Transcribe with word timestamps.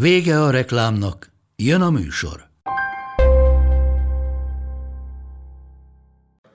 Vége 0.00 0.42
a 0.42 0.50
reklámnak, 0.50 1.32
jön 1.56 1.80
a 1.80 1.90
műsor. 1.90 2.48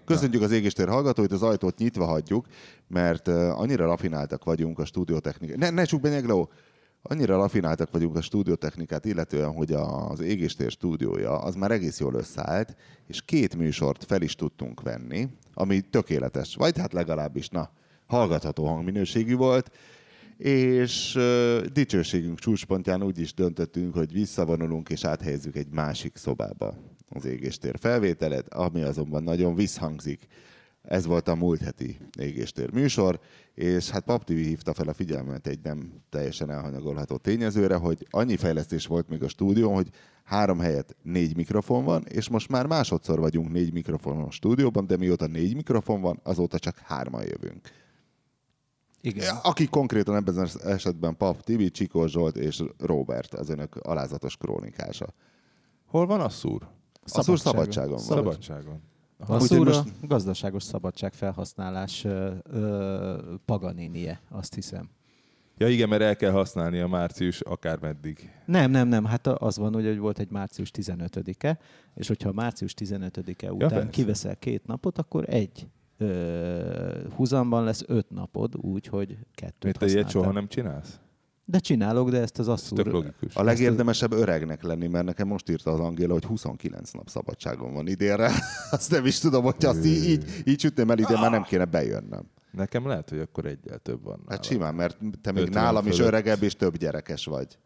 Köszönjük 0.06 0.42
az 0.42 0.52
égéstér 0.52 0.88
hallgatóit, 0.88 1.32
az 1.32 1.44
ajtót 1.44 1.78
nyitva 1.78 2.06
hagyjuk, 2.06 2.46
mert 2.88 3.28
annyira 3.28 3.86
rafináltak 3.86 4.44
vagyunk 4.44 4.80
a 4.80 4.86
stúdiótechnikát. 4.86 5.58
Ne, 5.58 5.70
ne 5.70 5.84
csuk 5.84 6.02
be, 6.02 6.10
Nyegló! 6.10 6.50
Annyira 7.02 7.38
rafináltak 7.38 7.92
vagyunk 7.92 8.16
a 8.16 8.22
stúdiótechnikát, 8.22 9.06
illetően, 9.06 9.54
hogy 9.54 9.72
az 9.72 10.20
égéstér 10.20 10.72
stúdiója 10.72 11.38
az 11.38 11.56
már 11.56 11.72
egész 11.72 12.00
jól 12.00 12.14
összeállt, 12.14 12.76
és 13.08 13.22
két 13.26 13.56
műsort 13.56 14.04
fel 14.04 14.22
is 14.22 14.36
tudtunk 14.36 14.82
venni, 14.82 15.30
ami 15.54 15.82
tökéletes, 15.82 16.56
vagy 16.56 16.78
hát 16.78 16.94
legalábbis, 16.94 17.50
na, 17.50 17.70
hallgatható 18.06 18.66
hangminőségű 18.66 19.36
volt, 19.36 19.72
és 20.40 21.16
uh, 21.16 21.66
dicsőségünk 21.66 22.40
csúcspontján 22.40 23.04
úgy 23.04 23.20
is 23.20 23.34
döntöttünk, 23.34 23.94
hogy 23.94 24.12
visszavonulunk 24.12 24.90
és 24.90 25.06
áthelyezzük 25.06 25.56
egy 25.56 25.70
másik 25.72 26.16
szobába 26.16 26.76
az 27.10 27.26
égéstér 27.26 27.76
felvételet, 27.80 28.54
ami 28.54 28.82
azonban 28.82 29.24
nagyon 29.24 29.56
visszhangzik. 29.56 30.28
Ez 30.82 31.06
volt 31.06 31.28
a 31.28 31.36
múlt 31.36 31.62
heti 31.62 31.98
égéstér 32.20 32.72
műsor, 32.72 33.20
és 33.54 33.90
hát 33.90 34.04
Pap 34.04 34.24
TV 34.24 34.32
hívta 34.32 34.74
fel 34.74 34.88
a 34.88 34.94
figyelmet 34.94 35.48
egy 35.48 35.60
nem 35.64 35.92
teljesen 36.10 36.50
elhanyagolható 36.50 37.18
tényezőre, 37.18 37.76
hogy 37.76 38.08
annyi 38.10 38.38
fejlesztés 38.38 38.86
volt 38.86 39.10
még 39.10 39.24
a 39.24 39.28
stúdión, 39.28 39.74
hogy 39.74 39.90
három 40.24 40.60
helyet 40.60 40.96
négy 41.02 41.36
mikrofon 41.36 41.84
van, 41.84 42.04
és 42.10 42.30
most 42.30 42.50
már 42.50 42.66
másodszor 42.66 43.20
vagyunk 43.20 43.52
négy 43.52 43.74
mikrofon 43.74 44.22
a 44.22 44.32
stúdióban, 44.32 44.88
de 44.88 44.98
mióta 44.98 45.28
négy 45.28 45.56
mikrofon 45.56 46.02
van, 46.02 46.20
azóta 46.24 46.60
csak 46.60 46.78
hárman 46.78 47.24
jövünk. 47.24 47.70
Igen. 49.02 49.36
Aki 49.44 49.68
konkrétan 49.68 50.16
ebben 50.16 50.38
az 50.38 50.66
esetben 50.66 51.18
Pap 51.18 51.42
Tibi, 51.42 51.72
Csikó 51.72 52.08
Zsolt 52.08 52.38
és 52.38 52.64
Robert, 52.78 53.34
az 53.34 53.50
önök 53.50 53.76
alázatos 53.76 54.38
krónikása. 54.38 55.14
Hol 55.86 56.06
van 56.06 56.22
Asszúr? 56.22 56.68
Asszúr 57.04 57.40
szabadságon 57.40 57.92
van. 57.92 58.00
Szabadságon. 58.00 58.82
A 59.18 59.40
szúra 59.40 59.72
most- 59.72 60.08
gazdaságos 60.08 60.64
szabadság 60.64 61.14
felhasználás 61.14 62.04
ö, 62.04 62.34
azt 64.30 64.54
hiszem. 64.54 64.90
Ja 65.58 65.68
igen, 65.68 65.90
mert 65.90 66.02
el 66.02 66.16
kell 66.16 66.32
használni 66.32 66.80
a 66.80 66.88
március 66.88 67.42
akármeddig. 67.42 68.32
Nem, 68.46 68.72
nem, 68.72 68.88
nem, 68.88 69.06
hát 69.06 69.28
az 69.28 69.58
van, 69.58 69.76
ugye, 69.76 69.90
hogy 69.90 69.98
volt 69.98 70.20
egy 70.20 70.30
március 70.30 70.72
15-e, 70.74 71.60
és 71.96 72.08
hogyha 72.08 72.32
március 72.32 72.74
15-e 72.78 73.52
után 73.52 73.70
persze. 73.70 73.90
kiveszel 73.90 74.36
két 74.36 74.66
napot, 74.66 74.98
akkor 74.98 75.30
egy 75.30 75.68
ö, 76.00 77.08
húzamban 77.16 77.64
lesz 77.64 77.84
öt 77.88 78.10
napod, 78.10 78.56
úgy, 78.56 78.88
hogy 78.88 79.18
kettőt 79.34 79.64
Mert 79.64 79.80
te 79.80 79.86
ilyet 79.86 80.10
soha 80.10 80.32
nem 80.32 80.48
csinálsz? 80.48 81.00
De 81.46 81.60
csinálok, 81.60 82.10
de 82.10 82.22
ezt 82.22 82.40
az 82.40 82.48
Ez 82.48 82.54
asszúr... 82.54 82.84
tök 82.84 82.94
logikus. 82.94 83.36
A 83.36 83.44
legérdemesebb 83.44 84.12
öregnek 84.12 84.64
lenni, 84.64 84.88
mert 84.88 85.06
nekem 85.06 85.28
most 85.28 85.50
írta 85.50 85.72
az 85.72 85.80
Angéla, 85.80 86.14
hogy 86.14 86.26
29 86.26 86.92
nap 86.92 87.10
szabadságon 87.10 87.74
van 87.74 87.88
idénre. 87.88 88.32
Azt 88.72 88.92
nem 88.92 89.06
is 89.06 89.20
tudom, 89.20 89.44
hogy 89.44 89.66
azt 89.66 89.86
így, 89.86 90.10
így, 90.10 90.26
így 90.46 90.60
sütném 90.60 90.90
el 90.90 90.98
ide, 90.98 91.20
már 91.20 91.32
nem 91.32 91.44
kéne 91.44 91.66
bejönnöm. 91.66 92.30
Nekem 92.52 92.88
lehet, 92.88 93.10
hogy 93.10 93.20
akkor 93.20 93.46
egyel 93.46 93.78
több 93.78 94.04
van 94.04 94.18
nála. 94.18 94.30
Hát 94.30 94.44
simán, 94.44 94.76
mert 94.76 94.98
te 95.22 95.32
még 95.32 95.44
50 95.44 95.64
nálam 95.64 95.88
is 95.88 95.96
fölött. 95.96 96.12
öregebb 96.12 96.44
és 96.44 96.56
több 96.56 96.78
gyerekes 96.78 97.26
vagy. 97.26 97.58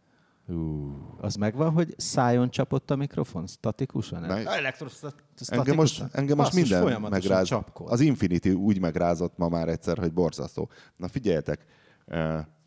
Ú, 0.48 0.92
Az 1.22 1.36
megvan, 1.36 1.72
hogy 1.72 1.94
szájon 1.98 2.50
csapott 2.50 2.92
a 2.92 2.96
mikrofon 2.96 3.48
statikusan? 3.48 4.22
Meg- 4.22 4.46
Elektrostatikusan? 4.46 5.60
Engem 5.60 5.76
most, 5.76 6.02
engem 6.12 6.38
most 6.38 6.52
Basszus, 6.54 6.70
minden 6.70 7.02
megráz. 7.02 7.48
csapkod. 7.48 7.92
Az 7.92 8.00
Infinity 8.00 8.50
úgy 8.50 8.80
megrázott 8.80 9.38
ma 9.38 9.48
már 9.50 9.68
egyszer, 9.68 9.98
hogy 9.98 10.14
borzasztó. 10.14 10.70
Na 10.98 11.08
figyeljetek, 11.08 11.66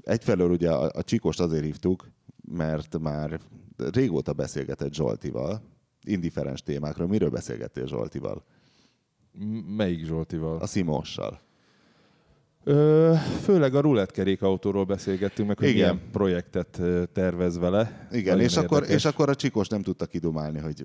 egyfelől 0.01 0.51
ugye 0.51 0.73
a, 0.73 0.91
a 0.95 1.03
Csikost 1.03 1.41
azért 1.41 1.65
hívtuk, 1.65 2.11
mert 2.49 2.99
már 2.99 3.41
régóta 3.77 4.33
beszélgetett 4.33 4.93
Zsoltival, 4.95 5.63
indiferens 6.03 6.63
témákról. 6.63 7.07
Miről 7.07 7.31
beszélgettél 7.31 7.87
Zsoltival? 7.87 8.45
m- 9.33 9.77
melyik 9.77 10.05
Zsoltival? 10.05 10.59
A 10.59 10.67
Simossal. 10.67 11.41
Ö, 12.69 13.13
főleg 13.43 13.75
a 13.75 13.81
rulettkerék 13.81 14.43
autóról 14.43 14.85
beszélgettünk 14.85 15.49
meg, 15.49 15.59
hogy 15.59 15.69
Igen. 15.69 15.79
milyen 15.79 16.11
projektet 16.13 16.81
tervez 17.13 17.59
vele. 17.59 18.09
Igen, 18.13 18.37
Nagyon 18.37 18.49
és 18.49 18.57
akkor, 18.57 18.85
és 18.89 19.05
akkor 19.05 19.29
a 19.29 19.35
Csikos 19.35 19.69
nem 19.69 19.83
tudta 19.83 20.07
kidumálni, 20.07 20.59
hogy 20.59 20.85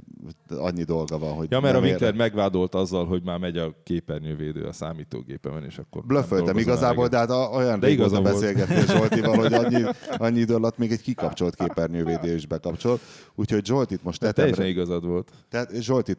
annyi 0.49 0.83
dolga 0.83 1.17
van, 1.17 1.33
hogy 1.33 1.51
Ja, 1.51 1.59
mert 1.59 1.75
a 1.75 1.79
Winkler 1.79 2.13
megvádolt 2.13 2.75
azzal, 2.75 3.05
hogy 3.05 3.23
már 3.23 3.39
megy 3.39 3.57
a 3.57 3.75
képernyővédő 3.83 4.63
a 4.63 4.71
számítógépemen, 4.71 5.63
és 5.63 5.77
akkor... 5.77 6.03
dolgozom 6.05 6.57
igazából, 6.57 7.07
de 7.07 7.17
hát 7.17 7.29
a- 7.29 7.49
olyan 7.53 7.79
De 7.79 7.89
igaza 7.89 8.21
beszélgettél 8.21 8.85
Zsoltival, 8.97 9.35
hogy 9.37 9.53
annyi, 9.53 9.83
annyi 10.17 10.39
idő 10.39 10.55
alatt 10.55 10.77
még 10.77 10.91
egy 10.91 11.01
kikapcsolt 11.01 11.55
képernyővédő 11.55 12.35
is 12.35 12.45
bekapcsol. 12.45 12.99
Úgyhogy 13.35 13.65
Zsoltit 13.65 14.03
most 14.03 14.19
tetemre... 14.19 14.51
teljesen 14.51 14.83
igazad 14.83 15.05
volt. 15.05 15.31
Tehát 15.49 15.81
Zsoltit, 15.81 16.17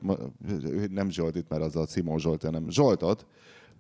nem 0.91 1.11
Zsoltit, 1.11 1.49
mert 1.49 1.63
az 1.63 1.77
a 1.77 1.87
Simon 1.87 2.19
Zsolt, 2.19 2.43
hanem 2.43 2.71
Zsoltot, 2.71 3.27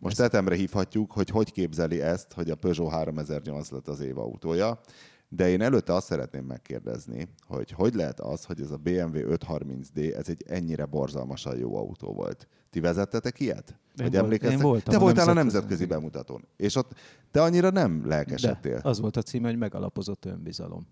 most 0.03 0.17
tetemre 0.17 0.55
hívhatjuk, 0.55 1.13
hogy 1.13 1.29
hogy 1.29 1.53
képzeli 1.53 2.01
ezt, 2.01 2.33
hogy 2.33 2.51
a 2.51 2.55
Peugeot 2.55 2.91
3008 2.93 3.71
lett 3.71 3.89
az 3.89 4.01
év 4.01 4.19
autója. 4.19 4.81
De 5.29 5.49
én 5.49 5.61
előtte 5.61 5.95
azt 5.95 6.07
szeretném 6.07 6.45
megkérdezni, 6.45 7.29
hogy 7.47 7.71
hogy 7.71 7.95
lehet 7.95 8.21
az, 8.21 8.45
hogy 8.45 8.61
ez 8.61 8.71
a 8.71 8.77
BMW 8.77 9.19
530D, 9.35 10.15
ez 10.17 10.29
egy 10.29 10.45
ennyire 10.49 10.85
borzalmasan 10.85 11.57
jó 11.59 11.77
autó 11.77 12.13
volt. 12.13 12.49
Ti 12.71 12.81
vezettetek 12.81 13.41
ilyet? 13.41 13.79
Én 14.01 14.07
Hogy 14.07 14.19
volt- 14.19 14.43
én 14.43 14.59
voltam 14.59 14.95
Te 14.95 15.01
voltál 15.01 15.29
a 15.29 15.33
nemzetközi- 15.33 15.87
bemutatón. 15.87 16.45
És 16.57 16.77
ott 16.77 16.91
te 17.31 17.43
annyira 17.43 17.71
nem 17.71 18.01
De 18.03 18.09
lelkesedtél. 18.09 18.81
az 18.83 19.01
volt 19.01 19.17
a 19.17 19.23
címe, 19.23 19.49
hogy 19.49 19.59
megalapozott 19.59 20.25
önbizalom. 20.25 20.87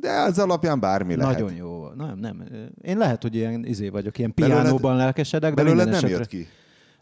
De 0.00 0.10
az 0.20 0.38
alapján 0.38 0.80
bármi 0.80 1.16
lehet. 1.16 1.38
Nagyon 1.38 1.54
jó. 1.54 1.88
Nem, 1.88 2.18
nem. 2.18 2.44
Én 2.82 2.98
lehet, 2.98 3.22
hogy 3.22 3.34
ilyen 3.34 3.64
izé 3.64 3.88
vagyok, 3.88 4.18
ilyen 4.18 4.34
piánóban 4.34 4.96
lelkesedek, 4.96 5.54
de 5.54 5.62
Belőled 5.62 5.84
nem 5.86 5.94
esetre 5.94 6.16
jött 6.16 6.26
ki. 6.26 6.46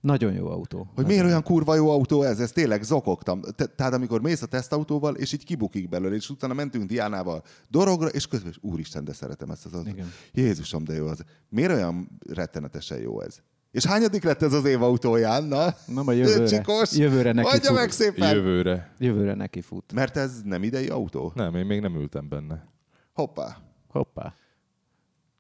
Nagyon 0.00 0.33
jó 0.33 0.47
autó. 0.50 0.91
Hogy 0.94 1.06
miért 1.06 1.25
olyan 1.25 1.43
kurva 1.43 1.75
jó 1.75 1.91
autó 1.91 2.22
ez? 2.22 2.41
Ez 2.41 2.53
tényleg 2.53 2.83
zokogtam. 2.83 3.41
Te, 3.56 3.66
tehát 3.66 3.93
amikor 3.93 4.21
mész 4.21 4.43
a 4.43 4.47
tesztautóval, 4.47 5.15
és 5.15 5.33
így 5.33 5.44
kibukik 5.44 5.88
belőle, 5.88 6.15
és 6.15 6.31
utána 6.31 6.55
mentünk 6.55 6.84
Diánával 6.84 7.43
dorogra, 7.69 8.09
és 8.09 8.27
közben, 8.27 8.50
is, 8.50 8.59
úristen, 8.61 9.05
de 9.05 9.12
szeretem 9.12 9.50
ezt 9.50 9.66
az 9.66 9.72
autót. 9.72 9.93
Igen. 9.93 10.12
Jézusom, 10.33 10.84
de 10.84 10.94
jó 10.94 11.06
az. 11.06 11.25
Miért 11.49 11.72
olyan 11.72 12.19
rettenetesen 12.28 12.99
jó 12.99 13.21
ez? 13.21 13.37
És 13.71 13.87
hányadik 13.87 14.22
lett 14.22 14.43
ez 14.43 14.53
az 14.53 14.65
év 14.65 14.83
autóján? 14.83 15.44
Na, 15.44 15.75
Na, 15.87 16.03
majd 16.03 16.19
jövőre, 16.19 16.47
Csikós, 16.47 16.97
jövőre 16.97 17.32
neki 17.32 17.49
Adja 17.49 17.69
fut. 17.69 17.78
meg 17.78 17.91
szépen! 17.91 18.34
Jövőre. 18.34 18.94
Jövőre 18.99 19.34
neki 19.34 19.61
fut. 19.61 19.93
Mert 19.93 20.17
ez 20.17 20.43
nem 20.44 20.62
idei 20.62 20.88
autó? 20.88 21.32
Nem, 21.34 21.55
én 21.55 21.67
még 21.67 21.81
nem 21.81 21.94
ültem 21.94 22.28
benne. 22.28 22.69
Hoppá. 23.12 23.56
Hoppá. 23.88 24.34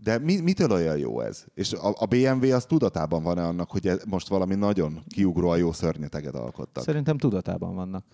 De 0.02 0.18
mi, 0.18 0.40
mitől 0.40 0.70
olyan 0.70 0.96
jó 0.98 1.20
ez? 1.20 1.44
És 1.54 1.72
a, 1.72 1.94
a 1.98 2.06
BMW 2.06 2.54
az 2.54 2.64
tudatában 2.64 3.22
van-e 3.22 3.42
annak, 3.46 3.70
hogy 3.70 3.86
ez 3.86 4.02
most 4.08 4.28
valami 4.28 4.54
nagyon 4.54 5.02
kiugróan 5.08 5.58
jó 5.58 5.72
szörnyeteget 5.72 6.34
alkottak? 6.34 6.84
Szerintem 6.84 7.18
tudatában 7.18 7.74
vannak. 7.74 8.04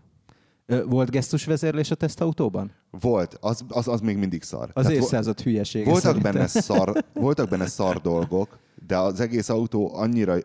Volt 0.86 1.10
gesztusvezérlés 1.10 1.91
a 1.91 1.94
tesztautóban? 1.94 2.70
Volt, 2.91 3.36
az, 3.41 3.64
az, 3.69 3.88
az 3.88 4.00
még 4.00 4.16
mindig 4.16 4.42
szar. 4.42 4.70
Az 4.72 4.84
Tehát 4.84 4.98
évszázad 5.02 5.41
hülyesége 5.41 5.84
Voltak 5.84 6.02
szerintem. 6.02 6.32
benne, 6.32 6.47
szar, 6.47 7.04
voltak 7.12 7.48
benne 7.48 7.66
szar 7.66 8.00
dolgok, 8.00 8.59
de 8.86 8.98
az 8.98 9.21
egész 9.21 9.48
autó 9.48 9.94
annyira 9.94 10.36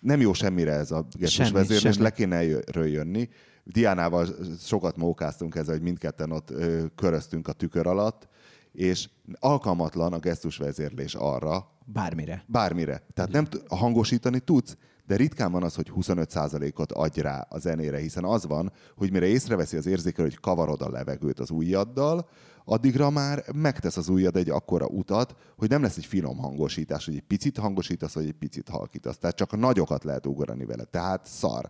nem 0.00 0.20
jó 0.20 0.32
semmire 0.32 0.72
ez 0.72 0.90
a 0.90 1.06
gesztus 1.12 1.34
Semmi, 1.46 1.50
vezérlés, 1.50 1.80
semmi. 1.80 2.02
le 2.02 2.10
kéne 2.10 2.36
erről 2.36 2.86
jönni. 2.86 3.28
Diánával 3.64 4.26
sokat 4.60 4.96
mókáztunk 4.96 5.54
ezzel, 5.54 5.74
hogy 5.74 5.82
mindketten 5.82 6.32
ott 6.32 6.50
ö, 6.50 6.84
köröztünk 6.94 7.48
a 7.48 7.52
tükör 7.52 7.86
alatt, 7.86 8.28
és 8.72 9.08
alkalmatlan 9.38 10.12
a 10.12 10.18
gesztus 10.18 10.56
vezérlés 10.56 11.14
arra, 11.14 11.70
Bármire. 11.84 12.44
bármire. 12.46 13.02
Tehát 13.14 13.30
nem 13.32 13.44
t- 13.44 13.62
hangosítani 13.68 14.38
tudsz, 14.38 14.76
de 15.06 15.16
ritkán 15.16 15.52
van 15.52 15.62
az, 15.62 15.74
hogy 15.74 15.92
25%-ot 15.96 16.92
adj 16.92 17.20
rá 17.20 17.46
a 17.50 17.58
zenére, 17.58 17.98
hiszen 17.98 18.24
az 18.24 18.46
van, 18.46 18.72
hogy 18.96 19.10
mire 19.12 19.26
észreveszi 19.26 19.76
az 19.76 19.86
érzékelő, 19.86 20.28
hogy 20.28 20.40
kavarod 20.40 20.82
a 20.82 20.90
levegőt 20.90 21.40
az 21.40 21.50
ujjaddal, 21.50 22.28
addigra 22.64 23.10
már 23.10 23.44
megtesz 23.54 23.96
az 23.96 24.08
ujjad 24.08 24.36
egy 24.36 24.50
akkora 24.50 24.86
utat, 24.86 25.34
hogy 25.56 25.68
nem 25.68 25.82
lesz 25.82 25.96
egy 25.96 26.06
finom 26.06 26.36
hangosítás, 26.38 27.04
hogy 27.04 27.14
egy 27.14 27.22
picit 27.26 27.58
hangosítasz, 27.58 28.14
vagy 28.14 28.26
egy 28.26 28.32
picit 28.32 28.68
halkítasz. 28.68 29.18
Tehát 29.18 29.36
csak 29.36 29.52
a 29.52 29.56
nagyokat 29.56 30.04
lehet 30.04 30.26
ugrani 30.26 30.64
vele. 30.64 30.84
Tehát 30.84 31.26
szar. 31.26 31.68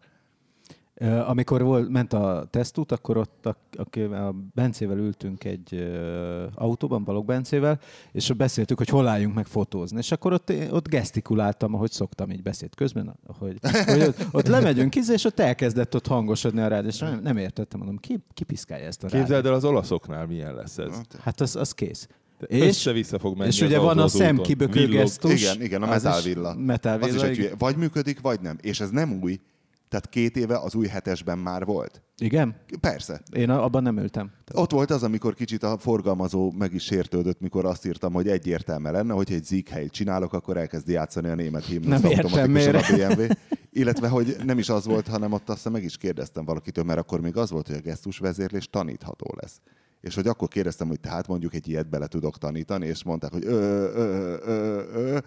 Amikor 1.27 1.63
volt, 1.63 1.89
ment 1.89 2.13
a 2.13 2.47
tesztút, 2.51 2.93
akkor 2.93 3.17
ott 3.17 3.47
a, 3.47 3.57
a, 3.77 4.01
a 4.01 4.35
Bencével 4.55 4.99
ültünk 4.99 5.45
egy 5.45 5.75
ö, 5.75 6.47
autóban, 6.55 7.05
Balog 7.05 7.25
Bencével, 7.25 7.81
és 8.13 8.33
beszéltük, 8.33 8.79
hogy 8.79 8.89
hol 8.89 9.09
álljunk 9.09 9.35
meg 9.35 9.47
fotózni. 9.47 9.99
És 9.99 10.13
akkor 10.13 10.33
ott, 10.33 10.53
ott 10.71 10.89
gesztikuláltam, 10.89 11.75
ahogy 11.75 11.91
szoktam 11.91 12.31
így 12.31 12.43
beszéd 12.43 12.75
közben, 12.75 13.19
hogy, 13.39 13.59
hogy 13.87 14.01
ott, 14.01 14.27
ott 14.31 14.47
lemegyünk 14.47 14.91
kiz, 14.91 15.11
és 15.11 15.25
ott 15.25 15.41
elkezdett 15.41 15.95
ott 15.95 16.07
hangosodni 16.07 16.61
a 16.61 16.69
rád, 16.69 16.87
és 16.87 16.99
nem, 16.99 17.21
nem 17.23 17.37
értettem, 17.37 17.79
mondom, 17.79 17.97
ki, 17.97 18.19
ki 18.35 18.45
piszkálja 18.45 18.87
ezt 18.87 19.03
a 19.03 19.07
rádiót? 19.07 19.25
Képzeld 19.25 19.47
el, 19.47 19.53
az 19.53 19.65
olaszoknál 19.65 20.27
milyen 20.27 20.55
lesz 20.55 20.79
ez. 20.79 21.01
Hát 21.21 21.41
az, 21.41 21.57
az 21.57 21.73
kész. 21.73 22.09
És, 22.47 22.63
össze-vissza 22.63 23.19
fog 23.19 23.37
menni 23.37 23.49
és 23.49 23.61
az 23.61 23.69
ugye 23.69 23.79
van 23.79 23.99
a 23.99 24.09
szemkibökő 24.09 24.87
gesztus. 24.87 25.43
Igen, 25.43 25.63
igen, 25.63 25.83
a 25.83 25.87
metálvilla. 25.87 26.55
Metálvilla, 26.55 27.11
Az 27.11 27.15
is 27.15 27.23
egy 27.23 27.31
igen. 27.33 27.45
hülye. 27.45 27.55
Vagy 27.59 27.77
működik, 27.77 28.21
vagy 28.21 28.41
nem. 28.41 28.59
És 28.61 28.81
ez 28.81 28.91
nem 28.91 29.19
új. 29.23 29.41
Tehát 29.89 30.09
két 30.09 30.37
éve 30.37 30.59
az 30.59 30.75
új 30.75 30.87
hetesben 30.87 31.39
már 31.39 31.65
volt. 31.65 32.03
Igen? 32.19 32.57
Persze. 32.81 33.21
Én 33.33 33.51
abban 33.51 33.83
nem 33.83 33.99
ültem. 33.99 34.31
Ott 34.55 34.71
volt 34.71 34.91
az, 34.91 35.03
amikor 35.03 35.35
kicsit 35.35 35.63
a 35.63 35.79
forgalmazó 35.79 36.51
meg 36.51 36.75
is 36.75 36.83
sértődött, 36.83 37.41
mikor 37.41 37.65
azt 37.65 37.87
írtam, 37.87 38.13
hogy 38.13 38.29
egyértelmű 38.29 38.91
lenne, 38.91 39.13
hogy 39.13 39.33
egy 39.33 39.45
Zieghelyt 39.45 39.93
csinálok, 39.93 40.33
akkor 40.33 40.57
elkezdi 40.57 40.93
játszani 40.93 41.29
a 41.29 41.35
német 41.35 41.65
himnusz 41.65 42.01
Nem 42.01 42.11
értem, 42.11 42.25
automatikusan 42.25 42.75
a 42.75 43.15
BMW. 43.15 43.27
Illetve, 43.71 44.09
hogy 44.09 44.37
nem 44.45 44.59
is 44.59 44.69
az 44.69 44.85
volt, 44.85 45.09
hanem 45.09 45.33
ott 45.33 45.49
azt 45.49 45.71
meg 45.71 45.85
is 45.85 45.97
kérdeztem 45.97 46.45
valakitől, 46.45 46.85
mert 46.85 46.99
akkor 46.99 47.21
még 47.21 47.37
az 47.37 47.51
volt, 47.51 47.67
hogy 47.67 47.77
a 47.77 47.81
gesztusvezérlés 47.81 48.71
tanítható 48.71 49.35
lesz. 49.41 49.61
És 50.01 50.15
hogy 50.15 50.27
akkor 50.27 50.49
kérdeztem, 50.49 50.89
hogy 50.89 51.01
tehát 51.01 51.27
mondjuk 51.27 51.55
egy 51.55 51.69
ilyet 51.69 51.89
bele 51.89 52.07
tudok 52.07 52.39
tanítani, 52.39 52.87
és 52.87 53.05
mondták, 53.05 53.33
hogy 53.33 53.45
ö, 53.45 53.51
ö, 53.95 54.37
ö, 54.45 54.83
ö. 54.93 55.19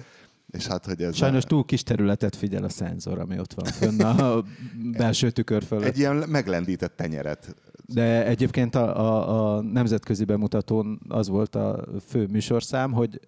És 0.52 0.68
hát, 0.68 0.86
hogy 0.86 1.02
ez 1.02 1.16
Sajnos 1.16 1.44
a, 1.44 1.48
túl 1.48 1.66
kis 1.66 1.84
területet 1.84 2.36
figyel 2.36 2.64
a 2.64 2.70
szenzor, 2.70 3.20
ami 3.20 3.40
ott 3.40 3.54
van 3.54 3.66
fönn 3.66 4.02
a 4.02 4.44
belső 4.98 5.32
tükör 5.32 5.64
fölött. 5.64 5.86
egy 5.86 5.98
ilyen 5.98 6.16
meglendített 6.16 6.96
tenyeret. 6.96 7.56
De 7.86 8.26
egyébként 8.26 8.76
a, 8.76 9.00
a, 9.00 9.56
a 9.56 9.62
nemzetközi 9.62 10.24
bemutatón 10.24 11.02
az 11.08 11.28
volt 11.28 11.56
a 11.56 11.86
fő 12.08 12.28
műsorszám, 12.28 12.92
hogy 12.92 13.20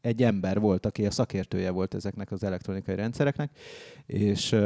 egy 0.00 0.22
ember 0.22 0.60
volt, 0.60 0.86
aki 0.86 1.06
a 1.06 1.10
szakértője 1.10 1.70
volt 1.70 1.94
ezeknek 1.94 2.32
az 2.32 2.44
elektronikai 2.44 2.94
rendszereknek, 2.94 3.50
és 4.06 4.56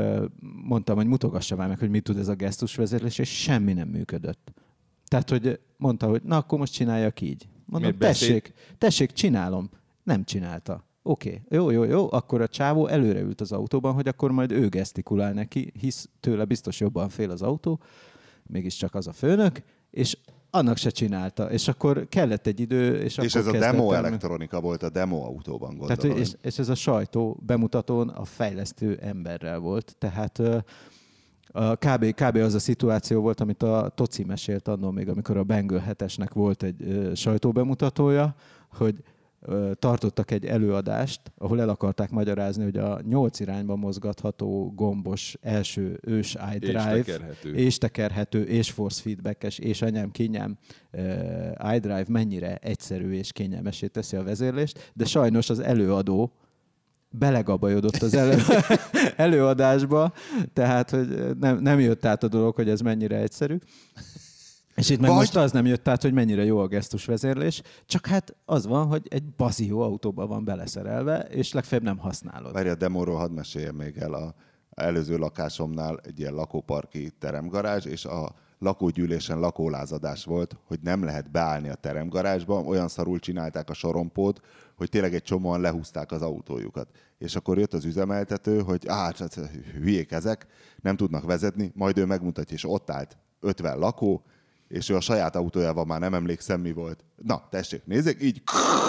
mondtam, 0.62 0.96
hogy 0.96 1.06
mutogassa 1.06 1.56
már 1.56 1.68
meg, 1.68 1.78
hogy 1.78 1.90
mit 1.90 2.02
tud 2.02 2.18
ez 2.18 2.28
a 2.28 2.34
gesztusvezérlés, 2.34 3.18
és 3.18 3.42
semmi 3.42 3.72
nem 3.72 3.88
működött. 3.88 4.52
Tehát, 5.08 5.30
hogy 5.30 5.60
mondta, 5.76 6.06
hogy 6.06 6.22
na, 6.22 6.36
akkor 6.36 6.58
most 6.58 6.72
csináljak 6.72 7.20
így. 7.20 7.48
Mondom, 7.64 7.94
Miért 7.98 8.18
tessék, 8.18 8.52
tessék, 8.78 9.12
csinálom. 9.12 9.70
Nem 10.02 10.24
csinálta. 10.24 10.84
Oké, 11.02 11.28
okay. 11.28 11.58
jó, 11.58 11.70
jó, 11.70 11.84
jó, 11.84 12.12
akkor 12.12 12.40
a 12.40 12.48
csávó 12.48 12.86
előre 12.86 13.20
ült 13.20 13.40
az 13.40 13.52
autóban, 13.52 13.92
hogy 13.92 14.08
akkor 14.08 14.30
majd 14.30 14.50
ő 14.50 14.68
gesztikulál 14.68 15.32
neki, 15.32 15.72
hisz 15.78 16.08
tőle 16.20 16.44
biztos 16.44 16.80
jobban 16.80 17.08
fél 17.08 17.30
az 17.30 17.42
autó, 17.42 17.80
mégiscsak 18.42 18.94
az 18.94 19.06
a 19.06 19.12
főnök, 19.12 19.62
és 19.90 20.16
annak 20.50 20.76
se 20.76 20.90
csinálta. 20.90 21.50
És 21.50 21.68
akkor 21.68 22.08
kellett 22.08 22.46
egy 22.46 22.60
idő, 22.60 22.96
és, 22.96 23.18
És 23.18 23.34
akkor 23.34 23.54
ez 23.54 23.62
a 23.62 23.70
demo 23.70 23.92
el- 23.92 24.04
elektronika 24.06 24.60
volt 24.60 24.82
a 24.82 24.90
demo 24.90 25.24
autóban, 25.24 25.76
gondolom. 25.76 25.96
tehát, 25.96 26.18
és, 26.18 26.32
és 26.42 26.58
ez 26.58 26.68
a 26.68 26.74
sajtó 26.74 27.38
bemutatón 27.46 28.08
a 28.08 28.24
fejlesztő 28.24 28.98
emberrel 29.02 29.58
volt. 29.58 29.94
Tehát 29.98 30.38
a 31.52 31.76
kb, 31.76 32.14
kb. 32.14 32.36
az 32.36 32.54
a 32.54 32.58
szituáció 32.58 33.20
volt, 33.20 33.40
amit 33.40 33.62
a 33.62 33.92
Toci 33.94 34.24
mesélt 34.24 34.68
annól 34.68 34.92
még, 34.92 35.08
amikor 35.08 35.36
a 35.36 35.42
Bengal 35.42 35.82
7-esnek 35.88 36.30
volt 36.32 36.62
egy 36.62 36.82
ö, 36.82 37.14
sajtóbemutatója, 37.14 38.34
hogy 38.72 39.02
tartottak 39.74 40.30
egy 40.30 40.46
előadást, 40.46 41.20
ahol 41.38 41.60
el 41.60 41.68
akarták 41.68 42.10
magyarázni, 42.10 42.64
hogy 42.64 42.76
a 42.76 43.00
nyolc 43.08 43.40
irányba 43.40 43.76
mozgatható 43.76 44.72
gombos 44.74 45.36
első 45.40 45.98
ős 46.02 46.36
iDrive, 46.54 46.96
És 46.96 47.04
tekerhető. 47.04 47.54
és 47.54 47.78
tekerhető, 47.78 48.42
és 48.42 48.70
force 48.70 49.02
feedbackes, 49.02 49.58
és 49.58 49.82
anyám 49.82 50.10
kényelm 50.10 50.58
uh, 50.92 51.74
iDrive 51.74 52.04
mennyire 52.08 52.56
egyszerű 52.56 53.12
és 53.12 53.32
kényelmesé 53.32 53.86
teszi 53.86 54.16
a 54.16 54.22
vezérlést, 54.22 54.90
de 54.94 55.04
sajnos 55.04 55.50
az 55.50 55.58
előadó 55.58 56.32
belegabajodott 57.10 58.02
az 58.02 58.14
elő, 58.14 58.36
előadásba, 59.16 60.12
tehát 60.52 60.90
hogy 60.90 61.36
nem, 61.40 61.58
nem 61.58 61.80
jött 61.80 62.04
át 62.04 62.22
a 62.22 62.28
dolog, 62.28 62.54
hogy 62.54 62.68
ez 62.68 62.80
mennyire 62.80 63.16
egyszerű. 63.16 63.56
És 64.82 64.90
itt 64.90 65.00
meg 65.00 65.10
Vagy- 65.10 65.18
most 65.18 65.36
az 65.36 65.52
nem 65.52 65.66
jött 65.66 65.88
át, 65.88 66.02
hogy 66.02 66.12
mennyire 66.12 66.44
jó 66.44 66.58
a 66.58 66.66
gesztusvezérlés, 66.66 67.62
csak 67.86 68.06
hát 68.06 68.36
az 68.44 68.66
van, 68.66 68.86
hogy 68.86 69.06
egy 69.10 69.24
bazi 69.24 69.66
jó 69.66 69.80
autóba 69.80 70.26
van 70.26 70.44
beleszerelve, 70.44 71.18
és 71.18 71.52
legfeljebb 71.52 71.86
nem 71.86 71.98
használod. 71.98 72.52
Várj, 72.52 72.68
a 72.68 72.74
demóról 72.74 73.16
hadd 73.16 73.30
meséljem 73.30 73.74
még 73.74 73.96
el 73.96 74.12
a 74.12 74.34
előző 74.70 75.16
lakásomnál 75.18 76.00
egy 76.02 76.18
ilyen 76.18 76.32
lakóparki 76.34 77.10
teremgarázs, 77.18 77.84
és 77.84 78.04
a 78.04 78.34
lakógyűlésen 78.58 79.38
lakólázadás 79.40 80.24
volt, 80.24 80.56
hogy 80.64 80.78
nem 80.82 81.04
lehet 81.04 81.30
beállni 81.30 81.68
a 81.68 81.74
teremgarázsba, 81.74 82.60
olyan 82.60 82.88
szarul 82.88 83.18
csinálták 83.18 83.70
a 83.70 83.74
sorompót, 83.74 84.40
hogy 84.76 84.88
tényleg 84.88 85.14
egy 85.14 85.22
csomóan 85.22 85.60
lehúzták 85.60 86.12
az 86.12 86.22
autójukat. 86.22 86.88
És 87.18 87.36
akkor 87.36 87.58
jött 87.58 87.74
az 87.74 87.84
üzemeltető, 87.84 88.60
hogy 88.60 88.86
á, 88.86 89.12
hát 89.18 89.34
hülyék 89.72 90.10
ezek, 90.10 90.46
nem 90.80 90.96
tudnak 90.96 91.24
vezetni, 91.24 91.72
majd 91.74 91.98
ő 91.98 92.04
megmutatja, 92.04 92.56
és 92.56 92.64
ott 92.64 92.90
állt 92.90 93.16
50 93.40 93.78
lakó, 93.78 94.22
és 94.72 94.88
ő 94.88 94.96
a 94.96 95.00
saját 95.00 95.36
autójával 95.36 95.84
már 95.84 96.00
nem 96.00 96.14
emlékszem, 96.14 96.60
mi 96.60 96.72
volt. 96.72 97.04
Na, 97.22 97.48
tessék, 97.50 97.82
nézzék, 97.84 98.22
így 98.22 98.42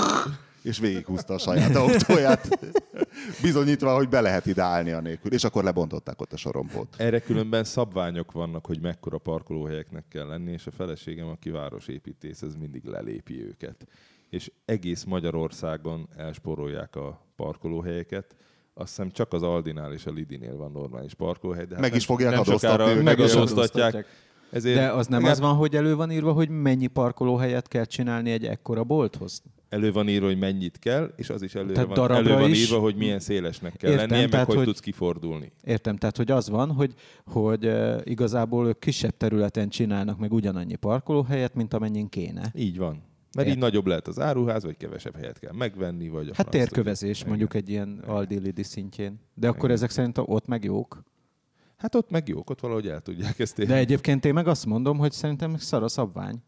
és 0.61 0.79
végighúzta 0.79 1.33
a 1.33 1.37
saját 1.37 1.75
autóját, 1.75 2.59
bizonyítva, 3.41 3.95
hogy 3.95 4.09
be 4.09 4.21
lehet 4.21 4.45
ide 4.45 4.61
állni 4.61 4.91
a 4.91 5.01
nélkül. 5.01 5.33
És 5.33 5.43
akkor 5.43 5.63
lebontották 5.63 6.21
ott 6.21 6.33
a 6.33 6.37
sorompót. 6.37 6.95
Erre 6.97 7.19
különben 7.19 7.63
szabványok 7.63 8.31
vannak, 8.31 8.65
hogy 8.65 8.81
mekkora 8.81 9.17
parkolóhelyeknek 9.17 10.03
kell 10.09 10.27
lenni, 10.27 10.51
és 10.51 10.67
a 10.67 10.71
feleségem, 10.71 11.27
aki 11.27 11.49
városépítész, 11.49 12.41
ez 12.41 12.55
mindig 12.55 12.83
lelépi 12.83 13.45
őket. 13.45 13.87
És 14.29 14.51
egész 14.65 15.03
Magyarországon 15.03 16.09
elsporolják 16.17 16.95
a 16.95 17.21
parkolóhelyeket. 17.35 18.35
Azt 18.73 18.89
hiszem 18.89 19.11
csak 19.11 19.33
az 19.33 19.43
Aldinál 19.43 19.93
és 19.93 20.05
a 20.05 20.11
Lidinél 20.11 20.55
van 20.55 20.71
normális 20.71 21.13
parkolóhely. 21.13 21.65
De 21.65 21.73
hát 21.73 21.81
Meg 21.81 21.89
nem- 21.89 21.99
is 21.99 22.05
fogják 22.05 22.31
nem 22.31 22.39
adóztatni. 22.39 23.01
Meg 23.01 23.19
is 23.19 23.33
Adóztatják. 23.33 24.05
Ezért 24.53 24.77
De 24.77 24.91
az 24.91 25.07
nem 25.07 25.21
legalább 25.23 25.33
az 25.33 25.39
van, 25.39 25.55
hogy 25.55 25.75
elő 25.75 25.95
van 25.95 26.11
írva, 26.11 26.31
hogy 26.31 26.49
mennyi 26.49 26.87
parkolóhelyet 26.87 27.67
kell 27.67 27.85
csinálni 27.85 28.31
egy 28.31 28.45
ekkora 28.45 28.83
bolthoz? 28.83 29.41
Elő 29.69 29.91
van 29.91 30.09
írva, 30.09 30.25
hogy 30.25 30.37
mennyit 30.39 30.79
kell, 30.79 31.13
és 31.15 31.29
az 31.29 31.41
is 31.41 31.55
elő 31.55 31.71
Tehát 31.71 31.95
van, 31.97 32.11
elő 32.11 32.33
van 32.33 32.49
írva, 32.49 32.79
hogy 32.79 32.95
milyen 32.95 33.19
szélesnek 33.19 33.75
kell 33.75 33.91
Értem, 33.91 34.09
lennie, 34.09 34.27
meg 34.27 34.45
hogy, 34.45 34.55
hogy- 34.55 34.65
tudsz 34.65 34.79
kifordulni. 34.79 35.51
Értem, 35.63 35.97
tehát 35.97 36.17
hogy 36.17 36.31
az 36.31 36.49
van, 36.49 36.71
hogy, 36.71 36.93
hogy 37.25 37.65
uh, 37.65 38.01
igazából 38.03 38.67
ők 38.67 38.79
kisebb 38.79 39.17
területen 39.17 39.69
csinálnak 39.69 40.19
meg 40.19 40.33
ugyanannyi 40.33 40.75
parkolóhelyet, 40.75 41.53
mint 41.55 41.73
amennyin 41.73 42.09
kéne. 42.09 42.51
Így 42.55 42.77
van. 42.77 43.01
Mert 43.35 43.47
Ért- 43.47 43.55
így 43.57 43.61
nagyobb 43.63 43.87
lehet 43.87 44.07
az 44.07 44.19
áruház, 44.19 44.63
vagy 44.63 44.77
kevesebb 44.77 45.15
helyet 45.15 45.39
kell 45.39 45.53
megvenni, 45.53 46.09
vagy 46.09 46.27
a 46.27 46.31
Hát 46.35 46.49
térkövezés 46.49 47.25
mondjuk 47.25 47.53
egy 47.53 47.69
ilyen 47.69 48.03
Aldi-Lidi 48.07 48.63
szintjén. 48.63 49.19
De 49.33 49.47
akkor 49.47 49.63
Igen. 49.63 49.71
ezek 49.75 49.89
szerint 49.89 50.17
ott 50.17 50.47
meg 50.47 50.63
jók. 50.63 51.03
Hát 51.83 51.95
ott 51.95 52.09
meg 52.09 52.27
jók, 52.27 52.49
ott 52.49 52.59
valahogy 52.59 52.87
el 52.87 53.01
tudják 53.01 53.39
ezt 53.39 53.59
érni. 53.59 53.73
De 53.73 53.79
egyébként 53.79 54.25
én 54.25 54.33
meg 54.33 54.47
azt 54.47 54.65
mondom, 54.65 54.97
hogy 54.97 55.11
szerintem 55.11 55.57
szar 55.57 55.83
a 55.83 55.87
szabvány. 55.87 56.43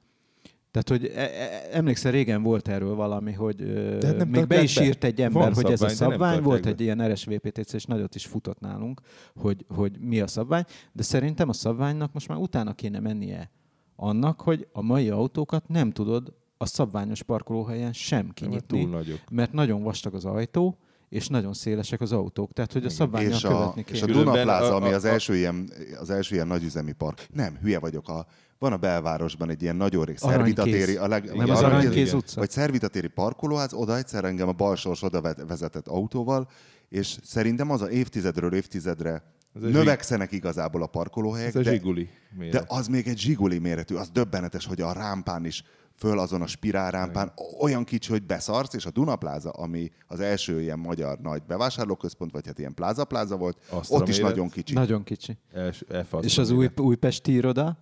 Tehát, 0.71 0.89
hogy 0.89 1.11
e- 1.15 1.21
e- 1.21 1.67
emlékszel, 1.71 2.11
régen 2.11 2.43
volt 2.43 2.67
erről 2.67 2.95
valami, 2.95 3.31
hogy 3.31 3.55
De 3.99 4.07
hát 4.07 4.17
nem 4.17 4.27
még 4.27 4.47
be 4.47 4.61
is 4.61 4.79
írt 4.79 5.03
egy 5.03 5.21
ember, 5.21 5.53
hogy 5.53 5.71
ez 5.71 5.81
a 5.81 5.87
szabvány, 5.87 6.17
szabvány, 6.17 6.41
volt 6.41 6.63
be. 6.63 6.69
egy 6.69 6.81
ilyen 6.81 7.11
RSVPTC, 7.11 7.73
és 7.73 7.85
nagyot 7.85 8.15
is 8.15 8.25
futott 8.25 8.59
nálunk, 8.59 9.01
hogy, 9.35 9.65
hogy 9.67 9.99
mi 9.99 10.19
a 10.19 10.27
szabvány, 10.27 10.63
de 10.91 11.03
szerintem 11.03 11.49
a 11.49 11.53
szabványnak 11.53 12.13
most 12.13 12.27
már 12.27 12.37
utána 12.37 12.73
kéne 12.73 12.99
mennie 12.99 13.51
annak, 13.95 14.41
hogy 14.41 14.67
a 14.71 14.81
mai 14.81 15.09
autókat 15.09 15.67
nem 15.67 15.91
tudod 15.91 16.33
a 16.57 16.65
szabványos 16.65 17.23
parkolóhelyen 17.23 17.93
sem 17.93 18.29
kinyitni, 18.33 18.81
túl 18.81 18.89
nagyok. 18.89 19.19
mert 19.31 19.53
nagyon 19.53 19.83
vastag 19.83 20.13
az 20.13 20.25
ajtó, 20.25 20.77
és 21.15 21.27
nagyon 21.27 21.53
szélesek 21.53 22.01
az 22.01 22.11
autók. 22.11 22.51
Tehát, 22.53 22.73
hogy 22.73 22.85
a 22.85 22.89
szabványnak 22.89 23.33
És 23.33 23.43
a, 23.43 23.47
követni 23.47 23.83
és 23.87 23.99
kéne. 23.99 24.03
a 24.03 24.05
Különben 24.05 24.33
Duna 24.33 24.43
Plaza, 24.43 24.73
a- 24.73 24.75
ami 24.75 24.93
az 24.93 25.05
első, 25.05 25.35
ilyen, 25.35 25.69
az 25.99 26.09
első 26.09 26.35
ilyen 26.35 26.47
nagyüzemi 26.47 26.91
park. 26.91 27.27
Nem, 27.33 27.57
hülye 27.61 27.79
vagyok. 27.79 28.09
A, 28.09 28.25
van 28.59 28.73
a 28.73 28.77
belvárosban 28.77 29.49
egy 29.49 29.61
ilyen 29.61 29.75
nagyon 29.75 30.05
rég, 30.05 30.17
Aranykéz. 30.19 30.53
szervitatéri, 30.55 30.95
a 30.97 31.07
leg, 31.07 31.25
Nem 31.25 31.37
ugye 31.43 31.51
az 31.51 31.61
Aranykéz- 31.61 32.13
utca? 32.13 32.39
Vagy 32.39 32.49
szervitatéri 32.49 33.07
parkolóház, 33.07 33.73
oda 33.73 33.97
egyszer 33.97 34.23
engem 34.25 34.47
a 34.47 34.51
balsors 34.51 35.01
oda 35.03 35.21
ve- 35.21 35.43
vezetett 35.47 35.87
autóval, 35.87 36.47
és 36.89 37.17
szerintem 37.23 37.71
az 37.71 37.81
a 37.81 37.89
évtizedről 37.89 38.53
évtizedre 38.53 39.23
növekszenek 39.53 40.31
igazából 40.31 40.81
a 40.83 40.87
parkolóhelyek, 40.87 41.47
Ez 41.47 41.55
a 41.55 41.61
de, 41.61 41.71
zsiguli 41.71 42.03
de 42.03 42.09
méret. 42.37 42.65
az 42.71 42.87
még 42.87 43.07
egy 43.07 43.17
zsiguli 43.19 43.57
méretű, 43.57 43.95
az 43.95 44.09
döbbenetes, 44.09 44.65
hogy 44.65 44.81
a 44.81 44.91
rámpán 44.93 45.45
is 45.45 45.63
föl 45.95 46.19
azon 46.19 46.41
a 46.41 46.47
spirálrámpán 46.47 47.33
olyan 47.59 47.83
kicsi, 47.83 48.11
hogy 48.11 48.23
beszarsz, 48.23 48.73
és 48.73 48.85
a 48.85 48.91
Dunapláza, 48.91 49.49
ami 49.49 49.91
az 50.07 50.19
első 50.19 50.61
ilyen 50.61 50.79
magyar 50.79 51.19
nagy 51.19 51.43
bevásárlóközpont, 51.47 52.31
vagy 52.31 52.45
hát 52.45 52.59
ilyen 52.59 52.73
pláza-pláza 52.73 53.37
volt, 53.37 53.57
Astra 53.69 53.97
ott 53.97 54.07
is 54.07 54.17
méret. 54.17 54.31
nagyon 54.31 54.49
kicsi. 54.49 54.73
Nagyon 54.73 55.03
kicsi. 55.03 55.37
Els, 55.53 55.83
És 56.21 56.37
az 56.37 56.51
új, 56.51 56.69
újpesti 56.77 57.31
iroda, 57.31 57.77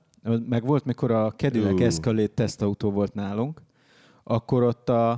meg 0.50 0.66
volt, 0.66 0.86
mikor 0.86 1.12
a 1.12 1.32
Cadillac 1.32 1.80
Ú. 1.80 1.84
Escalade 1.84 2.28
tesztautó 2.28 2.92
volt 2.92 3.14
nálunk, 3.14 3.62
akkor 4.24 4.64
ott 4.64 4.90
a, 4.90 5.12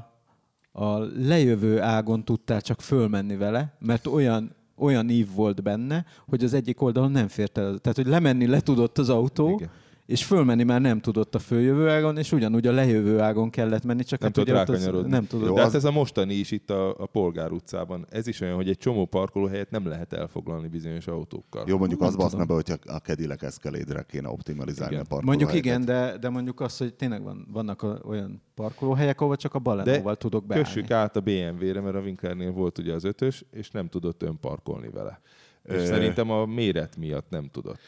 a 0.72 0.98
lejövő 0.98 1.82
ágon 1.82 2.25
tudtál 2.25 2.62
csak 2.62 2.82
fölmenni 2.82 3.36
vele, 3.36 3.78
mert 3.80 4.08
olyan 4.08 4.56
olyan 4.78 5.10
ív 5.10 5.34
volt 5.36 5.64
benne, 5.64 6.06
hogy 6.28 6.44
az 6.44 6.54
egyik 6.54 6.82
oldalon 6.82 7.12
nem 7.12 7.28
fért 7.28 7.58
el. 7.58 7.78
Tehát, 7.78 7.98
hogy 7.98 8.08
lemenni 8.08 8.46
le 8.46 8.60
tudott 8.60 8.98
az 8.98 9.10
autó, 9.10 9.50
Igen. 9.50 9.70
És 10.06 10.26
fölmenni 10.26 10.64
már 10.64 10.82
nem 10.82 11.00
tudott 11.00 11.36
a 11.36 11.40
följövő 11.40 11.90
ágon, 11.90 12.18
és 12.18 12.32
ugyanúgy 12.32 12.68
a 12.68 12.72
lejövő 12.72 13.20
ágon 13.20 13.50
kellett 13.50 13.84
menni, 13.84 14.04
csak 14.04 14.20
Nem 14.20 14.32
hát 14.36 14.46
tudott 14.46 14.62
ott 14.62 14.68
az, 14.70 14.76
rákanyarodni. 14.76 15.10
nem 15.12 15.28
tudott. 15.28 15.46
De 15.46 15.52
Jó, 15.52 15.56
hát 15.58 15.66
az- 15.66 15.76
ez 15.76 15.84
a 15.84 15.92
mostani 15.92 16.34
is 16.34 16.52
itt 16.52 16.70
a, 16.70 16.90
a 17.00 17.06
Polgár 17.06 17.52
utcában. 17.52 18.06
Ez 18.10 18.28
is 18.28 18.42
olyan, 18.42 18.56
hogy 18.56 18.70
egy 18.70 18.78
csomó 18.78 19.06
parkolóhelyet 19.06 19.72
nem 19.72 19.88
lehet 19.88 20.14
elfoglalni 20.14 20.68
bizonyos 20.68 21.08
autókkal. 21.08 21.64
Jó, 21.68 21.78
mondjuk 21.78 22.00
Nem 22.00 22.10
az 22.10 22.16
baszna 22.16 22.46
be, 22.46 22.54
hogyha 22.54 22.76
a 22.86 22.98
Cadillac 22.98 23.44
Escalade-re 23.44 24.04
kéne 24.04 24.30
optimalizálni 24.30 24.94
Igen. 24.94 25.06
a 25.06 25.08
parkolóhelyeket. 25.10 25.54
Mondjuk 25.54 25.66
igen, 25.66 25.86
de, 25.86 26.18
de 26.18 26.30
mondjuk 26.30 26.60
azt, 26.60 26.78
hogy 26.78 26.94
tényleg 26.94 27.24
van, 27.24 27.48
vannak 27.52 27.82
a, 27.84 28.00
olyan 28.04 28.42
parkolóhelyek, 28.56 29.22
ahol 29.22 29.36
csak 29.36 29.54
a 29.54 29.60
balenóval 29.60 30.16
tudok 30.16 30.46
beállni. 30.46 30.66
Kössük 30.66 30.92
át 30.92 31.16
a 31.16 31.20
BMW-re, 31.20 31.82
mert 31.82 31.96
a 31.96 32.00
Winklernél 32.00 32.52
volt 32.52 32.78
ugye 32.78 32.94
az 32.94 33.04
ötös, 33.04 33.46
és 33.52 33.72
nem 33.72 33.88
tudott 33.90 34.24
önparkolni 34.24 34.90
vele. 34.90 35.22
És 35.64 35.82
szerintem 35.82 36.30
a 36.32 36.46
méret 36.46 36.98
miatt 36.98 37.30
nem 37.30 37.50
tudott. 37.52 37.80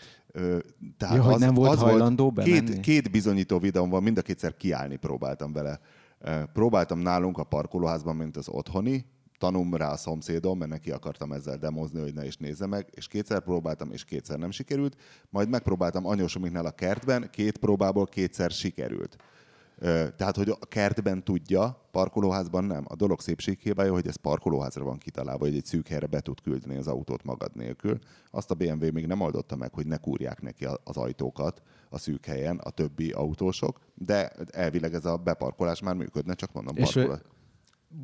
Tehát 0.98 1.16
Ja, 1.16 1.22
hogy 1.22 1.40
nem 1.40 1.54
volt 1.54 1.80
hajlandó 1.80 2.32
két, 2.32 2.46
bemenni? 2.46 2.80
két 2.80 3.12
bizonyító 3.12 3.60
videóm 3.60 3.90
van, 3.90 4.04
mind 4.04 4.18
a 4.18 4.22
kétszer 4.22 4.58
kiállni 4.58 4.96
próbáltam 4.96 5.54
vele. 5.54 5.80
Próbáltam 6.54 7.00
nálunk 7.00 7.38
a 7.38 7.44
parkolóházban, 7.44 8.16
mint 8.16 8.38
az 8.38 8.50
otthoni, 8.50 9.06
tanulom 9.38 9.76
rá 9.76 9.92
a 9.92 9.98
szomszédom, 9.98 10.58
mert 10.58 10.72
neki 10.72 10.92
akartam 10.92 11.32
ezzel 11.32 11.58
demozni, 11.58 12.00
hogy 12.02 12.14
ne 12.14 12.26
is 12.26 12.38
nézze 12.38 12.68
meg, 12.68 12.88
és 12.92 13.08
kétszer 13.08 13.40
próbáltam, 13.40 13.92
és 13.92 14.04
kétszer 14.04 14.38
nem 14.38 14.52
sikerült. 14.52 14.96
Majd 15.30 15.50
megpróbáltam 15.50 16.06
anyósomiknál 16.06 16.66
a 16.66 16.72
kertben, 16.72 17.30
két 17.32 17.58
próbából 17.58 18.06
kétszer 18.06 18.52
sikerült. 18.52 19.16
Tehát, 20.16 20.36
hogy 20.36 20.50
a 20.50 20.66
kertben 20.66 21.24
tudja, 21.24 21.88
parkolóházban 21.92 22.64
nem. 22.64 22.84
A 22.88 22.96
dolog 22.96 23.22
szépséghibája, 23.22 23.92
hogy 23.92 24.08
ez 24.08 24.16
parkolóházra 24.16 24.84
van 24.84 24.98
kitalálva, 24.98 25.46
hogy 25.46 25.56
egy 25.56 25.66
szűk 25.66 25.88
helyre 25.88 26.08
be 26.08 26.20
tud 26.20 26.42
küldeni 26.42 26.78
az 26.78 26.88
autót 26.88 27.24
magad 27.24 27.56
nélkül. 27.56 28.00
Azt 28.32 28.52
a 28.52 28.54
BMW 28.54 28.92
még 28.92 29.06
nem 29.06 29.22
oldotta 29.22 29.56
meg, 29.56 29.74
hogy 29.74 29.88
ne 29.88 29.98
kúrják 29.98 30.42
neki 30.42 30.66
az 30.84 30.98
ajtókat 30.98 31.62
a 31.90 31.98
szűk 31.98 32.26
helyen, 32.26 32.58
a 32.58 32.70
többi 32.70 33.12
autósok, 33.12 33.80
de 33.96 34.32
elvileg 34.52 34.94
ez 34.94 35.06
a 35.06 35.18
beparkolás 35.18 35.82
már 35.82 35.96
működne, 35.96 36.34
csak 36.34 36.54
mondom, 36.54 36.76
És 36.76 36.94
parkolás. 36.94 37.20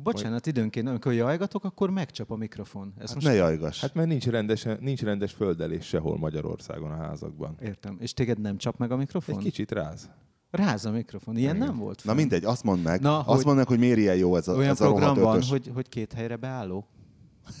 Bocsánat, 0.02 0.46
időnként, 0.46 0.88
amikor 0.88 1.12
jajgatok, 1.12 1.64
akkor 1.64 1.90
megcsap 1.90 2.30
a 2.30 2.36
mikrofon. 2.36 2.92
Ez 2.98 3.06
Hát 3.06 3.14
most 3.14 3.26
ne 3.26 3.32
jajgass. 3.32 3.80
Hát 3.80 3.94
mert 3.94 4.08
nincs 4.08 4.26
rendes, 4.26 4.66
nincs 4.80 5.02
rendes 5.02 5.32
földelés 5.32 5.86
sehol 5.86 6.18
Magyarországon 6.18 6.90
a 6.90 6.96
házakban. 6.96 7.56
Értem. 7.60 7.96
És 8.00 8.12
téged 8.12 8.40
nem 8.40 8.56
csap 8.56 8.78
meg 8.78 8.90
a 8.90 8.96
mikrofon? 8.96 9.36
Egy 9.36 9.42
kicsit 9.42 9.72
ráz. 9.72 10.10
Ráz 10.56 10.84
a 10.84 10.90
mikrofon. 10.90 11.36
Ilyen 11.36 11.56
nem 11.56 11.76
volt. 11.76 11.96
Na 12.04 12.10
fönn. 12.10 12.16
mindegy, 12.16 12.44
azt 12.44 12.62
mondd 12.62 12.82
meg, 12.82 13.00
Na, 13.00 13.18
azt 13.18 13.26
hogy- 13.36 13.44
mondd 13.44 13.56
meg, 13.56 13.66
hogy 13.66 13.78
miért 13.78 13.98
ilyen 13.98 14.16
jó 14.16 14.36
ez 14.36 14.48
a, 14.48 14.54
Olyan 14.54 14.70
ez 14.70 14.80
a 14.80 14.84
program 14.86 15.18
van, 15.18 15.42
hogy, 15.42 15.70
hogy 15.74 15.88
két 15.88 16.12
helyre 16.12 16.36
beálló. 16.36 16.86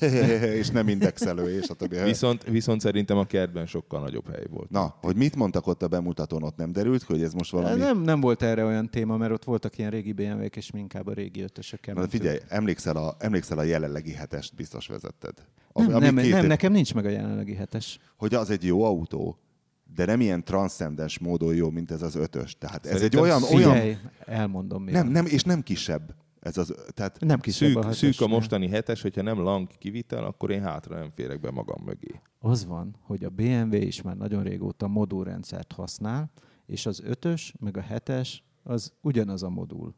és 0.60 0.68
nem 0.68 0.88
indexelő, 0.88 1.58
és 1.58 1.68
a 1.68 1.74
többi. 1.74 1.96
Viszont, 2.02 2.42
viszont 2.44 2.80
szerintem 2.80 3.16
a 3.18 3.24
kertben 3.24 3.66
sokkal 3.66 4.00
nagyobb 4.00 4.28
hely 4.30 4.46
volt. 4.50 4.70
Na, 4.70 4.94
hogy 5.00 5.16
mit 5.16 5.36
mondtak 5.36 5.66
ott 5.66 5.82
a 5.82 5.88
bemutatón, 5.88 6.42
ott 6.42 6.56
nem 6.56 6.72
derült, 6.72 7.02
hogy 7.02 7.22
ez 7.22 7.32
most 7.32 7.50
valami... 7.50 7.78
Nem, 7.80 8.00
nem 8.00 8.20
volt 8.20 8.42
erre 8.42 8.64
olyan 8.64 8.90
téma, 8.90 9.16
mert 9.16 9.32
ott 9.32 9.44
voltak 9.44 9.78
ilyen 9.78 9.90
régi 9.90 10.12
BMW-k, 10.12 10.56
és 10.56 10.70
inkább 10.76 11.06
a 11.06 11.12
régi 11.12 11.42
ötösökkel 11.42 11.94
Na, 11.94 12.08
figyelj, 12.08 12.38
emlékszel 12.48 12.96
a, 12.96 13.16
emlékszel 13.18 13.58
a 13.58 13.62
jelenlegi 13.62 14.12
hetest, 14.12 14.54
biztos 14.54 14.86
vezetted. 14.86 15.34
Nem, 15.72 15.94
Ami 15.94 16.04
nem, 16.04 16.16
két 16.16 16.30
nem, 16.32 16.40
év- 16.40 16.48
nekem 16.48 16.72
nincs 16.72 16.94
meg 16.94 17.04
a 17.04 17.08
jelenlegi 17.08 17.54
hetes. 17.54 17.98
Hogy 18.16 18.34
az 18.34 18.50
egy 18.50 18.64
jó 18.64 18.82
autó, 18.84 19.38
de 19.94 20.04
nem 20.04 20.20
ilyen 20.20 20.44
transzcendens 20.44 21.18
módon 21.18 21.54
jó, 21.54 21.70
mint 21.70 21.90
ez 21.90 22.02
az 22.02 22.14
ötös. 22.14 22.58
Tehát 22.58 22.86
ez 22.86 22.92
egy 22.92 22.96
Szerintem 22.96 23.20
olyan, 23.20 23.40
Figyelj, 23.40 23.88
olyan... 23.88 24.10
elmondom 24.26 24.82
mi 24.82 24.90
Nem, 24.90 25.08
nem, 25.08 25.26
és 25.26 25.42
nem 25.42 25.62
kisebb. 25.62 26.14
Ez 26.40 26.56
az, 26.56 26.74
tehát 26.94 27.20
nem 27.20 27.40
kisebb 27.40 27.68
Szűk, 27.68 27.76
a 27.76 27.82
hetes. 27.82 27.96
szűk 27.96 28.20
a 28.20 28.26
mostani 28.26 28.68
hetes, 28.68 29.02
hogyha 29.02 29.22
nem 29.22 29.40
lang 29.40 29.68
kivitel, 29.78 30.24
akkor 30.24 30.50
én 30.50 30.62
hátra 30.62 30.98
nem 30.98 31.10
férek 31.10 31.40
be 31.40 31.50
magam 31.50 31.82
mögé. 31.84 32.20
Az 32.38 32.66
van, 32.66 32.96
hogy 33.02 33.24
a 33.24 33.28
BMW 33.28 33.74
is 33.74 34.02
már 34.02 34.16
nagyon 34.16 34.42
régóta 34.42 34.88
modulrendszert 34.88 35.72
használ, 35.72 36.30
és 36.66 36.86
az 36.86 37.00
ötös, 37.04 37.54
meg 37.60 37.76
a 37.76 37.80
hetes, 37.80 38.44
az 38.62 38.92
ugyanaz 39.00 39.42
a 39.42 39.48
modul. 39.48 39.94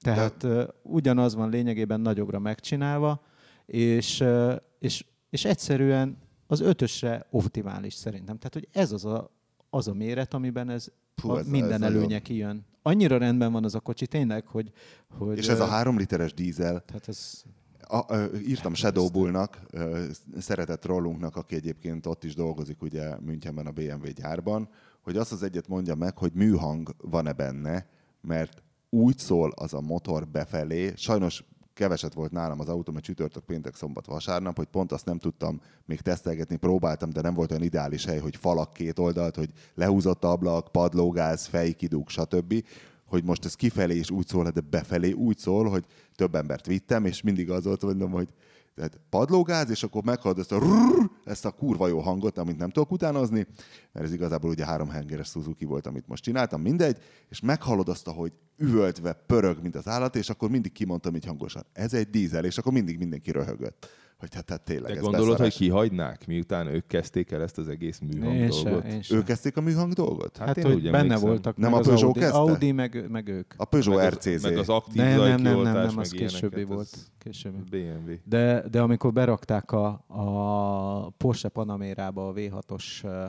Tehát 0.00 0.36
De... 0.36 0.66
ugyanaz 0.82 1.34
van 1.34 1.50
lényegében 1.50 2.00
nagyobbra 2.00 2.38
megcsinálva, 2.38 3.22
és, 3.66 4.20
ö, 4.20 4.54
és, 4.78 5.04
és 5.30 5.44
egyszerűen 5.44 6.18
az 6.46 6.60
ötösre 6.60 7.26
optimális 7.30 7.94
szerintem. 7.94 8.36
Tehát, 8.36 8.54
hogy 8.54 8.68
ez 8.72 8.92
az 8.92 9.04
a, 9.04 9.30
az 9.70 9.88
a 9.88 9.94
méret, 9.94 10.34
amiben 10.34 10.70
ez, 10.70 10.88
Puh, 11.14 11.32
a 11.32 11.38
ez- 11.38 11.48
minden 11.48 11.82
ez 11.82 11.90
előnye 11.90 12.04
nagyon- 12.06 12.22
kijön. 12.22 12.66
Annyira 12.82 13.18
rendben 13.18 13.52
van 13.52 13.64
az 13.64 13.74
a 13.74 13.80
kocsi 13.80 14.06
tényleg, 14.06 14.46
hogy... 14.46 14.70
hogy 15.18 15.38
és 15.38 15.48
ez 15.48 15.60
a 15.60 15.66
három 15.66 15.98
literes 15.98 16.34
dízel, 16.34 16.80
Tehát 16.84 17.08
ez 17.08 17.42
A, 17.88 18.14
ö, 18.14 18.36
írtam 18.46 18.74
Shadow 18.74 19.10
Bullnak, 19.10 19.60
ö, 19.70 20.04
szeretett 20.38 20.84
rollunknak, 20.84 21.36
aki 21.36 21.54
egyébként 21.54 22.06
ott 22.06 22.24
is 22.24 22.34
dolgozik 22.34 22.82
ugye 22.82 23.20
Münchenben 23.20 23.66
a 23.66 23.70
BMW 23.70 24.08
gyárban, 24.14 24.68
hogy 25.02 25.16
azt 25.16 25.32
az 25.32 25.42
egyet 25.42 25.68
mondja 25.68 25.94
meg, 25.94 26.18
hogy 26.18 26.32
műhang 26.32 26.94
van-e 27.02 27.32
benne, 27.32 27.86
mert 28.20 28.62
úgy 28.90 29.18
szól 29.18 29.52
az 29.56 29.74
a 29.74 29.80
motor 29.80 30.28
befelé, 30.28 30.92
sajnos 30.96 31.44
keveset 31.76 32.14
volt 32.14 32.32
nálam 32.32 32.60
az 32.60 32.68
autó, 32.68 32.92
mert 32.92 33.04
csütörtök, 33.04 33.44
péntek, 33.44 33.74
szombat, 33.74 34.06
vasárnap, 34.06 34.56
hogy 34.56 34.66
pont 34.66 34.92
azt 34.92 35.04
nem 35.04 35.18
tudtam 35.18 35.60
még 35.84 36.00
tesztelgetni, 36.00 36.56
próbáltam, 36.56 37.10
de 37.10 37.20
nem 37.20 37.34
volt 37.34 37.50
olyan 37.50 37.62
ideális 37.62 38.04
hely, 38.04 38.18
hogy 38.18 38.36
falak 38.36 38.72
két 38.72 38.98
oldalt, 38.98 39.36
hogy 39.36 39.50
lehúzott 39.74 40.24
ablak, 40.24 40.72
padlógáz, 40.72 41.46
fejkidúg, 41.46 42.08
stb. 42.08 42.64
Hogy 43.06 43.24
most 43.24 43.44
ez 43.44 43.54
kifelé 43.54 43.96
is 43.96 44.10
úgy 44.10 44.26
szól, 44.26 44.50
de 44.50 44.60
befelé 44.60 45.12
úgy 45.12 45.38
szól, 45.38 45.68
hogy 45.68 45.84
több 46.14 46.34
embert 46.34 46.66
vittem, 46.66 47.04
és 47.04 47.22
mindig 47.22 47.50
az 47.50 47.64
volt, 47.64 47.82
mondom, 47.82 48.10
hogy 48.10 48.28
tehát 48.74 49.00
padlógáz, 49.10 49.70
és 49.70 49.82
akkor 49.82 50.02
meghallod 50.04 50.38
ezt 50.38 50.52
a, 50.52 50.58
rrrr, 50.58 51.10
ezt 51.24 51.44
a 51.44 51.50
kurva 51.50 51.88
jó 51.88 52.00
hangot, 52.00 52.38
amit 52.38 52.58
nem 52.58 52.70
tudok 52.70 52.90
utánozni, 52.90 53.46
mert 53.92 54.06
ez 54.06 54.12
igazából 54.12 54.50
ugye 54.50 54.64
három 54.64 54.88
hengeres 54.88 55.28
Suzuki 55.28 55.64
volt, 55.64 55.86
amit 55.86 56.08
most 56.08 56.22
csináltam, 56.22 56.60
mindegy, 56.60 56.98
és 57.28 57.40
meghallod 57.40 57.88
azt, 57.88 58.08
hogy 58.08 58.32
üvöltve 58.58 59.12
pörög, 59.12 59.62
mint 59.62 59.76
az 59.76 59.88
állat, 59.88 60.16
és 60.16 60.30
akkor 60.30 60.50
mindig 60.50 60.72
kimondtam 60.72 61.14
így 61.14 61.24
hangosan, 61.24 61.62
ez 61.72 61.94
egy 61.94 62.10
dízel, 62.10 62.44
és 62.44 62.58
akkor 62.58 62.72
mindig 62.72 62.98
mindenki 62.98 63.30
röhögött. 63.30 63.88
Hogy 64.18 64.34
hát, 64.34 64.50
hát 64.50 64.60
tényleg 64.60 64.90
De 64.90 64.96
ez 64.96 65.02
gondolod, 65.02 65.26
hogy 65.26 65.36
beszarás. 65.36 65.56
kihagynák, 65.56 66.26
miután 66.26 66.66
ők 66.66 66.86
kezdték 66.86 67.30
el 67.30 67.42
ezt 67.42 67.58
az 67.58 67.68
egész 67.68 67.98
műhang 67.98 68.34
én 68.34 68.48
dolgot? 68.48 68.82
se, 68.82 68.88
én 68.88 69.02
se. 69.02 69.14
Ők 69.14 69.24
kezdték 69.24 69.56
a 69.56 69.60
műhang 69.60 69.92
dolgot? 69.92 70.36
Hát, 70.36 70.56
én 70.56 70.64
hogy 70.64 70.74
úgy 70.74 70.82
benne 70.82 70.96
emlékszem. 70.98 71.28
voltak, 71.28 71.56
Nem 71.56 71.72
a 71.72 71.80
Peugeot 71.80 72.02
Audi, 72.02 72.18
kezdte? 72.20 72.36
Audi 72.38 72.72
meg, 72.72 73.10
meg 73.10 73.28
ők. 73.28 73.54
A 73.56 73.64
Peugeot 73.64 73.96
meg 73.96 74.12
RCZ. 74.12 74.26
Az, 74.26 74.42
meg 74.42 74.56
az 74.56 74.68
aktív 74.68 74.94
Nem, 74.94 75.18
nem, 75.18 75.40
nem, 75.40 75.60
nem, 75.62 75.72
nem, 75.72 75.98
az 75.98 76.10
későbbi 76.10 76.54
ilyeneket, 76.56 76.74
volt. 76.74 76.96
Későbbi. 77.18 77.58
BMW. 77.70 78.14
De, 78.24 78.68
de 78.70 78.80
amikor 78.80 79.12
berakták 79.12 79.72
a, 79.72 80.04
a 80.06 81.10
Porsche 81.10 81.48
Panamérába 81.48 82.28
a 82.28 82.32
V6-os 82.32 83.04
ö, 83.04 83.26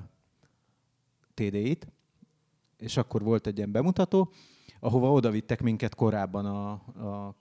TDI-t, 1.34 1.88
és 2.78 2.98
akkor 2.98 3.24
volt 3.24 3.48
egy 3.48 3.58
ilyen 3.58 3.72
bemutató, 3.72 4.32
ahova 4.88 5.12
oda 5.12 5.32
vittek 5.32 5.62
minket 5.62 5.96
korábban 5.96 6.46
a, 6.46 6.72
a 7.08 7.36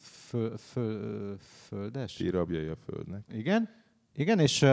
föl, 0.00 0.56
föl, 0.56 1.36
földes? 1.38 2.12
Ti 2.12 2.30
rabjai 2.30 2.66
a 2.66 2.76
földnek. 2.76 3.24
Igen, 3.32 3.68
igen, 4.14 4.38
és 4.38 4.66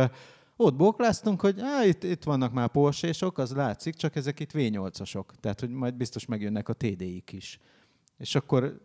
ott 0.55 0.75
bókláztunk, 0.75 1.41
hogy 1.41 1.59
á, 1.59 1.85
itt, 1.85 2.03
itt 2.03 2.23
vannak 2.23 2.53
már 2.53 2.67
Porsche-sok, 2.67 3.37
az 3.37 3.51
látszik, 3.53 3.95
csak 3.95 4.15
ezek 4.15 4.39
itt 4.39 4.51
V8-asok. 4.53 5.23
Tehát, 5.39 5.59
hogy 5.59 5.69
majd 5.69 5.93
biztos 5.93 6.25
megjönnek 6.25 6.69
a 6.69 6.73
TD-ik 6.73 7.31
is. 7.31 7.59
És 8.17 8.35
akkor 8.35 8.81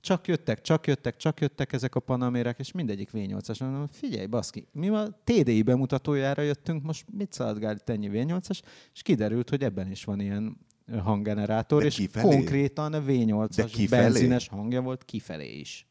csak 0.00 0.26
jöttek, 0.26 0.60
csak 0.60 0.86
jöttek, 0.86 1.16
csak 1.16 1.40
jöttek 1.40 1.72
ezek 1.72 1.94
a 1.94 2.00
panamérek, 2.00 2.58
és 2.58 2.72
mindegyik 2.72 3.10
V8-as. 3.12 3.60
Mondom, 3.60 3.86
figyelj, 3.86 4.26
baszki, 4.26 4.66
mi 4.72 4.88
a 4.88 5.20
TDI 5.24 5.62
bemutatójára 5.62 6.42
jöttünk, 6.42 6.82
most 6.82 7.04
mit 7.10 7.32
szaladgál 7.32 7.74
itt 7.74 7.88
ennyi 7.88 8.10
V8-as, 8.12 8.60
és 8.94 9.02
kiderült, 9.02 9.50
hogy 9.50 9.62
ebben 9.62 9.90
is 9.90 10.04
van 10.04 10.20
ilyen 10.20 10.56
hanggenerátor, 11.02 11.80
De 11.80 11.86
és 11.86 11.94
kifelé? 11.96 12.28
konkrétan 12.34 12.92
a 12.92 12.98
De 12.98 13.04
V8-as 13.06 13.70
kifelé? 13.72 14.02
benzines 14.02 14.48
hangja 14.48 14.80
volt 14.82 15.04
kifelé 15.04 15.58
is. 15.58 15.86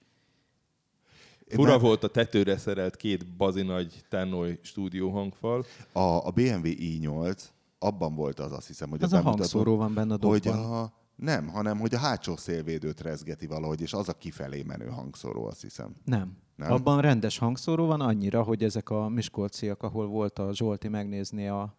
Fura 1.48 1.72
Nem. 1.72 1.80
volt 1.82 2.04
a 2.04 2.08
tetőre 2.08 2.58
szerelt 2.58 2.96
két 2.96 3.28
bazinagy 3.36 4.04
Tennoy 4.10 4.60
stúdió 4.62 5.10
hangfal. 5.10 5.66
A, 5.92 6.00
a 6.00 6.32
BMW 6.32 6.62
i8, 6.64 7.42
abban 7.80 8.16
volt 8.16 8.40
az, 8.40 8.52
azt 8.52 8.68
hiszem, 8.68 8.90
hogy 8.90 9.04
Az 9.04 9.14
a, 9.14 9.18
a 9.18 9.22
hangszóró 9.22 9.76
van 9.78 9.94
benne 9.94 10.14
a 10.14 10.28
hogy 10.28 10.42
dobban. 10.42 10.74
a, 10.74 10.92
nem, 11.16 11.48
hanem 11.48 11.80
hogy 11.80 11.94
a 11.94 11.98
hátsó 11.98 12.36
szélvédőt 12.36 13.02
rezgeti 13.02 13.48
valahogy, 13.48 13.82
és 13.82 13.94
az 13.94 14.10
a 14.10 14.14
kifelé 14.14 14.64
menő 14.64 14.86
hangszóró, 14.88 15.46
azt 15.46 15.62
hiszem. 15.62 15.96
Nem. 16.06 16.20
Nem? 16.20 16.36
nem. 16.56 16.72
Abban 16.72 17.02
rendes 17.02 17.38
hangszóró 17.38 17.86
van 17.86 18.02
annyira, 18.02 18.44
hogy 18.44 18.64
ezek 18.64 18.90
a 18.90 19.10
miskolciak, 19.10 19.84
ahol 19.84 20.08
volt 20.08 20.40
a 20.40 20.54
Zsolti 20.54 20.88
megnézni 20.88 21.48
a... 21.48 21.76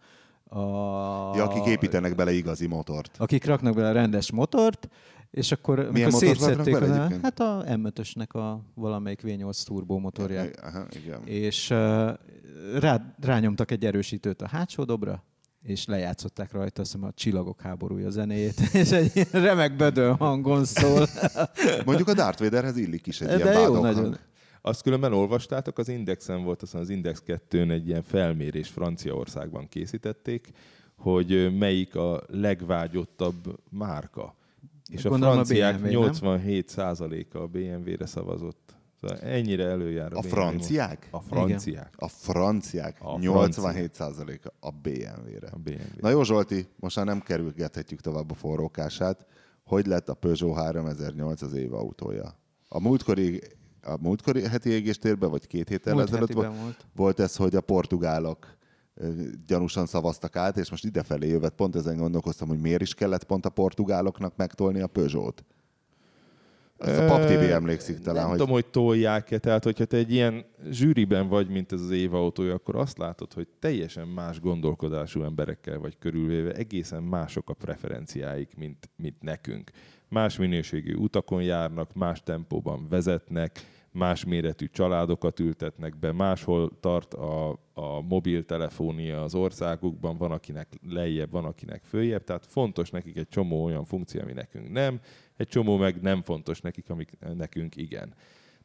a 0.53 1.37
Ja, 1.37 1.45
akik 1.45 1.65
építenek 1.65 2.15
bele 2.15 2.33
igazi 2.33 2.67
motort. 2.67 3.17
Akik 3.19 3.45
raknak 3.45 3.75
bele 3.75 3.93
rendes 3.93 4.31
motort, 4.31 4.89
és 5.31 5.53
akkor 5.53 5.89
Milyen 5.93 6.11
szétszették, 6.11 6.79
bele 6.79 7.03
az, 7.03 7.19
hát 7.23 7.41
a 7.41 7.65
M5-ösnek 7.67 8.29
a 8.29 8.61
valamelyik 8.75 9.21
V8 9.23 9.65
turbo 9.65 9.99
motorját. 9.99 10.61
Aha, 10.63 10.87
igen. 11.05 11.21
És 11.25 11.71
uh, 11.71 12.11
rá, 12.79 13.15
rányomtak 13.21 13.71
egy 13.71 13.85
erősítőt 13.85 14.43
a 14.43 14.49
hátsó 14.49 14.85
dobra, 14.85 15.25
és 15.63 15.87
lejátszották 15.87 16.53
rajta 16.53 16.81
azt 16.81 16.93
hiszem 16.93 17.07
a 17.07 17.13
Csillagok 17.13 17.61
háborúja 17.61 18.11
zenéjét, 18.11 18.61
és 18.73 18.91
egy 18.91 19.27
remek 19.31 19.77
bödön 19.77 20.15
hangon 20.15 20.65
szól. 20.65 21.07
Mondjuk 21.85 22.09
a 22.09 22.15
Darth 22.15 22.43
Vaderhez 22.43 22.77
illik 22.77 23.07
is 23.07 23.21
egy 23.21 23.29
De 23.29 23.37
ilyen 23.37 23.53
jó, 23.53 23.61
bádog 23.61 23.83
nagyon. 23.83 24.17
Azt 24.65 24.83
különben 24.83 25.13
olvastátok, 25.13 25.79
az 25.79 25.89
Indexen 25.89 26.45
volt, 26.45 26.63
aztán 26.63 26.81
az 26.81 26.89
Index 26.89 27.23
2-n 27.27 27.71
egy 27.71 27.89
ilyen 27.89 28.03
felmérés 28.03 28.69
Franciaországban 28.69 29.69
készítették, 29.69 30.51
hogy 30.97 31.59
melyik 31.59 31.95
a 31.95 32.23
legvágyottabb 32.27 33.59
márka. 33.71 34.37
És 34.91 35.03
Gondolom 35.03 35.37
a 35.37 35.41
a 35.41 35.45
franciák 35.45 35.81
BMW, 35.81 36.01
nem? 36.03 36.13
87%-a 36.13 37.39
a 37.39 37.47
BMW-re 37.47 38.07
szavazott. 38.07 38.75
Szóval 39.01 39.19
ennyire 39.19 39.65
előjár 39.65 40.13
a, 40.13 40.17
A 40.17 40.21
BMW. 40.21 40.29
franciák? 40.31 41.09
A 41.11 41.21
franciák. 41.21 41.95
A 41.97 42.09
franciák 42.09 42.97
A 43.01 43.17
87%-a 43.17 44.53
a 44.61 44.71
BMW-re. 44.71 45.49
A 45.53 45.59
BMW. 45.59 46.01
Na 46.01 46.11
jó 46.11 46.23
Zsolti, 46.23 46.67
most 46.77 46.97
már 46.97 47.07
nem 47.07 47.21
kerülgethetjük 47.21 48.01
tovább 48.01 48.31
a 48.31 48.35
forrókását. 48.35 49.27
Hogy 49.65 49.87
lett 49.87 50.09
a 50.09 50.15
Peugeot 50.15 50.57
3008 50.57 51.43
az 51.43 51.53
év 51.53 51.75
autója? 51.75 52.37
A 52.69 52.81
múltkori, 52.81 53.43
a 53.83 53.97
múltkori 54.01 54.43
heti 54.43 54.71
égéstérben, 54.71 55.31
vagy 55.31 55.47
két 55.47 55.69
héttel 55.69 55.95
Múlt 55.95 56.09
ezelőtt 56.09 56.33
volt, 56.33 56.57
volt. 56.61 56.87
volt 56.95 57.21
ez, 57.21 57.37
hogy 57.37 57.55
a 57.55 57.61
portugálok 57.61 58.57
gyanúsan 59.47 59.87
szavaztak 59.87 60.37
át, 60.37 60.57
és 60.57 60.71
most 60.71 60.85
idefelé 60.85 61.29
jövet, 61.29 61.55
pont 61.55 61.77
ezen 61.77 61.97
gondolkoztam, 61.97 62.49
hogy 62.49 62.61
miért 62.61 62.83
is 62.83 62.95
kellett 62.95 63.25
pont 63.25 63.47
a 63.47 63.51
portugáloknak 63.51 64.37
megtolni 64.37 64.81
a 64.81 64.87
Peugeot. 64.87 65.45
Ezt 66.79 66.99
a 66.99 67.07
Pap 67.07 67.25
TV 67.25 67.53
emlékszik 67.53 67.99
talán, 67.99 68.21
nem 68.21 68.29
hogy 68.29 68.39
tudom, 68.39 68.53
hogy 68.53 68.67
tolják-e, 68.67 69.39
tehát 69.39 69.65
hogyha 69.65 69.85
te 69.85 69.97
egy 69.97 70.13
ilyen 70.13 70.45
zsűriben 70.71 71.29
vagy, 71.29 71.49
mint 71.49 71.73
ez 71.73 71.81
az 71.81 71.91
év 71.91 72.15
autója, 72.15 72.55
akkor 72.55 72.77
azt 72.77 72.99
látod, 72.99 73.33
hogy 73.33 73.49
teljesen 73.59 74.09
más 74.09 74.41
gondolkodású 74.41 75.23
emberekkel 75.23 75.79
vagy 75.79 75.99
körülvéve, 75.99 76.53
egészen 76.53 77.03
mások 77.03 77.51
a 77.51 77.55
preferenciáik, 77.55 78.57
mint, 78.57 78.91
mint 78.97 79.23
nekünk. 79.23 79.71
Más 80.13 80.37
minőségű 80.37 80.95
utakon 80.95 81.43
járnak, 81.43 81.95
más 81.95 82.23
tempóban 82.23 82.89
vezetnek, 82.89 83.61
más 83.91 84.25
méretű 84.25 84.67
családokat 84.67 85.41
ültetnek 85.41 85.99
be, 85.99 86.13
máshol 86.13 86.79
tart 86.81 87.15
a, 87.15 87.51
a 87.75 88.01
mobiltelefónia 88.01 89.23
az 89.23 89.35
országukban, 89.35 90.17
van 90.17 90.31
akinek 90.31 90.69
lejjebb, 90.89 91.31
van 91.31 91.45
akinek 91.45 91.83
följebb, 91.85 92.25
tehát 92.25 92.47
fontos 92.47 92.91
nekik 92.91 93.17
egy 93.17 93.29
csomó 93.29 93.65
olyan 93.65 93.85
funkció, 93.85 94.21
ami 94.21 94.33
nekünk 94.33 94.71
nem, 94.71 95.01
egy 95.37 95.49
csomó 95.49 95.77
meg 95.77 96.01
nem 96.01 96.23
fontos 96.23 96.61
nekik, 96.61 96.91
amik 96.91 97.19
nekünk 97.37 97.77
igen. 97.77 98.15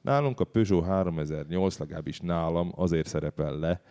Nálunk 0.01 0.39
a 0.39 0.45
Peugeot 0.45 0.85
3008 0.85 1.77
legalábbis 1.77 2.19
nálam 2.19 2.71
azért 2.75 3.07
szerepel 3.07 3.59
le, 3.59 3.81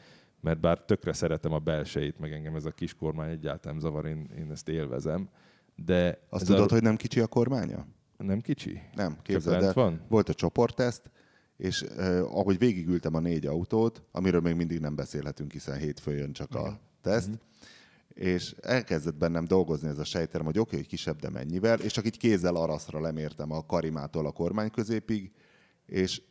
mert 0.41 0.61
bár 0.61 0.79
tökre 0.79 1.13
szeretem 1.13 1.53
a 1.53 1.59
belsejét, 1.59 2.19
meg 2.19 2.33
engem 2.33 2.55
ez 2.55 2.65
a 2.65 2.71
kis 2.71 2.95
kormány 2.95 3.31
egyáltalán 3.31 3.81
zavar, 3.81 4.07
én, 4.07 4.31
én 4.39 4.51
ezt 4.51 4.69
élvezem, 4.69 5.29
de 5.76 6.18
azt 6.28 6.47
tudod, 6.47 6.71
a... 6.71 6.73
hogy 6.73 6.83
nem 6.83 6.97
kicsi 6.97 7.21
a 7.21 7.26
kormánya? 7.26 7.87
nem 8.18 8.40
kicsi? 8.40 8.80
Nem, 8.95 9.18
képzeld 9.23 9.62
el. 9.62 9.73
van? 9.73 10.00
Volt 10.09 10.28
a 10.28 10.35
csoportteszt, 10.35 11.11
és 11.56 11.83
eh, 11.83 12.37
ahogy 12.37 12.59
végigültem 12.59 13.14
a 13.14 13.21
négy 13.21 13.47
autót, 13.47 14.02
amiről 14.12 14.40
még 14.40 14.54
mindig 14.54 14.80
nem 14.80 14.95
beszélhetünk, 14.95 15.52
hiszen 15.52 15.78
hétfőn 15.78 16.16
jön 16.16 16.33
csak 16.33 16.54
a 16.54 16.80
teszt, 17.02 17.30
és 18.09 18.54
elkezdett 18.61 19.16
bennem 19.16 19.45
dolgozni 19.45 19.88
ez 19.88 19.99
a 19.99 20.04
sejterem, 20.04 20.47
hogy 20.47 20.59
oké, 20.59 20.68
okay, 20.68 20.78
hogy 20.78 20.88
kisebb, 20.88 21.21
de 21.21 21.30
mennyivel, 21.30 21.80
és 21.80 21.92
csak 21.92 22.06
így 22.06 22.18
kézzel 22.18 22.56
araszra 22.56 23.00
lemértem 23.00 23.50
a 23.52 23.66
karimától 23.66 24.26
a 24.26 24.33
kormány 24.33 24.71
középig, 24.71 25.33
és 25.87 26.23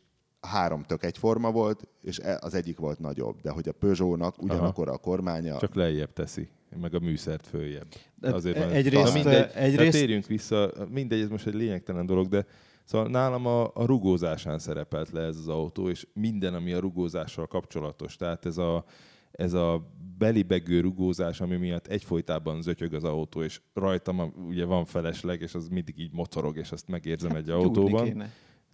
három 0.46 0.82
tök 0.82 1.04
egyforma 1.04 1.50
volt, 1.50 1.88
és 2.02 2.18
e- 2.18 2.38
az 2.40 2.54
egyik 2.54 2.78
volt 2.78 2.98
nagyobb, 2.98 3.40
de 3.40 3.50
hogy 3.50 3.68
a 3.68 3.72
Peugeot-nak 3.72 4.42
ugyanakkor 4.42 4.88
a 4.88 4.98
kormánya, 4.98 5.58
Csak 5.58 5.74
lejjebb 5.74 6.12
teszi, 6.12 6.48
meg 6.80 6.94
a 6.94 6.98
műszert 6.98 7.46
följebb. 7.46 7.86
De 8.20 8.30
van- 8.30 8.44
egyrészt- 8.70 9.14
mindegy, 9.14 9.50
egyrészt- 9.54 9.76
tehát 9.76 9.92
térjünk 9.92 10.26
vissza, 10.26 10.70
mindegy, 10.90 11.20
ez 11.20 11.28
most 11.28 11.46
egy 11.46 11.54
lényegtelen 11.54 12.06
dolog, 12.06 12.28
de 12.28 12.46
szóval 12.84 13.08
nálam 13.08 13.46
a, 13.46 13.62
a 13.74 13.84
rugózásán 13.84 14.58
szerepelt 14.58 15.10
le 15.10 15.20
ez 15.22 15.36
az 15.36 15.48
autó, 15.48 15.88
és 15.88 16.06
minden, 16.12 16.54
ami 16.54 16.72
a 16.72 16.78
rugózással 16.80 17.46
kapcsolatos, 17.46 18.16
tehát 18.16 18.46
ez 18.46 18.58
a, 18.58 18.84
ez 19.30 19.52
a 19.52 19.90
belibegő 20.18 20.80
rugózás, 20.80 21.40
ami 21.40 21.56
miatt 21.56 21.86
egyfolytában 21.86 22.62
zötyög 22.62 22.94
az 22.94 23.04
autó, 23.04 23.42
és 23.42 23.60
rajtam 23.74 24.32
ugye 24.48 24.64
van 24.64 24.84
felesleg, 24.84 25.40
és 25.40 25.54
az 25.54 25.68
mindig 25.68 25.98
így 25.98 26.12
mocorog, 26.12 26.56
és 26.56 26.70
azt 26.72 26.88
megérzem 26.88 27.36
egy 27.36 27.44
Gyúrni 27.44 27.62
autóban. 27.64 28.04
kéne. 28.04 28.30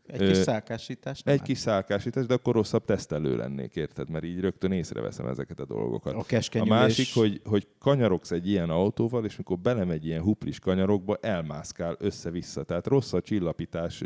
Egy 0.07 0.29
kis 0.29 0.37
szálkásítás. 0.37 1.23
nem 1.23 1.35
Egy 1.35 1.43
kis 1.43 1.59
szálkásítás, 1.59 2.27
de 2.27 2.35
akkor 2.35 2.55
rosszabb 2.55 2.85
tesztelő 2.85 3.37
lennék, 3.37 3.77
érted? 3.77 4.11
Mert 4.11 4.25
így 4.25 4.41
rögtön 4.41 4.73
észreveszem 4.73 5.27
ezeket 5.27 5.61
a 5.61 5.65
dolgokat. 5.65 6.15
A 6.15 6.23
A 6.71 6.75
másik, 6.75 7.15
hogy, 7.15 7.41
hogy 7.45 7.69
kanyarogsz 7.79 8.31
egy 8.31 8.49
ilyen 8.49 8.71
autóval, 8.71 9.25
és 9.25 9.37
mikor 9.37 9.59
belemegy 9.59 10.07
ilyen 10.07 10.23
huplis 10.23 10.59
kanyarokba, 10.59 11.17
elmászkál 11.21 11.97
össze-vissza. 11.99 12.63
Tehát 12.63 12.87
rossz 12.87 13.13
a 13.13 13.21
csillapítás, 13.21 14.01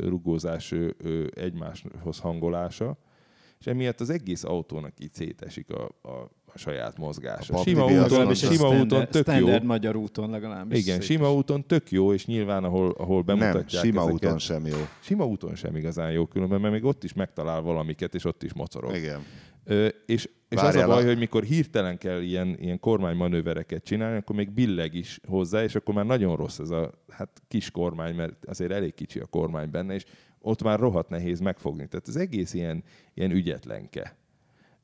rugózás 0.00 0.74
egymáshoz 1.34 2.18
hangolása, 2.18 2.98
és 3.58 3.66
emiatt 3.66 4.00
az 4.00 4.10
egész 4.10 4.44
autónak 4.44 5.00
így 5.00 5.12
szétesik 5.12 5.70
a, 5.70 5.84
a, 6.02 6.30
a 6.54 6.58
saját 6.58 6.98
mozgása. 6.98 7.54
A 7.54 7.62
Sima 7.62 7.84
úton, 7.84 8.24
mondta. 8.24 8.34
sima 8.34 8.68
úton 8.68 9.06
standard, 9.06 9.10
tök 9.10 9.34
jó. 9.38 9.66
magyar 9.66 9.96
úton 9.96 10.30
legalábbis. 10.30 10.78
Igen, 10.78 10.94
szép 11.00 11.10
sima 11.10 11.28
is. 11.28 11.34
úton 11.34 11.66
tök 11.66 11.90
jó, 11.90 12.12
és 12.12 12.26
nyilván 12.26 12.64
ahol, 12.64 12.90
ahol 12.98 13.22
nem, 13.26 13.38
bemutatják 13.38 13.84
sima 13.84 14.00
ezeket, 14.00 14.14
úton 14.24 14.38
sem 14.38 14.66
jó. 14.66 14.76
Sima 15.00 15.26
úton 15.26 15.54
sem 15.54 15.76
igazán 15.76 16.10
jó 16.12 16.26
különben, 16.26 16.60
mert 16.60 16.72
még 16.72 16.84
ott 16.84 17.04
is 17.04 17.12
megtalál 17.12 17.60
valamiket, 17.60 18.14
és 18.14 18.24
ott 18.24 18.42
is 18.42 18.52
mocorog. 18.52 18.94
Igen. 18.94 19.20
Ö, 19.64 19.86
és 20.06 20.28
és 20.48 20.58
az 20.58 20.74
a 20.74 20.86
baj, 20.86 21.02
a- 21.02 21.06
hogy 21.06 21.18
mikor 21.18 21.42
hirtelen 21.42 21.98
kell 21.98 22.20
ilyen, 22.20 22.56
ilyen 22.60 22.80
kormánymanővereket 22.80 23.84
csinálni, 23.84 24.16
akkor 24.16 24.36
még 24.36 24.50
billeg 24.50 24.94
is 24.94 25.20
hozzá, 25.28 25.62
és 25.62 25.74
akkor 25.74 25.94
már 25.94 26.06
nagyon 26.06 26.36
rossz 26.36 26.58
ez 26.58 26.70
a 26.70 26.90
hát, 27.08 27.42
kis 27.48 27.70
kormány, 27.70 28.14
mert 28.14 28.44
azért 28.44 28.72
elég 28.72 28.94
kicsi 28.94 29.18
a 29.18 29.26
kormány 29.26 29.70
benne, 29.70 29.94
és 29.94 30.04
ott 30.40 30.62
már 30.62 30.78
rohadt 30.78 31.08
nehéz 31.08 31.40
megfogni. 31.40 31.88
Tehát 31.88 32.08
az 32.08 32.16
egész 32.16 32.54
ilyen, 32.54 32.84
ilyen 33.14 33.30
ügyetlenke. 33.30 34.16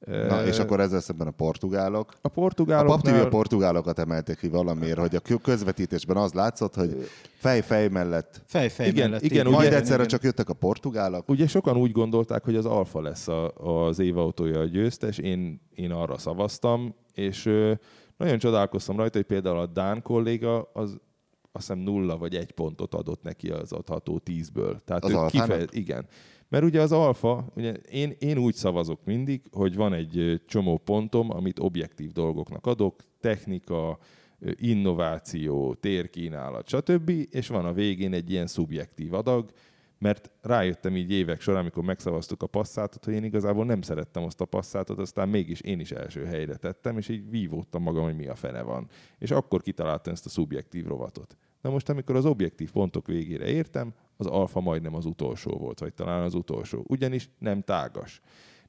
Na, 0.06 0.46
és 0.46 0.58
akkor 0.58 0.80
ezzel 0.80 1.00
szemben 1.00 1.26
a 1.26 1.30
portugálok. 1.30 2.12
a 2.12 2.18
A 2.22 2.28
portugáloknál... 2.28 2.96
Pap 3.12 3.20
TV 3.22 3.26
a 3.26 3.28
portugálokat 3.28 3.98
emelték 3.98 4.38
ki 4.38 4.48
valamiért, 4.48 4.98
hogy 4.98 5.14
a 5.14 5.20
kö- 5.20 5.40
közvetítésben 5.42 6.16
az 6.16 6.32
látszott, 6.32 6.74
hogy 6.74 7.08
fej-fej 7.38 7.88
mellett. 7.88 8.42
Fej-fej 8.46 8.88
Igen, 8.88 9.08
mellett. 9.08 9.24
igen, 9.24 9.46
így- 9.46 9.52
Majd 9.52 9.66
ugye- 9.68 9.76
egyszerre 9.76 10.06
csak 10.06 10.22
jöttek 10.22 10.48
a 10.48 10.54
portugálok. 10.54 11.28
Ugye 11.28 11.46
sokan 11.46 11.76
úgy 11.76 11.92
gondolták, 11.92 12.44
hogy 12.44 12.56
az 12.56 12.66
Alfa 12.66 13.00
lesz 13.00 13.28
a, 13.28 13.52
az 13.54 13.98
évautója 13.98 14.61
a 14.61 14.64
győztes, 14.64 15.18
én, 15.18 15.61
én 15.74 15.90
arra 15.92 16.18
szavaztam, 16.18 16.94
és 17.14 17.46
ö, 17.46 17.72
nagyon 18.16 18.38
csodálkoztam 18.38 18.96
rajta, 18.96 19.16
hogy 19.18 19.26
például 19.26 19.58
a 19.58 19.66
Dán 19.66 20.02
kolléga 20.02 20.70
az 20.72 20.96
azt 21.52 21.66
hiszem 21.66 21.82
nulla 21.82 22.16
vagy 22.18 22.34
egy 22.34 22.52
pontot 22.52 22.94
adott 22.94 23.22
neki 23.22 23.48
az 23.48 23.72
adható 23.72 24.18
tízből. 24.18 24.80
Tehát 24.84 25.04
Az 25.04 25.11
ő 25.11 25.16
Alfának? 25.16 25.74
igen. 25.74 26.06
Mert 26.48 26.64
ugye 26.64 26.80
az 26.80 26.92
alfa, 26.92 27.52
ugye 27.54 27.72
én, 27.72 28.14
én 28.18 28.38
úgy 28.38 28.54
szavazok 28.54 29.04
mindig, 29.04 29.42
hogy 29.50 29.74
van 29.74 29.92
egy 29.92 30.42
csomó 30.46 30.78
pontom, 30.78 31.30
amit 31.30 31.58
objektív 31.58 32.12
dolgoknak 32.12 32.66
adok, 32.66 33.02
technika, 33.20 33.98
innováció, 34.54 35.74
térkínálat, 35.74 36.68
stb. 36.68 37.11
És 37.30 37.48
van 37.48 37.64
a 37.64 37.72
végén 37.72 38.12
egy 38.12 38.30
ilyen 38.30 38.46
szubjektív 38.46 39.14
adag, 39.14 39.50
mert 39.98 40.30
rájöttem 40.40 40.96
így 40.96 41.11
évek 41.11 41.40
során, 41.40 41.61
amikor 41.61 41.84
megszavaztuk 41.84 42.42
a 42.42 42.46
passzátot, 42.46 43.04
hogy 43.04 43.14
én 43.14 43.24
igazából 43.24 43.64
nem 43.64 43.82
szerettem 43.82 44.22
azt 44.22 44.40
a 44.40 44.44
passzátot, 44.44 44.98
aztán 44.98 45.28
mégis 45.28 45.61
én 45.61 45.80
is 45.80 45.90
első 45.90 46.24
helyre 46.24 46.56
tettem, 46.56 46.98
és 46.98 47.08
így 47.08 47.30
vívódtam 47.30 47.82
magam, 47.82 48.04
hogy 48.04 48.16
mi 48.16 48.26
a 48.26 48.34
fene 48.34 48.62
van. 48.62 48.88
És 49.18 49.30
akkor 49.30 49.62
kitaláltam 49.62 50.12
ezt 50.12 50.26
a 50.26 50.28
szubjektív 50.28 50.87
rovatot. 50.87 51.37
Na 51.61 51.70
most, 51.70 51.88
amikor 51.88 52.16
az 52.16 52.24
objektív 52.24 52.70
pontok 52.70 53.06
végére 53.06 53.46
értem, 53.46 53.94
az 54.20 54.26
alfa 54.26 54.61
majdnem 54.61 54.94
az 54.94 55.04
utolsó 55.04 55.50
volt, 55.50 55.81
vagy 55.81 55.94
talán 55.94 56.22
az 56.22 56.35
utolsó. 56.35 56.85
Ugyanis 56.88 57.31
nem 57.38 57.62
tágas. 57.62 58.20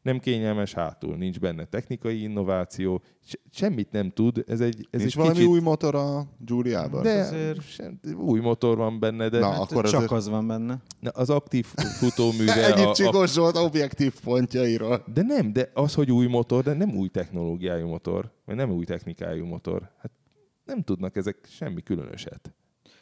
Nem 0.01 0.19
kényelmes 0.19 0.73
hátul, 0.73 1.15
nincs 1.15 1.39
benne 1.39 1.65
technikai 1.65 2.21
innováció, 2.21 3.01
se- 3.25 3.39
semmit 3.51 3.91
nem 3.91 4.09
tud. 4.09 4.43
Ez 4.47 4.61
egy, 4.61 4.87
ez 4.91 4.99
Nincs 4.99 5.11
egy 5.11 5.15
valami 5.15 5.35
kicsit... 5.35 5.49
új 5.49 5.59
motor 5.59 5.95
a 5.95 6.25
Giuliában? 6.37 7.03
de 7.03 7.19
azért- 7.19 7.61
sem, 7.61 7.99
új 8.17 8.39
motor 8.39 8.77
van 8.77 8.99
benne, 8.99 9.29
de 9.29 9.39
Na, 9.39 9.49
hát 9.51 9.59
akkor 9.71 9.83
Csak 9.85 9.93
azért- 9.93 10.11
az 10.11 10.29
van 10.29 10.47
benne. 10.47 10.81
Na, 10.99 11.09
az 11.09 11.29
aktív 11.29 11.65
futóműve... 11.99 12.65
Ennyit 12.73 12.85
a, 12.85 12.89
a, 12.89 12.93
csikos 12.95 13.35
volt 13.35 13.57
objektív 13.57 14.19
pontjairól. 14.23 15.03
de 15.13 15.21
nem, 15.21 15.53
de 15.53 15.71
az, 15.73 15.93
hogy 15.93 16.11
új 16.11 16.27
motor, 16.27 16.63
de 16.63 16.73
nem 16.73 16.95
új 16.95 17.07
technológiájú 17.07 17.87
motor, 17.87 18.31
vagy 18.45 18.55
nem 18.55 18.71
új 18.71 18.85
technikájú 18.85 19.45
motor. 19.45 19.91
Hát 20.01 20.11
nem 20.65 20.81
tudnak 20.83 21.15
ezek 21.15 21.37
semmi 21.49 21.81
különöset. 21.83 22.53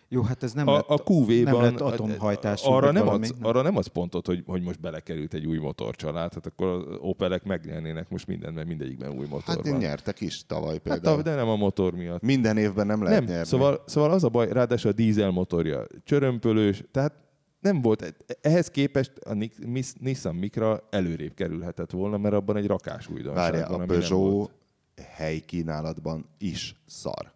Jó, 0.09 0.21
hát 0.21 0.43
ez 0.43 0.53
nem 0.53 0.67
a, 0.67 0.73
lett, 0.73 0.87
a 0.87 0.93
QV-ban 1.05 1.43
nem 1.43 1.61
lett 1.61 1.79
atomhajtású. 1.81 2.71
arra 2.71 2.91
nem, 2.91 3.05
valami, 3.05 3.27
adsz, 3.27 3.35
arra 3.41 3.61
nem 3.61 3.77
adsz 3.77 3.87
pontot, 3.87 4.25
hogy, 4.25 4.43
hogy 4.45 4.61
most 4.61 4.79
belekerült 4.79 5.33
egy 5.33 5.45
új 5.45 5.57
motorcsalád, 5.57 6.33
hát 6.33 6.45
akkor 6.45 6.67
az 6.67 6.83
Opelek 6.99 7.43
megnyernének 7.43 8.09
most 8.09 8.27
mindent, 8.27 8.55
mert 8.55 8.67
mindegyikben 8.67 9.11
új 9.11 9.25
motor 9.29 9.55
Hát 9.55 9.67
van. 9.67 9.77
nyertek 9.77 10.21
is 10.21 10.45
tavaly 10.45 10.71
Hát, 10.73 10.81
például. 10.81 11.21
de 11.21 11.35
nem 11.35 11.47
a 11.47 11.55
motor 11.55 11.93
miatt. 11.93 12.21
Minden 12.21 12.57
évben 12.57 12.85
nem 12.87 13.03
lehet 13.03 13.19
Nem, 13.19 13.29
nyerni. 13.29 13.45
szóval, 13.47 13.83
szóval 13.85 14.11
az 14.11 14.23
a 14.23 14.29
baj, 14.29 14.47
ráadásul 14.51 14.91
a 14.91 14.93
dízel 14.93 15.29
motorja 15.31 15.83
csörömpölős, 16.03 16.83
tehát 16.91 17.13
nem 17.59 17.81
volt, 17.81 18.13
ehhez 18.41 18.69
képest 18.69 19.11
a 19.17 19.49
Nissan 19.99 20.35
Micra 20.35 20.87
előrébb 20.89 21.33
kerülhetett 21.33 21.91
volna, 21.91 22.17
mert 22.17 22.35
abban 22.35 22.57
egy 22.57 22.67
rakás 22.67 23.07
újdonság 23.09 23.51
Várjál, 23.51 23.67
van, 23.69 23.75
a 23.81 23.85
nem 23.85 23.87
Peugeot 23.99 24.51
helykínálatban 25.15 26.25
is 26.37 26.75
szar. 26.85 27.35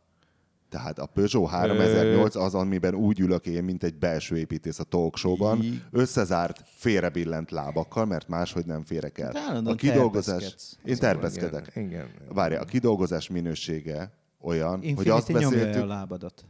Tehát 0.71 0.99
a 0.99 1.05
Peugeot 1.05 1.49
3008 1.49 2.35
az, 2.35 2.55
amiben 2.55 2.95
úgy 2.95 3.19
ülök 3.19 3.45
én, 3.45 3.63
mint 3.63 3.83
egy 3.83 3.95
belső 3.95 4.37
építész 4.37 4.79
a 4.79 4.83
talk 4.83 5.17
show-ban, 5.17 5.83
összezárt, 5.91 6.63
félrebillent 6.65 7.51
lábakkal, 7.51 8.05
mert 8.05 8.27
máshogy 8.27 8.65
nem 8.65 8.83
férek 8.83 9.17
el. 9.17 9.31
De 9.31 9.39
állandóan 9.39 9.75
A 9.75 9.77
kidolgozás... 9.77 10.55
Én 10.83 10.97
terpeszkedek. 10.97 11.71
Igen, 11.75 11.87
igen. 11.89 12.09
Várja, 12.29 12.59
a 12.59 12.65
kidolgozás 12.65 13.29
minősége 13.29 14.13
olyan, 14.41 14.75
hogy 14.75 14.83
Infinity 14.83 15.09
azt 15.09 15.27
nyomja 15.27 15.49
beszéltük, 15.49 15.81
a 15.81 15.85
lábadat. 15.85 16.45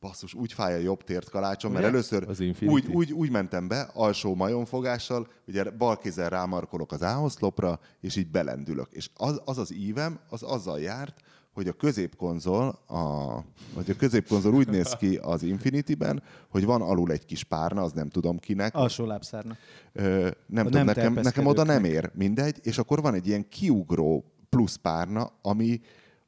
basszus, 0.00 0.34
úgy 0.34 0.52
fáj 0.52 0.74
a 0.74 0.78
jobb 0.78 1.04
tért 1.04 1.30
kalácsom, 1.30 1.72
mert 1.72 1.84
Ugye? 1.84 1.92
először 1.92 2.26
úgy, 2.60 2.86
úgy, 2.86 3.12
úgy 3.12 3.30
mentem 3.30 3.68
be, 3.68 3.90
alsó 3.94 4.34
majomfogással, 4.34 5.28
ugye 5.46 5.70
bal 5.70 5.98
kézzel 5.98 6.28
rámarkolok 6.28 6.92
az 6.92 7.02
áoszlopra, 7.02 7.80
és 8.00 8.16
így 8.16 8.30
belendülök. 8.30 8.88
És 8.90 9.10
az 9.14 9.40
az, 9.44 9.58
az 9.58 9.72
ívem, 9.72 10.20
az 10.28 10.42
azzal 10.42 10.80
járt, 10.80 11.20
hogy 11.52 11.68
a 11.68 11.72
középkonzol, 11.72 12.68
a, 12.86 13.34
vagy 13.74 13.90
a 13.90 13.96
középkonzol 13.96 14.54
úgy 14.54 14.68
néz 14.68 14.96
ki 14.96 15.16
az 15.16 15.42
Infinity-ben, 15.42 16.22
hogy 16.48 16.64
van 16.64 16.82
alul 16.82 17.12
egy 17.12 17.24
kis 17.24 17.44
párna, 17.44 17.82
az 17.82 17.92
nem 17.92 18.08
tudom 18.08 18.38
kinek, 18.38 18.74
Alsó 18.74 19.06
lábszárnak. 19.06 19.58
Ö, 19.92 20.02
nem, 20.02 20.32
nem 20.46 20.64
tudom, 20.64 20.84
nekem, 20.84 21.12
nekem 21.12 21.46
oda 21.46 21.62
nem 21.62 21.84
ér, 21.84 22.10
mindegy, 22.14 22.58
és 22.62 22.78
akkor 22.78 23.02
van 23.02 23.14
egy 23.14 23.26
ilyen 23.26 23.48
kiugró 23.48 24.24
plusz 24.48 24.76
párna, 24.76 25.30
ami 25.42 25.80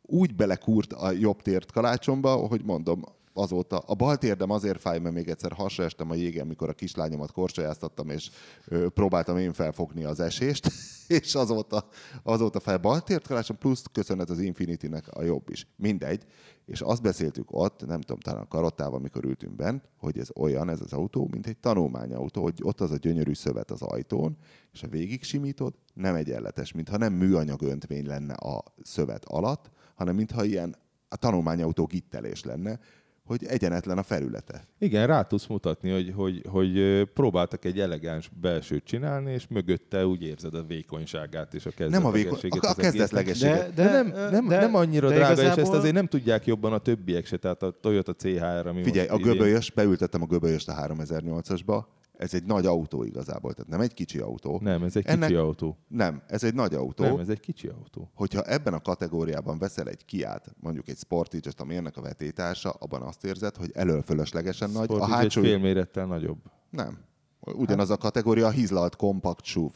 úgy 0.03 0.35
belekúrt 0.35 0.93
a 0.93 1.11
jobb 1.11 1.43
tért 1.43 1.73
kalácsomba, 1.73 2.35
hogy 2.35 2.65
mondom, 2.65 3.05
azóta 3.35 3.79
a 3.79 3.95
bal 3.95 4.17
térdem 4.17 4.51
azért 4.51 4.81
fáj, 4.81 4.99
mert 4.99 5.15
még 5.15 5.29
egyszer 5.29 5.53
hasra 5.53 5.85
estem 5.85 6.11
a 6.11 6.15
jégen, 6.15 6.47
mikor 6.47 6.69
a 6.69 6.73
kislányomat 6.73 7.33
korcsolyáztattam, 7.33 8.11
és 8.11 8.31
ö, 8.67 8.89
próbáltam 8.89 9.39
én 9.39 9.53
felfogni 9.53 10.05
az 10.05 10.21
esést, 10.21 10.71
és 11.07 11.35
azóta, 11.35 11.89
azóta 12.23 12.61
fel 12.61 12.79
bal 12.79 13.01
tért 13.01 13.27
kalácsom, 13.27 13.59
plusz 13.59 13.85
köszönet 13.93 14.31
az 14.31 14.39
Infinity-nek 14.39 15.09
a 15.09 15.23
jobb 15.23 15.51
is. 15.51 15.67
Mindegy. 15.77 16.25
És 16.67 16.81
azt 16.81 17.03
beszéltük 17.03 17.53
ott, 17.53 17.87
nem 17.87 18.01
tudom, 18.01 18.19
talán 18.19 18.43
a 18.43 18.49
karottával, 18.49 18.99
amikor 18.99 19.25
ültünk 19.25 19.57
bent, 19.57 19.89
hogy 19.99 20.19
ez 20.19 20.29
olyan, 20.37 20.69
ez 20.69 20.81
az 20.81 20.93
autó, 20.93 21.29
mint 21.31 21.47
egy 21.47 21.59
tanulmányautó, 21.59 22.43
hogy 22.43 22.59
ott 22.63 22.81
az 22.81 22.91
a 22.91 22.97
gyönyörű 22.97 23.35
szövet 23.35 23.71
az 23.71 23.83
ajtón, 23.83 24.37
és 24.73 24.81
ha 24.81 24.89
végig 24.89 25.23
simítod, 25.23 25.75
nem 25.95 26.15
egyenletes, 26.15 26.73
mintha 26.73 26.97
nem 26.97 27.13
műanyag 27.13 27.63
öntvény 27.63 28.07
lenne 28.07 28.35
a 28.35 28.63
szövet 28.83 29.25
alatt, 29.25 29.71
hanem 29.95 30.15
mintha 30.15 30.45
ilyen 30.45 30.77
a 31.09 31.17
tanulmányautó 31.17 31.85
gittelés 31.85 32.45
lenne, 32.45 32.81
hogy 33.27 33.45
egyenetlen 33.47 33.99
a 33.99 34.03
felülete. 34.03 34.65
Igen, 34.79 35.07
rá 35.07 35.23
tudsz 35.23 35.47
mutatni, 35.47 35.91
hogy, 35.91 36.13
hogy, 36.17 36.43
hogy 36.49 37.03
próbáltak 37.15 37.65
egy 37.65 37.81
elegáns 37.81 38.31
belsőt 38.41 38.85
csinálni, 38.85 39.33
és 39.33 39.47
mögötte 39.49 40.07
úgy 40.07 40.23
érzed 40.23 40.55
a 40.55 40.65
vékonyságát 40.65 41.55
és 41.55 41.67
a 41.67 41.71
Nem 41.77 42.07
a, 42.07 42.11
kezdetlegességét 42.11 42.63
a, 42.63 42.67
a 42.67 42.71
az 42.71 42.79
egésznek. 42.79 42.93
kezdetlegességet. 42.99 43.75
De, 43.75 43.91
nem, 43.91 44.31
nem, 44.31 44.49
de- 44.49 44.61
nem 44.61 44.75
annyira 44.75 45.09
de 45.09 45.15
drága, 45.15 45.33
és 45.33 45.39
igazából- 45.39 45.63
ezt 45.65 45.73
azért 45.73 45.95
nem 45.95 46.07
tudják 46.07 46.47
jobban 46.47 46.73
a 46.73 46.79
többiek 46.79 47.27
se, 47.27 47.37
tehát 47.37 47.63
a 47.63 47.71
Toyota 47.81 48.13
CHR, 48.15 48.67
ami 48.67 48.83
Figyelj, 48.83 49.09
a 49.09 49.17
göbölyös, 49.17 49.71
beültettem 49.71 50.23
a 50.23 50.27
göbölyöst 50.27 50.69
a 50.69 50.75
3008-asba, 50.75 51.85
ez 52.17 52.35
egy 52.35 52.45
nagy 52.45 52.67
autó 52.67 53.03
igazából, 53.03 53.53
tehát 53.55 53.71
nem 53.71 53.81
egy 53.81 53.95
kicsi 53.95 54.19
autó. 54.19 54.59
Nem, 54.63 54.83
ez 54.83 54.97
egy 54.97 55.07
Ennek- 55.07 55.29
kicsi 55.29 55.41
autó. 55.41 55.79
Nem, 55.89 56.23
ez 56.27 56.45
egy 56.45 56.55
nagy 56.55 56.75
autó. 56.75 57.05
Nem, 57.05 57.19
ez 57.19 57.29
egy 57.29 57.41
kicsi 57.41 57.69
autó. 57.69 58.11
hogyha 58.15 58.43
ebben 58.43 58.75
a 58.75 58.81
kategóriában 58.81 59.59
veszel 59.59 59.89
egy 59.89 60.05
kiát, 60.05 60.55
mondjuk 60.61 60.89
egy 60.89 60.97
Sportage-et, 60.97 61.61
ami 61.61 61.77
ennek 61.77 61.97
a 61.97 62.01
vetétársa, 62.01 62.71
abban 62.71 63.03
azt 63.03 63.25
érzed, 63.25 63.57
hogy 63.57 63.71
elől 63.75 64.03
fölöslegesen 64.03 64.71
nagy, 64.71 64.83
a 64.83 64.85
Sportage 64.85 65.15
egy 65.15 65.21
hátsó... 65.21 65.41
fél 65.41 65.59
mérettel 65.59 66.07
nagyobb. 66.07 66.39
Nem. 66.71 66.99
Ugyanaz 67.41 67.91
a 67.91 67.97
kategória 67.97 68.47
a 68.47 68.51
hízlalt 68.51 68.97
kompakt 68.97 69.45
SUV. 69.45 69.73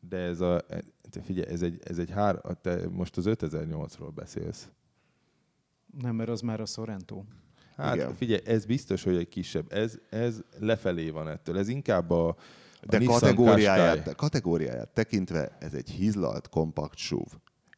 De 0.00 0.16
ez 0.16 0.40
a, 0.40 0.60
te 1.10 1.22
figyelj, 1.22 1.52
ez 1.52 1.62
egy, 1.62 1.80
ez 1.84 1.98
egy 1.98 2.10
hár, 2.10 2.40
te 2.62 2.88
most 2.88 3.16
az 3.16 3.24
5008-ról 3.28 4.10
beszélsz. 4.14 4.68
Nem, 6.00 6.14
mert 6.14 6.28
az 6.28 6.40
már 6.40 6.60
a 6.60 6.66
Sorrento. 6.66 7.22
Hát 7.80 7.94
Igen. 7.94 8.06
Igen. 8.06 8.16
figyelj, 8.16 8.40
ez 8.44 8.64
biztos, 8.64 9.02
hogy 9.02 9.16
egy 9.16 9.28
kisebb. 9.28 9.72
Ez, 9.72 9.98
ez 10.10 10.40
lefelé 10.58 11.10
van 11.10 11.28
ettől. 11.28 11.58
Ez 11.58 11.68
inkább 11.68 12.10
a, 12.10 12.28
a 12.28 12.36
De 12.86 12.98
Nissan 12.98 13.18
kategóriáját, 13.18 13.94
Qashqai. 13.94 14.14
kategóriáját 14.14 14.88
tekintve 14.88 15.56
ez 15.60 15.74
egy 15.74 15.90
hízlalt 15.90 16.48
kompakt 16.48 16.96
SUV. 16.96 17.26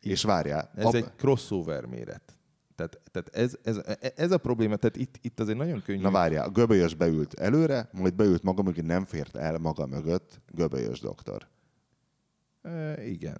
És 0.01 0.23
várjál, 0.23 0.71
Ez 0.77 0.85
ab- 0.85 0.95
egy 0.95 1.07
crossover 1.17 1.85
méret. 1.85 2.37
Tehát, 2.75 3.01
tehát 3.11 3.29
ez, 3.33 3.55
ez, 3.63 3.81
ez, 4.17 4.31
a 4.33 4.39
probléma, 4.39 4.77
tehát 4.77 4.97
itt, 4.97 5.19
itt 5.21 5.41
azért 5.41 5.59
nagyon 5.59 5.83
könnyű. 5.83 6.03
Na 6.03 6.11
várjál, 6.11 6.47
a 6.47 6.51
göbölyös 6.51 6.95
beült 6.95 7.35
előre, 7.35 7.89
majd 7.93 8.15
beült 8.15 8.43
maga 8.43 8.63
mögött, 8.63 8.85
nem 8.87 9.05
fért 9.05 9.37
el 9.37 9.59
maga 9.59 9.87
mögött 9.87 10.41
göbölyös 10.55 11.01
doktor. 11.01 11.47
E, 12.63 13.05
igen. 13.07 13.39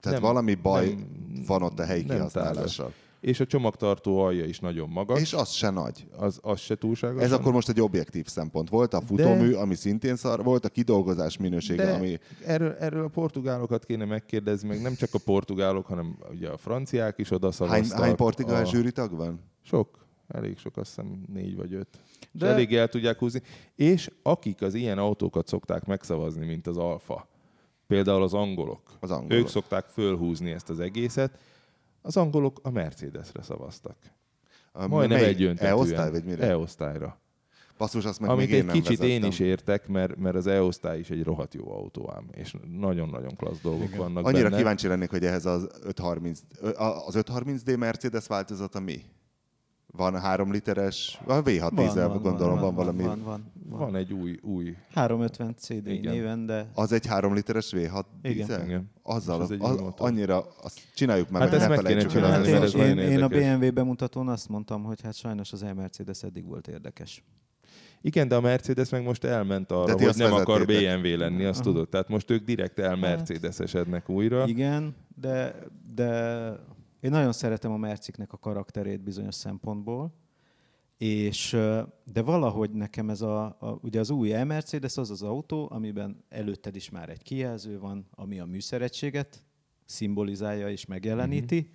Tehát 0.00 0.20
Nem, 0.20 0.30
valami 0.30 0.54
baj 0.54 0.86
nem- 0.88 1.42
van 1.46 1.62
ott 1.62 1.78
a 1.78 1.84
helyi 1.84 2.04
kihasználással. 2.04 2.92
És 3.26 3.40
a 3.40 3.46
csomagtartó 3.46 4.18
alja 4.18 4.44
is 4.44 4.58
nagyon 4.60 4.88
magas. 4.88 5.20
És 5.20 5.32
az 5.32 5.50
se 5.50 5.70
nagy. 5.70 6.06
az, 6.16 6.38
az 6.42 6.60
se 6.60 6.74
túlságos. 6.74 7.22
Ez 7.22 7.32
akkor 7.32 7.52
most 7.52 7.68
egy 7.68 7.80
objektív 7.80 8.26
szempont. 8.26 8.68
Volt 8.68 8.94
a 8.94 9.00
futómű, 9.00 9.52
ami 9.52 9.74
szintén 9.74 10.16
szar, 10.16 10.42
volt 10.44 10.64
a 10.64 10.68
kidolgozás 10.68 11.36
minősége, 11.36 11.84
De 11.84 11.92
ami... 11.92 12.18
erről, 12.44 12.72
erről 12.72 13.04
a 13.04 13.08
portugálokat 13.08 13.84
kéne 13.84 14.04
megkérdezni, 14.04 14.68
meg 14.68 14.82
nem 14.82 14.94
csak 14.94 15.08
a 15.14 15.18
portugálok, 15.24 15.86
hanem 15.86 16.18
ugye 16.30 16.48
a 16.48 16.56
franciák 16.56 17.18
is 17.18 17.30
oda 17.30 17.52
Hány, 17.58 17.84
hány 17.90 18.16
portugál 18.16 18.62
a... 18.62 18.66
zsűritag 18.66 19.16
van? 19.16 19.40
Sok, 19.62 20.06
elég 20.28 20.58
sok, 20.58 20.76
azt 20.76 20.86
hiszem 20.88 21.22
négy 21.32 21.56
vagy 21.56 21.74
öt. 21.74 21.88
De... 21.90 21.98
De- 22.32 22.46
És 22.46 22.52
elég 22.52 22.74
el 22.74 22.88
tudják 22.88 23.18
húzni. 23.18 23.42
És 23.74 24.10
akik 24.22 24.62
az 24.62 24.74
ilyen 24.74 24.98
autókat 24.98 25.46
szokták 25.46 25.84
megszavazni, 25.84 26.46
mint 26.46 26.66
az 26.66 26.76
Alfa, 26.76 27.28
például 27.86 28.22
az 28.22 28.34
angolok, 28.34 28.80
Az 29.00 29.10
angolok. 29.10 29.32
ők 29.32 29.48
szokták 29.48 29.86
fölhúzni 29.86 30.50
ezt 30.50 30.70
az 30.70 30.80
egészet, 30.80 31.38
az 32.06 32.16
angolok 32.16 32.60
a 32.62 32.70
Mercedesre 32.70 33.42
szavaztak. 33.42 33.96
A- 34.72 34.86
Majdnem 34.86 35.18
melyik? 35.18 35.34
egy 35.36 35.42
öntetően. 35.42 35.72
E-osztály, 35.72 36.10
vagy 36.10 36.24
mire? 36.24 36.46
E-osztályra. 36.46 37.20
Basszus, 37.78 38.04
azt 38.04 38.20
meg 38.20 38.30
Amit 38.30 38.44
még 38.46 38.54
én 38.54 38.60
egy 38.60 38.66
nem 38.66 38.74
kicsit 38.74 38.98
én 39.00 39.06
vezettem. 39.06 39.28
is 39.28 39.38
értek, 39.38 39.88
mert, 39.88 40.16
mert 40.16 40.36
az 40.36 40.46
E-osztály 40.46 40.98
is 40.98 41.10
egy 41.10 41.22
rohadt 41.22 41.54
jó 41.54 41.70
autó 41.72 42.10
ám, 42.14 42.28
és 42.32 42.54
nagyon-nagyon 42.78 43.36
klassz 43.36 43.60
dolgok 43.60 43.86
Igen. 43.86 43.98
vannak 43.98 44.26
Annyira 44.26 44.42
benne. 44.42 44.56
kíváncsi 44.56 44.88
lennék, 44.88 45.10
hogy 45.10 45.24
ehhez 45.24 45.46
az 45.46 45.68
530, 45.82 46.40
ö, 46.60 46.68
a- 46.76 47.06
az 47.06 47.14
530D 47.14 47.76
Mercedes 47.78 48.26
változata 48.26 48.80
mi? 48.80 49.02
Van 49.96 50.20
három 50.20 50.52
literes, 50.52 51.20
a 51.26 51.42
V6 51.42 51.70
dízel, 51.74 52.08
gondolom 52.08 52.58
van, 52.60 52.74
valami. 52.74 53.02
Van, 53.02 53.22
van, 53.24 53.52
van. 53.68 53.78
Van 53.78 53.96
egy 53.96 54.12
új, 54.12 54.38
új 54.42 54.76
350 54.94 55.54
CD 55.58 55.86
Igen. 55.86 56.12
néven, 56.12 56.46
de 56.46 56.70
Az 56.74 56.92
egy 56.92 57.06
három 57.06 57.34
literes 57.34 57.72
V6 57.76 58.04
Igen. 58.22 58.36
dízel? 58.36 58.64
Igen. 58.64 58.90
Azzal, 59.02 59.40
az 59.40 59.54
az, 59.58 59.78
annyira, 59.96 60.46
azt 60.62 60.80
csináljuk 60.94 61.30
meg, 61.30 61.40
Hát 61.40 61.50
hogy 61.50 61.58
ezt 61.58 61.68
ne 61.68 61.74
meg 61.76 61.84
kéne 61.84 62.06
csinálni, 62.06 62.50
hát 62.50 62.72
én, 62.72 62.98
én, 62.98 62.98
én 62.98 63.22
a. 63.22 63.28
BMW 63.28 63.72
bemutatón 63.72 64.28
azt 64.28 64.48
mondtam, 64.48 64.82
hogy 64.82 65.00
hát 65.00 65.14
sajnos 65.14 65.52
az 65.52 65.62
E-Mercedes 65.62 66.22
eddig 66.22 66.46
volt 66.46 66.68
érdekes. 66.68 67.24
Igen, 68.00 68.28
de 68.28 68.34
a 68.34 68.40
Mercedes 68.40 68.88
meg 68.88 69.02
most 69.02 69.24
elment 69.24 69.70
arra, 69.72 69.92
hogy 69.92 70.16
nem 70.16 70.32
akar. 70.32 70.64
BMW 70.64 71.16
lenni, 71.16 71.44
azt 71.44 71.62
tudod. 71.62 71.88
Tehát 71.88 72.08
most 72.08 72.30
ők 72.30 72.44
direkt 72.44 72.78
el 72.78 72.96
Mercedesesednek 72.96 74.08
újra. 74.08 74.46
Igen, 74.46 74.94
de, 75.20 75.54
de 75.94 76.52
én 77.00 77.10
nagyon 77.10 77.32
szeretem 77.32 77.72
a 77.72 77.76
Merciknek 77.76 78.32
a 78.32 78.36
karakterét 78.38 79.02
bizonyos 79.02 79.34
szempontból, 79.34 80.14
és 80.98 81.56
de 82.12 82.22
valahogy 82.22 82.70
nekem 82.70 83.10
ez 83.10 83.20
a, 83.20 83.44
a 83.44 83.78
ugye 83.82 84.00
az 84.00 84.10
új 84.10 84.32
E-Mercedes 84.34 84.96
az 84.96 85.10
az 85.10 85.22
autó, 85.22 85.68
amiben 85.72 86.24
előtted 86.28 86.76
is 86.76 86.90
már 86.90 87.08
egy 87.08 87.22
kijelző 87.22 87.78
van, 87.78 88.06
ami 88.14 88.38
a 88.38 88.44
műszeregységet 88.44 89.44
szimbolizálja 89.84 90.68
és 90.70 90.86
megjeleníti, 90.86 91.58
Mhm. 91.58 91.68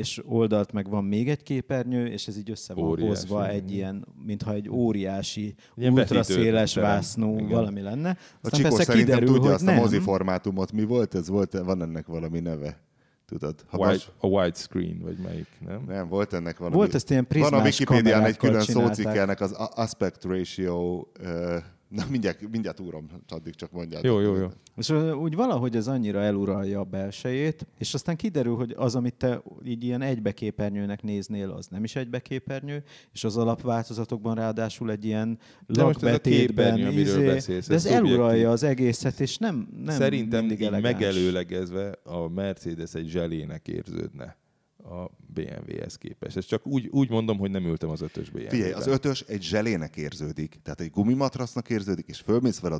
és 0.00 0.22
oldalt 0.26 0.72
meg 0.72 0.88
van 0.88 1.04
még 1.04 1.28
egy 1.28 1.42
képernyő, 1.42 2.06
és 2.06 2.28
ez 2.28 2.36
így 2.38 2.50
össze 2.50 2.74
van 2.74 2.84
Óriási, 2.84 3.08
hozva 3.08 3.48
egy 3.48 3.56
igen. 3.56 3.68
ilyen, 3.74 4.06
mintha 4.24 4.52
egy 4.52 4.68
óriási, 4.68 5.54
Ilyen 5.76 5.92
ultraszéles 5.92 6.74
vásznú 6.74 7.34
Igen. 7.34 7.48
valami 7.48 7.80
lenne. 7.80 8.08
A 8.10 8.16
Aztán 8.42 8.60
Csikó 8.60 8.68
persze 8.68 8.84
szerintem 8.84 9.04
kiderül, 9.18 9.26
tudja 9.34 9.42
hogy 9.42 9.52
azt 9.54 9.62
a 9.66 9.70
nem. 9.70 9.76
mozi 9.80 9.98
formátumot. 9.98 10.72
Mi 10.72 10.84
volt 10.84 11.14
ez? 11.14 11.28
Volt, 11.28 11.52
van 11.52 11.82
ennek 11.82 12.06
valami 12.06 12.40
neve? 12.40 12.82
Tudod? 13.26 13.64
Ha 13.66 13.76
White, 13.78 13.92
most, 13.92 14.12
a 14.18 14.26
widescreen, 14.26 14.98
vagy 15.02 15.16
melyik, 15.16 15.46
nem? 15.66 15.84
nem, 15.86 16.08
volt 16.08 16.32
ennek 16.32 16.58
valami. 16.58 16.76
Volt 16.76 16.94
ezt 16.94 17.10
ilyen 17.10 17.26
Van 17.28 17.42
a 17.42 17.48
prizmás 17.48 17.64
Wikipédián 17.64 18.24
egy 18.24 18.36
külön 18.36 18.60
szócikkelnek 18.60 19.40
az 19.40 19.52
aspect 19.52 20.24
ratio, 20.24 21.06
ö, 21.12 21.56
na 21.94 22.04
mindjárt, 22.10 22.50
mindjárt 22.50 22.80
úrom, 22.80 23.06
addig 23.28 23.54
csak 23.54 23.72
mondjátok. 23.72 24.06
Jó, 24.06 24.20
jó, 24.20 24.36
jó. 24.36 24.46
És 24.76 24.90
úgy 25.20 25.34
valahogy 25.34 25.76
ez 25.76 25.86
annyira 25.86 26.20
eluralja 26.20 26.80
a 26.80 26.84
belsejét, 26.84 27.66
és 27.78 27.94
aztán 27.94 28.16
kiderül, 28.16 28.56
hogy 28.56 28.74
az, 28.76 28.94
amit 28.94 29.14
te 29.14 29.42
így 29.64 29.84
ilyen 29.84 30.02
egybeképernyőnek 30.02 31.02
néznél, 31.02 31.50
az 31.50 31.66
nem 31.66 31.84
is 31.84 31.96
egybeképernyő, 31.96 32.82
és 33.12 33.24
az 33.24 33.36
alapváltozatokban 33.36 34.34
ráadásul 34.34 34.90
egy 34.90 35.04
ilyen 35.04 35.38
De 35.66 35.82
most 35.82 35.96
ez 35.96 36.02
a 36.02 36.06
lakbetétben, 36.06 36.74
képernyő, 36.74 37.00
izé, 37.00 37.24
beszélsz, 37.26 37.66
de 37.66 37.74
ez 37.74 37.84
ez 37.84 37.90
szubjektív. 37.90 38.12
eluralja 38.12 38.50
az 38.50 38.62
egészet, 38.62 39.20
és 39.20 39.36
nem, 39.36 39.68
nem 39.84 39.94
Szerintem 39.96 40.40
mindig 40.44 40.62
elegáns. 40.62 40.92
megelőlegezve 40.92 41.98
a 42.04 42.28
Mercedes 42.28 42.94
egy 42.94 43.08
zselének 43.08 43.68
érződne. 43.68 44.36
A 44.84 45.10
BMW-hez 45.34 45.96
képest. 45.96 46.36
Ez 46.36 46.44
csak 46.44 46.66
úgy, 46.66 46.88
úgy 46.90 47.10
mondom, 47.10 47.38
hogy 47.38 47.50
nem 47.50 47.64
ültem 47.64 47.88
az 47.90 48.00
ötös 48.00 48.30
BMW-ben. 48.30 48.50
Figyelj, 48.50 48.72
az 48.72 48.86
ötös 48.86 49.20
egy 49.20 49.42
zselének 49.42 49.96
érződik, 49.96 50.58
tehát 50.62 50.80
egy 50.80 50.90
gumimatrasznak 50.90 51.70
érződik, 51.70 52.06
és 52.08 52.18
fölmész 52.20 52.58
fel 52.58 52.72
a 52.72 52.78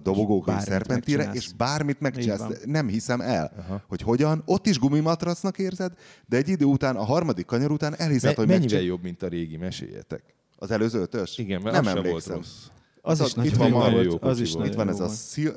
és 0.59 0.63
szerpentire, 0.63 1.17
megcsinálsz. 1.17 1.37
és 1.47 1.53
bármit 1.53 2.01
megcsinálsz. 2.01 2.63
Nem 2.65 2.89
hiszem 2.89 3.21
el, 3.21 3.53
Aha. 3.59 3.83
hogy 3.89 4.01
hogyan. 4.01 4.43
Ott 4.47 4.67
is 4.67 4.79
gumimatrasznak 4.79 5.59
érzed, 5.59 5.93
de 6.27 6.37
egy 6.37 6.49
idő 6.49 6.65
után, 6.65 6.97
a 6.97 7.05
harmadik 7.05 7.47
kanyar 7.47 7.71
után 7.71 7.95
elhiszed, 7.99 8.25
Me- 8.29 8.37
hogy 8.37 8.47
mennyivel 8.47 8.69
megcsin- 8.71 8.89
jobb, 8.89 9.03
mint 9.03 9.23
a 9.23 9.29
régi, 9.29 9.57
meséljetek. 9.57 10.35
Az 10.57 10.71
előző 10.71 11.01
ötös? 11.01 11.39
Igen, 11.39 11.63
mert 11.63 11.75
nem 11.75 11.85
az 11.87 11.93
sem 11.93 11.95
volt 11.95 12.07
emlékszem. 12.07 12.37
rossz. 12.37 12.67
Az 13.07 13.21
Az 13.21 13.27
is 13.27 13.35
nagyon 13.35 13.53
itt 13.53 13.59
van 13.59 13.71
volt. 13.93 14.05
jó 14.05 14.17
Az 14.21 14.41
is. 14.41 14.51
Itt 14.51 14.57
nagyon 14.59 14.77
van 14.77 14.89
ez 14.89 15.01
a 15.01 15.09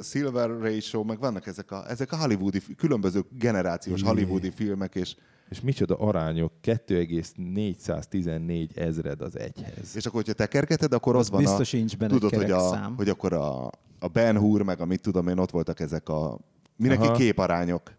Silver 0.03 0.49
Ratio, 0.49 1.03
meg 1.03 1.19
vannak 1.19 1.47
ezek 1.47 1.71
a, 1.71 1.89
ezek 1.89 2.11
a 2.11 2.17
hollywoodi, 2.17 2.61
különböző 2.77 3.23
generációs 3.31 4.01
hollywoodi 4.01 4.51
filmek, 4.51 4.95
és, 4.95 5.15
És 5.49 5.61
micsoda 5.61 5.95
arányok, 5.95 6.51
2,414 6.61 8.77
ezred 8.77 9.21
az 9.21 9.37
egyhez. 9.37 9.95
és 9.95 10.05
akkor, 10.05 10.19
hogyha 10.19 10.33
tekergeted, 10.33 10.93
akkor 10.93 11.15
Az 11.15 11.21
az 11.21 11.29
van 11.29 11.41
biztos 11.41 11.73
a... 11.73 11.77
nincs 11.77 11.97
benne 11.97 12.11
tudod, 12.11 12.35
hogy, 12.35 12.51
a, 12.51 12.59
szám. 12.59 12.95
hogy 12.95 13.09
akkor 13.09 13.33
a, 13.33 13.65
a 13.99 14.07
Ben 14.13 14.37
Hur, 14.37 14.61
meg 14.61 14.81
a 14.81 14.85
mit 14.85 15.01
tudom 15.01 15.27
én, 15.27 15.37
ott 15.37 15.51
voltak 15.51 15.79
ezek 15.79 16.09
a... 16.09 16.39
Mindenki 16.75 17.07
Aha. 17.07 17.15
képarányok. 17.15 17.96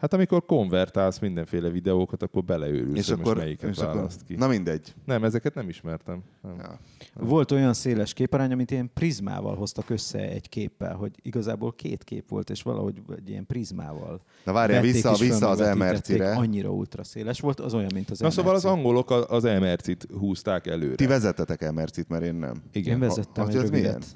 Hát 0.00 0.12
amikor 0.12 0.44
konvertálsz 0.46 1.18
mindenféle 1.18 1.68
videókat, 1.70 2.22
akkor 2.22 2.44
beleőrülsz, 2.44 2.98
És 2.98 3.08
akkor, 3.08 3.36
melyiket 3.36 3.70
és 3.70 3.78
akkor, 3.78 3.94
választ 3.94 4.24
ki. 4.26 4.34
na 4.34 4.46
mindegy. 4.46 4.94
Nem, 5.04 5.24
ezeket 5.24 5.54
nem 5.54 5.68
ismertem. 5.68 6.22
Nem. 6.42 6.54
Ja. 6.58 6.78
Volt 7.14 7.50
olyan 7.50 7.72
széles 7.74 8.12
képarány, 8.12 8.52
amit 8.52 8.70
ilyen 8.70 8.90
prizmával 8.94 9.56
hoztak 9.56 9.90
össze 9.90 10.18
egy 10.18 10.48
képpel, 10.48 10.94
hogy 10.94 11.10
igazából 11.22 11.72
két 11.72 12.04
kép 12.04 12.28
volt, 12.28 12.50
és 12.50 12.62
valahogy 12.62 13.02
egy 13.16 13.28
ilyen 13.28 13.46
prizmával. 13.46 14.20
Na 14.44 14.52
várjál, 14.52 14.82
vissza, 14.82 15.14
vissza 15.14 15.48
az. 15.48 15.76
MRC-re. 15.76 16.34
Annyira 16.36 16.70
ultra 16.70 17.04
széles 17.04 17.40
volt, 17.40 17.60
az 17.60 17.74
olyan, 17.74 17.90
mint 17.94 18.10
az 18.10 18.18
Na 18.20 18.30
szóval 18.30 18.54
az 18.54 18.62
MRC. 18.62 18.72
angolok 18.74 19.10
az 19.10 19.42
MRC-t 19.42 20.06
húzták 20.18 20.66
előre. 20.66 20.94
Ti 20.94 21.06
vezettetek 21.06 21.72
MRC-t, 21.72 22.08
mert 22.08 22.24
én 22.24 22.34
nem. 22.34 22.62
Igen. 22.72 22.92
Én 22.92 22.98
vezettem 23.00 23.44
Ha- 23.44 23.50
egy 23.50 23.56
rövidet. 23.56 24.06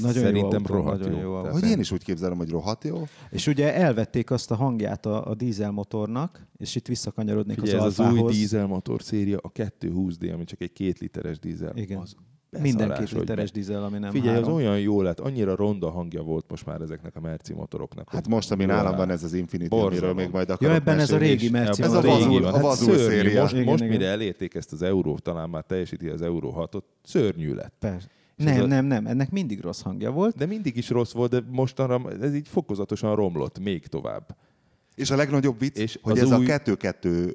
Nagyon 0.00 0.22
Szerintem 0.22 0.60
jó 0.62 0.74
autó, 0.74 0.74
rohadt 0.74 0.98
nagyon 1.00 1.14
jó. 1.18 1.22
jó 1.22 1.34
autó. 1.34 1.50
Hogy 1.50 1.64
én 1.68 1.78
is 1.78 1.90
úgy 1.92 2.04
képzelem, 2.04 2.36
hogy 2.36 2.50
rohadt 2.50 2.84
jó. 2.84 3.02
És 3.30 3.46
ugye 3.46 3.74
elvették 3.74 4.30
azt 4.30 4.50
a 4.50 4.54
hangját 4.54 5.06
a, 5.06 5.26
a 5.26 5.34
dízelmotornak, 5.34 6.46
és 6.56 6.74
itt 6.74 6.86
visszakanyarodnék 6.86 7.58
Figyelj, 7.58 7.78
ez 7.78 7.84
az 7.84 7.98
az 7.98 7.98
új 7.98 8.06
alfához. 8.06 8.36
dízelmotor 8.36 9.02
széria, 9.02 9.38
a 9.42 9.52
220D, 9.52 10.32
ami 10.34 10.44
csak 10.44 10.60
egy 10.60 10.72
két 10.72 10.98
literes 10.98 11.38
dízel. 11.38 11.72
Igen. 11.76 11.98
Az 11.98 12.14
Minden 12.60 12.94
két 12.98 13.10
literes 13.10 13.50
be- 13.50 13.58
dízel, 13.58 13.84
ami 13.84 13.98
nem 13.98 14.10
Figyelj, 14.10 14.34
három. 14.34 14.48
az 14.50 14.54
olyan 14.56 14.80
jó 14.80 15.02
lett, 15.02 15.20
annyira 15.20 15.56
ronda 15.56 15.90
hangja 15.90 16.22
volt 16.22 16.44
most 16.48 16.66
már 16.66 16.80
ezeknek 16.80 17.16
a 17.16 17.20
Merci 17.20 17.52
motoroknak. 17.54 18.10
Hát 18.10 18.28
most, 18.28 18.50
ami 18.52 18.64
nálam 18.64 18.96
van, 18.96 19.10
ez 19.10 19.24
az 19.24 19.32
Infinity, 19.32 19.68
Borzalom. 19.68 19.92
amiről 19.94 20.14
még 20.14 20.32
majd 20.32 20.50
akarok 20.50 20.74
ebben 20.74 20.98
ez 20.98 21.10
a 21.10 21.16
régi 21.18 21.50
Merci 21.50 21.82
Ez 21.82 21.92
a 21.92 22.00
vazul, 22.00 22.44
a 22.44 22.60
vazul 22.60 22.94
szörnyű. 22.96 23.14
széria. 23.22 23.40
Most, 23.42 23.52
Igen, 23.54 23.64
most 23.64 23.82
igen. 23.82 23.96
mire 23.96 24.06
elérték 24.10 24.54
ezt 24.54 24.72
az 24.72 24.82
euró, 24.82 25.18
talán 25.18 25.50
már 25.50 25.64
teljesíti 25.64 26.08
az 26.08 26.22
euró 26.22 26.68
6-ot, 26.72 26.82
szörnyű 27.02 27.54
lett. 27.54 27.72
Persze. 27.78 28.08
Nem, 28.38 28.66
nem, 28.66 28.84
nem, 28.84 29.06
ennek 29.06 29.30
mindig 29.30 29.60
rossz 29.60 29.80
hangja 29.80 30.10
volt. 30.10 30.36
De 30.36 30.46
mindig 30.46 30.76
is 30.76 30.88
rossz 30.88 31.12
volt, 31.12 31.30
de 31.30 31.42
mostanra 31.50 32.10
ez 32.20 32.34
így 32.34 32.48
fokozatosan 32.48 33.14
romlott 33.16 33.58
még 33.58 33.86
tovább. 33.86 34.36
És 34.94 35.10
a 35.10 35.16
legnagyobb 35.16 35.58
vicc, 35.58 35.76
És 35.76 35.98
hogy 36.02 36.18
az 36.18 36.32
ez 36.32 36.38
új- 36.38 36.48
a 36.50 36.58
2-2 36.58 37.34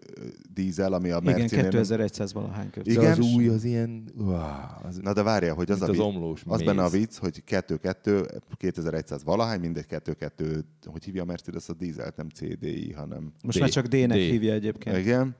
dízel, 0.53 0.93
ami 0.93 1.09
a 1.09 1.19
Igen, 1.21 1.37
Merci-nél... 1.39 1.69
2100 1.69 2.33
valahány. 2.33 2.69
De 2.73 2.81
Igen. 2.91 3.11
az 3.11 3.19
új 3.19 3.47
az 3.47 3.63
ilyen... 3.63 4.03
Wow, 4.17 4.35
az, 4.83 4.97
Na 5.01 5.13
de 5.13 5.23
várjál, 5.23 5.53
hogy 5.55 5.71
az, 5.71 5.77
Mint 5.79 5.89
a 5.89 5.91
az 5.91 5.97
vicc, 5.97 6.05
omlós 6.07 6.43
az 6.45 6.57
méz. 6.57 6.67
benne 6.67 6.83
a 6.83 6.89
vicc, 6.89 7.17
hogy 7.17 7.43
2-2, 7.47 8.39
2100 8.57 9.23
valahány, 9.23 9.59
mindegy 9.59 9.85
2-2, 9.89 10.63
hogy 10.85 11.03
hívja 11.03 11.21
a 11.21 11.25
Mercedes 11.25 11.69
a 11.69 11.73
dízelt, 11.73 12.15
nem 12.15 12.29
CDI, 12.29 12.91
hanem... 12.91 13.31
Most 13.43 13.57
D. 13.57 13.61
már 13.61 13.69
csak 13.69 13.85
D-nek 13.85 14.17
D. 14.17 14.21
hívja 14.21 14.53
egyébként. 14.53 14.97
Igen. 14.97 15.35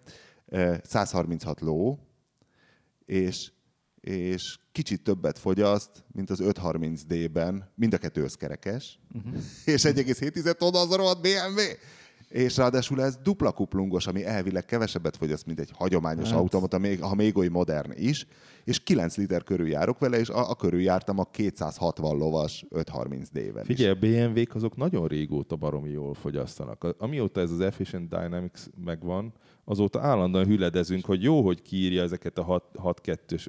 Eh, 0.48 0.78
136 0.84 1.62
ló, 1.62 2.00
és, 3.06 3.52
és 4.04 4.58
kicsit 4.72 5.04
többet 5.04 5.40
fogyaszt, 5.40 6.04
mint 6.12 6.30
az 6.30 6.40
530D-ben, 6.44 7.72
mind 7.76 7.94
a 7.94 7.98
kettő 7.98 8.24
összkerekes, 8.24 9.00
uh-huh. 9.14 9.34
és 9.66 9.82
1,7 9.82 10.54
tonna 10.54 10.80
az 10.80 10.92
a 10.92 10.96
rohadt 10.96 11.22
BMW. 11.22 11.60
És 12.28 12.58
ráadásul 12.58 13.02
ez 13.02 13.18
dupla 13.24 13.52
kuplungos, 13.52 14.08
ami 14.08 14.26
elvileg 14.26 14.66
kevesebbet 14.66 15.18
fogyaszt, 15.18 15.46
mint 15.46 15.60
egy 15.60 15.72
hagyományos 15.74 16.30
hát. 16.30 16.38
automata, 16.38 16.78
még, 16.78 17.02
ha 17.02 17.16
még 17.16 17.38
oly 17.38 17.48
modern 17.48 17.92
is, 17.96 18.28
és 18.64 18.84
9 18.84 19.18
liter 19.18 19.44
körül 19.44 19.68
járok 19.68 20.00
vele, 20.00 20.20
és 20.20 20.30
a, 20.30 20.50
a 20.50 20.56
körül 20.56 20.82
jártam 20.82 21.20
a 21.20 21.24
260 21.24 22.18
lovas 22.18 22.66
530D-ben 22.70 23.66
Figyelj, 23.66 23.90
a 23.90 23.96
BMW-k 23.96 24.56
azok 24.56 24.76
nagyon 24.76 25.08
régóta 25.08 25.56
baromi 25.56 25.90
jól 25.90 26.14
fogyasztanak. 26.14 26.96
Amióta 26.98 27.42
ez 27.42 27.52
az 27.52 27.60
Efficient 27.60 28.10
Dynamics 28.10 28.62
megvan, 28.84 29.34
azóta 29.66 30.00
állandóan 30.02 30.46
hüledezünk, 30.46 31.06
hogy 31.06 31.24
jó, 31.24 31.42
hogy 31.42 31.62
kiírja 31.62 32.02
ezeket 32.04 32.38
a 32.38 32.64
6-2-es 32.84 33.48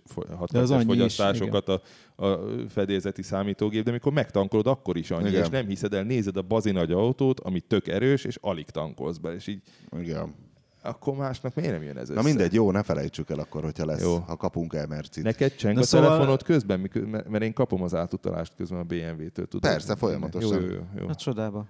De 0.51 0.59
az 0.59 0.71
annyi 0.71 0.81
is, 0.81 0.87
fogyasztásokat 0.87 1.69
a, 1.69 1.81
a 2.27 2.39
fedélzeti 2.69 3.23
számítógép, 3.23 3.85
de 3.85 3.91
amikor 3.91 4.13
megtankolod, 4.13 4.67
akkor 4.67 4.97
is 4.97 5.11
annyi, 5.11 5.29
Igen. 5.29 5.43
és 5.43 5.49
nem 5.49 5.67
hiszed 5.67 5.93
el, 5.95 6.03
nézed 6.03 6.37
a 6.37 6.43
bazi 6.43 6.71
nagy 6.71 6.93
autót, 6.93 7.41
ami 7.41 7.61
tök 7.61 7.89
erős, 7.89 8.25
és 8.25 8.39
alig 8.41 8.71
tankolsz 8.71 9.17
be, 9.17 9.35
és 9.35 9.47
így. 9.47 9.63
Igen. 9.99 10.35
akkor 10.83 11.15
másnak 11.15 11.55
miért 11.55 11.73
nem 11.73 11.83
jön 11.83 11.97
ez 11.97 12.11
össze? 12.11 12.21
Na 12.21 12.27
mindegy, 12.27 12.53
jó, 12.53 12.71
ne 12.71 12.83
felejtsük 12.83 13.31
el 13.31 13.39
akkor, 13.39 13.63
hogyha 13.63 13.85
lesz, 13.85 14.03
Jó. 14.03 14.17
ha 14.17 14.37
kapunk 14.37 14.75
el 14.75 14.87
Mercit. 14.87 15.25
Neked 15.25 15.55
cseng 15.55 15.75
Na 15.75 15.81
a 15.81 15.85
szóval- 15.85 16.07
telefonod 16.09 16.43
közben, 16.43 16.91
mert 17.29 17.43
én 17.43 17.53
kapom 17.53 17.83
az 17.83 17.95
átutalást 17.95 18.55
közben 18.57 18.79
a 18.79 18.83
BMW-től. 18.83 19.47
Tudod? 19.47 19.71
Persze, 19.71 19.97
folyamatosan. 19.97 20.61
Jó, 20.61 20.69
jó, 20.69 20.75
jó. 20.75 20.83
jó. 20.99 21.07
Hát 21.07 21.19
csodába. 21.19 21.67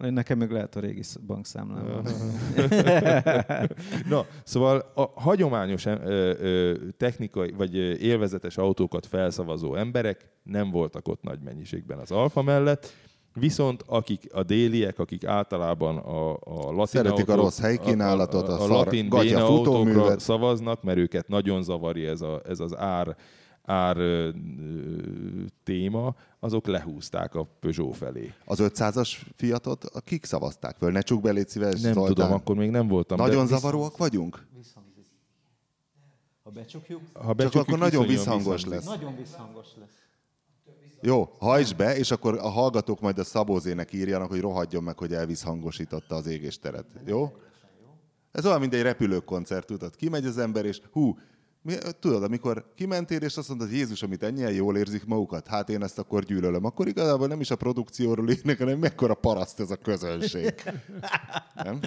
Nekem 0.00 0.38
még 0.38 0.50
lehet 0.50 0.76
a 0.76 0.80
régi 0.80 1.02
sz- 1.02 1.20
bankszámlám. 1.26 2.02
Na, 4.08 4.26
szóval 4.44 4.92
a 4.94 5.20
hagyományos 5.20 5.86
ö, 5.86 5.94
ö, 6.40 6.74
technikai 6.96 7.50
vagy 7.56 7.74
élvezetes 8.02 8.56
autókat 8.56 9.06
felszavazó 9.06 9.74
emberek 9.74 10.28
nem 10.42 10.70
voltak 10.70 11.08
ott 11.08 11.22
nagy 11.22 11.38
mennyiségben 11.44 11.98
az 11.98 12.10
Alfa 12.10 12.42
mellett, 12.42 12.92
viszont 13.34 13.84
akik 13.86 14.26
a 14.34 14.42
déliek, 14.42 14.98
akik 14.98 15.24
általában 15.24 15.96
a, 15.96 16.30
a 16.32 16.70
latin 16.70 16.86
Szeretik 16.86 17.28
a 17.28 17.32
autók- 17.32 17.44
rossz 17.44 17.60
helykínálatot, 17.60 18.48
a 18.48 18.52
a, 18.52 18.54
a, 18.54 18.58
szar 18.58 18.70
latin 18.70 19.08
béna 19.08 19.46
autókra 19.46 20.18
szavaznak, 20.18 20.82
mert 20.82 20.98
őket 20.98 21.28
nagyon 21.28 21.62
zavarja 21.62 22.10
ez, 22.10 22.20
a, 22.20 22.40
ez 22.48 22.60
az 22.60 22.76
ár, 22.76 23.16
ár 23.62 23.96
ö, 23.96 24.28
ö, 24.28 24.32
téma, 25.62 26.14
azok 26.40 26.66
lehúzták 26.66 27.34
a 27.34 27.44
Peugeot 27.60 27.96
felé. 27.96 28.32
Az 28.44 28.58
500-as 28.62 29.16
Fiatot 29.34 29.84
a 29.84 30.00
kik 30.00 30.24
szavazták 30.24 30.76
föl? 30.76 30.90
Ne 30.90 31.00
csuk 31.00 31.20
be, 31.22 31.30
légy 31.30 31.48
szíves, 31.48 31.80
Nem 31.80 31.92
Zoltán. 31.92 32.14
tudom, 32.14 32.32
akkor 32.32 32.56
még 32.56 32.70
nem 32.70 32.88
voltam. 32.88 33.18
Nagyon 33.18 33.46
de 33.46 33.54
zavaróak 33.56 33.96
vagyunk? 33.96 34.46
Ha 36.42 36.50
becsukjuk, 36.50 37.00
Ha 37.12 37.26
Csak 37.26 37.36
becsukjuk, 37.36 37.62
akkor 37.66 37.78
nagyon 37.78 38.06
visszhangos 38.06 38.62
visszhangzik. 38.62 38.70
lesz. 38.70 38.84
nagyon 38.98 39.16
visszhangos 39.16 39.66
lesz. 39.80 40.00
Jó, 41.00 41.30
hajtsd 41.38 41.76
be, 41.76 41.96
és 41.96 42.10
akkor 42.10 42.38
a 42.38 42.48
hallgatók 42.48 43.00
majd 43.00 43.18
a 43.18 43.24
Szabózének 43.24 43.92
írjanak, 43.92 44.28
hogy 44.28 44.40
rohadjon 44.40 44.82
meg, 44.82 44.98
hogy 44.98 45.12
elvisszhangosította 45.12 46.14
az 46.14 46.26
égésteret. 46.26 46.86
Jó? 47.06 47.32
Ez 48.32 48.46
olyan, 48.46 48.60
mint 48.60 48.74
egy 48.74 48.82
repülőkoncert, 48.82 49.66
tudod. 49.66 49.96
Kimegy 49.96 50.26
az 50.26 50.38
ember, 50.38 50.64
és 50.64 50.80
hú, 50.92 51.18
tudod, 52.00 52.22
amikor 52.22 52.72
kimentél, 52.74 53.22
és 53.22 53.36
azt 53.36 53.48
mondod, 53.48 53.72
Jézus, 53.72 54.02
amit 54.02 54.22
ennyien 54.22 54.52
jól 54.52 54.76
érzik 54.76 55.04
magukat, 55.04 55.46
hát 55.46 55.68
én 55.68 55.82
ezt 55.82 55.98
akkor 55.98 56.24
gyűlölöm. 56.24 56.64
Akkor 56.64 56.88
igazából 56.88 57.26
nem 57.26 57.40
is 57.40 57.50
a 57.50 57.56
produkcióról 57.56 58.30
írnak, 58.30 58.58
hanem 58.58 58.78
mekkora 58.78 59.14
paraszt 59.14 59.60
ez 59.60 59.70
a 59.70 59.76
közönség. 59.76 60.54
Nem? 61.54 61.80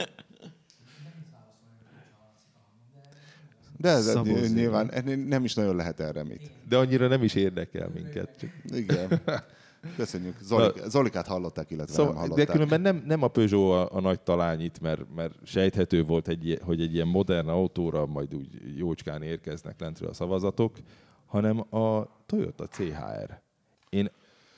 De 3.77 3.89
ez 3.89 4.05
Szabó 4.05 4.37
nyilván 4.37 4.91
nem 5.27 5.43
is 5.43 5.53
nagyon 5.53 5.75
lehet 5.75 5.99
erre 5.99 6.23
mit. 6.23 6.51
De 6.69 6.77
annyira 6.77 7.07
nem 7.07 7.23
is 7.23 7.33
érdekel 7.35 7.89
minket. 7.93 8.37
Csak... 8.39 8.49
Igen. 8.63 9.21
Köszönjük. 9.95 10.35
Zolik, 10.41 10.83
Zolikát 10.87 11.27
hallották, 11.27 11.71
illetve 11.71 11.93
szóval, 11.93 12.13
nem 12.13 12.21
Szóval, 12.23 12.37
de 12.37 12.45
hallották. 12.45 12.67
különben 12.67 12.95
nem, 12.95 13.03
nem 13.07 13.23
a 13.23 13.27
Peugeot 13.27 13.91
a, 13.91 13.95
a 13.95 13.99
nagy 13.99 14.19
talány 14.19 14.61
itt, 14.61 14.79
mert, 14.79 15.01
mert 15.15 15.33
sejthető 15.43 16.03
volt, 16.03 16.27
egy, 16.27 16.59
hogy 16.63 16.81
egy 16.81 16.93
ilyen 16.93 17.07
modern 17.07 17.47
autóra 17.47 18.05
majd 18.05 18.35
úgy 18.35 18.77
jócskán 18.77 19.21
érkeznek 19.21 19.79
lentről 19.79 20.09
a 20.09 20.13
szavazatok, 20.13 20.75
hanem 21.25 21.59
a 21.75 22.07
Toyota 22.25 22.67
CHR. 22.67 23.41
Én 23.89 24.09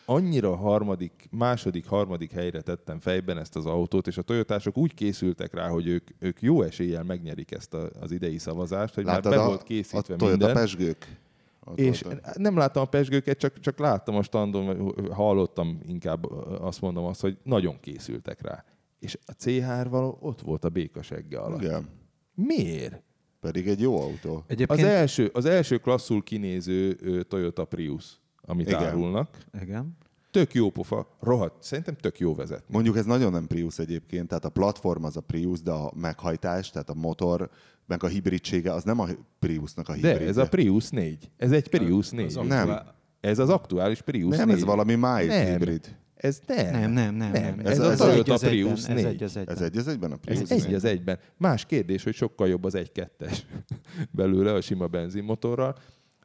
annyira 0.06 0.56
harmadik, 0.56 1.28
második, 1.32 1.88
harmadik 1.88 2.32
helyre 2.32 2.62
tettem 2.62 3.00
fejben 3.00 3.38
ezt 3.38 3.56
az 3.56 3.66
autót, 3.66 4.08
és 4.08 4.18
a 4.18 4.22
Toyotások 4.22 4.78
úgy 4.78 4.94
készültek 4.94 5.54
rá, 5.54 5.70
hogy 5.70 5.88
ők, 5.88 6.08
ők 6.20 6.42
jó 6.42 6.62
eséllyel 6.62 7.04
megnyerik 7.04 7.52
ezt 7.52 7.74
a, 7.74 7.90
az 8.00 8.12
idei 8.12 8.38
szavazást, 8.38 8.94
hogy 8.94 9.04
Láttad 9.04 9.24
már 9.24 9.34
be 9.34 9.42
a, 9.42 9.48
volt 9.48 9.62
a 9.62 9.64
készítve 9.64 10.16
Toyota 10.16 10.28
minden. 10.28 10.54
pesgők? 10.54 11.18
Ott 11.68 11.80
És 11.80 12.02
volt. 12.02 12.38
nem 12.38 12.58
láttam 12.58 12.82
a 12.84 12.86
pesgőket, 12.86 13.38
csak, 13.38 13.60
csak 13.60 13.80
láttam 13.80 14.16
a 14.16 14.22
standon, 14.22 14.94
hallottam 15.12 15.80
inkább 15.88 16.32
azt 16.62 16.82
mondom 16.82 17.06
azt, 17.06 17.22
hogy 17.22 17.38
nagyon 17.44 17.80
készültek 17.80 18.42
rá. 18.42 18.64
És 19.00 19.18
a 19.26 19.32
C3-val 19.44 20.20
ott 20.20 20.42
volt 20.42 20.66
a 20.66 20.70
békasegge 20.70 21.40
alatt. 21.40 21.62
Igen. 21.62 21.90
Miért? 22.34 23.02
Pedig 23.40 23.68
egy 23.68 23.82
jó 23.82 24.02
autó. 24.02 24.36
Az 24.36 24.44
Egyébként... 24.48 24.82
első, 24.82 25.30
az 25.34 25.46
első 25.46 25.78
klasszul 25.78 26.24
kinéző 26.24 26.94
Toyota 27.22 27.66
Prius, 27.66 28.20
amit. 28.42 28.68
Igen. 28.68 28.84
árulnak, 28.84 29.38
Igen. 29.62 29.98
tök 30.32 30.54
jó 30.54 30.70
pofa, 30.70 31.18
rohadt, 31.20 31.64
szerintem 31.64 31.96
tök 31.96 32.20
jó 32.20 32.36
vezet. 32.36 32.64
Mondjuk 32.68 32.98
ez 32.98 33.06
nagyon 33.06 33.32
nem 33.32 33.48
Prius 33.48 33.80
egyébként, 33.80 34.28
tehát 34.28 34.46
a 34.46 34.50
platform 34.50 35.04
az 35.04 35.18
a 35.18 35.22
Prius, 35.22 35.62
de 35.62 35.72
a 35.72 35.92
meghajtás, 35.96 36.70
tehát 36.70 36.90
a 36.90 36.94
motor, 36.94 37.50
meg 37.88 38.04
a 38.04 38.08
hibridsége, 38.08 38.74
az 38.74 38.84
nem 38.84 39.00
a 39.00 39.08
Priusnak 39.40 39.90
a 39.90 39.94
hibridje. 39.94 40.20
De 40.20 40.26
ez 40.26 40.38
a 40.38 40.48
Prius 40.48 40.90
4. 40.90 41.32
Ez 41.38 41.52
egy 41.52 41.70
Prius 41.70 42.10
4. 42.10 42.38
Az 42.38 42.48
Nem. 42.48 42.80
Ez 43.20 43.40
az 43.40 43.50
aktuális 43.50 44.02
Prius 44.02 44.38
Nem, 44.38 44.48
4. 44.48 44.58
ez 44.58 44.64
valami 44.64 44.96
mild 44.96 45.28
Nem. 45.28 45.46
hibrid. 45.52 45.96
Ez 46.16 46.40
nem. 46.48 46.72
Nem, 46.72 46.92
nem, 46.92 47.16
nem. 47.16 47.32
nem. 47.32 47.60
Ez, 47.60 47.66
Ez- 47.66 47.80
a 47.80 47.92
ez 47.92 47.98
Toyota 47.98 48.18
egy 48.20 48.30
az 48.30 48.44
egyben, 48.44 48.50
Prius 48.74 48.86
4. 48.86 48.98
Ez 48.98 49.06
egy 49.06 49.24
az 49.24 49.38
egyben. 49.38 49.56
Ez 49.56 49.62
egy 49.62 49.78
az 49.78 49.88
egyben 49.88 50.12
a 50.12 50.16
Prius. 50.16 50.40
Ez 50.50 50.66
egy 50.66 50.74
az 50.74 50.84
egyben. 50.86 51.20
Más 51.38 51.66
kérdés, 51.66 52.04
hogy 52.04 52.14
sokkal 52.14 52.48
jobb 52.48 52.64
az 52.64 52.74
1.2-es 52.76 53.38
belőle 54.12 54.54
a 54.54 54.62
sima 54.62 54.88
benzinmotorral, 54.88 55.76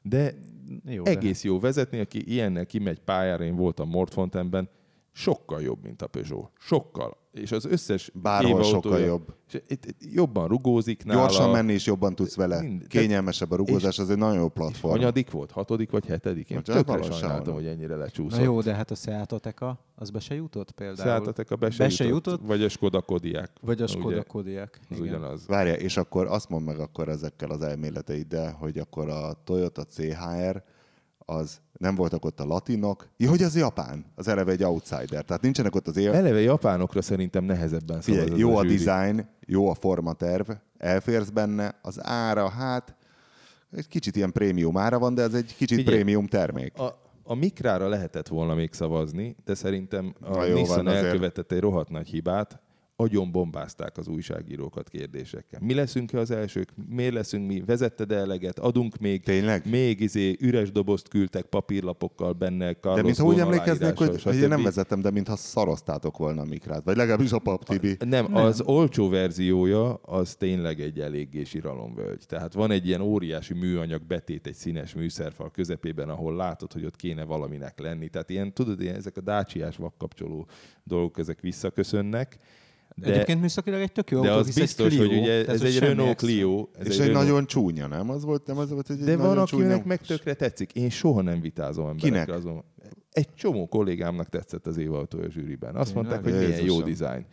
de 0.02 0.34
Jó, 0.86 1.02
de- 1.02 1.10
egész 1.10 1.44
jó 1.44 1.60
vezetni, 1.60 1.98
aki 2.00 2.32
ilyennel 2.32 2.66
kimegy 2.66 2.98
pályára, 3.00 3.44
én 3.44 3.56
voltam 3.56 3.88
Mortfontenben, 3.88 4.68
sokkal 5.12 5.62
jobb, 5.62 5.82
mint 5.82 6.02
a 6.02 6.06
Peugeot. 6.06 6.50
Sokkal. 6.58 7.16
És 7.32 7.52
az 7.52 7.64
összes 7.64 8.10
Bárhol 8.14 8.50
Éva 8.50 8.62
sokkal 8.62 8.90
autója- 8.92 9.06
jobb. 9.06 9.34
és 9.48 9.60
itt- 9.68 9.84
itt 9.84 10.12
jobban 10.12 10.48
rugózik 10.48 11.04
nála. 11.04 11.20
Gyorsan 11.20 11.50
menni 11.50 11.72
is 11.72 11.86
jobban 11.86 12.14
tudsz 12.14 12.34
vele. 12.36 12.60
Mind- 12.62 12.86
Kényelmesebb 12.86 13.50
a 13.50 13.56
rugózás, 13.56 13.98
az 13.98 14.10
egy 14.10 14.16
nagyon 14.18 14.36
jó 14.36 14.48
platform. 14.48 14.94
Hanyadik 14.94 15.30
volt? 15.30 15.50
Hatodik 15.50 15.90
vagy 15.90 16.06
hetedik? 16.06 16.50
Én 16.50 16.56
Hát, 16.56 16.64
tökre 16.84 17.02
sajnáltam, 17.02 17.54
hogy 17.54 17.66
ennyire 17.66 17.94
Na 17.94 18.00
lecsúszott. 18.00 18.42
jó, 18.42 18.60
de 18.60 18.74
hát 18.74 18.90
a 18.90 18.94
Seat 18.94 19.32
Ateca, 19.32 19.78
az 19.94 20.10
be 20.10 20.20
se 20.20 20.34
jutott 20.34 20.70
például? 20.70 20.96
Szálltatok 21.08 21.50
a 21.50 21.56
be 21.56 21.70
se, 21.70 21.82
Be 21.84 21.88
se 21.90 22.04
jutott, 22.04 22.32
jutott? 22.32 22.46
Vagy 22.46 22.62
a 22.62 22.68
Skoda 22.68 23.00
Kodiaq. 23.02 23.50
Vagy 23.60 23.80
a 23.80 23.84
Ugye, 23.84 23.92
Skoda 23.92 24.22
Kodiaq. 24.24 24.70
Az 24.90 24.96
igen. 24.96 25.08
ugyanaz. 25.08 25.46
Várja, 25.46 25.74
és 25.74 25.96
akkor 25.96 26.26
azt 26.26 26.48
mondd 26.48 26.64
meg 26.64 26.78
akkor 26.78 27.08
ezekkel 27.08 27.50
az 27.50 27.62
elméleteiddel, 27.62 28.52
hogy 28.52 28.78
akkor 28.78 29.08
a 29.08 29.32
Toyota 29.44 29.84
CHR 29.84 30.62
az 31.18 31.60
nem 31.82 31.94
voltak 31.94 32.24
ott 32.24 32.40
a 32.40 32.44
latinok. 32.44 33.08
Ja, 33.16 33.28
hogy 33.28 33.42
az 33.42 33.56
Japán, 33.56 34.04
az 34.14 34.28
eleve 34.28 34.52
egy 34.52 34.64
outsider. 34.64 35.24
Tehát 35.24 35.42
nincsenek 35.42 35.74
ott 35.74 35.86
az 35.86 35.96
él... 35.96 36.12
Eleve 36.12 36.40
japánokra 36.40 37.02
szerintem 37.02 37.44
nehezebben 37.44 38.00
szavaz 38.00 38.20
Figyelj, 38.22 38.40
jó 38.40 38.56
a 38.56 38.62
zsűri. 38.62 38.84
design, 38.84 39.28
jó 39.46 39.68
a 39.70 39.74
formaterv, 39.74 40.50
elférsz 40.78 41.28
benne, 41.28 41.78
az 41.82 42.06
ára, 42.06 42.48
hát 42.48 42.96
egy 43.76 43.88
kicsit 43.88 44.16
ilyen 44.16 44.32
prémium 44.32 44.76
ára 44.76 44.98
van, 44.98 45.14
de 45.14 45.22
ez 45.22 45.34
egy 45.34 45.54
kicsit 45.56 45.78
Figyelj, 45.78 45.96
prémium 45.96 46.26
termék. 46.26 46.78
A, 46.78 47.00
a 47.22 47.34
Mikrára 47.34 47.88
lehetett 47.88 48.28
volna 48.28 48.54
még 48.54 48.72
szavazni, 48.72 49.36
de 49.44 49.54
szerintem 49.54 50.14
a 50.20 50.30
Na 50.30 50.44
jó, 50.44 50.54
Nissan 50.54 50.84
van, 50.84 50.94
elkövetett 50.94 51.52
egy 51.52 51.60
rohadt 51.60 51.90
nagy 51.90 52.08
hibát, 52.08 52.60
agyon 52.96 53.32
bombázták 53.32 53.96
az 53.96 54.08
újságírókat 54.08 54.88
kérdésekkel. 54.88 55.60
Mi 55.62 55.74
leszünk-e 55.74 56.18
az 56.18 56.30
elsők? 56.30 56.68
Miért 56.88 57.12
leszünk 57.12 57.46
mi? 57.46 57.62
Vezetted 57.66 58.12
eleget? 58.12 58.58
Adunk 58.58 58.98
még? 58.98 59.24
Tényleg? 59.24 59.70
Még 59.70 60.00
izé, 60.00 60.36
üres 60.40 60.72
dobozt 60.72 61.08
küldtek 61.08 61.44
papírlapokkal 61.44 62.32
benne, 62.32 62.74
Carlos 62.74 63.00
De 63.00 63.02
mintha 63.02 63.24
úgy 63.24 63.34
Ghosn 63.34 63.46
emlékeznek, 63.46 63.98
hogy, 63.98 64.22
hogy 64.22 64.36
én 64.36 64.48
nem 64.48 64.62
vezettem, 64.62 65.00
de 65.00 65.10
mintha 65.10 65.36
szaroztátok 65.36 66.16
volna 66.16 66.40
a 66.40 66.44
mikrát. 66.44 66.84
Vagy 66.84 66.96
legalábbis 66.96 67.32
a 67.32 67.38
pap 67.38 67.64
Tibi. 67.64 67.96
Nem, 68.04 68.34
az 68.34 68.60
olcsó 68.60 69.08
verziója 69.08 69.94
az 69.94 70.34
tényleg 70.34 70.80
egy 70.80 71.00
eléggé 71.00 71.44
síralomvölgy. 71.44 72.26
Tehát 72.26 72.52
van 72.52 72.70
egy 72.70 72.86
ilyen 72.86 73.00
óriási 73.00 73.54
műanyag 73.54 74.02
betét 74.02 74.46
egy 74.46 74.54
színes 74.54 74.94
műszerfal 74.94 75.50
közepében, 75.50 76.08
ahol 76.08 76.36
látod, 76.36 76.72
hogy 76.72 76.84
ott 76.84 76.96
kéne 76.96 77.24
valaminek 77.24 77.78
lenni. 77.78 78.08
Tehát 78.08 78.30
ilyen, 78.30 78.52
tudod, 78.52 78.80
ilyen, 78.80 78.96
ezek 78.96 79.16
a 79.16 79.20
dácsiás 79.20 79.76
vakkapcsoló 79.76 80.46
dolgok, 80.84 81.18
ezek 81.18 81.40
visszaköszönnek. 81.40 82.38
De, 82.96 83.12
Egyébként 83.12 83.40
műszakilag 83.40 83.80
egy 83.80 83.92
tök 83.92 84.10
jó 84.10 84.20
de 84.22 84.28
autó, 84.28 84.40
az 84.40 84.46
hisz 84.46 84.56
egy 84.56 84.62
biztos, 84.62 84.88
Clio, 84.94 85.08
hogy 85.08 85.18
ugye 85.18 85.46
ez 85.46 85.62
egy 85.62 85.78
Renault. 85.78 86.16
Clio. 86.16 86.68
Ez 86.78 86.86
És 86.86 86.98
egy 86.98 87.06
Renault- 87.06 87.26
nagyon 87.28 87.46
csúnya, 87.46 87.86
nem? 87.86 88.10
Az 88.10 88.24
volt, 88.24 88.46
nem 88.46 88.58
az 88.58 88.70
volt, 88.70 88.86
hogy 88.86 88.98
egy 88.98 89.04
De 89.04 89.16
van, 89.16 89.26
nagyon 89.26 89.42
akinek 89.42 89.84
meg 89.84 90.00
tökre 90.00 90.34
tetszik. 90.34 90.72
Én 90.72 90.90
soha 90.90 91.22
nem 91.22 91.40
vitázom 91.40 91.86
emberekkel 91.88 92.24
Kinek? 92.24 92.38
azon. 92.38 92.64
Egy 93.10 93.34
csomó 93.34 93.68
kollégámnak 93.68 94.28
tetszett 94.28 94.66
az 94.66 94.76
éva 94.76 94.98
autója 94.98 95.30
zsűriben. 95.30 95.74
Azt 95.76 95.92
Tényleg? 95.92 96.10
mondták, 96.12 96.32
hogy 96.32 96.46
milyen 96.48 96.64
jó 96.64 96.80
dizájn. 96.82 97.24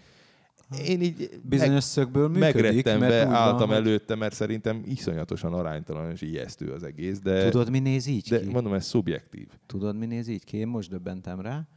Én 0.86 1.02
így 1.02 1.30
Bizonyos 1.44 1.84
szögből 1.84 2.28
működik, 2.28 2.54
megrettenve 2.54 3.08
mert 3.08 3.26
van, 3.26 3.34
álltam 3.34 3.68
hogy- 3.68 3.78
előtte, 3.78 4.16
mert 4.16 4.34
szerintem 4.36 4.82
iszonyatosan 4.86 5.54
aránytalan 5.54 6.12
és 6.12 6.22
ijesztő 6.22 6.72
az 6.72 6.84
egész, 6.84 7.20
de, 7.20 7.50
Tudod, 7.50 7.70
mi 7.70 7.80
néz 7.80 8.06
így 8.08 8.30
de 8.30 8.40
ki? 8.40 8.50
mondom, 8.50 8.74
ez 8.74 8.86
szubjektív. 8.86 9.48
Tudod, 9.66 9.98
mi 9.98 10.06
néz 10.06 10.28
így 10.28 10.44
ki? 10.44 10.58
Én 10.58 10.68
most 10.68 10.90
döbbentem 10.90 11.42
rá. 11.42 11.68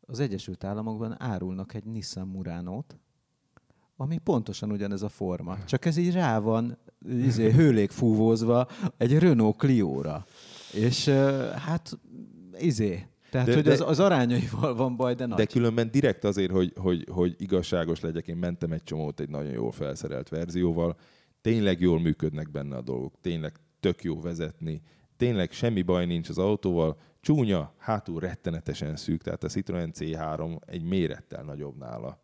Az 0.00 0.20
Egyesült 0.20 0.64
Államokban 0.64 1.16
árulnak 1.18 1.74
egy 1.74 1.84
Nissan 1.84 2.26
Murano-t, 2.28 2.98
ami 4.00 4.18
pontosan 4.18 4.70
ugyanez 4.70 5.02
a 5.02 5.08
forma. 5.08 5.64
Csak 5.64 5.84
ez 5.84 5.96
így 5.96 6.12
rá 6.12 6.38
van 6.38 6.78
izé, 7.08 7.50
hőlégfúvózva 7.50 8.68
egy 8.96 9.18
Renault 9.18 9.56
Clio-ra. 9.56 10.26
És 10.72 11.08
hát 11.56 11.98
izé. 12.58 13.06
Tehát, 13.30 13.46
de, 13.46 13.54
hogy 13.54 13.62
de- 13.62 13.72
az, 13.72 13.80
az 13.80 14.00
arányaival 14.00 14.74
van 14.74 14.96
baj, 14.96 15.14
de 15.14 15.26
nagy. 15.26 15.38
De 15.38 15.44
különben 15.44 15.90
direkt 15.90 16.24
azért, 16.24 16.50
hogy, 16.50 16.72
hogy, 16.76 17.06
hogy 17.10 17.34
igazságos 17.38 18.00
legyek, 18.00 18.26
én 18.28 18.36
mentem 18.36 18.72
egy 18.72 18.82
csomót 18.82 19.20
egy 19.20 19.28
nagyon 19.28 19.52
jól 19.52 19.72
felszerelt 19.72 20.28
verzióval. 20.28 20.96
Tényleg 21.40 21.80
jól 21.80 22.00
működnek 22.00 22.50
benne 22.50 22.76
a 22.76 22.82
dolgok, 22.82 23.14
tényleg 23.20 23.52
tök 23.80 24.02
jó 24.02 24.20
vezetni, 24.20 24.82
tényleg 25.16 25.52
semmi 25.52 25.82
baj 25.82 26.06
nincs 26.06 26.28
az 26.28 26.38
autóval, 26.38 26.96
csúnya, 27.20 27.74
hátul 27.78 28.20
rettenetesen 28.20 28.96
szűk, 28.96 29.22
tehát 29.22 29.44
a 29.44 29.48
Citroen 29.48 29.92
C3 29.98 30.58
egy 30.66 30.82
mérettel 30.82 31.42
nagyobb 31.42 31.76
nála. 31.76 32.20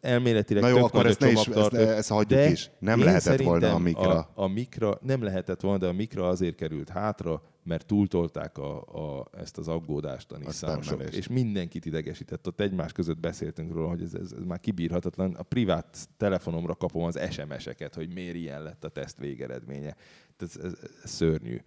Elméletileg 0.00 0.62
Na 0.62 0.68
jó, 0.68 0.74
tök 0.74 0.84
akkor 0.84 1.06
ezt 1.06 1.20
ne 1.20 1.30
is- 1.30 1.46
ezt- 1.46 1.72
ezt 1.74 2.08
hagyjuk 2.08 2.40
de 2.40 2.50
is. 2.50 2.70
Nem 2.78 3.00
lehetett 3.00 3.42
volna 3.42 3.74
a 3.74 3.78
Micra. 3.78 4.18
A, 4.18 4.28
a 4.34 4.46
Micra 4.46 4.98
nem 5.02 5.22
lehetett 5.22 5.60
volna, 5.60 5.78
de 5.78 5.86
a 5.86 5.92
Micra 5.92 6.28
azért 6.28 6.54
került 6.54 6.88
hátra, 6.88 7.42
mert 7.64 7.86
túltolták 7.86 8.58
a, 8.58 8.80
a, 8.80 9.28
ezt 9.38 9.58
az 9.58 9.68
aggódást 9.68 10.32
a 10.32 10.38
Nissanosok. 10.38 11.02
És 11.02 11.28
mindenkit 11.28 11.84
idegesített. 11.84 12.46
Ott 12.46 12.60
egymás 12.60 12.92
között 12.92 13.18
beszéltünk 13.18 13.72
róla, 13.72 13.88
hogy 13.88 14.02
ez, 14.02 14.14
ez, 14.14 14.32
ez 14.32 14.44
már 14.44 14.60
kibírhatatlan. 14.60 15.34
A 15.34 15.42
privát 15.42 16.08
telefonomra 16.16 16.74
kapom 16.74 17.02
az 17.02 17.20
SMS-eket, 17.30 17.94
hogy 17.94 18.12
miért 18.14 18.34
ilyen 18.36 18.62
lett 18.62 18.84
a 18.84 18.88
teszt 18.88 19.18
végeredménye. 19.18 19.96
Ez, 20.38 20.56
ez, 20.62 20.72
ez 21.04 21.10
szörnyű. 21.10 21.60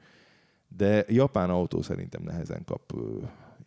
De 0.67 1.05
japán 1.07 1.49
autó 1.49 1.81
szerintem 1.81 2.23
nehezen 2.23 2.63
kap 2.65 2.93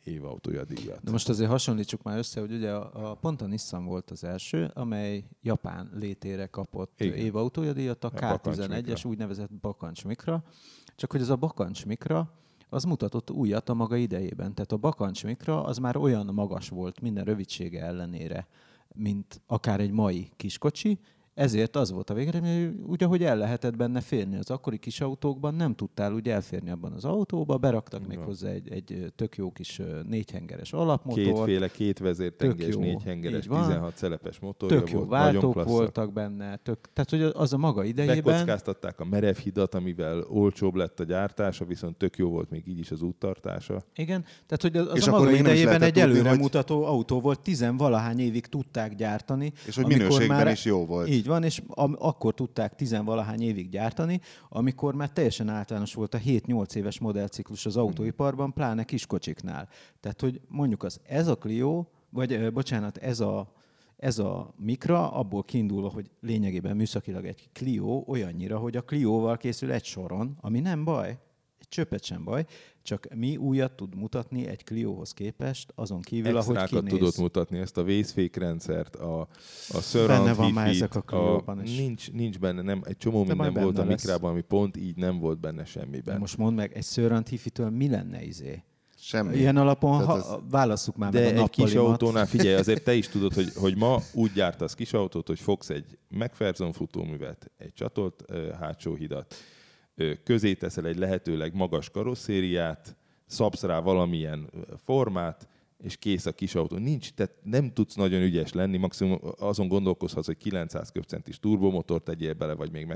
ö, 0.08 0.12
évautója 0.12 0.64
díjat. 0.64 1.02
De 1.02 1.10
most 1.10 1.28
azért 1.28 1.50
hasonlítsuk 1.50 2.02
már 2.02 2.18
össze, 2.18 2.40
hogy 2.40 2.52
ugye 2.52 2.70
a, 2.72 3.10
a 3.10 3.14
pont 3.14 3.42
a 3.42 3.46
Nissan 3.46 3.84
volt 3.84 4.10
az 4.10 4.24
első, 4.24 4.70
amely 4.74 5.24
Japán 5.42 5.90
létére 5.94 6.46
kapott 6.46 7.00
Igen. 7.00 7.14
évautója 7.18 7.72
díjat, 7.72 8.04
a 8.04 8.10
A 8.14 8.20
Bakancs 8.20 8.56
K11-es 8.56 8.86
Micra. 8.86 9.10
úgynevezett 9.10 9.52
Bakancs 9.60 10.04
Mikra. 10.04 10.44
Csak 10.96 11.12
hogy 11.12 11.20
ez 11.20 11.28
a 11.28 11.36
Bakancs 11.36 11.86
Mikra, 11.86 12.32
az 12.68 12.84
mutatott 12.84 13.30
újat 13.30 13.68
a 13.68 13.74
maga 13.74 13.96
idejében. 13.96 14.54
Tehát 14.54 14.72
a 14.72 14.76
Bakancs 14.76 15.24
Mikra 15.24 15.64
az 15.64 15.78
már 15.78 15.96
olyan 15.96 16.26
magas 16.26 16.68
volt 16.68 17.00
minden 17.00 17.24
rövidsége 17.24 17.82
ellenére, 17.82 18.46
mint 18.94 19.40
akár 19.46 19.80
egy 19.80 19.90
mai 19.90 20.30
kiskocsi, 20.36 20.98
ezért 21.38 21.76
az 21.76 21.90
volt 21.90 22.10
a 22.10 22.14
végeredmény, 22.14 22.66
hogy 22.66 22.90
úgy, 22.90 23.04
ahogy 23.04 23.24
el 23.24 23.36
lehetett 23.36 23.76
benne 23.76 24.00
férni 24.00 24.36
az 24.36 24.50
akkori 24.50 24.78
kis 24.78 25.00
autókban, 25.00 25.54
nem 25.54 25.74
tudtál 25.74 26.12
úgy 26.12 26.28
elférni 26.28 26.70
abban 26.70 26.92
az 26.92 27.04
autóba, 27.04 27.56
beraktak 27.56 28.06
még 28.06 28.18
hozzá 28.18 28.48
egy, 28.48 28.72
egy 28.72 29.12
tök 29.16 29.36
jó 29.36 29.50
kis 29.50 29.80
négyhengeres 30.08 30.72
alapmotor. 30.72 31.22
Kétféle, 31.22 31.68
két 31.68 31.98
vezértengés, 31.98 32.64
Tök 32.64 32.74
jó, 32.74 32.80
négy 32.80 33.02
hengeres, 33.02 33.44
így 33.44 33.48
van. 33.48 33.66
16 33.66 33.96
szelepes 33.96 34.38
motorja 34.38 34.78
Tök 34.78 34.90
jó 34.90 34.98
volt. 34.98 35.10
nagyon 35.10 35.32
váltók 35.32 35.52
klassz. 35.52 35.68
voltak 35.68 36.12
benne, 36.12 36.56
tök, 36.56 36.78
tehát 36.92 37.10
hogy 37.10 37.22
az 37.42 37.52
a 37.52 37.56
maga 37.56 37.84
idejében... 37.84 38.22
Bekockáztatták 38.22 39.00
a 39.00 39.04
merev 39.04 39.36
hidat, 39.36 39.74
amivel 39.74 40.24
olcsóbb 40.28 40.74
lett 40.74 41.00
a 41.00 41.04
gyártása, 41.04 41.64
viszont 41.64 41.96
tök 41.96 42.16
jó 42.16 42.28
volt 42.28 42.50
még 42.50 42.68
így 42.68 42.78
is 42.78 42.90
az 42.90 43.02
úttartása. 43.02 43.82
Igen, 43.94 44.24
tehát 44.46 44.62
hogy 44.62 44.76
az 44.76 44.96
És 44.96 45.06
a 45.06 45.10
maga 45.10 45.30
idejében 45.30 45.82
egy 45.82 45.98
előremutató 45.98 46.84
autó 46.84 47.20
volt, 47.20 47.40
tizenvalahány 47.40 48.18
évig 48.18 48.46
tudták 48.46 48.94
gyártani. 48.94 49.52
És 49.66 49.74
hogy 49.74 49.86
minőségben 49.86 50.48
is 50.48 50.64
jó 50.64 50.86
volt. 50.86 51.08
Így 51.08 51.26
van, 51.28 51.42
és 51.42 51.62
am- 51.66 51.96
akkor 51.98 52.34
tudták 52.34 52.74
tizenvalahány 52.74 53.42
évig 53.42 53.68
gyártani, 53.68 54.20
amikor 54.48 54.94
már 54.94 55.10
teljesen 55.10 55.48
általános 55.48 55.94
volt 55.94 56.14
a 56.14 56.18
7-8 56.18 56.74
éves 56.74 56.98
modellciklus 56.98 57.66
az 57.66 57.76
autóiparban, 57.76 58.52
pláne 58.52 58.84
kiskocsiknál. 58.84 59.68
Tehát, 60.00 60.20
hogy 60.20 60.40
mondjuk 60.48 60.82
az 60.82 61.00
ez 61.04 61.28
a 61.28 61.36
Clio, 61.36 61.84
vagy 62.10 62.32
ö, 62.32 62.50
bocsánat, 62.50 62.96
ez 62.96 63.20
a 63.20 63.56
ez 63.96 64.18
a 64.18 64.54
Mikra 64.56 65.12
abból 65.12 65.44
kiindulva, 65.44 65.88
hogy 65.88 66.10
lényegében 66.20 66.76
műszakilag 66.76 67.26
egy 67.26 67.48
Clio 67.52 68.04
olyannyira, 68.06 68.58
hogy 68.58 68.76
a 68.76 68.82
Clio-val 68.82 69.36
készül 69.36 69.72
egy 69.72 69.84
soron, 69.84 70.36
ami 70.40 70.60
nem 70.60 70.84
baj, 70.84 71.18
egy 71.60 71.68
csöpet 71.68 72.04
sem 72.04 72.24
baj, 72.24 72.44
csak 72.82 73.06
mi 73.14 73.36
újat 73.36 73.72
tud 73.72 73.94
mutatni 73.94 74.46
egy 74.46 74.64
Cliohoz 74.64 75.12
képest, 75.12 75.72
azon 75.74 76.00
kívül, 76.00 76.36
ahogy 76.36 76.56
Extrákat 76.56 76.84
kinéz. 76.84 76.98
tudott 76.98 77.16
mutatni, 77.16 77.58
ezt 77.58 77.76
a 77.76 77.82
vészfékrendszert, 77.82 78.96
a, 78.96 79.20
a 79.68 79.80
surround 79.80 80.24
Benne 80.24 80.34
van 80.34 80.52
már 80.52 80.68
ezek 80.68 80.94
a 80.94 81.00
Clio-ban 81.00 81.62
is. 81.62 81.76
Nincs, 81.76 82.12
nincs 82.12 82.38
benne, 82.38 82.62
nem, 82.62 82.82
egy 82.84 82.96
csomó 82.96 83.24
De 83.24 83.34
minden 83.34 83.62
volt 83.62 83.78
a 83.78 83.84
lesz. 83.84 84.02
Mikrában, 84.02 84.30
ami 84.30 84.40
pont 84.40 84.76
így 84.76 84.96
nem 84.96 85.18
volt 85.18 85.40
benne 85.40 85.56
De 85.56 85.64
semmiben. 85.64 86.18
most 86.18 86.36
mondd 86.36 86.54
meg, 86.56 86.72
egy 86.76 86.84
Sörrant 86.84 87.28
Hifi-től 87.28 87.70
mi 87.70 87.88
lenne 87.88 88.24
izé? 88.24 88.62
Semmi. 89.00 89.36
Ilyen 89.36 89.56
alapon 89.56 90.04
ha, 90.04 90.42
válasszuk 90.50 90.96
már 90.96 91.12
De 91.12 91.20
meg 91.20 91.36
a 91.36 91.42
egy 91.42 91.50
kis 91.50 91.74
autónál, 91.74 92.26
figyelj, 92.36 92.54
azért 92.54 92.84
te 92.84 92.94
is 92.94 93.08
tudod, 93.08 93.34
hogy, 93.34 93.52
hogy 93.54 93.76
ma 93.76 94.00
úgy 94.12 94.32
gyártasz 94.32 94.74
kis 94.74 94.92
autót, 94.92 95.26
hogy 95.26 95.40
fogsz 95.40 95.70
egy 95.70 95.98
McPherson 96.08 96.72
futóművet, 96.72 97.50
egy 97.58 97.72
csatolt 97.72 98.24
hátsó 98.60 98.94
hidat, 98.94 99.34
közé 100.24 100.54
teszel 100.54 100.86
egy 100.86 100.96
lehetőleg 100.96 101.54
magas 101.54 101.90
karosszériát, 101.90 102.96
szabsz 103.26 103.62
rá 103.62 103.80
valamilyen 103.80 104.50
formát, 104.84 105.48
és 105.84 105.96
kész 105.96 106.26
a 106.26 106.32
kis 106.32 106.54
autó. 106.54 106.76
Nincs, 106.76 107.12
tehát 107.12 107.32
nem 107.42 107.72
tudsz 107.72 107.94
nagyon 107.94 108.22
ügyes 108.22 108.52
lenni, 108.52 108.76
maximum 108.76 109.18
azon 109.38 109.68
gondolkozhatsz, 109.68 110.26
hogy 110.26 110.36
900 110.36 110.90
köbcentis 110.90 111.38
turbomotort 111.38 112.04
tegyél 112.04 112.34
bele, 112.34 112.54
vagy 112.54 112.72
még 112.72 112.86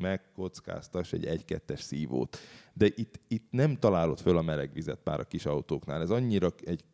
megkockáztass 0.00 1.12
egy 1.12 1.42
1-2-es 1.46 1.80
szívót. 1.80 2.38
De 2.74 2.86
itt, 2.86 3.20
itt 3.28 3.46
nem 3.50 3.76
találod 3.76 4.18
föl 4.20 4.36
a 4.36 4.42
meleg 4.42 4.72
vizet 4.72 5.00
már 5.04 5.20
a 5.20 5.24
kis 5.24 5.46
autóknál. 5.46 6.00
Ez 6.02 6.10
annyira 6.10 6.52
egy 6.64 6.84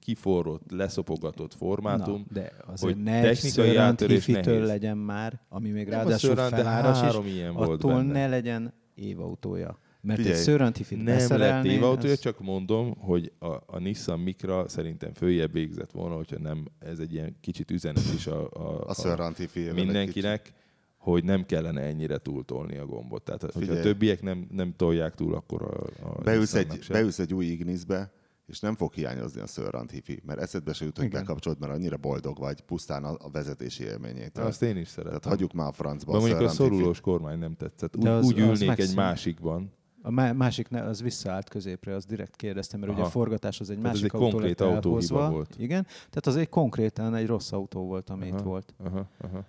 kiforrott, 0.00 0.70
leszopogatott 0.70 1.54
formátum, 1.54 2.24
Na, 2.28 2.34
de 2.34 2.52
azért 2.66 2.94
hogy 2.94 3.02
ne 3.02 3.20
technikai 3.20 3.76
nehéz. 3.76 4.66
legyen 4.66 4.98
már, 4.98 5.40
ami 5.48 5.70
még 5.70 5.88
Nem 5.88 5.98
ráadásul 5.98 6.36
feláras 6.36 7.00
három 7.00 7.26
is, 7.26 7.32
ilyen 7.32 7.54
volt 7.54 7.70
attól 7.70 7.92
benne. 7.94 8.12
ne 8.12 8.28
legyen 8.28 8.74
évautója. 8.94 9.78
Mert 10.04 10.18
Figyelj, 10.18 10.36
egy 10.38 10.42
szőröntifit 10.42 10.96
Nem 10.96 11.06
lett 11.06 11.16
beszerelni, 11.16 11.68
tévautója, 11.68 12.12
az- 12.12 12.18
csak 12.20 12.40
mondom, 12.40 12.94
hogy 12.98 13.32
a, 13.38 13.46
a 13.66 13.78
Nissan 13.78 14.20
Micra 14.20 14.68
szerintem 14.68 15.12
följebb 15.14 15.52
végzett 15.52 15.90
volna, 15.90 16.14
hogyha 16.16 16.38
nem, 16.38 16.66
ez 16.78 16.98
egy 16.98 17.12
ilyen 17.12 17.36
kicsit 17.40 17.70
üzenet 17.70 18.12
is 18.14 18.26
a, 18.26 18.50
a, 18.52 18.84
A 18.86 19.32
film. 19.48 19.74
mindenkinek, 19.74 20.52
hogy 20.96 21.24
nem 21.24 21.46
kellene 21.46 21.80
ennyire 21.80 22.18
túltolni 22.18 22.76
a 22.76 22.86
gombot. 22.86 23.22
Tehát, 23.22 23.40
hogyha 23.42 23.58
Figyelj. 23.58 23.78
a 23.78 23.82
többiek 23.82 24.22
nem, 24.22 24.46
nem 24.50 24.72
tolják 24.76 25.14
túl, 25.14 25.34
akkor 25.34 25.62
a, 25.62 26.06
a 26.08 26.20
Beülsz 26.22 26.54
egy, 26.54 26.82
se. 26.82 26.92
beülsz 26.92 27.18
egy 27.18 27.34
új 27.34 27.44
Ignisbe, 27.46 28.12
és 28.46 28.60
nem 28.60 28.74
fog 28.76 28.92
hiányozni 28.92 29.40
a 29.40 29.46
Sörrant 29.46 29.90
hifi, 29.90 30.20
mert 30.26 30.40
eszedbe 30.40 30.72
se 30.72 30.84
jut, 30.84 30.96
hogy 30.96 31.06
Igen. 31.06 31.20
bekapcsolod, 31.20 31.58
mert 31.60 31.72
annyira 31.72 31.96
boldog 31.96 32.38
vagy, 32.38 32.60
pusztán 32.60 33.04
a, 33.04 33.16
a 33.18 33.30
vezetési 33.30 33.84
élményét. 33.84 34.38
Azt 34.38 34.62
én 34.62 34.76
is 34.76 34.88
szeretem. 34.88 35.18
Tehát 35.18 35.24
hagyjuk 35.36 35.52
már 35.52 35.68
a 35.68 35.72
francba 35.72 36.10
De 36.12 36.16
a 36.18 36.20
mondjuk 36.20 36.40
a 36.40 36.48
szorulós 36.48 37.00
kormány 37.00 37.38
nem 37.38 37.54
tetszett. 37.54 37.96
Úgy, 37.96 38.06
az- 38.06 38.24
úgy 38.24 38.40
az 38.40 38.60
ülnék 38.62 38.78
egy 38.78 38.94
másikban. 38.94 39.72
A 40.06 40.10
má- 40.10 40.34
másik, 40.34 40.68
ne, 40.68 40.82
az 40.82 41.02
visszaállt 41.02 41.48
középre, 41.48 41.94
az 41.94 42.04
direkt 42.04 42.36
kérdeztem, 42.36 42.80
mert 42.80 42.92
ugye 42.92 43.00
Aha. 43.00 43.08
a 43.08 43.12
forgatás 43.12 43.60
az 43.60 43.70
egy 43.70 43.76
Tehát 43.76 43.94
ez 43.94 44.00
másik 44.00 44.14
egy 44.14 44.20
autó 44.20 44.30
konkrét 44.36 44.60
lett 44.60 44.68
autóhiba 44.68 45.30
volt. 45.30 45.54
Igen, 45.58 45.82
tehát 45.84 46.26
az 46.26 46.36
egy 46.36 46.48
konkrétan 46.48 47.14
egy 47.14 47.26
rossz 47.26 47.52
autó 47.52 47.86
volt, 47.86 48.10
ami 48.10 48.28
Aha. 48.28 48.38
itt 48.38 48.44
volt. 48.44 48.74
Aha, 48.84 49.08
aha. 49.20 49.44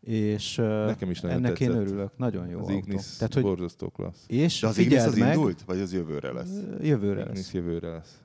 És 0.00 0.54
Nekem 0.56 1.10
is 1.10 1.20
nagyon 1.20 1.36
ennek 1.36 1.60
én 1.60 1.68
tetszett. 1.68 1.86
örülök, 1.86 2.16
nagyon 2.16 2.46
jó 2.48 2.58
Az 2.58 2.64
autó. 2.66 2.76
Ignis 2.76 3.16
Tehát, 3.16 3.34
hogy, 3.34 3.42
borzasztó 3.42 3.88
klassz. 3.88 4.24
és 4.26 4.60
De 4.60 4.66
az 4.66 4.78
Ignis 4.78 4.98
az 5.02 5.18
meg, 5.18 5.34
indult, 5.34 5.62
vagy 5.62 5.78
az 5.80 5.92
jövőre 5.92 6.32
lesz? 6.32 6.60
jövőre 6.80 7.20
Ignis 7.20 7.36
lesz. 7.36 7.52
jövőre 7.52 7.90
lesz. 7.90 8.18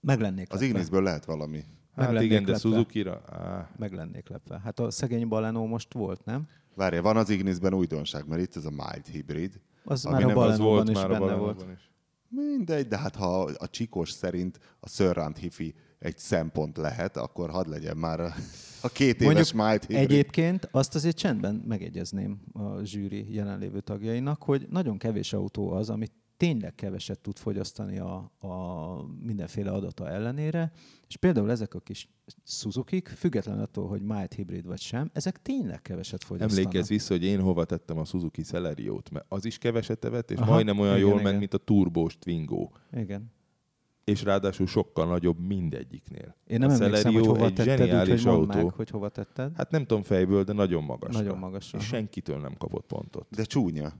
Meg 0.00 0.20
lennék 0.20 0.46
Az 0.46 0.50
lepve. 0.60 0.66
Ignisből 0.66 1.02
lehet 1.02 1.24
valami. 1.24 1.64
Hát 1.96 2.12
lennék 2.12 2.30
igen, 2.30 2.44
de 2.44 2.50
lepve. 2.50 2.68
Suzuki-ra... 2.68 3.22
Á, 3.26 3.68
Meg 3.78 3.92
lennék 3.92 4.28
lepve. 4.28 4.60
Hát 4.64 4.78
a 4.80 4.90
szegény 4.90 5.28
Baleno 5.28 5.66
most 5.66 5.92
volt, 5.94 6.24
nem? 6.24 6.48
Várja, 6.74 7.02
van 7.02 7.16
az 7.16 7.30
Ignisben 7.30 7.74
újdonság, 7.74 8.28
mert 8.28 8.42
itt 8.42 8.56
ez 8.56 8.64
a 8.64 8.70
mild 8.70 9.06
hibrid. 9.06 9.60
Az 9.90 10.06
Ami 10.06 10.14
már 10.14 10.24
a 10.24 10.26
nem- 10.26 10.36
az 10.38 10.50
az 10.52 10.58
volt 10.58 10.88
is 10.88 10.94
már 10.94 11.04
a 11.04 11.08
benne 11.08 11.18
Balenóban 11.20 11.54
volt. 11.54 11.68
is. 11.76 11.90
Mindegy, 12.28 12.86
de 12.86 12.98
hát 12.98 13.16
ha 13.16 13.40
a 13.42 13.68
csikos 13.68 14.10
szerint 14.10 14.58
a 14.80 14.88
Sörrant 14.88 15.38
hifi 15.38 15.74
egy 15.98 16.18
szempont 16.18 16.76
lehet, 16.76 17.16
akkor 17.16 17.50
hadd 17.50 17.68
legyen 17.68 17.96
már 17.96 18.20
a, 18.20 18.34
a 18.82 18.88
két 18.88 19.20
éves 19.20 19.52
mild 19.52 19.80
hibrid. 19.84 19.96
Egyébként 20.10 20.68
azt 20.70 20.94
azért 20.94 21.16
csendben 21.16 21.54
megegyezném 21.68 22.40
a 22.52 22.82
zsűri 22.84 23.34
jelenlévő 23.34 23.80
tagjainak, 23.80 24.42
hogy 24.42 24.66
nagyon 24.70 24.98
kevés 24.98 25.32
autó 25.32 25.70
az, 25.70 25.90
amit 25.90 26.12
tényleg 26.38 26.74
keveset 26.74 27.18
tud 27.18 27.36
fogyasztani 27.36 27.98
a, 27.98 28.32
a 28.38 29.02
mindenféle 29.20 29.70
adata 29.70 30.08
ellenére, 30.08 30.72
és 31.08 31.16
például 31.16 31.50
ezek 31.50 31.74
a 31.74 31.80
kis 31.80 32.08
suzuki 32.44 33.02
független 33.16 33.60
attól, 33.60 33.88
hogy 33.88 34.02
mild 34.02 34.32
hibrid 34.32 34.66
vagy 34.66 34.80
sem, 34.80 35.10
ezek 35.12 35.42
tényleg 35.42 35.82
keveset 35.82 36.24
fogyasztanak. 36.24 36.64
Emlékezz 36.64 36.88
vissza, 36.88 37.14
hogy 37.14 37.24
én 37.24 37.40
hova 37.40 37.64
tettem 37.64 37.98
a 37.98 38.04
Suzuki 38.04 38.42
Celeriót, 38.42 39.10
mert 39.10 39.24
az 39.28 39.44
is 39.44 39.58
keveset 39.58 40.04
evett, 40.04 40.30
és 40.30 40.38
Aha, 40.38 40.50
majdnem 40.52 40.78
olyan 40.78 40.96
igen, 40.96 41.06
jól 41.06 41.12
igen. 41.12 41.24
ment, 41.24 41.38
mint 41.38 41.54
a 41.54 41.58
turbós 41.58 42.18
Twingo. 42.18 42.68
Igen. 42.92 43.32
És 44.04 44.22
ráadásul 44.22 44.66
sokkal 44.66 45.06
nagyobb 45.06 45.38
mindegyiknél. 45.38 46.36
Én 46.46 46.58
nem 46.58 46.70
a 46.70 46.72
emlékszem, 46.72 47.12
hogy 47.12 47.26
hova 47.26 47.44
egy 47.44 47.54
tetted, 47.54 47.78
zseniális 47.78 48.12
úgyhogy 48.12 48.32
mondd 48.32 48.50
autó. 48.50 48.62
meg, 48.64 48.74
hogy 48.74 48.90
hova 48.90 49.08
tetted. 49.08 49.56
Hát 49.56 49.70
nem 49.70 49.86
tudom 49.86 50.02
fejből, 50.02 50.44
de 50.44 50.52
nagyon 50.52 50.84
magas. 50.84 51.14
Nagyon 51.14 51.38
magasra, 51.38 51.78
És 51.78 51.84
senkitől 51.84 52.38
nem 52.38 52.54
kapott 52.58 52.86
pontot. 52.86 53.26
De 53.30 53.44
csúnya. 53.44 53.92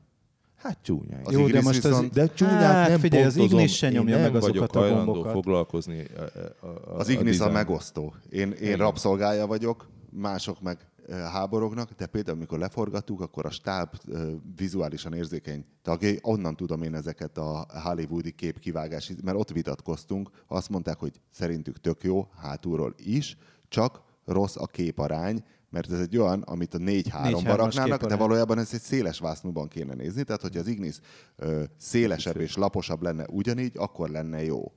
Hát 0.59 0.79
csúnya. 0.83 1.19
Az 1.25 1.33
Jó, 1.33 1.47
de 1.47 1.61
most 1.61 1.79
az- 1.85 1.91
viszont- 1.91 2.13
De 2.13 2.27
csúnyát 2.27 2.61
Hát, 2.63 2.89
nem 2.89 2.99
figyelj, 2.99 3.25
az 3.25 3.35
pontozom. 3.35 3.59
Ignis 3.59 3.77
se 3.77 3.91
nyomja 3.91 4.17
Én 4.17 4.23
meg 4.23 4.35
azokat 4.37 4.77
a 4.77 4.89
gombokat. 4.89 5.33
foglalkozni 5.33 6.05
a, 6.17 6.21
a, 6.67 6.67
a, 6.67 6.97
Az 6.99 7.09
Ignis 7.09 7.35
a, 7.35 7.39
design. 7.39 7.53
megosztó. 7.53 8.15
Én, 8.31 8.51
én 8.51 8.77
rabszolgája 8.77 9.47
vagyok, 9.47 9.89
mások 10.11 10.61
meg 10.61 10.79
háborognak, 11.33 11.91
de 11.97 12.07
például, 12.07 12.37
amikor 12.37 12.59
leforgattuk, 12.59 13.21
akkor 13.21 13.47
a 13.47 13.51
stáb 13.51 13.89
vizuálisan 14.57 15.13
érzékeny 15.15 15.65
tagjai, 15.83 16.19
onnan 16.23 16.57
tudom 16.57 16.83
én 16.83 16.95
ezeket 16.95 17.39
a 17.39 17.67
hollywoodi 17.85 18.31
képkivágási, 18.31 19.15
mert 19.25 19.39
ott 19.39 19.51
vitatkoztunk, 19.51 20.31
azt 20.47 20.69
mondták, 20.69 20.99
hogy 20.99 21.21
szerintük 21.31 21.81
tök 21.81 22.03
jó, 22.03 22.29
hátulról 22.41 22.95
is, 22.97 23.37
csak 23.69 24.01
rossz 24.25 24.57
a 24.57 24.67
képarány, 24.67 25.45
mert 25.71 25.93
ez 25.93 26.01
egy 26.01 26.17
olyan, 26.17 26.43
amit 26.43 26.75
a 26.75 26.79
4-3-ba 26.79 27.03
4-3-as 27.13 27.55
raknának, 27.57 28.05
de 28.07 28.17
valójában 28.17 28.59
ezt 28.59 28.75
egy 28.75 28.81
széles 28.81 29.19
vásznúban 29.19 29.69
kéne 29.69 29.95
nézni, 29.95 30.25
tehát 30.25 30.41
hogyha 30.43 30.61
az 30.61 30.67
Ignis 30.67 30.97
ö, 31.37 31.63
szélesebb 31.77 32.41
és 32.41 32.57
laposabb 32.57 33.03
lenne 33.03 33.27
ugyanígy, 33.31 33.73
akkor 33.77 34.09
lenne 34.11 34.45
jó. 34.45 34.73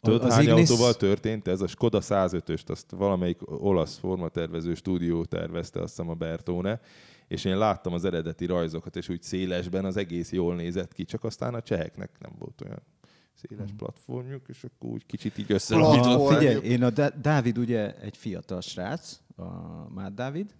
Tudod, 0.00 0.24
Az 0.24 0.32
hány 0.32 0.46
Ignis- 0.48 0.68
autóval 0.70 0.94
történt 0.94 1.48
ez? 1.48 1.60
A 1.60 1.66
Skoda 1.66 2.00
105-öst, 2.02 2.70
azt 2.70 2.90
valamelyik 2.90 3.38
olasz 3.62 3.96
formatervező 3.98 4.74
stúdió 4.74 5.24
tervezte, 5.24 5.80
azt 5.80 5.88
hiszem 5.96 6.10
a 6.10 6.14
Bertone, 6.14 6.80
és 7.28 7.44
én 7.44 7.58
láttam 7.58 7.92
az 7.92 8.04
eredeti 8.04 8.46
rajzokat, 8.46 8.96
és 8.96 9.08
úgy 9.08 9.22
szélesben 9.22 9.84
az 9.84 9.96
egész 9.96 10.32
jól 10.32 10.54
nézett 10.54 10.92
ki, 10.92 11.04
csak 11.04 11.24
aztán 11.24 11.54
a 11.54 11.62
cseheknek 11.62 12.10
nem 12.18 12.30
volt 12.38 12.60
olyan 12.64 12.82
széles 13.34 13.70
platformjuk, 13.76 14.48
és 14.48 14.64
akkor 14.64 14.90
úgy 14.90 15.06
kicsit 15.06 15.38
így. 15.38 15.52
A, 15.52 15.58
figyelj, 16.34 16.56
én 16.64 16.82
a 16.82 16.90
Dá- 16.90 17.20
Dávid 17.20 17.58
ugye 17.58 17.94
egy 18.00 18.16
fiatal 18.16 18.60
srác, 18.60 19.20
a 19.36 19.88
Mát 19.88 20.14
Dávid, 20.14 20.54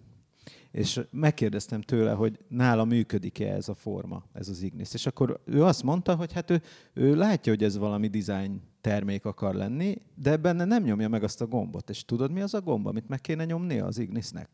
és 0.71 1.01
megkérdeztem 1.11 1.81
tőle, 1.81 2.11
hogy 2.11 2.39
nála 2.47 2.85
működik-e 2.85 3.53
ez 3.53 3.69
a 3.69 3.73
forma, 3.73 4.23
ez 4.33 4.49
az 4.49 4.61
Ignis. 4.61 4.93
És 4.93 5.05
akkor 5.05 5.41
ő 5.45 5.63
azt 5.63 5.83
mondta, 5.83 6.15
hogy 6.15 6.33
hát 6.33 6.49
ő, 6.49 6.61
ő 6.93 7.15
látja, 7.15 7.51
hogy 7.51 7.63
ez 7.63 7.77
valami 7.77 8.07
design 8.07 8.61
termék 8.81 9.25
akar 9.25 9.55
lenni, 9.55 10.01
de 10.15 10.37
benne 10.37 10.65
nem 10.65 10.83
nyomja 10.83 11.07
meg 11.07 11.23
azt 11.23 11.41
a 11.41 11.47
gombot. 11.47 11.89
És 11.89 12.05
tudod, 12.05 12.31
mi 12.31 12.41
az 12.41 12.53
a 12.53 12.61
gomb, 12.61 12.87
amit 12.87 13.07
meg 13.07 13.21
kéne 13.21 13.45
nyomnia 13.45 13.85
az 13.85 13.97
Ignisnek? 13.97 14.49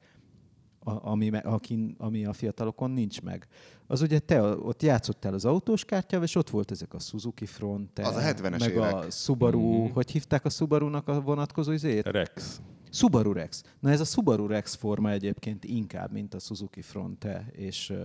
A, 0.80 1.10
ami, 1.10 1.30
akin, 1.30 1.96
ami 1.98 2.26
a 2.26 2.34
fiatalokon 2.34 2.92
nincs 2.92 3.22
meg. 3.22 3.48
Az 3.88 4.02
ugye 4.02 4.20
te 4.20 4.42
ott 4.42 4.82
játszottál 4.82 5.34
az 5.34 5.46
autós 5.46 5.86
kártyával, 5.86 6.28
és 6.28 6.36
ott 6.36 6.50
volt 6.50 6.72
ezek 6.72 6.94
a 6.94 7.00
Suzuki 7.00 7.46
Fronte, 7.46 8.08
Az 8.08 8.16
a 8.16 8.20
70-es 8.20 8.60
meg 8.60 8.78
a 8.78 8.88
évek. 8.88 9.12
Subaru, 9.12 9.88
hogy 9.88 10.12
hívták 10.12 10.46
a 10.46 10.50
Subaru-nak 10.50 11.08
a 11.08 11.22
vonatkozó 11.22 11.72
izét? 11.72 12.06
Rex. 12.08 12.62
Subaru 12.94 13.32
Rex. 13.34 13.64
Na 13.80 13.90
ez 13.90 14.00
a 14.00 14.04
Subaru 14.04 14.48
Rex 14.48 14.76
forma 14.76 15.12
egyébként 15.12 15.64
inkább, 15.66 16.12
mint 16.12 16.34
a 16.34 16.40
Suzuki 16.40 16.82
Fronte 16.82 17.46
és 17.52 17.90
uh, 17.90 17.98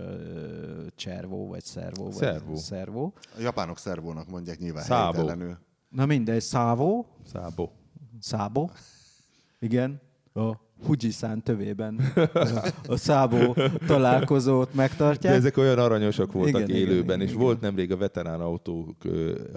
Cervo, 0.95 1.47
vagy 1.47 1.65
Servo. 1.65 2.03
Vagy 2.03 2.13
Servo. 2.17 2.55
Servo. 2.55 3.11
A 3.37 3.39
japánok 3.41 3.77
szervónak 3.77 4.29
mondják 4.29 4.59
nyilván 4.59 4.83
Szábó. 4.83 5.13
helytelenül. 5.17 5.57
Na 5.89 6.05
mindegy, 6.05 6.41
Savo, 6.41 7.05
Szábó. 7.33 7.71
Szábo. 8.19 8.69
Igen. 9.59 10.01
A 10.33 10.53
Fujisan 10.83 11.43
tövében 11.43 11.99
a 12.87 12.95
Szábó 12.95 13.55
találkozót 13.87 14.69
De 14.69 14.75
megtartják. 14.75 15.35
ezek 15.35 15.57
olyan 15.57 15.79
aranyosak 15.79 16.31
voltak 16.31 16.61
Igen, 16.61 16.75
élőben, 16.75 17.03
igen, 17.15 17.21
és 17.21 17.29
igen. 17.29 17.41
volt 17.41 17.61
nemrég 17.61 17.91
a 17.91 17.97
veterán 17.97 18.41
autók 18.41 18.95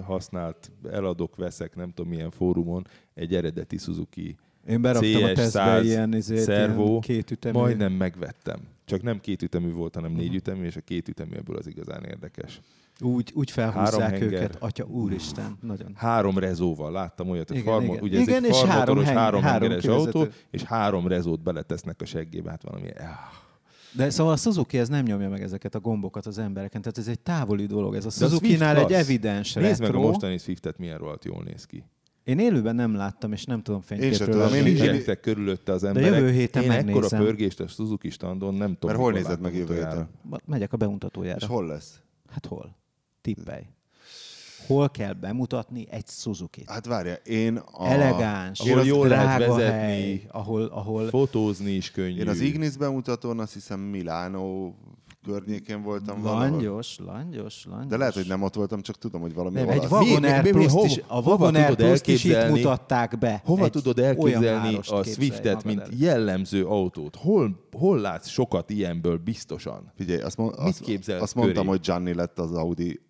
használt, 0.03 0.71
eladok, 0.91 1.35
veszek, 1.35 1.75
nem 1.75 1.89
tudom 1.89 2.11
milyen 2.11 2.31
fórumon, 2.31 2.87
egy 3.13 3.35
eredeti 3.35 3.77
Suzuki 3.77 4.37
Én 4.67 4.81
beraktam 4.81 5.23
a 5.23 5.27
CS100 5.27 5.33
tesztbe 5.35 5.83
ilyen, 5.83 6.13
izét, 6.13 6.39
szervó, 6.39 6.87
ilyen 6.87 6.99
kétütemű. 6.99 7.57
majdnem 7.57 7.91
megvettem. 7.91 8.59
Csak 8.85 9.01
nem 9.01 9.19
kétütemű 9.21 9.71
volt, 9.71 9.95
hanem 9.95 10.11
négyütemű, 10.11 10.65
és 10.65 10.75
a 10.75 10.81
kétütemű 10.81 11.35
ebből 11.35 11.55
az 11.55 11.67
igazán 11.67 12.03
érdekes. 12.03 12.61
Úgy, 12.99 13.31
úgy 13.35 13.51
Három 13.51 13.73
felhúzzák 13.73 14.09
henger. 14.19 14.33
őket, 14.33 14.55
atya 14.59 14.83
úristen, 14.85 15.57
nagyon. 15.61 15.91
Három 15.95 16.37
rezóval 16.37 16.91
láttam 16.91 17.29
olyat, 17.29 17.47
hogy 17.47 17.57
Igen, 17.57 17.73
farma, 17.73 17.87
igen. 17.93 18.03
ugye 18.03 18.19
ez 18.19 18.27
Igen, 18.27 18.43
egy 18.43 18.49
és 18.49 18.61
három 18.61 18.97
heng- 19.03 19.17
három, 19.17 19.41
három 19.41 19.71
autó, 19.87 20.25
és 20.51 20.63
három 20.63 21.07
rezót 21.07 21.43
beletesznek 21.43 22.01
a 22.01 22.05
seggébe, 22.05 22.49
hát 22.49 22.63
valami... 22.63 22.87
Ah. 22.89 23.05
De 23.95 24.09
szóval 24.09 24.33
a 24.33 24.37
Suzuki 24.37 24.77
ez 24.77 24.87
nem 24.89 25.05
nyomja 25.05 25.29
meg 25.29 25.41
ezeket 25.41 25.75
a 25.75 25.79
gombokat 25.79 26.25
az 26.25 26.37
embereken, 26.37 26.81
tehát 26.81 26.97
ez 26.97 27.07
egy 27.07 27.19
távoli 27.19 27.65
dolog. 27.65 27.95
Ez 27.95 28.05
a 28.05 28.07
a 28.07 28.11
Suzuki-nál 28.11 28.77
egy 28.77 28.93
evidens 28.93 29.53
Nézd 29.53 29.79
meg 29.81 29.89
a 29.89 29.93
retro. 29.93 30.07
mostani 30.07 30.37
Swiftet, 30.37 30.77
milyen 30.77 30.97
rohadt 30.97 31.25
jól 31.25 31.43
néz 31.43 31.65
ki. 31.65 31.83
Én 32.23 32.39
élőben 32.39 32.75
nem 32.75 32.95
láttam, 32.95 33.31
és 33.31 33.43
nem 33.45 33.61
tudom 33.61 33.81
sem 33.87 33.97
fényképről. 33.97 34.27
tudom, 34.27 34.41
adni. 34.45 34.57
én- 34.57 34.65
én- 34.65 34.91
Nincsenek 34.91 35.19
körülötte 35.19 35.71
az 35.71 35.83
emberek. 35.83 36.11
jövő 36.13 36.31
héten 36.31 36.63
Én 36.63 36.71
ekkora 36.71 36.85
megnézem. 36.93 37.19
pörgést 37.23 37.59
a 37.59 37.67
Suzuki 37.67 38.09
standon 38.09 38.53
nem 38.55 38.73
tudom. 38.73 38.89
Mert 38.89 39.01
hol 39.01 39.11
nézed 39.11 39.39
meg 39.39 39.55
jövő 39.55 39.73
héten? 39.73 40.09
Megyek 40.45 40.73
a 40.73 40.77
bemutatójára. 40.77 41.37
És 41.41 41.45
hol 41.45 41.65
lesz? 41.67 41.99
Hát 42.31 42.45
hol? 42.45 42.75
Tippelj. 43.21 43.63
Hol 44.67 44.89
kell 44.89 45.13
bemutatni 45.13 45.87
egy 45.89 46.07
Suzuki-t? 46.07 46.69
Hát 46.69 46.85
várja, 46.85 47.13
én 47.13 47.55
a... 47.57 47.87
Elegáns, 47.87 48.59
Ahol 48.59 48.79
az 48.79 48.85
jól 48.85 49.07
lehet 49.07 49.39
vezetni. 49.39 49.63
hely, 49.63 50.21
ahol, 50.31 50.63
ahol 50.65 51.07
Fotózni 51.07 51.71
is 51.71 51.91
könnyű. 51.91 52.19
Én 52.19 52.27
az 52.27 52.39
Ignis 52.39 52.77
bemutatón 52.77 53.39
azt 53.39 53.53
hiszem 53.53 53.79
Milánó 53.79 54.75
környékén 55.23 55.81
voltam 55.81 56.21
valahol. 56.21 56.49
Langyos, 56.49 56.97
langyos, 56.99 57.65
langyos. 57.65 57.87
De 57.87 57.97
lehet, 57.97 58.13
hogy 58.13 58.27
nem 58.27 58.41
ott 58.41 58.55
voltam, 58.55 58.81
csak 58.81 58.97
tudom, 58.97 59.21
hogy 59.21 59.33
valami 59.33 59.55
Nem, 59.55 59.69
egy 59.69 59.85
Wagoner 59.89 60.49
Plus-t 60.49 60.83
is, 60.85 61.01
a 61.07 61.21
Wagoner 61.21 61.99
is 62.05 62.23
itt 62.23 62.49
mutatták 62.49 63.17
be. 63.17 63.41
Hova 63.45 63.65
Egy 63.65 63.71
tudod 63.71 63.99
elképzelni 63.99 64.79
a 64.87 65.03
Swiftet, 65.03 65.63
mint 65.63 65.79
elé. 65.79 65.95
jellemző 65.97 66.65
autót? 66.65 67.15
Hol, 67.15 67.67
hol 67.71 67.99
látsz 67.99 68.27
sokat 68.27 68.69
ilyenből 68.69 69.17
biztosan? 69.17 69.91
Figyelj, 69.95 70.21
azt, 70.21 70.37
mond, 70.37 70.53
Mit 70.63 71.07
azt, 71.07 71.21
azt 71.21 71.35
mondtam, 71.35 71.67
hogy 71.67 71.79
Gianni 71.79 72.13
lett 72.13 72.39
az 72.39 72.51
Audi 72.51 73.01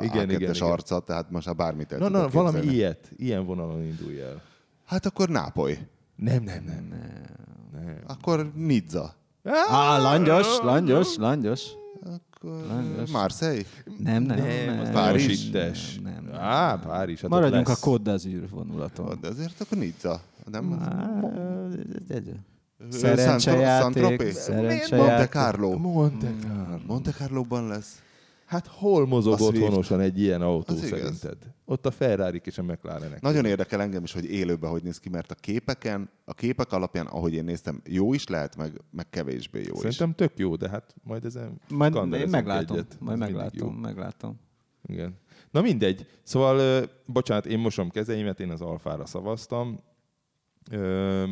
Igen, 0.00 0.04
igen, 0.04 0.24
igen, 0.24 0.40
igen, 0.40 0.54
igen. 0.54 0.68
arca, 0.70 1.00
tehát 1.00 1.30
most 1.30 1.46
már 1.46 1.56
bármit 1.56 1.92
el 1.92 1.98
Na, 1.98 2.08
na, 2.08 2.28
valami 2.28 2.66
ilyet, 2.66 3.12
ilyen 3.16 3.44
vonalon 3.44 3.84
indulj 3.84 4.20
el. 4.20 4.42
Hát 4.84 5.06
akkor 5.06 5.28
Nápoly. 5.28 5.78
Nem, 6.16 6.42
nem, 6.42 6.64
nem. 6.64 6.88
nem. 6.88 7.98
Akkor 8.06 8.52
Nizza. 8.54 9.14
Á, 9.44 9.98
langyos, 9.98 10.58
langyos, 10.62 11.16
langyos. 11.16 11.62
Akkor 12.02 12.64
Langyos. 12.68 13.10
Marseille. 13.10 13.62
Nem, 13.98 14.22
nem, 14.22 14.38
Nem, 14.38 14.66
nem. 14.66 14.80
az 14.80 14.90
Párizs? 14.90 15.40
sittes. 15.42 15.98
Nem, 16.02 16.12
nem, 16.12 16.24
nem. 16.24 16.40
Á, 16.40 16.74
Párizs. 16.76 17.14
Hát 17.20 17.24
ott 17.24 17.30
Maradjunk 17.30 17.66
a 17.66 17.70
lesz. 17.70 17.80
Côte 17.80 18.10
d'Azur 18.10 18.48
vonulaton. 18.50 19.18
De 19.20 19.28
azért 19.28 19.60
akkor 19.60 19.78
Nizza. 19.78 20.20
Nem? 20.50 20.72
Á, 20.82 21.20
egy- 22.08 22.32
Saint- 22.78 22.94
Szerencsejáték, 23.18 23.82
Saint-Tropez? 23.82 24.18
Monte 24.18 24.40
szerencsejáték. 24.40 25.28
Carlo. 25.30 25.76
Monte 25.78 26.30
Carlo. 26.42 26.78
Monte 26.86 27.10
Carlo-ban 27.10 27.66
lesz. 27.68 28.02
Hát 28.50 28.66
hol 28.66 29.06
mozog 29.06 29.32
A 29.32 29.36
Swift. 29.36 29.62
otthonosan 29.62 30.00
egy 30.00 30.20
ilyen 30.20 30.42
autó 30.42 30.74
Az 30.74 30.84
igaz. 30.84 30.98
szerinted? 30.98 31.36
Ott 31.64 31.86
a 31.86 31.90
ferrari 31.90 32.40
és 32.44 32.58
a 32.58 32.62
McLarenek. 32.62 33.20
Nagyon 33.20 33.44
érdekel 33.44 33.80
engem 33.80 34.02
is, 34.02 34.12
hogy 34.12 34.24
élőben 34.24 34.70
hogy 34.70 34.82
néz 34.82 34.98
ki, 34.98 35.08
mert 35.08 35.30
a 35.30 35.34
képeken, 35.34 36.10
a 36.24 36.34
képek 36.34 36.72
alapján, 36.72 37.06
ahogy 37.06 37.32
én 37.32 37.44
néztem, 37.44 37.80
jó 37.84 38.14
is 38.14 38.26
lehet, 38.26 38.56
meg, 38.56 38.80
meg 38.90 39.08
kevésbé 39.10 39.58
jó 39.66 39.72
is. 39.74 39.80
Szerintem 39.80 40.14
tök 40.14 40.32
jó, 40.38 40.56
de 40.56 40.68
hát 40.68 40.94
majd 41.02 41.24
ezen 41.24 41.60
Majd 41.68 41.94
én 42.14 42.28
meglátom, 42.28 42.76
egyet. 42.76 42.96
majd 43.00 43.20
Ez 43.22 43.28
meglátom, 43.28 43.74
meglátom. 43.74 44.36
Igen. 44.86 45.14
Na 45.50 45.60
mindegy. 45.60 46.06
Szóval, 46.22 46.58
ö, 46.58 46.82
bocsánat, 47.06 47.46
én 47.46 47.58
mosom 47.58 47.90
kezeimet, 47.90 48.40
én 48.40 48.50
az 48.50 48.60
alfára 48.60 49.06
szavaztam. 49.06 49.78
Ö, 50.70 51.24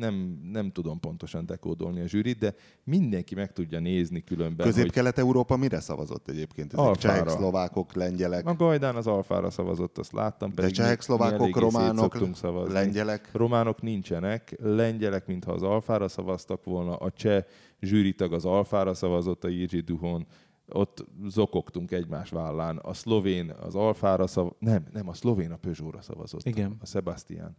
nem, 0.00 0.40
nem 0.52 0.70
tudom 0.70 1.00
pontosan 1.00 1.46
dekódolni 1.46 2.00
a 2.00 2.06
zsűrit, 2.06 2.38
de 2.38 2.54
mindenki 2.84 3.34
meg 3.34 3.52
tudja 3.52 3.80
nézni 3.80 4.24
különben, 4.24 4.66
hogy 4.66 4.74
Közép-Kelet-Európa 4.74 5.56
mire 5.56 5.80
szavazott 5.80 6.28
egyébként? 6.28 6.72
Ezek 6.72 6.84
Alfára. 6.84 7.14
csehek, 7.14 7.28
szlovákok, 7.28 7.94
lengyelek, 7.94 8.46
a 8.46 8.54
Gajdán 8.54 8.96
az 8.96 9.06
alfára 9.06 9.50
szavazott, 9.50 9.98
azt 9.98 10.12
láttam. 10.12 10.52
de 10.54 10.68
csehek, 10.68 11.00
szlovákok, 11.00 11.56
románok, 11.56 12.18
lengyelek. 12.72 13.28
Románok 13.32 13.82
nincsenek, 13.82 14.56
lengyelek, 14.62 15.26
mintha 15.26 15.52
az 15.52 15.62
alfára 15.62 16.08
szavaztak 16.08 16.64
volna, 16.64 16.96
a 16.96 17.10
cseh 17.10 17.44
zsűritag 17.80 18.32
az 18.32 18.44
alfára 18.44 18.94
szavazott 18.94 19.44
a 19.44 19.48
Jiří 19.48 19.80
Duhon, 19.80 20.26
ott 20.68 21.04
zokogtunk 21.26 21.90
egymás 21.90 22.30
vállán. 22.30 22.76
A 22.76 22.94
szlovén 22.94 23.50
az 23.50 23.74
alfára 23.74 24.26
szavazott, 24.26 24.60
nem, 24.60 24.86
nem, 24.92 25.08
a 25.08 25.14
szlovén 25.14 25.50
a 25.50 25.56
Peugeot-ra 25.56 26.00
szavazott. 26.00 26.46
Igen. 26.46 26.76
A 26.80 26.86
Sebastian. 26.86 27.56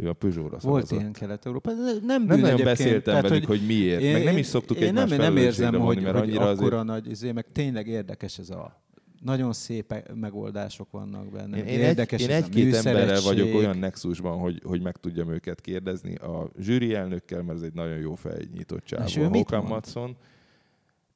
Ő 0.00 0.08
a 0.08 0.12
Peugeot-ra 0.12 0.58
Volt 0.60 0.62
szavazott. 0.62 0.98
ilyen 0.98 1.12
Kelet-Európa. 1.12 1.70
Nem, 2.06 2.24
Nem 2.24 2.40
nagyon 2.40 2.64
beszéltem 2.64 3.00
Tehát, 3.14 3.28
velük, 3.28 3.46
hogy 3.46 3.60
miért, 3.66 4.12
meg 4.12 4.24
nem 4.24 4.36
is 4.36 4.46
szoktuk 4.46 4.76
én 4.76 4.92
nem, 4.92 5.08
nem 5.08 5.12
érzem, 5.12 5.32
felelősségre 5.34 5.66
hogy, 5.76 5.78
vonni, 5.86 6.00
mert 6.00 6.18
hogy 6.18 6.28
annyira 6.28 6.44
azért- 6.44 6.60
akkora 6.60 6.82
nagy, 6.82 7.10
izé, 7.10 7.32
meg 7.32 7.46
tényleg 7.52 7.86
érdekes 7.86 8.38
ez 8.38 8.50
a 8.50 8.82
nagyon 9.24 9.52
szép 9.52 9.94
megoldások 10.14 10.90
vannak 10.90 11.30
benne. 11.30 11.56
Én, 11.56 11.64
én, 11.64 11.74
egy, 11.74 11.80
érdekes 11.80 12.22
én 12.22 12.30
ez 12.30 12.42
a 12.42 12.44
egy-két 12.44 12.74
emberrel 12.74 13.20
vagyok 13.20 13.54
olyan 13.54 13.78
nexusban, 13.78 14.38
hogy, 14.38 14.62
hogy 14.64 14.82
meg 14.82 14.96
tudjam 14.96 15.32
őket 15.32 15.60
kérdezni. 15.60 16.14
A 16.14 16.50
zsűri 16.60 16.94
elnökkel, 16.94 17.42
mert 17.42 17.58
ez 17.58 17.64
egy 17.64 17.74
nagyon 17.74 17.98
jó 17.98 18.14
fejnyitott 18.14 18.90
És 19.06 19.16
ő 19.16 19.24
a 19.24 19.28
mit? 19.28 19.50
Matson. 19.50 20.16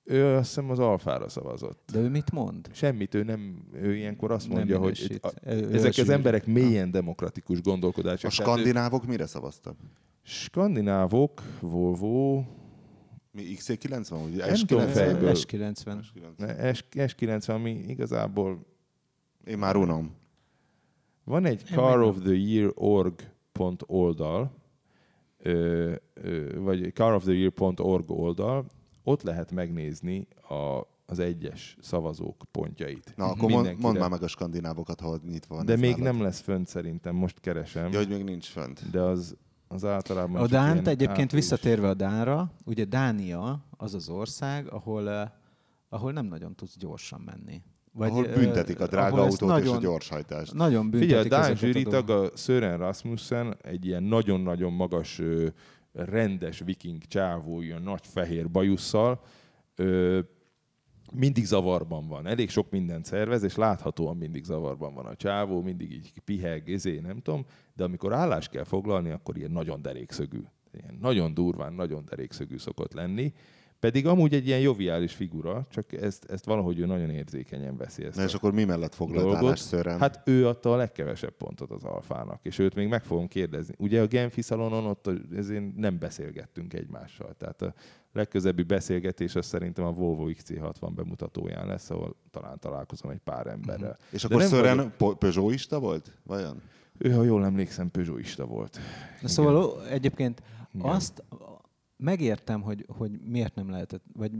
Ő 0.04 0.24
azt 0.36 0.46
hiszem 0.46 0.70
az 0.70 0.78
alfára 0.78 1.28
szavazott. 1.28 1.90
De 1.92 1.98
ő 1.98 2.08
mit 2.08 2.30
mond? 2.32 2.68
Semmit, 2.72 3.14
ő 3.14 3.22
nem, 3.22 3.68
ő 3.72 3.96
ilyenkor 3.96 4.30
azt 4.30 4.48
Nem 4.48 4.56
mondja, 4.56 4.78
hogy 4.78 5.18
a, 5.22 5.28
Ő- 5.50 5.74
ezek 5.74 5.94
az 5.98 6.08
emberek 6.08 6.46
mélyen 6.46 6.90
demokratikus 6.90 7.60
gondolkodások. 7.62 8.30
A 8.30 8.34
Tehát 8.34 8.48
ő- 8.48 8.52
skandinávok 8.52 9.06
mire 9.06 9.26
szavaztak? 9.26 9.76
skandinávok, 10.22 11.42
Volvo, 11.60 12.44
Mi 13.30 13.42
XC90? 13.56 14.06
Vagy 14.08 14.36
Nem 14.36 14.54
tudom 14.54 14.86
fejből. 14.86 15.32
S90. 15.34 16.02
ne, 16.36 16.72
S, 16.74 16.84
S90, 16.94 17.48
ami 17.48 17.70
igazából 17.70 18.66
Én 19.44 19.58
már 19.58 19.76
unom. 19.76 20.14
Van 21.24 21.44
egy 21.44 21.62
Én 21.70 21.76
Car 21.76 22.00
of 22.02 22.16
the 22.24 22.32
Year 22.34 22.72
org 22.74 23.14
oldal, 23.86 24.54
ö, 25.38 25.92
ö, 26.14 26.60
vagy 26.60 26.92
Car 26.94 27.14
of 27.14 27.22
the 27.24 27.32
Year.org 27.32 28.10
oldal, 28.10 28.66
ott 29.02 29.22
lehet 29.22 29.52
megnézni 29.52 30.26
a, 30.48 30.80
az 31.06 31.18
egyes 31.18 31.76
szavazók 31.80 32.42
pontjait. 32.50 33.12
Na, 33.16 33.24
akkor 33.24 33.38
mond, 33.38 33.52
Mindenkire. 33.52 33.86
mondd 33.86 33.98
már 33.98 34.10
meg 34.10 34.22
a 34.22 34.26
skandinávokat, 34.26 35.00
ha 35.00 35.18
nyitva 35.28 35.54
van. 35.54 35.64
De 35.66 35.76
még 35.76 35.96
nálad. 35.96 36.12
nem 36.12 36.22
lesz 36.22 36.40
fönt 36.40 36.68
szerintem, 36.68 37.14
most 37.14 37.40
keresem. 37.40 37.92
Ja, 37.92 37.98
hogy 37.98 38.08
még 38.08 38.24
nincs 38.24 38.46
fönt. 38.46 38.90
De 38.90 39.00
az, 39.00 39.36
az 39.68 39.84
általában 39.84 40.42
A 40.42 40.46
Dánt 40.46 40.86
egyébként 40.86 41.10
április. 41.10 41.32
visszatérve 41.32 41.88
a 41.88 41.94
Dánra, 41.94 42.50
ugye 42.64 42.84
Dánia 42.84 43.64
az 43.76 43.94
az 43.94 44.08
ország, 44.08 44.72
ahol, 44.72 45.10
eh, 45.10 45.28
ahol 45.88 46.12
nem 46.12 46.26
nagyon 46.26 46.54
tudsz 46.54 46.76
gyorsan 46.78 47.20
menni. 47.20 47.62
Vagy, 47.92 48.10
ahol 48.10 48.26
eh, 48.26 48.34
büntetik 48.34 48.80
a 48.80 48.86
drága 48.86 49.20
autót 49.20 49.32
és 49.32 49.40
a 49.40 49.46
nagyon, 49.46 49.78
gyorshajtást. 49.78 50.54
Nagyon 50.54 50.90
büntetik 50.90 51.08
Figyelj, 51.08 51.26
a 51.26 51.28
Dán 51.28 51.56
zsűritag 51.56 52.10
a 52.10 52.30
Sören 52.36 52.78
Rasmussen, 52.78 53.56
egy 53.62 53.86
ilyen 53.86 54.02
nagyon-nagyon 54.02 54.72
magas, 54.72 55.20
rendes 55.92 56.58
viking 56.58 57.02
csávó, 57.06 57.60
ilyen 57.60 57.82
nagy 57.82 58.06
fehér 58.06 58.50
bajusszal, 58.50 59.20
ö, 59.74 60.20
mindig 61.12 61.44
zavarban 61.44 62.08
van. 62.08 62.26
Elég 62.26 62.50
sok 62.50 62.70
mindent 62.70 63.04
szervez, 63.04 63.42
és 63.42 63.56
láthatóan 63.56 64.16
mindig 64.16 64.44
zavarban 64.44 64.94
van 64.94 65.06
a 65.06 65.16
csávó, 65.16 65.62
mindig 65.62 65.92
így 65.92 66.12
piheg, 66.24 66.68
izé, 66.68 66.98
nem 66.98 67.20
tudom, 67.20 67.46
de 67.74 67.84
amikor 67.84 68.12
állást 68.12 68.50
kell 68.50 68.64
foglalni, 68.64 69.10
akkor 69.10 69.36
ilyen 69.36 69.50
nagyon 69.50 69.82
derékszögű. 69.82 70.40
Ilyen 70.72 70.98
nagyon 71.00 71.34
durván, 71.34 71.72
nagyon 71.72 72.04
derékszögű 72.04 72.58
szokott 72.58 72.92
lenni. 72.92 73.32
Pedig 73.82 74.06
amúgy 74.06 74.34
egy 74.34 74.46
ilyen 74.46 74.60
joviális 74.60 75.12
figura, 75.14 75.66
csak 75.70 75.92
ezt, 75.92 76.30
ezt 76.30 76.44
valahogy 76.44 76.78
ő 76.78 76.86
nagyon 76.86 77.10
érzékenyen 77.10 77.76
veszi 77.76 78.04
ezt 78.04 78.16
Na 78.16 78.22
és 78.22 78.34
akkor 78.34 78.52
mi 78.52 78.64
mellett 78.64 78.94
foglalt 78.94 79.56
szörem? 79.58 79.98
Hát 79.98 80.20
ő 80.24 80.46
adta 80.46 80.72
a 80.72 80.76
legkevesebb 80.76 81.32
pontot 81.32 81.70
az 81.70 81.84
alfának, 81.84 82.40
és 82.44 82.58
őt 82.58 82.74
még 82.74 82.88
meg 82.88 83.04
fogom 83.04 83.28
kérdezni. 83.28 83.74
Ugye 83.78 84.00
a 84.00 84.06
Genfi 84.06 84.42
szalonon 84.42 84.86
ott 84.86 85.10
ezért 85.36 85.76
nem 85.76 85.98
beszélgettünk 85.98 86.74
egymással, 86.74 87.34
tehát 87.38 87.62
a 87.62 87.74
legközebbi 88.12 88.62
beszélgetés 88.62 89.34
az 89.34 89.46
szerintem 89.46 89.84
a 89.84 89.92
Volvo 89.92 90.28
XC60 90.28 90.90
bemutatóján 90.94 91.66
lesz, 91.66 91.90
ahol 91.90 92.16
talán 92.30 92.58
találkozom 92.58 93.10
egy 93.10 93.20
pár 93.24 93.46
emberrel. 93.46 93.98
és 94.10 94.22
De 94.22 94.28
akkor 94.34 94.46
Szören 94.46 94.76
vagyok- 94.76 94.96
po- 94.96 95.18
Peugeotista 95.18 95.78
volt? 95.80 96.18
Vajon? 96.22 96.62
Ő, 96.98 97.10
ha 97.12 97.22
jól 97.22 97.44
emlékszem, 97.44 97.90
Peugeotista 97.90 98.46
volt. 98.46 98.78
Na 99.20 99.28
szóval 99.28 99.56
ó, 99.56 99.80
egyébként 99.90 100.42
Igen. 100.74 100.86
azt 100.90 101.22
megértem, 102.02 102.60
hogy, 102.62 102.86
hogy 102.88 103.10
miért 103.24 103.54
nem 103.54 103.70
lehetett, 103.70 104.02
vagy 104.12 104.30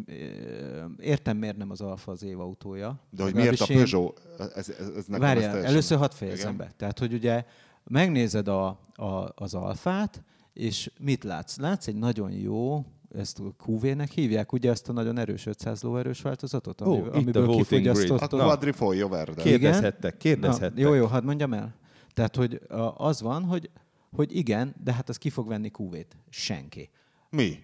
értem, 0.98 1.36
miért 1.36 1.56
nem 1.56 1.70
az 1.70 1.80
Alfa 1.80 2.12
az 2.12 2.22
év 2.22 2.40
autója. 2.40 3.00
De 3.10 3.22
hogy 3.22 3.34
miért 3.34 3.60
a 3.60 3.66
Peugeot? 3.66 4.22
Ez, 4.38 4.50
ez, 4.54 4.68
ez 4.68 4.86
nekem 5.06 5.12
ez 5.14 5.18
Várjál, 5.18 5.34
teljesen- 5.50 5.64
először 5.64 5.98
hadd 5.98 6.10
fejezzem 6.12 6.54
Igen? 6.54 6.66
be. 6.66 6.72
Tehát, 6.76 6.98
hogy 6.98 7.12
ugye 7.12 7.44
megnézed 7.84 8.48
a, 8.48 8.66
a, 8.94 9.32
az 9.34 9.54
alfát, 9.54 10.22
és 10.52 10.90
mit 10.98 11.24
látsz? 11.24 11.56
Látsz 11.56 11.86
egy 11.86 11.96
nagyon 11.96 12.30
jó, 12.30 12.84
ezt 13.14 13.38
a 13.38 13.54
QV-nek 13.66 14.10
hívják, 14.10 14.52
ugye 14.52 14.70
ezt 14.70 14.88
a 14.88 14.92
nagyon 14.92 15.18
erős 15.18 15.46
500 15.46 15.82
lóerős 15.82 16.20
változatot, 16.22 16.80
Ó, 16.80 16.84
ami, 16.92 16.98
itt 16.98 17.06
a 17.06 17.16
amiből 17.16 17.46
voting 17.46 17.64
kifogyasztott. 17.66 18.32
A 18.32 18.36
Na. 18.36 18.44
Quadrifoglio 18.44 19.08
Verde. 19.08 19.42
Kérdezhettek, 19.42 20.16
kérdezhettek. 20.16 20.74
Na, 20.74 20.80
jó, 20.80 20.94
jó, 20.94 21.06
hadd 21.06 21.24
mondjam 21.24 21.52
el. 21.52 21.74
Tehát, 22.14 22.36
hogy 22.36 22.60
az 22.96 23.20
van, 23.20 23.44
hogy, 23.44 23.70
hogy 24.12 24.36
igen, 24.36 24.74
de 24.84 24.92
hát 24.92 25.08
az 25.08 25.16
ki 25.16 25.30
fog 25.30 25.48
venni 25.48 25.70
QV-t? 25.78 26.16
Senki. 26.28 26.90
Mi? 27.36 27.58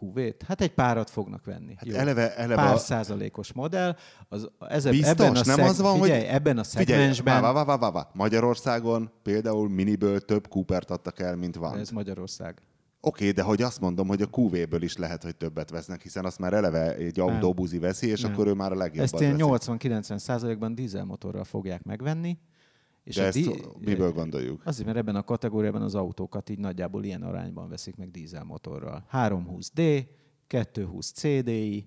QV-t? 0.00 0.42
Hát 0.42 0.60
egy 0.60 0.74
párat 0.74 1.10
fognak 1.10 1.44
venni. 1.44 1.74
Hát 1.76 1.88
eleve- 1.92 2.36
eleve 2.36 2.54
Pár 2.62 2.74
a- 2.74 2.78
százalékos 2.78 3.52
modell. 3.52 3.96
Az, 4.28 4.48
ez, 4.68 4.88
Biztos? 4.88 5.08
ebben 5.10 5.30
a 5.30 5.32
nem 5.32 5.42
szeg, 5.56 5.64
az 5.66 5.80
van, 5.80 6.00
figyelj, 6.00 6.20
hogy... 6.20 6.28
ebben 6.28 6.58
a 6.58 6.64
Figyelj, 6.64 6.86
szegmensben... 6.98 7.42
vá, 7.42 7.52
vá, 7.52 7.64
vá, 7.64 7.76
vá, 7.76 7.90
vá. 7.90 8.08
Magyarországon 8.14 9.10
például 9.22 9.68
miniből 9.68 10.20
több 10.20 10.48
Coopert 10.48 10.90
adtak 10.90 11.20
el, 11.20 11.36
mint 11.36 11.56
van. 11.56 11.78
Ez 11.78 11.90
Magyarország. 11.90 12.62
Oké, 13.00 13.30
de 13.30 13.42
hogy 13.42 13.62
azt 13.62 13.80
mondom, 13.80 14.08
hogy 14.08 14.22
a 14.22 14.26
QV-ből 14.32 14.82
is 14.82 14.96
lehet, 14.96 15.22
hogy 15.22 15.36
többet 15.36 15.70
vesznek, 15.70 16.02
hiszen 16.02 16.24
azt 16.24 16.38
már 16.38 16.52
eleve 16.52 16.94
egy 16.94 17.20
autóbuzi 17.20 17.78
veszi, 17.78 18.08
és 18.08 18.20
Nem. 18.20 18.32
akkor 18.32 18.46
ő 18.46 18.52
már 18.52 18.72
a 18.72 18.76
legjobbat 18.76 19.12
Ezt 19.12 19.22
ilyen 19.22 19.36
veszi. 19.36 19.70
80-90 20.14 20.18
százalékban 20.18 20.74
dízelmotorral 20.74 21.44
fogják 21.44 21.82
megvenni. 21.82 22.38
És 23.06 23.14
De 23.14 23.24
ezt 23.24 23.36
di- 23.36 23.62
miből 23.78 24.12
gondoljuk? 24.12 24.60
Azért, 24.64 24.86
mert 24.86 24.98
ebben 24.98 25.16
a 25.16 25.22
kategóriában 25.22 25.82
az 25.82 25.94
autókat 25.94 26.50
így 26.50 26.58
nagyjából 26.58 27.04
ilyen 27.04 27.22
arányban 27.22 27.68
veszik 27.68 27.96
meg 27.96 28.10
dízelmotorral. 28.10 29.04
320D, 29.12 30.06
220 30.46 31.12
CDI, 31.12 31.86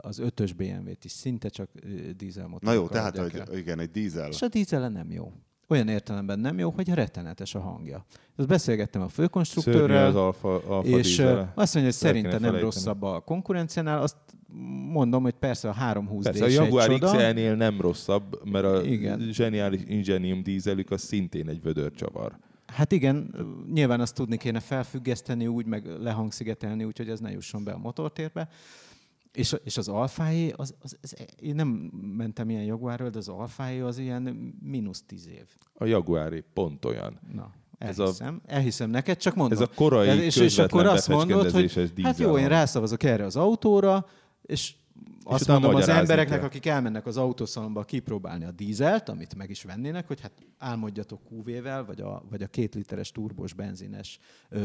az 0.00 0.20
5-ös 0.22 0.50
BMW-t 0.56 1.04
is 1.04 1.12
szinte 1.12 1.48
csak 1.48 1.68
ö, 1.82 2.10
dízelmotorral. 2.16 2.74
Na 2.74 2.80
jó, 2.80 2.88
tehát, 2.88 3.18
hogy 3.18 3.42
igen, 3.58 3.78
egy 3.78 3.90
dízel. 3.90 4.28
És 4.28 4.42
a 4.42 4.48
dízele 4.48 4.88
nem 4.88 5.10
jó. 5.10 5.32
olyan 5.68 5.88
értelemben 5.88 6.38
nem 6.38 6.58
jó, 6.58 6.70
hogy 6.70 6.88
rettenetes 6.88 7.54
a 7.54 7.60
hangja. 7.60 8.04
Ezt 8.36 8.48
beszélgettem 8.48 9.02
a 9.02 9.08
Szörnyű 9.08 9.26
főkonstruktőrrel, 9.28 10.06
az 10.06 10.14
alfa, 10.14 10.54
alfa 10.54 10.88
és 10.88 11.06
dízele. 11.06 11.52
azt 11.54 11.74
mondja, 11.74 11.92
hogy 11.92 11.92
szerinte 12.00 12.38
nem 12.38 12.56
rosszabb 12.56 13.02
a 13.02 13.20
konkurenciánál. 13.20 14.02
Azt 14.02 14.16
mondom, 14.92 15.22
hogy 15.22 15.34
persze 15.34 15.68
a 15.68 15.72
320 15.72 16.24
Persze, 16.24 16.44
a 16.44 16.48
Jaguar. 16.48 16.98
XL-nél 16.98 17.54
nem 17.54 17.80
rosszabb, 17.80 18.50
mert 18.50 18.64
a 18.64 18.82
Igen. 18.82 19.28
zseniális 19.32 19.80
Ingenium 19.86 20.42
dízelük 20.42 20.90
az 20.90 21.00
szintén 21.02 21.48
egy 21.48 21.62
vödörcsavar. 21.62 22.38
Hát 22.66 22.92
igen, 22.92 23.34
nyilván 23.72 24.00
azt 24.00 24.14
tudni 24.14 24.36
kéne 24.36 24.60
felfüggeszteni 24.60 25.46
úgy, 25.46 25.66
meg 25.66 25.86
lehangszigetelni, 25.86 26.84
úgyhogy 26.84 27.08
ez 27.08 27.20
ne 27.20 27.30
jusson 27.30 27.64
be 27.64 27.72
a 27.72 27.78
motortérbe. 27.78 28.48
És, 29.32 29.56
és 29.64 29.76
az 29.76 29.88
alfáé, 29.88 30.52
az, 30.56 30.74
az, 30.80 30.96
az, 31.02 31.16
én 31.40 31.54
nem 31.54 31.68
mentem 32.16 32.50
ilyen 32.50 32.62
Jaguarról, 32.62 33.08
de 33.10 33.18
az 33.18 33.28
alfáé 33.28 33.80
az 33.80 33.98
ilyen 33.98 34.22
mínusz 34.62 35.02
tíz 35.06 35.28
év. 35.28 35.46
A 35.74 35.84
Jaguaré 35.84 36.44
pont 36.52 36.84
olyan. 36.84 37.20
Na, 37.34 37.50
Ez 37.78 37.98
a- 37.98 38.02
elhiszem, 38.02 38.40
elhiszem 38.46 38.90
neked, 38.90 39.16
csak 39.16 39.34
mondom. 39.34 39.58
Ez 39.62 39.68
a 39.68 39.74
korai 39.74 40.18
és, 40.18 40.36
és 40.36 40.58
akkor 40.58 40.86
azt 40.86 41.08
mondod, 41.08 41.50
hogy 41.50 41.52
befecskendezéses 41.52 42.04
hát 42.04 42.18
jó, 42.18 42.26
dízel 42.26 42.42
én 42.42 42.48
rászavazok 42.48 43.02
erre 43.02 43.24
az 43.24 43.36
autóra, 43.36 44.06
és 44.46 44.74
azt 45.24 45.42
utána 45.42 45.58
mondom 45.58 45.80
az 45.80 45.88
embereknek, 45.88 46.38
kell. 46.38 46.46
akik 46.46 46.66
elmennek 46.66 47.06
az 47.06 47.16
autószalomba 47.16 47.84
kipróbálni 47.84 48.44
a 48.44 48.50
dízelt, 48.50 49.08
amit 49.08 49.34
meg 49.34 49.50
is 49.50 49.62
vennének, 49.62 50.06
hogy 50.06 50.20
hát 50.20 50.32
álmodjatok 50.58 51.20
QV-vel, 51.30 51.84
vagy 51.84 52.00
a, 52.00 52.22
vagy 52.30 52.42
a 52.42 52.46
két 52.46 52.74
literes 52.74 53.12
turbos 53.12 53.52
benzines 53.52 54.18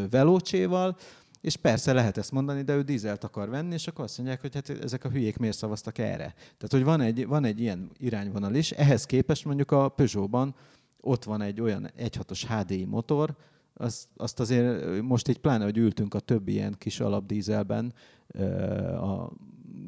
velócséval, 0.10 0.98
és 1.42 1.56
persze 1.56 1.94
lehet 1.94 2.18
ezt 2.18 2.32
mondani, 2.32 2.62
de 2.62 2.76
ő 2.76 2.82
dízelt 2.82 3.24
akar 3.24 3.50
venni, 3.50 3.74
és 3.74 3.88
akkor 3.88 4.04
azt 4.04 4.18
mondják, 4.18 4.42
hogy 4.42 4.54
hát 4.54 4.70
ezek 4.70 5.04
a 5.04 5.10
hülyék 5.10 5.38
miért 5.38 5.58
szavaztak 5.58 5.98
erre. 5.98 6.34
Tehát, 6.36 6.70
hogy 6.70 6.84
van 6.84 7.02
egy, 7.02 7.28
van 7.28 7.44
egy 7.44 7.60
ilyen 7.60 7.92
irányvonal 7.98 8.56
is, 8.56 8.72
ehhez 8.72 9.06
képest 9.06 9.46
mondjuk 9.46 9.72
a 9.72 9.90
Peugeotban 9.90 10.56
ott 11.02 11.24
van 11.24 11.42
egy 11.42 11.62
olyan 11.62 11.90
1.6-os 12.00 12.44
HDI 12.48 12.86
motor, 12.86 13.36
azt, 13.74 14.08
azt 14.16 14.40
azért 14.40 15.02
most 15.02 15.28
így 15.28 15.38
pláne, 15.38 15.64
hogy 15.64 15.78
ültünk 15.78 16.14
a 16.14 16.20
többi 16.20 16.52
ilyen 16.52 16.76
kis 16.78 17.00
alapdízelben 17.00 17.94
a 19.02 19.30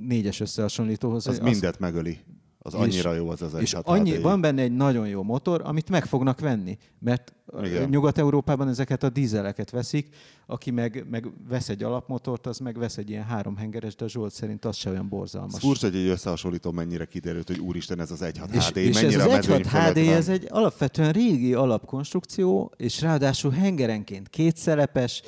négyes 0.07 0.39
összehasonlítóhoz. 0.39 1.27
Az 1.27 1.33
azt- 1.33 1.43
mindet 1.51 1.79
megöli. 1.79 2.17
Az 2.63 2.73
És- 2.73 2.79
annyira 2.79 3.13
jó 3.13 3.29
az 3.29 3.41
az 3.41 3.53
és 3.59 3.73
1.6 3.73 3.81
annyi, 3.85 4.17
van 4.17 4.41
benne 4.41 4.61
egy 4.61 4.71
nagyon 4.75 5.07
jó 5.07 5.23
motor, 5.23 5.61
amit 5.65 5.89
meg 5.89 6.05
fognak 6.05 6.39
venni, 6.39 6.77
mert 6.99 7.33
Igen. 7.63 7.89
Nyugat-Európában 7.89 8.67
ezeket 8.67 9.03
a 9.03 9.09
dízeleket 9.09 9.69
veszik, 9.69 10.15
aki 10.45 10.71
meg, 10.71 11.05
meg 11.09 11.25
vesz 11.49 11.69
egy 11.69 11.83
alapmotort, 11.83 12.47
az 12.47 12.57
meg 12.57 12.77
vesz 12.77 12.97
egy 12.97 13.09
ilyen 13.09 13.23
háromhengeres, 13.23 13.95
de 13.95 14.05
a 14.05 14.09
Zsolt 14.09 14.33
szerint 14.33 14.65
az 14.65 14.75
se 14.75 14.89
olyan 14.89 15.09
borzalmas. 15.09 15.53
Ez 15.53 15.59
furcsa, 15.59 15.87
hogy 15.87 15.95
egy 15.95 16.07
összehasonlító 16.07 16.71
mennyire 16.71 17.05
kiderült, 17.05 17.47
hogy 17.47 17.59
úristen, 17.59 17.99
ez 17.99 18.11
az 18.11 18.21
1.6 18.21 18.53
és, 18.53 18.67
HD, 18.67 18.77
és 18.77 18.95
ez 18.95 19.01
mennyire 19.01 19.23
az 19.23 19.27
a 19.29 19.31
mezőny 19.35 19.61
1.6 19.61 19.67
fölött 19.67 19.93
HD, 19.93 19.97
ez 19.97 20.29
egy 20.29 20.47
alapvetően 20.49 21.11
régi 21.11 21.53
alapkonstrukció, 21.53 22.73
és 22.77 23.01
ráadásul 23.01 23.51
hengerenként 23.51 24.29
kétszelepes, 24.29 25.21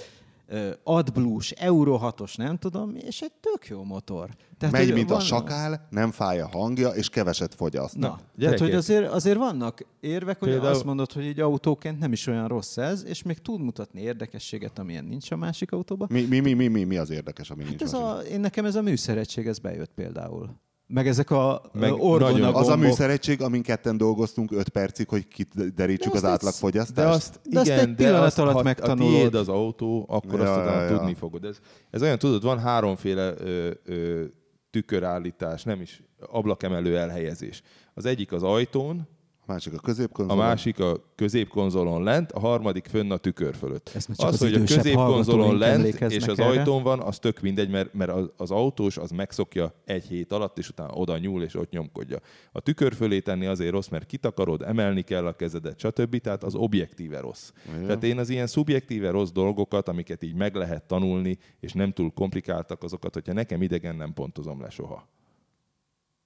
AdBlue-s, 0.83 1.51
Euro 1.51 1.99
6-os, 2.01 2.37
nem 2.37 2.57
tudom, 2.57 2.95
és 2.95 3.21
egy 3.21 3.31
tök 3.39 3.67
jó 3.67 3.83
motor. 3.83 4.29
Tehát, 4.57 4.75
Megy, 4.75 4.93
mint 4.93 5.11
a 5.11 5.19
sakál, 5.19 5.87
nem 5.89 6.11
fáj 6.11 6.39
a 6.41 6.47
hangja, 6.47 6.89
és 6.89 7.09
keveset 7.09 7.53
fogyaszt. 7.55 7.97
Na, 7.97 8.19
tehát 8.39 8.59
hogy 8.59 8.73
azért, 8.73 9.11
azért 9.11 9.37
vannak 9.37 9.85
érvek, 9.99 10.39
hogy 10.39 10.47
Például- 10.49 10.73
azt 10.75 10.83
mondod, 10.83 11.11
hogy 11.11 11.25
egy 11.25 11.39
autóként 11.39 11.99
nem 11.99 12.11
is 12.11 12.27
olyan 12.27 12.47
rossz 12.47 12.77
ez, 12.77 13.03
és 13.05 13.23
még 13.23 13.37
tud 13.41 13.61
mutatni 13.61 14.01
érdekességet, 14.01 14.79
amilyen 14.79 15.05
nincs 15.05 15.31
a 15.31 15.35
másik 15.35 15.71
autóban. 15.71 16.07
Mi, 16.11 16.21
mi, 16.21 16.39
mi, 16.39 16.53
mi, 16.53 16.67
mi, 16.67 16.83
mi 16.83 16.97
az 16.97 17.09
érdekes, 17.09 17.49
ami 17.49 17.61
Hát 17.61 17.69
nincs 17.69 17.81
ez 17.81 17.91
most? 17.91 18.03
a, 18.03 18.19
én 18.19 18.39
nekem 18.39 18.65
ez 18.65 18.75
a 18.75 18.81
műszeregység, 18.81 19.47
ez 19.47 19.59
bejött 19.59 19.91
például. 19.95 20.49
Meg 20.93 21.07
ezek 21.07 21.29
a 21.31 21.61
Meg 21.73 21.93
orgona 21.93 22.53
Az 22.53 22.67
a 22.67 22.75
műszeregység, 22.75 23.41
amin 23.41 23.61
ketten 23.61 23.97
dolgoztunk 23.97 24.51
5 24.51 24.69
percig, 24.69 25.07
hogy 25.09 25.27
kiderítsük 25.27 26.11
De 26.11 26.17
az 26.17 26.23
egy- 26.23 26.29
De 26.29 26.35
átlagfogyasztást. 26.35 27.15
azt, 27.15 27.39
De 27.49 27.59
azt 27.59 27.67
igen, 27.69 27.79
egy 27.89 27.95
pillanat 27.95 28.25
azt, 28.25 28.39
alatt 28.39 28.53
ha 28.53 28.63
megtanulod. 28.63 29.13
a 29.13 29.17
tiéd 29.17 29.35
az 29.35 29.47
autó, 29.47 30.05
akkor 30.09 30.39
Ja, 30.39 30.51
azt 30.51 30.61
utána 30.61 30.81
ja, 30.81 30.89
ja. 30.89 30.97
tudni 30.97 31.13
fogod. 31.13 31.45
Ez, 31.45 31.57
ez 31.89 32.01
olyan, 32.01 32.17
tudod, 32.17 32.43
van 32.43 32.59
háromféle 32.59 33.33
ö, 33.37 33.69
ö, 33.85 34.23
tükörállítás, 34.69 35.63
nem 35.63 35.81
is 35.81 36.03
ablakemelő 36.31 36.97
elhelyezés. 36.97 37.61
Az 37.93 38.05
egyik 38.05 38.31
az 38.31 38.43
ajtón, 38.43 39.07
A 39.45 39.51
másik 39.51 39.73
a 39.73 39.75
a 39.75 39.79
középkonzol. 39.79 40.35
másik 40.35 40.79
a 40.79 41.03
középkonzolon 41.15 42.03
lent, 42.03 42.31
a 42.31 42.39
harmadik 42.39 42.85
fönn 42.85 43.11
a 43.11 43.17
tükör 43.17 43.55
fölött. 43.55 43.91
Az, 43.95 44.07
az 44.15 44.39
hogy 44.39 44.53
a 44.53 44.63
középkonzolon 44.63 45.57
lent 45.57 45.85
és 45.85 46.27
az 46.27 46.39
erre. 46.39 46.49
ajtón 46.49 46.83
van, 46.83 46.99
az 46.99 47.19
tök 47.19 47.41
mindegy, 47.41 47.69
mert, 47.69 47.93
mert 47.93 48.11
az, 48.11 48.29
az 48.37 48.51
autós 48.51 48.97
az 48.97 49.11
megszokja 49.11 49.73
egy 49.85 50.05
hét 50.05 50.31
alatt, 50.31 50.57
és 50.57 50.69
utána 50.69 50.93
oda 50.93 51.17
nyúl, 51.17 51.43
és 51.43 51.55
ott 51.55 51.69
nyomkodja. 51.69 52.17
A 52.51 52.59
tükör 52.59 52.93
fölé 52.93 53.19
tenni 53.19 53.45
azért 53.45 53.71
rossz, 53.71 53.87
mert 53.87 54.05
kitakarod, 54.05 54.61
emelni 54.61 55.01
kell 55.01 55.25
a 55.25 55.33
kezedet, 55.33 55.79
stb. 55.79 56.17
Tehát 56.17 56.43
az 56.43 56.55
objektíve 56.55 57.19
rossz. 57.19 57.51
Igen. 57.67 57.85
Tehát 57.85 58.03
én 58.03 58.17
az 58.17 58.29
ilyen 58.29 58.47
szubjektíve 58.47 59.09
rossz 59.09 59.31
dolgokat, 59.31 59.87
amiket 59.87 60.23
így 60.23 60.35
meg 60.35 60.55
lehet 60.55 60.83
tanulni, 60.83 61.37
és 61.59 61.73
nem 61.73 61.91
túl 61.91 62.11
komplikáltak 62.11 62.83
azokat, 62.83 63.13
hogyha 63.13 63.33
nekem 63.33 63.61
idegen 63.61 63.95
nem 63.95 64.13
pontozom 64.13 64.61
le 64.61 64.69
soha. 64.69 65.07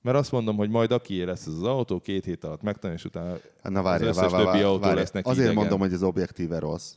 Mert 0.01 0.17
azt 0.17 0.31
mondom, 0.31 0.55
hogy 0.55 0.69
majd 0.69 0.91
aki 0.91 1.23
lesz 1.23 1.45
ez 1.45 1.53
az 1.53 1.63
autó, 1.63 1.99
két 1.99 2.25
hét 2.25 2.43
alatt 2.43 2.61
megtanul, 2.61 2.95
és 2.95 3.05
utána 3.05 3.29
Hát 3.63 3.71
Na 3.71 3.81
várjál, 3.81 4.09
az 4.09 4.17
összes 4.17 4.31
várjál, 4.31 4.39
többi 4.39 4.51
várjál, 4.51 4.67
autó 4.69 4.79
várjál. 4.81 4.99
lesz 4.99 5.11
neki 5.11 5.27
Azért 5.29 5.43
idegen. 5.45 5.61
mondom, 5.61 5.79
hogy 5.79 5.93
ez 5.93 6.03
objektíve 6.03 6.59
rossz, 6.59 6.93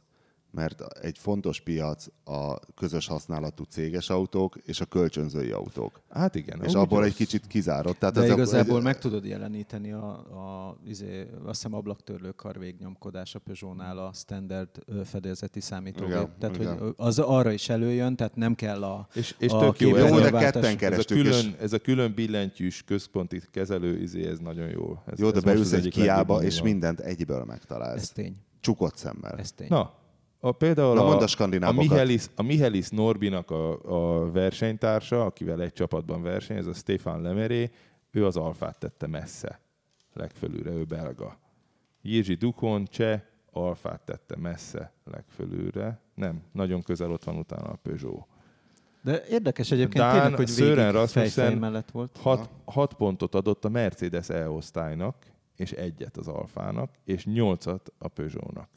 mert 0.53 0.83
egy 0.99 1.19
fontos 1.19 1.61
piac 1.61 2.07
a 2.25 2.59
közös 2.75 3.07
használatú 3.07 3.65
céges 3.65 4.11
autók 4.11 4.57
és 4.65 4.81
a 4.81 4.85
kölcsönzői 4.85 5.51
autók. 5.51 6.01
Hát 6.09 6.35
igen. 6.35 6.61
És 6.65 6.73
abból 6.73 6.99
rossz. 6.99 7.09
egy 7.09 7.15
kicsit 7.15 7.47
kizárott. 7.47 7.99
Tehát 7.99 8.15
De 8.15 8.23
ez 8.23 8.31
a- 8.31 8.33
igazából 8.33 8.77
egy- 8.77 8.83
meg 8.83 8.99
tudod 8.99 9.25
jeleníteni 9.25 9.93
a, 9.93 10.09
a 10.13 10.77
izé, 10.87 11.21
azt 11.21 11.63
hiszem 11.63 11.75
ablaktörlő 11.75 12.31
kar 12.31 12.59
végnyomkodás 12.59 13.35
a 13.35 13.39
Peugeot-nál 13.39 13.99
a 13.99 14.11
standard 14.13 14.69
fedélzeti 15.05 15.61
számítógép. 15.61 16.09
Igen, 16.15 16.35
tehát, 16.39 16.57
igen. 16.57 16.79
hogy 16.79 16.93
az 16.97 17.19
arra 17.19 17.51
is 17.53 17.69
előjön, 17.69 18.17
tehát 18.17 18.37
nem 18.37 18.55
kell 18.55 18.83
a 18.85 19.09
És, 19.15 19.35
és 19.39 19.53
a 19.53 19.59
tök 19.59 19.81
jó, 19.81 19.95
ez, 19.95 20.11
Jó, 20.11 20.19
de 20.19 20.29
a, 20.29 20.39
ketten 20.39 20.65
ez, 20.65 20.73
a 20.73 20.77
kerestük, 20.77 21.17
és 21.17 21.23
külön, 21.23 21.55
ez 21.61 21.73
a 21.73 21.79
külön 21.79 22.15
billentyűs 22.15 22.83
központi 22.83 23.41
kezelő 23.51 24.01
izé, 24.01 24.27
ez 24.27 24.39
nagyon 24.39 24.69
jó. 24.69 24.99
Ez, 25.07 25.19
jó, 25.19 25.31
de 25.31 25.37
ez 25.37 25.43
beülsz 25.45 25.73
az 25.73 25.85
egy 25.85 25.89
kiába, 25.91 26.43
és 26.43 26.63
mindent 26.63 27.01
egyből 27.01 27.45
megtalálsz. 27.45 28.01
Ez 28.03 28.09
tény. 28.09 28.37
Csukott 28.61 28.97
szemmel. 28.97 29.39
Ez 29.39 29.53
tény. 29.53 29.67
Na, 29.71 29.93
a, 30.41 30.53
például 30.53 30.95
Na, 30.95 31.17
a, 31.17 31.19
a 31.19 31.67
a. 31.67 31.73
Mihelis, 31.73 32.27
a 32.37 32.43
Mihelis 32.43 32.89
Norbinak 32.89 33.51
a, 33.51 33.79
a 33.83 34.31
versenytársa, 34.31 35.25
akivel 35.25 35.63
egy 35.63 35.73
csapatban 35.73 36.23
versenyez, 36.23 36.67
a 36.67 36.73
Stefan 36.73 37.23
Lemeré, 37.23 37.71
ő 38.11 38.27
az 38.27 38.37
alfát 38.37 38.79
tette 38.79 39.07
messze 39.07 39.61
legfölülre, 40.13 40.71
ő 40.71 40.85
belga. 40.85 41.39
Jirzsi 42.03 42.35
Dukon, 42.35 42.85
cseh, 42.85 43.21
alfát 43.53 44.01
tette 44.01 44.37
messze 44.37 44.93
legfölülre. 45.05 46.01
Nem, 46.15 46.43
nagyon 46.53 46.83
közel 46.83 47.11
ott 47.13 47.25
van 47.25 47.37
utána 47.37 47.69
a 47.69 47.79
Peugeot. 47.83 48.27
De 49.03 49.27
érdekes 49.27 49.71
egyébként 49.71 50.05
Dán 50.05 50.13
tényleg, 50.13 50.35
hogy 50.35 50.55
végig 50.55 50.77
Rasmussen 50.77 51.59
mellett 51.59 51.91
volt. 51.91 52.17
Hat, 52.17 52.51
hat 52.65 52.95
pontot 52.95 53.35
adott 53.35 53.65
a 53.65 53.69
Mercedes 53.69 54.29
E-osztálynak, 54.29 55.17
és 55.57 55.73
egyet 55.73 56.17
az 56.17 56.29
Alfának, 56.29 56.91
és 57.05 57.25
nyolcat 57.25 57.93
a 57.99 58.09
Peugeotnak. 58.09 58.69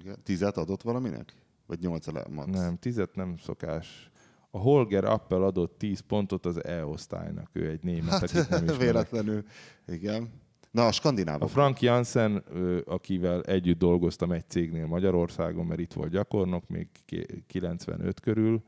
Igen. 0.00 0.16
Tizet 0.22 0.56
adott 0.56 0.82
valaminek? 0.82 1.34
Vagy 1.66 1.78
nyolc 1.80 2.06
a 2.06 2.26
max? 2.30 2.50
Nem, 2.58 2.76
tizet 2.78 3.14
nem 3.14 3.36
szokás. 3.36 4.10
A 4.50 4.58
Holger 4.58 5.04
Appel 5.04 5.42
adott 5.42 5.78
10 5.78 6.00
pontot 6.00 6.46
az 6.46 6.64
E-osztálynak, 6.64 7.50
ő 7.52 7.68
egy 7.70 7.82
német, 7.82 8.10
Hát, 8.10 8.22
akit 8.22 8.48
nem 8.48 8.62
ismerek. 8.62 8.80
véletlenül. 8.80 9.44
Igen. 9.86 10.28
Na, 10.70 10.82
a 10.82 10.86
A 10.86 10.92
skandinávok. 10.92 11.48
Frank 11.48 11.80
Jansen, 11.80 12.36
akivel 12.84 13.42
együtt 13.42 13.78
dolgoztam 13.78 14.32
egy 14.32 14.48
cégnél 14.48 14.86
Magyarországon, 14.86 15.66
mert 15.66 15.80
itt 15.80 15.92
volt 15.92 16.10
gyakornok, 16.10 16.68
még 16.68 16.88
ki- 17.04 17.44
95 17.46 18.20
körül, 18.20 18.62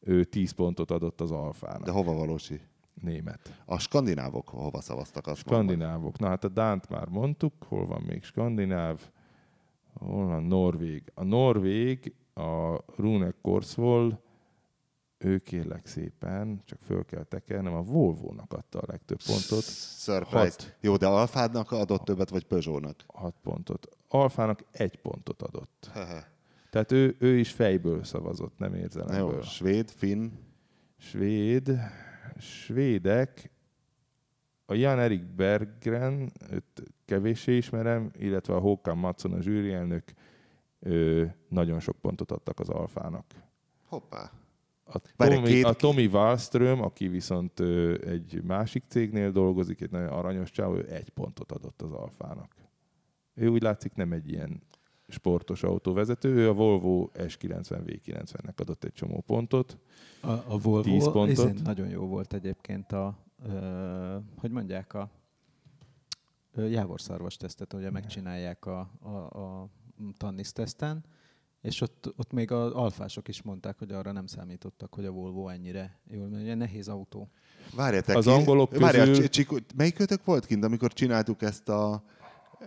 ő 0.00 0.24
10 0.24 0.50
pontot 0.50 0.90
adott 0.90 1.20
az 1.20 1.30
Alfának. 1.30 1.82
De 1.84 1.90
hova 1.90 2.12
valósi? 2.12 2.60
Német. 3.02 3.62
A 3.64 3.78
skandinávok 3.78 4.48
hova 4.48 4.80
szavaztak? 4.80 5.26
Azt 5.26 5.44
mondom. 5.50 5.66
Skandinávok. 5.68 6.18
Na 6.18 6.26
hát 6.28 6.44
a 6.44 6.48
Dánt 6.48 6.88
már 6.88 7.08
mondtuk, 7.08 7.52
hol 7.68 7.86
van 7.86 8.02
még 8.02 8.22
skandináv, 8.22 9.00
van 9.98 10.42
Norvég. 10.42 11.02
A 11.14 11.24
Norvég, 11.24 12.14
a 12.34 12.78
Rune 12.96 13.34
Korsvold, 13.42 14.18
ő 15.18 15.38
kérlek 15.38 15.86
szépen, 15.86 16.62
csak 16.64 16.78
föl 16.80 17.04
kell 17.04 17.22
tekernem, 17.22 17.74
a 17.74 17.82
Volvo-nak 17.82 18.52
adta 18.52 18.78
a 18.78 18.84
legtöbb 18.86 19.18
pontot, 19.26 19.62
Surprise. 19.98 20.38
Hat. 20.38 20.76
Jó, 20.80 20.96
de 20.96 21.06
Alfádnak 21.06 21.70
adott 21.70 22.04
többet, 22.04 22.28
vagy 22.28 22.44
Peugeotnak? 22.44 23.04
6 23.06 23.34
pontot. 23.42 23.88
Alfának 24.08 24.64
egy 24.70 24.96
pontot 24.96 25.42
adott. 25.42 25.90
Tehát 26.70 26.92
ő, 26.92 27.16
ő 27.18 27.38
is 27.38 27.52
fejből 27.52 28.04
szavazott, 28.04 28.58
nem 28.58 28.74
érzelemből. 28.74 29.34
jó, 29.34 29.40
svéd, 29.40 29.90
finn, 29.90 30.28
Svéd, 30.98 31.78
svédek, 32.38 33.50
a 34.66 34.74
Jan 34.74 34.98
Erik 34.98 35.24
Berggren, 35.24 36.32
őt 36.50 36.82
kevéssé 37.04 37.56
ismerem, 37.56 38.10
illetve 38.18 38.54
a 38.54 38.58
Håkan 38.58 38.98
Matson, 38.98 39.32
a 39.32 39.40
zsűrielnök, 39.40 40.04
ő, 40.80 41.34
nagyon 41.48 41.80
sok 41.80 41.96
pontot 41.96 42.30
adtak 42.30 42.60
az 42.60 42.68
Alfának. 42.68 43.24
hoppá. 43.84 44.30
A 44.84 44.98
Tommy, 45.16 45.42
két- 45.42 45.64
a 45.64 45.72
Tommy 45.72 46.06
Wallström, 46.06 46.82
aki 46.82 47.08
viszont 47.08 47.60
ö, 47.60 47.94
egy 48.04 48.42
másik 48.42 48.84
cégnél 48.88 49.30
dolgozik, 49.30 49.80
egy 49.80 49.90
nagyon 49.90 50.08
aranyos 50.08 50.50
csáv, 50.50 50.74
ő 50.74 50.86
egy 50.90 51.08
pontot 51.08 51.52
adott 51.52 51.82
az 51.82 51.92
Alfának. 51.92 52.54
Ő 53.34 53.48
úgy 53.48 53.62
látszik 53.62 53.94
nem 53.94 54.12
egy 54.12 54.30
ilyen 54.30 54.62
sportos 55.08 55.62
autóvezető, 55.62 56.34
ő 56.34 56.48
a 56.48 56.52
Volvo 56.52 57.08
S90 57.14 57.80
V90-nek 57.86 58.56
adott 58.56 58.84
egy 58.84 58.92
csomó 58.92 59.20
pontot. 59.26 59.78
A, 60.20 60.30
a 60.30 60.58
Volvo 60.58 60.80
10 60.80 61.10
pontot. 61.10 61.62
nagyon 61.62 61.88
jó 61.88 62.06
volt 62.06 62.32
egyébként 62.32 62.92
a, 62.92 63.25
ö, 63.44 64.18
hogy 64.36 64.50
mondják, 64.50 64.94
a 64.94 65.10
jávorszarvas 66.56 67.36
tesztet, 67.36 67.72
ugye 67.72 67.90
megcsinálják 67.90 68.66
a, 68.66 68.90
a, 69.00 69.08
a 69.08 69.68
tannis 70.16 70.52
teszten, 70.52 71.04
és 71.60 71.80
ott, 71.80 72.12
ott 72.16 72.32
még 72.32 72.50
az 72.50 72.72
alfások 72.72 73.28
is 73.28 73.42
mondták, 73.42 73.78
hogy 73.78 73.92
arra 73.92 74.12
nem 74.12 74.26
számítottak, 74.26 74.94
hogy 74.94 75.04
a 75.04 75.10
Volvo 75.10 75.48
ennyire 75.48 76.00
jól, 76.10 76.28
mert 76.28 76.42
ugye 76.42 76.54
nehéz 76.54 76.88
autó. 76.88 77.30
Várjátok, 77.74 78.16
Az 78.16 78.24
ki- 78.24 78.30
angolok 78.30 78.78
Várjál, 78.78 79.06
közül- 79.06 79.24
Csi- 79.24 79.32
Csikó, 79.32 79.56
melyikőtök 79.76 80.24
volt 80.24 80.46
kint, 80.46 80.64
amikor 80.64 80.92
csináltuk 80.92 81.42
ezt 81.42 81.68
a, 81.68 82.04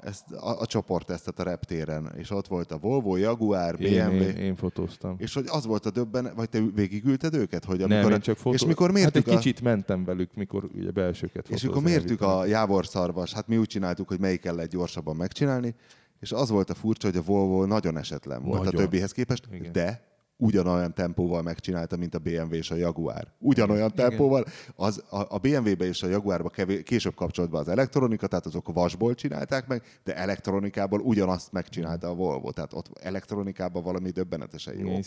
ezt 0.04 0.32
a, 0.32 0.60
a 0.60 0.66
csoporttesztet 0.66 1.40
a 1.40 1.44
reptéren, 1.44 2.12
és 2.18 2.32
ott 2.32 2.48
volt 2.48 2.72
a 2.72 2.78
Volvo, 2.78 3.16
Jaguar, 3.16 3.78
BMW, 3.78 3.86
Én, 3.86 4.22
én, 4.22 4.36
én 4.36 4.56
fotóztam. 4.56 5.16
és 5.18 5.34
hogy 5.34 5.46
az 5.48 5.66
volt 5.66 5.86
a 5.86 5.90
döbben, 5.90 6.32
vagy 6.36 6.50
te 6.50 6.62
végigülted 6.76 7.34
őket? 7.34 7.66
Hogy 7.66 7.78
nem, 7.78 7.92
amikor 7.92 8.12
én 8.12 8.20
csak 8.20 8.38
fotó... 8.38 8.56
És 8.56 8.66
mikor 8.66 8.86
hát 8.86 8.96
mértük 8.96 9.28
egy 9.28 9.34
a... 9.34 9.38
kicsit 9.38 9.62
mentem 9.62 10.06
velük, 10.06 10.34
mikor 10.34 10.70
ugye 10.76 10.92
belsőket 10.92 11.50
És 11.50 11.64
akkor 11.64 11.82
mértük 11.82 12.22
a 12.22 12.46
jávorszarvas, 12.46 13.34
hát 13.34 13.48
mi 13.48 13.58
úgy 13.58 13.68
csináltuk, 13.68 14.08
hogy 14.08 14.20
melyik 14.20 14.42
kellett 14.42 14.70
gyorsabban 14.70 15.16
megcsinálni, 15.16 15.76
és 16.20 16.32
az 16.32 16.50
volt 16.50 16.70
a 16.70 16.74
furcsa, 16.74 17.08
hogy 17.08 17.18
a 17.18 17.22
Volvo 17.22 17.66
nagyon 17.66 17.98
esetlen 17.98 18.44
volt 18.44 18.64
Nagyon. 18.64 18.80
a 18.80 18.84
többihez 18.84 19.12
képest, 19.12 19.48
Igen. 19.52 19.72
de 19.72 20.09
ugyanolyan 20.42 20.94
tempóval 20.94 21.42
megcsinálta, 21.42 21.98
mint 21.98 22.16
a 22.16 22.20
BMW 22.20 22.54
és 22.54 22.72
a 22.72 22.76
Jaguar. 22.76 23.28
Ugyanolyan 23.40 23.92
tempóval. 23.92 24.46
Az, 24.76 25.04
a, 25.10 25.36
a 25.36 25.38
BMW-be 25.38 25.86
és 25.86 26.04
a 26.04 26.08
Jaguarba 26.08 26.50
kevés, 26.50 26.84
később 26.84 27.16
kapcsolt 27.16 27.50
be 27.50 27.58
az 27.58 27.68
elektronika, 27.68 28.28
tehát 28.28 28.46
azok 28.46 28.74
vasból 28.74 29.14
csinálták 29.14 29.68
meg, 29.68 30.00
de 30.04 30.16
elektronikából 30.16 31.00
ugyanazt 31.00 31.52
megcsinálta 31.52 32.08
a 32.08 32.14
Volvo. 32.14 32.52
Tehát 32.52 32.74
ott 32.74 32.90
elektronikában 33.02 33.84
valami 33.84 34.10
döbbenetesen 34.10 34.78
jó. 34.78 35.00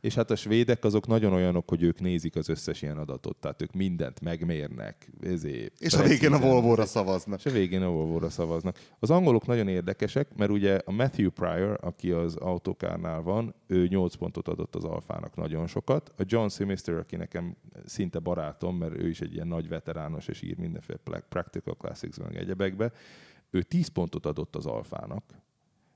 És 0.00 0.14
hát 0.14 0.30
a 0.30 0.36
svédek 0.36 0.84
azok 0.84 1.06
nagyon 1.06 1.32
olyanok, 1.32 1.68
hogy 1.68 1.82
ők 1.82 2.00
nézik 2.00 2.36
az 2.36 2.48
összes 2.48 2.82
ilyen 2.82 2.98
adatot, 2.98 3.36
tehát 3.36 3.62
ők 3.62 3.72
mindent 3.72 4.20
megmérnek. 4.20 5.10
Ezért 5.22 5.80
És 5.80 5.94
a 5.94 6.02
végén 6.02 6.32
a. 6.32 6.38
Volvo-ra 6.38 6.86
szavaznak. 6.86 7.38
És 7.38 7.46
a 7.46 7.50
végén 7.50 7.82
a 7.82 7.88
Volvo-ra 7.88 8.30
szavaznak. 8.30 8.78
Az 8.98 9.10
angolok 9.10 9.46
nagyon 9.46 9.68
érdekesek, 9.68 10.36
mert 10.36 10.50
ugye 10.50 10.80
a 10.84 10.92
Matthew 10.92 11.30
Pryor, 11.30 11.78
aki 11.82 12.10
az 12.10 12.36
autókárnál 12.36 13.22
van, 13.22 13.54
ő 13.66 13.86
8 13.86 14.14
pontot 14.14 14.48
adott 14.48 14.74
az 14.74 14.84
Alfának 14.84 15.36
nagyon 15.36 15.66
sokat. 15.66 16.12
A 16.16 16.22
John 16.26 16.48
Simister, 16.48 16.94
aki 16.94 17.16
nekem 17.16 17.56
szinte 17.84 18.18
barátom, 18.18 18.76
mert 18.76 18.98
ő 18.98 19.08
is 19.08 19.20
egy 19.20 19.34
ilyen 19.34 19.48
nagy 19.48 19.68
veterános, 19.68 20.28
és 20.28 20.42
ír 20.42 20.56
mindenféle 20.56 21.20
Practical 21.28 21.74
Classics 21.74 22.18
meg 22.18 22.36
egyebekbe, 22.36 22.92
ő 23.50 23.62
10 23.62 23.88
pontot 23.88 24.26
adott 24.26 24.56
az 24.56 24.66
Alfának. 24.66 25.24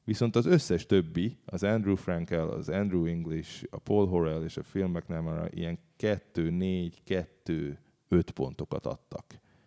Viszont 0.05 0.37
az 0.37 0.47
összes 0.47 0.87
többi, 0.87 1.39
az 1.45 1.63
Andrew 1.63 1.95
Frankel, 1.95 2.49
az 2.49 2.69
Andrew 2.69 3.05
English, 3.07 3.65
a 3.71 3.79
Paul 3.79 4.07
Horrell 4.07 4.43
és 4.45 4.57
a 4.57 4.63
Phil 4.63 4.87
McNamara 4.87 5.49
ilyen 5.51 5.79
2, 5.97 6.51
4, 6.51 7.03
2, 7.05 7.79
5 8.09 8.31
pontokat 8.31 8.87
adtak 8.87 9.25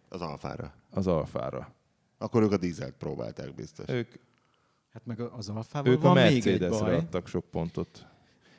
Az 0.09 0.21
alfára. 0.21 0.73
az 0.89 1.07
Alfára. 1.07 1.73
Akkor 2.17 2.41
ők 2.43 2.51
a 2.51 2.57
dízelt 2.57 2.93
próbálták 2.97 3.53
biztos. 3.55 3.85
Ők, 3.89 4.11
Hát 4.93 5.05
meg 5.05 5.19
az 5.19 5.49
alfával 5.49 5.91
ők 5.91 5.99
a 5.99 6.01
van 6.01 6.13
még 6.15 6.25
egy 6.25 6.45
Mercedesre 6.45 6.85
baj. 6.85 6.95
adtak 6.95 7.27
sok 7.27 7.45
pontot. 7.45 8.07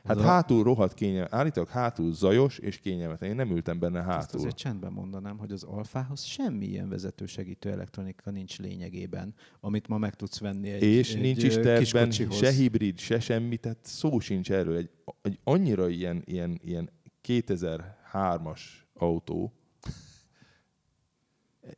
Hát 0.09 0.17
a- 0.17 0.23
hátul 0.23 0.63
rohadt 0.63 0.95
kényelmes. 0.95 1.33
Állítólag 1.33 1.69
hátul 1.69 2.13
zajos 2.15 2.59
és 2.59 2.79
kényelmetlen. 2.79 3.31
Én 3.31 3.37
nem 3.37 3.51
ültem 3.51 3.79
benne 3.79 4.03
hátul. 4.03 4.41
azért 4.41 4.57
csendben 4.57 4.93
mondanám, 4.93 5.39
hogy 5.39 5.53
az 5.53 5.63
alfához 5.63 6.23
semmilyen 6.23 6.89
vezetősegítő 6.89 7.71
elektronika 7.71 8.31
nincs 8.31 8.59
lényegében, 8.59 9.35
amit 9.61 9.89
ma 9.89 9.99
meg 9.99 10.15
tudsz 10.15 10.41
venni 10.41 10.71
egy 10.71 10.83
és 10.83 11.15
egy 11.15 11.21
nincs 11.21 11.43
is 11.43 11.55
tervben 11.55 12.11
se 12.11 12.51
hibrid, 12.51 12.99
se 12.99 13.21
semmi, 13.21 13.57
tehát 13.57 13.79
szó 13.83 14.19
sincs 14.19 14.51
erről. 14.51 14.77
Egy, 14.77 14.91
egy 15.23 15.39
annyira 15.45 15.89
ilyen, 15.89 16.23
ilyen, 16.27 16.61
ilyen 16.65 16.91
2003-as 17.29 18.61
autó, 18.95 19.53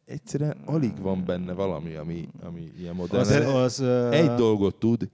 egyszerűen 0.04 0.56
alig 0.64 1.00
van 1.00 1.24
benne 1.24 1.52
valami, 1.52 1.94
ami, 1.94 2.28
ami 2.42 2.72
ilyen 2.78 2.94
modern. 2.94 3.46
Az, 3.46 3.80
az, 3.80 4.12
Egy 4.12 4.34
dolgot 4.34 4.78
tud, 4.78 5.08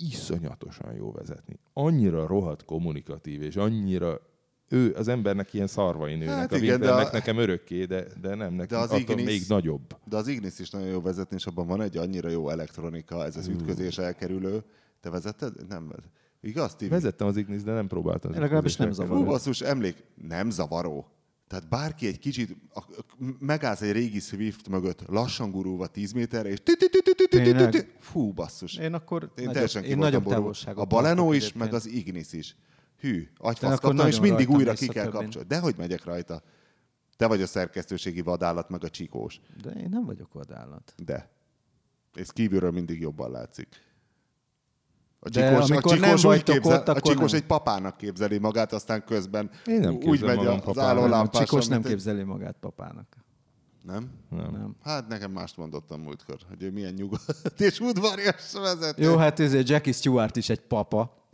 iszonyatosan 0.00 0.94
jó 0.94 1.12
vezetni. 1.12 1.58
Annyira 1.72 2.26
rohadt 2.26 2.64
kommunikatív, 2.64 3.42
és 3.42 3.56
annyira 3.56 4.20
ő, 4.68 4.94
az 4.94 5.08
embernek 5.08 5.54
ilyen 5.54 5.66
szarvai 5.66 6.14
nőnek. 6.14 6.34
Hát 6.34 6.52
a 6.52 6.56
igen, 6.56 6.80
de 6.80 6.92
a- 6.92 7.08
nekem 7.12 7.36
örökké, 7.38 7.84
de, 7.84 8.04
de 8.20 8.34
nem, 8.34 8.54
nekem 8.54 8.78
De 8.78 8.84
az 8.84 8.90
attól 8.90 9.00
Ignis- 9.00 9.26
még 9.26 9.42
nagyobb. 9.48 9.96
De 10.04 10.16
az 10.16 10.26
Ignis 10.28 10.58
is 10.58 10.70
nagyon 10.70 10.88
jó 10.88 11.00
vezetni, 11.00 11.36
és 11.36 11.46
abban 11.46 11.66
van 11.66 11.80
egy 11.82 11.96
annyira 11.96 12.28
jó 12.28 12.48
elektronika, 12.48 13.24
ez 13.24 13.36
az 13.36 13.46
ütközés 13.48 13.98
elkerülő. 13.98 14.62
Te 15.00 15.10
vezetted? 15.10 15.52
Nem. 15.68 15.92
Igaz, 16.40 16.74
Tibi? 16.74 16.90
Vezettem 16.90 17.26
az 17.26 17.36
Ignis, 17.36 17.62
de 17.62 17.72
nem 17.72 17.86
próbáltam. 17.86 18.30
Legalábbis 18.32 18.76
nem 18.76 18.88
ütközésekkel. 18.88 19.16
zavar. 19.16 19.26
Hú, 19.26 19.32
basszus, 19.32 19.60
emlék, 19.60 20.04
nem 20.28 20.50
zavaró. 20.50 21.06
Tehát 21.50 21.68
bárki 21.68 22.06
egy 22.06 22.18
kicsit, 22.18 22.56
megállsz 23.38 23.80
egy 23.80 23.92
régi 23.92 24.20
Swift 24.20 24.68
mögött, 24.68 25.06
lassan 25.06 25.50
gurulva 25.50 25.86
10 25.86 26.12
méterre, 26.12 26.48
és 26.48 26.62
fú, 27.98 28.32
basszus. 28.32 28.76
Én 28.76 28.94
akkor 28.94 29.32
Én 29.36 29.52
teljesen 29.52 29.84
én 29.84 29.98
nagyobb 29.98 30.24
távolságot 30.24 30.82
A 30.82 30.86
Baleno 30.86 31.32
is, 31.32 31.52
meg 31.52 31.74
az 31.74 31.86
Ignis 31.86 32.32
is. 32.32 32.56
Hű, 32.98 33.28
agyfasz 33.36 33.78
kaptam, 33.78 34.06
és 34.06 34.20
mindig 34.20 34.50
újra 34.50 34.72
ki 34.72 34.86
kell 34.86 35.08
kapcsolni. 35.08 35.48
Dehogy 35.48 35.74
megyek 35.76 36.04
rajta. 36.04 36.42
Te 37.16 37.26
vagy 37.26 37.42
a 37.42 37.46
szerkesztőségi 37.46 38.20
vadállat, 38.20 38.68
meg 38.68 38.84
a 38.84 38.88
csikós. 38.88 39.40
De 39.62 39.70
én 39.70 39.88
nem 39.88 40.04
vagyok 40.04 40.32
vadállat. 40.32 40.94
De. 41.04 41.30
És 42.14 42.28
kívülről 42.32 42.70
mindig 42.70 43.00
jobban 43.00 43.30
látszik. 43.30 43.68
A 45.22 45.28
De 45.28 45.48
csikós, 45.48 45.70
a 45.70 45.72
amikor 45.72 45.92
nem 45.92 46.02
csikós, 46.02 46.18
úgy 46.18 46.24
vagytok 46.24 46.54
képzel, 46.54 46.78
ott, 46.78 46.88
a 46.88 47.00
csikós 47.00 47.30
nem. 47.30 47.40
egy 47.40 47.46
papának 47.46 47.96
képzeli 47.96 48.38
magát, 48.38 48.72
aztán 48.72 49.04
közben 49.04 49.50
Én 49.66 49.80
nem 49.80 49.94
úgy 49.94 50.22
megy 50.22 50.36
magam 50.36 50.54
az 50.54 50.62
papának. 50.64 51.08
Nem, 51.08 51.20
a 51.20 51.28
Csikos 51.28 51.66
nem 51.66 51.82
képzeli 51.82 52.22
magát 52.22 52.56
papának. 52.60 53.06
Nem? 53.82 54.10
Nem. 54.30 54.50
Nem. 54.52 54.76
Hát 54.82 55.08
nekem 55.08 55.30
mást 55.30 55.56
mondottam 55.56 56.00
múltkor, 56.00 56.36
hogy 56.48 56.62
ő 56.62 56.70
milyen 56.70 56.92
nyugodt 56.94 57.60
és 57.60 57.80
udvarias 57.80 58.52
vezető. 58.52 59.02
Jó, 59.02 59.16
hát 59.16 59.40
ezért 59.40 59.68
Jackie 59.68 59.92
Stewart 59.92 60.36
is 60.36 60.48
egy 60.48 60.60
papa. 60.60 61.28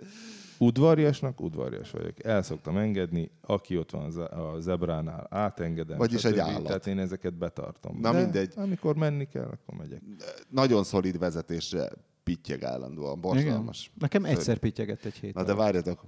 Udvariasnak 0.58 1.40
udvarias 1.40 1.90
vagyok. 1.90 2.24
El 2.24 2.42
szoktam 2.42 2.76
engedni, 2.76 3.30
aki 3.40 3.78
ott 3.78 3.90
van 3.90 4.16
a 4.16 4.54
a 4.54 4.60
zebránál, 4.60 5.26
átengedem. 5.30 5.98
Vagyis 5.98 6.20
stb. 6.20 6.32
egy 6.32 6.38
állat. 6.38 6.64
Tehát 6.64 6.86
én 6.86 6.98
ezeket 6.98 7.34
betartom. 7.34 7.98
Na 8.00 8.12
De 8.12 8.20
mindegy. 8.20 8.52
amikor 8.56 8.96
menni 8.96 9.28
kell, 9.28 9.44
akkor 9.52 9.74
megyek. 9.78 10.02
Nagyon 10.48 10.84
szolid 10.84 11.18
vezetésre 11.18 11.88
pittyeg 12.26 12.64
állandóan, 12.64 13.20
borzalmas. 13.20 13.90
Nekem 13.98 14.22
Szörnyű. 14.22 14.36
egyszer 14.38 14.58
pityegett 14.58 15.04
egy 15.04 15.14
hét 15.14 15.34
Na 15.34 15.42
de 15.44 15.54
várjatok, 15.54 16.04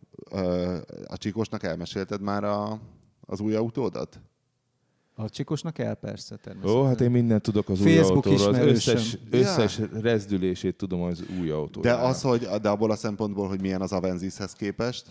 a 1.06 1.16
csikosnak 1.16 1.62
elmesélted 1.62 2.20
már 2.20 2.44
a, 2.44 2.80
az 3.20 3.40
új 3.40 3.54
autódat? 3.54 4.20
A 5.14 5.28
Csikosnak 5.28 5.78
el 5.78 5.94
persze 5.94 6.36
természetesen. 6.36 6.80
Ó, 6.80 6.86
hát 6.86 7.00
én 7.00 7.10
mindent 7.10 7.42
tudok 7.42 7.68
az 7.68 7.80
új 7.80 7.94
Facebook 7.94 8.26
autóról. 8.26 8.54
Az 8.54 8.66
összes, 8.66 9.18
összes 9.30 9.80
rezdülését 9.92 10.76
tudom 10.76 11.02
az 11.02 11.24
új 11.40 11.50
autóról. 11.50 11.92
De 11.92 11.94
az, 12.06 12.22
hogy 12.22 12.40
de 12.62 12.68
abból 12.68 12.90
a 12.90 12.96
szempontból, 12.96 13.48
hogy 13.48 13.60
milyen 13.60 13.80
az 13.80 13.92
Avenzishez 13.92 14.52
képest, 14.52 15.06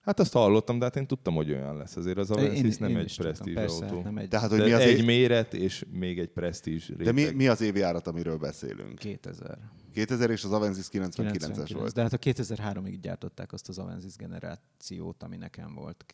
Hát 0.00 0.20
azt 0.20 0.32
hallottam, 0.32 0.78
de 0.78 0.84
hát 0.84 0.96
én 0.96 1.06
tudtam, 1.06 1.34
hogy 1.34 1.50
olyan 1.50 1.76
lesz. 1.76 1.96
Azért 1.96 2.18
az 2.18 2.30
Avensis 2.30 2.76
nem 2.76 2.90
én 2.90 2.96
egy 2.96 3.16
persze, 3.54 3.84
autó. 3.84 3.94
hát 3.94 4.04
nem 4.04 4.16
egy 4.18 4.28
tehát 4.28 4.50
hogy 4.50 4.58
De 4.58 4.64
mi 4.64 4.72
az, 4.72 4.80
egy 4.80 4.98
é- 4.98 5.04
méret 5.04 5.54
és 5.54 5.84
még 5.90 6.18
egy 6.18 6.28
presztízs 6.28 6.88
de 6.88 7.12
mi, 7.12 7.20
réteg. 7.20 7.36
mi 7.36 7.46
az 7.48 7.60
évi 7.60 7.80
árat, 7.80 8.06
amiről 8.06 8.36
beszélünk? 8.36 8.98
2000. 8.98 9.58
2000 9.94 10.30
és 10.30 10.44
az 10.44 10.52
Avensis 10.52 10.86
99-es 10.86 11.12
99. 11.14 11.72
volt. 11.72 11.92
De 11.92 12.02
hát 12.02 12.12
a 12.12 12.18
2003-ig 12.18 12.98
gyártották 13.00 13.52
azt 13.52 13.68
az 13.68 13.78
Avensis 13.78 14.16
generációt, 14.16 15.22
ami 15.22 15.36
nekem 15.36 15.74
volt. 15.74 16.04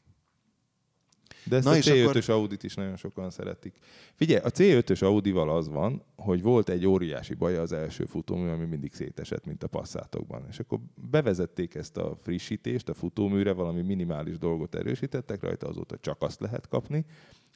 De 1.44 1.56
ezt 1.56 1.64
Na 1.64 1.70
a 1.70 1.76
és 1.76 1.86
C5-ös 1.86 2.08
akkor- 2.08 2.28
Audit 2.28 2.62
is 2.62 2.74
nagyon 2.74 2.96
sokan 2.96 3.30
szeretik. 3.30 3.78
Figyelj, 4.14 4.40
a 4.44 4.50
C5-ös 4.50 5.02
Audival 5.02 5.50
az 5.50 5.68
van, 5.68 6.02
hogy 6.16 6.42
volt 6.42 6.68
egy 6.68 6.86
óriási 6.86 7.34
baj 7.34 7.56
az 7.56 7.72
első 7.72 8.04
futómű, 8.04 8.48
ami 8.48 8.64
mindig 8.64 8.92
szétesett, 8.94 9.44
mint 9.46 9.62
a 9.62 9.66
passzátokban. 9.66 10.46
És 10.48 10.58
akkor 10.58 10.78
bevezették 11.10 11.74
ezt 11.74 11.96
a 11.96 12.16
frissítést 12.22 12.88
a 12.88 12.94
futóműre, 12.94 13.52
valami 13.52 13.82
minimális 13.82 14.38
dolgot 14.38 14.74
erősítettek 14.74 15.42
rajta, 15.42 15.68
azóta 15.68 15.98
csak 15.98 16.22
azt 16.22 16.40
lehet 16.40 16.68
kapni, 16.68 17.04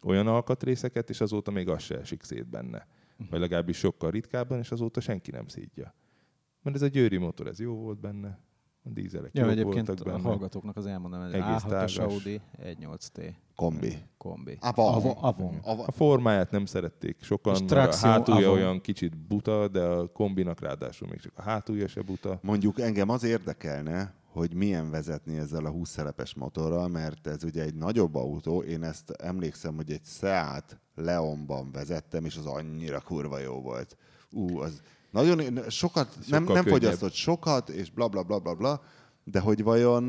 olyan 0.02 0.26
alkatrészeket, 0.26 1.10
és 1.10 1.20
azóta 1.20 1.50
még 1.50 1.68
az 1.68 1.82
se 1.82 1.98
esik 1.98 2.22
szét 2.22 2.46
benne. 2.48 2.86
Vagy 3.30 3.40
legalábbis 3.40 3.76
sokkal 3.76 4.10
ritkábban, 4.10 4.58
és 4.58 4.70
azóta 4.70 5.00
senki 5.00 5.30
nem 5.30 5.48
szídja. 5.48 5.94
Mert 6.64 6.76
ez 6.76 6.82
a 6.82 6.86
győri 6.86 7.16
motor, 7.16 7.46
ez 7.46 7.60
jó 7.60 7.74
volt 7.74 8.00
benne, 8.00 8.38
a 8.86 8.88
dízelek 8.90 9.30
Ja, 9.34 9.42
jók 9.42 9.52
egyébként 9.52 9.86
voltak 9.86 10.06
a 10.06 10.10
benne. 10.10 10.22
hallgatóknak 10.22 10.76
az 10.76 10.86
elmondanám, 10.86 11.30
hogy 11.30 11.34
Egész 11.40 11.62
A6-os 11.62 11.68
tágas. 11.68 11.98
Audi 11.98 12.40
1.8T 12.62 13.34
Kombi. 13.56 13.96
kombi. 14.18 14.58
Avon. 14.60 14.94
Avon. 14.94 15.16
Avon. 15.20 15.58
Avon. 15.62 15.86
A 15.86 15.90
formáját 15.92 16.50
nem 16.50 16.64
szerették 16.66 17.22
sokan, 17.22 17.68
a 17.68 17.96
hátulja 17.96 18.46
Avon. 18.48 18.58
olyan 18.60 18.80
kicsit 18.80 19.16
buta, 19.18 19.68
de 19.68 19.80
a 19.82 20.06
kombinak 20.06 20.60
ráadásul 20.60 21.08
még 21.08 21.20
csak 21.20 21.32
a 21.36 21.42
hátulja 21.42 21.88
se 21.88 22.02
buta. 22.02 22.38
Mondjuk 22.42 22.80
engem 22.80 23.08
az 23.08 23.24
érdekelne, 23.24 24.14
hogy 24.32 24.54
milyen 24.54 24.90
vezetni 24.90 25.36
ezzel 25.36 25.64
a 25.64 25.70
20 25.70 25.88
szerepes 25.90 26.34
motorral, 26.34 26.88
mert 26.88 27.26
ez 27.26 27.44
ugye 27.44 27.62
egy 27.62 27.74
nagyobb 27.74 28.14
autó, 28.14 28.62
én 28.62 28.82
ezt 28.82 29.10
emlékszem, 29.10 29.74
hogy 29.74 29.90
egy 29.90 30.04
Seat 30.04 30.80
Leonban 30.94 31.70
vezettem, 31.72 32.24
és 32.24 32.36
az 32.36 32.46
annyira 32.46 33.00
kurva 33.00 33.38
jó 33.38 33.60
volt. 33.60 33.96
Ú, 34.30 34.58
az 34.58 34.82
Nagyon, 35.14 35.68
sokat, 35.68 36.16
nem, 36.28 36.44
nem 36.44 36.54
könnyebb. 36.54 36.72
fogyasztott 36.72 37.12
sokat, 37.12 37.68
és 37.68 37.90
bla 37.90 38.08
bla 38.08 38.22
bla 38.22 38.38
bla 38.38 38.54
bla, 38.54 38.82
de 39.24 39.40
hogy 39.40 39.62
vajon 39.62 40.04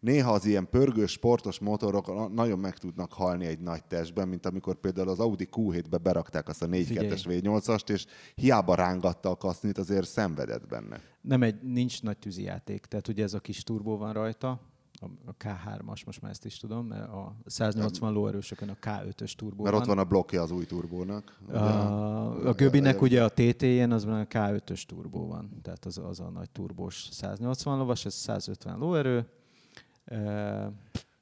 néha 0.00 0.32
az 0.32 0.44
ilyen 0.44 0.68
pörgős, 0.70 1.10
sportos 1.10 1.58
motorok 1.58 2.06
na- 2.06 2.28
nagyon 2.28 2.58
meg 2.58 2.78
tudnak 2.78 3.12
halni 3.12 3.46
egy 3.46 3.58
nagy 3.58 3.84
testben, 3.84 4.28
mint 4.28 4.46
amikor 4.46 4.74
például 4.74 5.08
az 5.08 5.20
Audi 5.20 5.48
Q7-be 5.52 5.98
berakták 5.98 6.48
azt 6.48 6.62
a 6.62 6.66
4.2-es 6.66 7.22
V8-ast, 7.24 7.90
és 7.90 8.06
hiába 8.34 8.74
rángatta 8.74 9.30
a 9.30 9.36
kasznit, 9.36 9.78
azért 9.78 10.08
szenvedett 10.08 10.66
benne. 10.66 11.00
Nem 11.20 11.42
egy, 11.42 11.62
nincs 11.62 12.02
nagy 12.02 12.18
tűzijáték, 12.18 12.84
tehát 12.84 13.08
ugye 13.08 13.22
ez 13.22 13.34
a 13.34 13.40
kis 13.40 13.62
turbó 13.62 13.96
van 13.96 14.12
rajta, 14.12 14.60
a 15.00 15.06
a 15.30 15.34
K3-as, 15.44 16.04
most 16.06 16.20
már 16.20 16.30
ezt 16.30 16.44
is 16.44 16.58
tudom, 16.58 16.86
mert 16.86 17.08
a 17.08 17.36
180 17.46 18.12
lóerősökön 18.12 18.68
a 18.68 18.76
K5-ös 18.82 19.32
turbó 19.32 19.62
Mert 19.64 19.76
ott 19.76 19.84
van 19.84 19.98
a 19.98 20.04
blokkja 20.04 20.42
az 20.42 20.50
új 20.50 20.64
turbónak. 20.64 21.38
ugye? 21.48 21.58
A, 21.58 22.48
a 22.48 22.52
Göbinek 22.52 23.02
ugye 23.02 23.24
a 23.24 23.28
TT-jén 23.28 23.92
az 23.92 24.04
a 24.04 24.26
K5-ös 24.30 24.82
turbó 24.86 25.26
van, 25.26 25.60
tehát 25.62 25.84
az, 25.84 25.98
az 25.98 26.20
a 26.20 26.30
nagy 26.30 26.50
turbós 26.50 27.08
180 27.10 27.78
lovas, 27.78 28.04
ez 28.04 28.14
150 28.14 28.78
lóerő. 28.78 29.26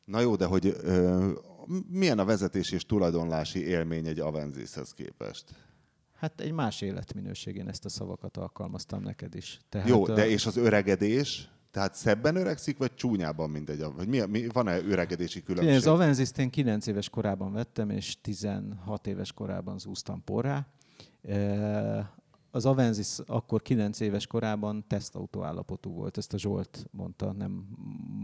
Na 0.04 0.20
jó, 0.20 0.36
de 0.36 0.44
hogy 0.44 0.66
ö, 0.82 1.30
milyen 1.88 2.18
a 2.18 2.24
vezetés 2.24 2.70
és 2.70 2.86
tulajdonlási 2.86 3.66
élmény 3.66 4.06
egy 4.06 4.20
Avenzishez 4.20 4.92
képest? 4.92 5.44
Hát 6.14 6.40
egy 6.40 6.52
más 6.52 6.80
életminőség, 6.80 7.56
én 7.56 7.68
ezt 7.68 7.84
a 7.84 7.88
szavakat 7.88 8.36
alkalmaztam 8.36 9.02
neked 9.02 9.34
is. 9.34 9.60
Tehát, 9.68 9.88
Jó, 9.88 10.04
a- 10.04 10.14
de 10.14 10.28
és 10.28 10.46
az 10.46 10.56
öregedés? 10.56 11.48
Tehát 11.74 11.94
szebben 11.94 12.36
öregszik, 12.36 12.78
vagy 12.78 12.94
csúnyában, 12.94 13.50
mint 13.50 13.70
egy... 13.70 13.84
Vagy 13.96 14.08
mi, 14.08 14.20
mi, 14.28 14.46
van-e 14.52 14.78
öregedési 14.78 15.42
különbség? 15.42 15.76
az 15.76 15.86
Avenzis-t 15.86 16.38
én 16.38 16.50
9 16.50 16.86
éves 16.86 17.08
korában 17.08 17.52
vettem, 17.52 17.90
és 17.90 18.20
16 18.20 19.06
éves 19.06 19.32
korában 19.32 19.78
zúztam 19.78 20.24
porrá. 20.24 20.66
E, 21.22 22.12
Az 22.50 22.66
Avenzis 22.66 23.18
akkor 23.26 23.62
9 23.62 24.00
éves 24.00 24.26
korában 24.26 24.84
tesztautó 24.88 25.42
állapotú 25.42 25.90
volt, 25.90 26.16
ezt 26.16 26.32
a 26.32 26.38
Zsolt 26.38 26.86
mondta, 26.90 27.32
nem 27.32 27.66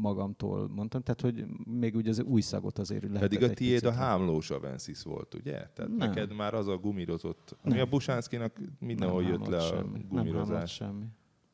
magamtól 0.01 0.69
mondtam, 0.69 1.03
tehát 1.03 1.21
hogy 1.21 1.45
még 1.79 1.95
ugye 1.97 2.11
az 2.11 2.23
új 2.23 2.41
szagot 2.41 2.79
azért 2.79 3.03
lehetett 3.03 3.29
Pedig 3.29 3.51
a 3.51 3.55
tiéd 3.55 3.85
a 3.85 3.93
hámlós 3.93 4.51
Avensis 4.51 5.03
volt, 5.03 5.35
ugye? 5.35 5.53
Tehát 5.53 5.77
Nem. 5.77 5.97
neked 5.97 6.35
már 6.35 6.55
az 6.55 6.69
a 6.69 6.77
gumírozott, 6.77 7.57
ami 7.63 7.75
Nem. 7.75 7.83
a 7.83 7.89
Busánszkinak 7.89 8.61
mindenhol 8.79 9.23
Nem 9.23 9.31
jött 9.31 9.47
le 9.47 9.57
a 9.57 9.61
semmi. 9.61 9.99
Nem 9.99 10.07
gumírozás. 10.09 10.73
semmi. 10.73 11.05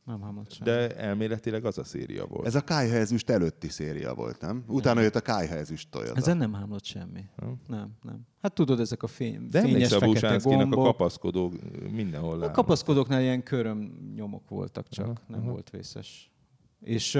Nem 0.07 0.22
hámolt 0.22 0.52
semmi. 0.52 0.70
De 0.70 0.96
elméletileg 0.96 1.64
az 1.64 1.78
a 1.78 1.84
széria 1.84 2.26
volt. 2.26 2.46
Ez 2.46 2.54
a 2.54 2.61
Kájha 2.61 2.94
ezüst 2.94 3.30
előtti 3.30 3.68
széria 3.68 4.14
volt, 4.14 4.40
nem? 4.40 4.64
Utána 4.68 5.00
jött 5.00 5.14
a 5.14 5.20
Kájha 5.20 5.54
ezüst 5.54 5.90
Toyota. 5.90 6.14
Ezen 6.16 6.36
nem 6.36 6.52
hámlott 6.52 6.84
semmi. 6.84 7.24
Nem? 7.36 7.57
Nem, 7.66 7.92
nem. 8.02 8.26
Hát 8.42 8.52
tudod, 8.54 8.80
ezek 8.80 9.02
a 9.02 9.07
fény, 9.07 9.48
De 9.50 9.61
fényes 9.61 9.92
a 9.92 9.98
fekete 9.98 10.07
Busánszkinak 10.12 10.61
a 10.61 10.64
gombok. 10.64 10.84
kapaszkodó 10.84 11.52
mindenhol 11.90 12.42
A 12.42 12.50
kapaszkodóknál 12.50 13.20
ilyen 13.22 13.42
köröm 13.42 14.11
nyomok 14.16 14.48
voltak 14.48 14.88
csak, 14.88 15.04
Aha, 15.07 15.14
nem 15.26 15.40
aha. 15.40 15.50
volt 15.50 15.70
vészes. 15.70 16.30
És, 16.80 17.18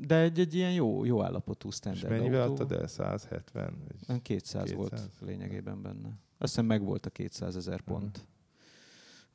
de 0.00 0.18
egy, 0.18 0.38
egy 0.38 0.54
ilyen 0.54 0.72
jó, 0.72 1.04
jó 1.04 1.22
állapotú 1.24 1.68
És 1.68 1.74
standard 1.74 2.08
mennyivel 2.10 2.40
autó. 2.40 2.52
adtad 2.52 2.72
el? 2.80 2.86
170? 2.86 3.64
Vagy? 3.88 3.96
Nem, 4.06 4.22
200, 4.22 4.62
200 4.62 4.76
volt 4.76 4.90
200? 4.90 5.08
lényegében 5.20 5.82
benne. 5.82 6.08
Azt 6.38 6.50
hiszem 6.50 6.66
meg 6.66 6.84
volt 6.84 7.06
a 7.06 7.10
200 7.10 7.56
ezer 7.56 7.80
pont. 7.80 8.16
És 8.16 8.22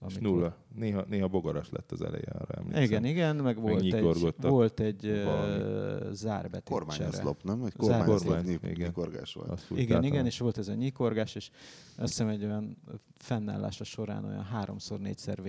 Amikor- 0.04 0.22
nulla. 0.22 0.56
Néha, 0.76 1.06
néha 1.10 1.28
bogaras 1.28 1.70
lett 1.70 1.91
az 1.91 2.01
eleje, 2.01 2.32
arra 2.32 2.54
emlékszem. 2.54 2.84
Igen, 2.84 3.06
igen, 3.06 3.36
meg 3.36 3.62
volt 3.62 3.82
egy, 3.82 4.01
volt 4.39 4.80
egy 4.80 5.24
valami. 5.24 6.16
zárbetét 6.16 6.74
Kormányoszlop, 6.74 7.43
nem? 7.43 7.64
Egy 7.64 7.74
kormányoszlop 7.76 8.20
Kormány, 8.20 8.45
nyik- 8.45 8.64
igen. 8.64 8.88
nyikorgás 8.88 9.34
volt. 9.34 9.49
Azt 9.49 9.72
Igen, 9.76 10.04
igen, 10.04 10.26
és 10.26 10.39
volt 10.39 10.58
ez 10.58 10.68
a 10.68 10.74
nyikorgás, 10.74 11.36
és 11.36 11.49
azt 11.95 12.08
hiszem 12.10 12.28
egy 12.28 12.43
olyan 12.43 12.78
fennállása 13.18 13.84
során 13.84 14.26
olyan 14.26 14.43
háromszor, 14.43 14.99
négyszer 14.99 15.39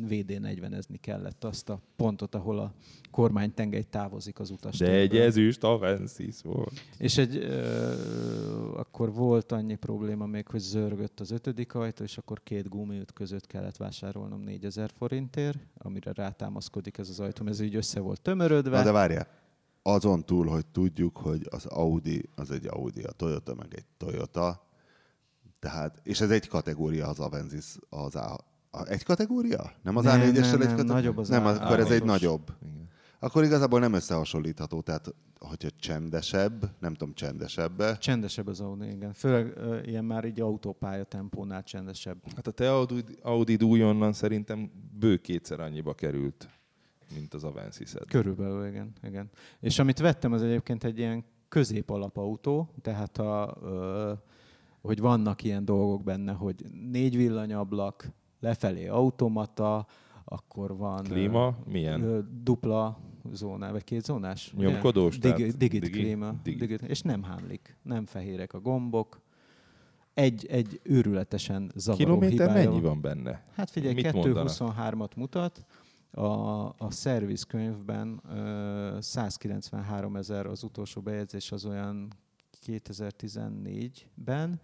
VD40-ezni 0.00 0.96
kellett 1.00 1.44
azt 1.44 1.68
a 1.68 1.80
pontot, 1.96 2.34
ahol 2.34 2.58
a 2.58 2.72
kormánytengely 3.12 3.82
távozik 3.90 4.38
az 4.40 4.50
utas. 4.50 4.78
De 4.78 4.90
egy 4.90 5.16
ezüst 5.16 5.64
Avensis 5.64 6.42
volt. 6.42 6.72
És 6.98 7.18
egy, 7.18 7.36
ö, 7.36 7.92
akkor 8.76 9.12
volt 9.12 9.52
annyi 9.52 9.74
probléma 9.74 10.26
még, 10.26 10.46
hogy 10.48 10.60
zörgött 10.60 11.20
az 11.20 11.30
ötödik 11.30 11.74
ajtó, 11.74 12.04
és 12.04 12.18
akkor 12.18 12.42
két 12.42 12.68
gumiút 12.68 13.12
között 13.12 13.46
kellett 13.46 13.76
vásárolnom 13.76 14.40
4000 14.40 14.90
forintért, 14.98 15.58
amire 15.78 16.12
rátámaszkodik 16.12 16.98
ez 16.98 17.08
az 17.08 17.20
ajtó, 17.20 17.46
ez 17.46 17.60
így 17.60 17.74
össze 17.74 18.00
volt 18.00 18.20
tömörödve. 18.20 18.76
Na 18.78 18.84
de 18.84 18.92
várjál, 18.92 19.26
azon 19.82 20.24
túl, 20.24 20.46
hogy 20.46 20.66
tudjuk, 20.66 21.16
hogy 21.16 21.46
az 21.50 21.66
Audi 21.66 22.28
az 22.34 22.50
egy 22.50 22.66
Audi, 22.66 23.02
a 23.02 23.10
Toyota 23.12 23.54
meg 23.54 23.74
egy 23.74 23.84
Toyota, 23.96 24.66
tehát, 25.60 26.00
és 26.02 26.20
ez 26.20 26.30
egy 26.30 26.48
kategória 26.48 27.08
az 27.08 27.18
Avensis, 27.18 27.76
az 27.88 28.14
A, 28.16 28.38
a 28.70 28.86
egy 28.86 29.04
kategória? 29.04 29.72
Nem 29.82 29.96
az 29.96 30.04
Nem, 30.04 30.20
A4-essel 30.20 30.24
nem, 30.24 30.60
egy 30.60 30.66
nem, 30.66 30.76
kategória? 30.76 30.92
nagyobb 30.92 31.18
az 31.18 31.28
Nem, 31.28 31.46
A- 31.46 31.50
akkor 31.64 31.80
ez 31.80 31.90
egy 31.90 32.00
A6-os. 32.02 32.04
nagyobb. 32.04 32.52
Igen. 32.62 32.88
Akkor 33.24 33.44
igazából 33.44 33.80
nem 33.80 33.92
összehasonlítható, 33.92 34.80
tehát 34.80 35.14
hogyha 35.38 35.68
csendesebb, 35.78 36.70
nem 36.80 36.94
tudom, 36.94 37.14
csendesebb 37.14 37.98
Csendesebb 37.98 38.46
az 38.46 38.60
Audi, 38.60 38.90
igen. 38.90 39.12
Főleg 39.12 39.58
ilyen 39.86 40.04
már 40.04 40.24
így 40.24 40.40
autópálya 40.40 41.04
tempónál 41.04 41.62
csendesebb. 41.62 42.16
Hát 42.36 42.46
a 42.46 42.50
te 42.50 42.72
Audi, 42.72 43.04
Audi 43.22 43.54
újonnan 43.54 44.12
szerintem 44.12 44.70
bő 44.98 45.16
kétszer 45.16 45.60
annyiba 45.60 45.94
került, 45.94 46.48
mint 47.14 47.34
az 47.34 47.44
avensis 47.44 47.94
Körülbelül, 48.08 48.66
igen, 48.66 48.92
igen. 49.02 49.30
És 49.60 49.78
amit 49.78 49.98
vettem, 49.98 50.32
az 50.32 50.42
egyébként 50.42 50.84
egy 50.84 50.98
ilyen 50.98 51.24
középalapautó, 51.48 52.74
tehát 52.80 53.18
a, 53.18 53.56
ö, 53.62 54.12
hogy 54.80 55.00
vannak 55.00 55.42
ilyen 55.42 55.64
dolgok 55.64 56.02
benne, 56.02 56.32
hogy 56.32 56.64
négy 56.90 57.16
villanyablak, 57.16 58.08
lefelé 58.40 58.86
automata, 58.86 59.86
akkor 60.24 60.76
van 60.76 61.02
Klíma? 61.02 61.56
Milyen? 61.64 62.28
dupla 62.42 63.10
zóná, 63.32 63.70
vagy 63.70 63.84
két 63.84 64.04
zónás? 64.04 64.52
Nyomkodós, 64.56 65.18
tehát 65.18 65.36
digit 65.36 65.80
digi- 65.80 65.90
klíma. 65.90 66.34
digi. 66.42 66.56
Digit, 66.58 66.82
és 66.82 67.00
nem 67.02 67.22
hámlik, 67.22 67.76
nem 67.82 68.06
fehérek 68.06 68.52
a 68.52 68.60
gombok. 68.60 69.20
Egy, 70.14 70.46
egy 70.46 70.80
őrületesen 70.82 71.70
zavaró 71.74 72.04
Kilométer 72.04 72.46
hibája 72.48 72.70
mennyi 72.70 72.80
van 72.80 73.00
benne? 73.00 73.42
Hát 73.54 73.70
figyelj, 73.70 73.94
Mit 73.94 74.12
mondanak? 74.12 74.48
223-at 74.58 75.16
mutat, 75.16 75.66
a, 76.10 76.24
a 76.78 76.90
szervizkönyvben 76.90 78.20
ö, 78.30 78.96
193 79.00 80.16
ezer 80.16 80.46
az 80.46 80.62
utolsó 80.62 81.00
bejegyzés 81.00 81.52
az 81.52 81.64
olyan 81.64 82.12
2014-ben, 82.66 84.60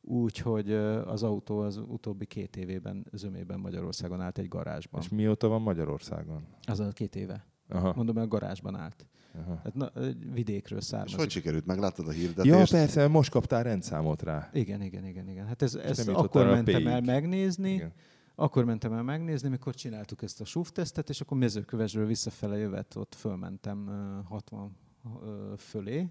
úgyhogy 0.00 0.72
az 1.04 1.22
autó 1.22 1.58
az 1.58 1.76
utóbbi 1.76 2.26
két 2.26 2.56
évében 2.56 3.06
zömében 3.12 3.60
Magyarországon 3.60 4.20
állt 4.20 4.38
egy 4.38 4.48
garázsban. 4.48 5.00
És 5.00 5.08
mióta 5.08 5.48
van 5.48 5.62
Magyarországon? 5.62 6.46
Az 6.66 6.80
a 6.80 6.88
két 6.88 7.16
éve. 7.16 7.46
Aha. 7.68 7.92
Mondom, 7.96 8.14
hogy 8.14 8.24
a 8.24 8.28
garázsban 8.28 8.76
állt. 8.76 9.06
Aha. 9.34 9.60
Hát 9.64 9.74
na, 9.74 9.90
vidékről 10.32 10.78
És 10.78 10.84
származik. 10.84 11.18
hogy 11.18 11.30
sikerült? 11.30 11.66
Megláttad 11.66 12.08
a 12.08 12.12
Ja, 12.12 12.18
hirdetést? 12.18 12.70
persze, 12.72 13.08
most 13.08 13.30
kaptál 13.30 13.62
rendszámot 13.62 14.22
rá. 14.22 14.50
Igen, 14.52 14.82
igen, 14.82 15.04
igen, 15.06 15.28
igen. 15.28 15.46
Hát 15.46 15.62
ez, 15.62 15.74
ez 15.74 16.08
akkor 16.08 16.46
mentem 16.46 16.86
el 16.86 17.00
megnézni, 17.00 17.72
Igen. 17.72 17.92
Akkor 18.38 18.64
mentem 18.64 18.92
el 18.92 19.02
megnézni, 19.02 19.48
mikor 19.48 19.74
csináltuk 19.74 20.22
ezt 20.22 20.40
a 20.40 20.44
SUV 20.44 20.68
tesztet, 20.68 21.08
és 21.08 21.20
akkor 21.20 21.38
mezőkövesről 21.38 22.06
visszafele 22.06 22.56
jövet, 22.56 22.94
ott 22.96 23.14
fölmentem 23.14 23.88
ö, 23.88 24.20
60 24.28 24.76
ö, 25.22 25.52
fölé 25.56 26.08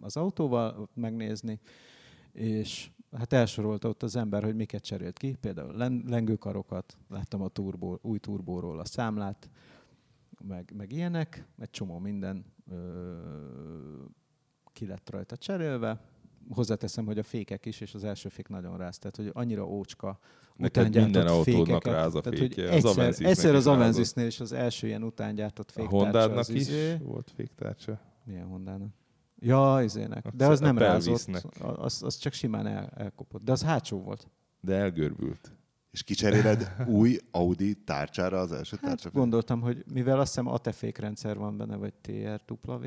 az 0.00 0.16
autóval 0.16 0.88
megnézni, 0.94 1.60
és 2.32 2.90
hát 3.16 3.32
elsorolta 3.32 3.88
ott 3.88 4.02
az 4.02 4.16
ember, 4.16 4.42
hogy 4.44 4.54
miket 4.56 4.82
cserélt 4.84 5.18
ki, 5.18 5.36
például 5.40 5.74
len- 5.74 6.04
lengőkarokat, 6.06 6.96
láttam 7.08 7.42
a 7.42 7.48
turbó, 7.48 7.98
új 8.02 8.18
turbóról 8.18 8.78
a 8.78 8.84
számlát, 8.84 9.50
meg, 10.46 10.72
meg 10.76 10.92
ilyenek, 10.92 11.46
egy 11.58 11.70
csomó 11.70 11.98
minden 11.98 12.44
ö, 12.70 13.16
ki 14.72 14.86
lett 14.86 15.10
rajta 15.10 15.36
cserélve. 15.36 16.00
Hozzáteszem, 16.50 17.04
hogy 17.06 17.18
a 17.18 17.22
fékek 17.22 17.66
is, 17.66 17.80
és 17.80 17.94
az 17.94 18.04
első 18.04 18.28
fék 18.28 18.48
nagyon 18.48 18.76
ráz, 18.76 18.98
tehát 18.98 19.16
hogy 19.16 19.30
annyira 19.32 19.66
ócska 19.66 20.18
Neked 20.56 20.94
minden 20.94 21.26
autódnak 21.26 21.84
ráz 21.84 22.14
a 22.14 22.20
tehát, 22.20 22.38
hogy 22.38 22.54
fékje. 22.54 22.72
Az 22.72 22.84
Egyszer, 22.98 23.26
egyszer 23.26 23.54
az 23.54 23.64
rázott. 23.64 23.74
Avenzisnél 23.74 24.26
is 24.26 24.40
az 24.40 24.52
első 24.52 24.86
ilyen 24.86 25.02
utángyártott 25.02 25.68
A 25.68 25.72
féktárcsa 25.72 25.96
Hondádnak 26.04 26.38
az 26.38 26.48
is 26.48 26.60
izé, 26.60 26.96
volt 26.96 27.30
féktárcsa. 27.34 28.00
Milyen 28.24 28.46
Hondának? 28.46 28.94
Ja, 29.38 29.80
izének. 29.82 30.28
De 30.28 30.46
A- 30.46 30.50
az 30.50 30.60
a 30.60 30.64
nem 30.64 30.78
rázott, 30.78 31.46
az, 31.60 32.02
az 32.02 32.16
csak 32.16 32.32
simán 32.32 32.66
el, 32.66 32.88
elkopott. 32.94 33.42
De 33.42 33.52
az 33.52 33.62
hátsó 33.62 34.02
volt. 34.02 34.30
De 34.60 34.74
elgörbült. 34.74 35.52
És 35.92 36.02
kicseréled 36.02 36.74
új 36.86 37.18
Audi 37.30 37.74
tárcsára 37.74 38.40
az 38.40 38.52
első 38.52 38.76
Hát 38.80 38.88
tárcsa? 38.88 39.10
gondoltam, 39.10 39.60
hogy 39.60 39.84
mivel 39.92 40.20
azt 40.20 40.28
hiszem 40.28 40.46
ATE 40.46 40.72
rendszer 40.96 41.36
van 41.36 41.56
benne, 41.56 41.76
vagy 41.76 41.92
TRW, 42.00 42.86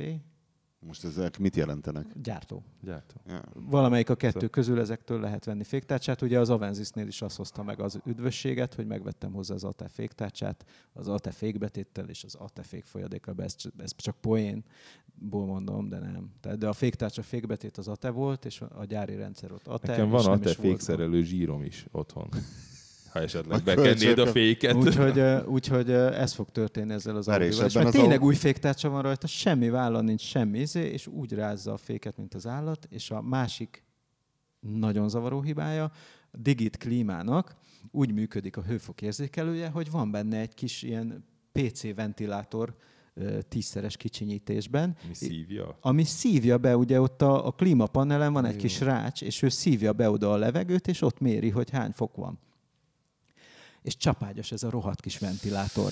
Most 0.79 1.03
ezek 1.03 1.37
mit 1.37 1.55
jelentenek? 1.55 2.05
gyártó. 2.21 2.63
Gyártó. 2.81 3.15
Ja. 3.27 3.41
Valamelyik 3.53 4.09
a 4.09 4.15
kettő 4.15 4.31
Szóval- 4.33 4.49
közül 4.49 4.79
ezektől 4.79 5.19
lehet 5.19 5.45
venni 5.45 5.63
féktárcsát. 5.63 6.21
Ugye 6.21 6.39
az 6.39 6.49
Avenzisnél 6.49 7.07
is 7.07 7.21
azt 7.21 7.37
hozta 7.37 7.63
meg 7.63 7.79
az 7.79 7.99
üdvösséget, 8.05 8.73
hogy 8.73 8.87
megvettem 8.87 9.33
hozzá 9.33 9.53
az 9.53 9.63
ATE 9.63 9.87
féktárcsát, 9.87 10.65
az 10.93 11.07
ATE 11.07 11.31
fékbetéttel 11.31 12.09
és 12.09 12.23
az 12.23 12.35
ATE 12.35 12.63
fék 12.63 12.85
folyadékkal. 12.85 13.35
Ez, 13.37 13.55
ez 13.77 13.95
csak 13.95 14.15
poénból 14.21 15.45
mondom, 15.45 15.89
de 15.89 15.99
nem. 15.99 16.31
Tehát, 16.41 16.57
de 16.57 16.67
a 16.67 16.73
féktárcsa 16.73 17.21
fékbetét 17.21 17.77
az 17.77 17.87
ATE 17.87 18.09
volt, 18.09 18.45
és 18.45 18.61
a 18.61 18.85
gyári 18.85 19.15
rendszer 19.15 19.51
ott 19.51 19.67
ATE. 19.67 19.87
Nekem 19.91 20.05
és 20.05 20.11
van 20.11 20.23
nem 20.23 20.31
a 20.31 20.39
te 20.39 20.49
is 20.49 20.55
volt- 20.55 20.69
fékszerelő 20.69 21.21
zsírom 21.23 21.63
is 21.63 21.85
otthon. 21.91 22.29
Ha 23.15 23.21
esetleg 23.21 23.63
bekennéd 23.63 24.17
a 24.17 24.27
féket. 24.27 24.75
Úgyhogy, 24.75 25.19
úgyhogy 25.45 25.91
ez 25.91 26.33
fog 26.33 26.49
történni 26.49 26.93
ezzel 26.93 27.15
az 27.15 27.25
Várj, 27.25 27.45
és 27.45 27.73
mert 27.73 27.91
tényleg 27.91 28.23
új 28.23 28.35
féktárcsa 28.35 28.89
van 28.89 29.01
rajta, 29.01 29.27
semmi 29.27 29.69
vállal 29.69 30.01
nincs, 30.01 30.21
semmi 30.21 30.59
izé, 30.59 30.83
és 30.83 31.07
úgy 31.07 31.33
rázza 31.33 31.73
a 31.73 31.77
féket, 31.77 32.17
mint 32.17 32.33
az 32.33 32.47
állat. 32.47 32.87
És 32.89 33.11
a 33.11 33.21
másik 33.21 33.83
nagyon 34.59 35.09
zavaró 35.09 35.41
hibája, 35.41 35.83
a 36.31 36.37
Digit 36.37 36.77
klímának 36.77 37.55
úgy 37.91 38.11
működik 38.11 38.57
a 38.57 38.61
hőfokérzékelője, 38.61 39.69
hogy 39.69 39.91
van 39.91 40.11
benne 40.11 40.39
egy 40.39 40.53
kis 40.53 40.81
ilyen 40.81 41.25
PC 41.51 41.95
ventilátor 41.95 42.75
tízszeres 43.49 43.97
kicsinyítésben, 43.97 44.95
Mi 45.07 45.13
szívja? 45.13 45.77
ami 45.81 46.03
szívja 46.03 46.57
be, 46.57 46.77
ugye 46.77 47.01
ott 47.01 47.21
a, 47.21 47.47
a 47.47 47.51
klímapanelen 47.51 48.33
van 48.33 48.45
egy 48.45 48.55
kis 48.55 48.79
rács, 48.79 49.21
és 49.21 49.41
ő 49.41 49.49
szívja 49.49 49.93
be 49.93 50.09
oda 50.09 50.31
a 50.31 50.37
levegőt, 50.37 50.87
és 50.87 51.01
ott 51.01 51.19
méri, 51.19 51.49
hogy 51.49 51.69
hány 51.69 51.91
fok 51.91 52.15
van. 52.15 52.39
És 53.85 53.97
csapágyas 53.97 54.51
ez 54.51 54.63
a 54.63 54.69
rohadt 54.69 55.01
kis 55.01 55.17
ventilátor. 55.17 55.91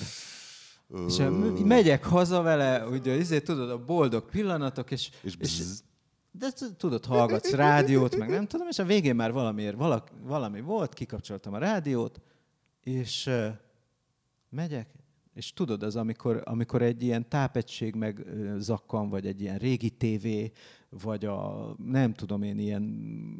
És 1.06 1.22
megyek 1.64 2.04
haza 2.04 2.42
vele, 2.42 2.86
ugye, 2.86 3.16
izé, 3.16 3.40
tudod, 3.40 3.70
a 3.70 3.84
boldog 3.84 4.30
pillanatok, 4.30 4.90
és, 4.90 5.10
És 5.22 5.34
és 5.38 5.62
de 6.30 6.50
tudod, 6.76 7.04
hallgatsz 7.04 7.50
rádiót, 7.50 8.16
meg 8.16 8.28
nem 8.28 8.46
tudom, 8.46 8.68
és 8.68 8.78
a 8.78 8.84
végén 8.84 9.14
már 9.14 9.32
valamiért 9.32 9.76
valak, 9.76 10.10
valami 10.22 10.60
volt, 10.60 10.94
kikapcsoltam 10.94 11.54
a 11.54 11.58
rádiót, 11.58 12.20
és 12.80 13.26
uh, 13.26 13.46
megyek, 14.48 14.88
és 15.34 15.52
tudod, 15.52 15.82
az, 15.82 15.96
amikor, 15.96 16.42
amikor 16.44 16.82
egy 16.82 17.02
ilyen 17.02 17.28
tápegység 17.28 17.94
meg 17.94 18.26
zakkan, 18.58 19.08
vagy 19.08 19.26
egy 19.26 19.40
ilyen 19.40 19.58
régi 19.58 19.90
tévé, 19.90 20.52
vagy 20.88 21.24
a 21.24 21.68
nem 21.84 22.12
tudom 22.12 22.42
én, 22.42 22.58
ilyen, 22.58 22.84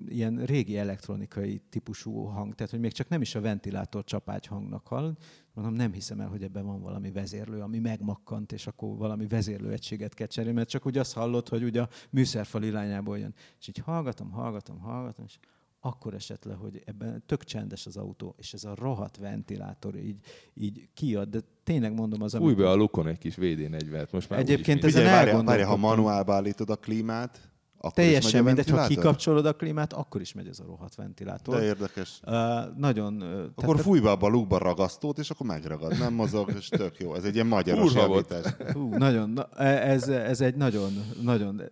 ilyen 0.09 0.45
régi 0.45 0.78
elektronikai 0.78 1.62
típusú 1.68 2.24
hang, 2.24 2.55
tehát 2.55 2.72
hogy 2.72 2.80
még 2.80 2.92
csak 2.92 3.09
nem 3.09 3.20
is 3.20 3.34
a 3.34 3.40
ventilátor 3.40 4.05
csapágy 4.05 4.47
hangnak 4.47 4.86
hall, 4.86 5.16
mondom, 5.53 5.74
nem 5.74 5.92
hiszem 5.92 6.20
el, 6.20 6.28
hogy 6.28 6.42
ebben 6.42 6.66
van 6.66 6.80
valami 6.80 7.11
vezérlő, 7.11 7.61
ami 7.61 7.78
megmakkant, 7.78 8.53
és 8.53 8.66
akkor 8.66 8.97
valami 8.97 9.26
vezérlőegységet 9.26 10.14
kell 10.14 10.26
cserélni, 10.26 10.57
mert 10.57 10.68
csak 10.68 10.86
úgy 10.86 10.99
azt 10.99 11.14
hallod, 11.14 11.49
hogy 11.49 11.62
ugye 11.62 11.82
a 11.82 11.88
műszerfal 12.11 12.62
irányából 12.62 13.18
jön. 13.18 13.34
És 13.61 13.68
így 13.68 13.78
hallgatom, 13.78 14.30
hallgatom, 14.30 14.78
hallgatom, 14.78 15.24
és 15.24 15.38
akkor 15.85 16.14
esett 16.14 16.45
le, 16.45 16.55
hogy 16.55 16.82
ebben 16.85 17.22
tök 17.26 17.45
csendes 17.45 17.87
az 17.87 17.97
autó, 17.97 18.35
és 18.39 18.53
ez 18.53 18.64
a 18.64 18.74
rohadt 18.74 19.16
ventilátor 19.16 19.97
így, 19.97 20.16
így 20.55 20.89
kiad, 20.95 21.28
de 21.28 21.41
tényleg 21.64 21.95
mondom 21.95 22.22
az, 22.22 22.35
Fúj 22.35 22.55
be 22.55 22.70
a 22.70 22.74
lukon 22.74 23.07
egy 23.07 23.18
kis 23.18 23.35
VD40-et, 23.37 24.11
most 24.11 24.28
már 24.28 24.39
Egyébként 24.39 24.85
ezen 24.85 25.07
elgondolkodtam. 25.07 25.45
várja, 25.45 25.66
ha 25.66 25.76
manuálba 25.76 26.35
állítod 26.35 26.70
a 26.70 26.76
klímát, 26.76 27.53
akkor 27.78 28.05
is 28.05 28.11
megy 28.11 28.20
Teljesen 28.20 28.41
a 28.41 28.45
mindegy, 28.45 28.70
ha 28.70 28.87
kikapcsolod 28.87 29.47
a 29.47 29.53
klímát, 29.53 29.93
akkor 29.93 30.20
is 30.20 30.32
megy 30.32 30.49
ez 30.49 30.59
a 30.59 30.64
rohadt 30.66 30.95
ventilátor. 30.95 31.57
De 31.57 31.64
érdekes. 31.64 32.20
Uh, 32.26 32.32
nagyon... 32.76 33.22
Uh, 33.22 33.45
Akkor 33.55 33.80
fúj 33.80 34.01
be 34.01 34.11
abba 34.11 34.26
a 34.26 34.30
lukba 34.30 34.59
ragasztót, 34.59 35.18
és 35.18 35.30
akkor 35.30 35.47
megragad. 35.47 35.99
Nem 35.99 36.14
mozog, 36.14 36.53
és 36.57 36.68
tök 36.68 36.99
jó. 36.99 37.14
Ez 37.14 37.24
egy 37.24 37.35
ilyen 37.35 37.47
magyaros 37.47 37.95
javítás. 37.95 38.45
Hú, 38.72 38.89
nagyon, 38.97 39.30
na, 39.30 39.49
ez, 39.59 40.09
ez 40.09 40.41
egy 40.41 40.55
nagyon, 40.55 40.93
nagyon, 41.22 41.62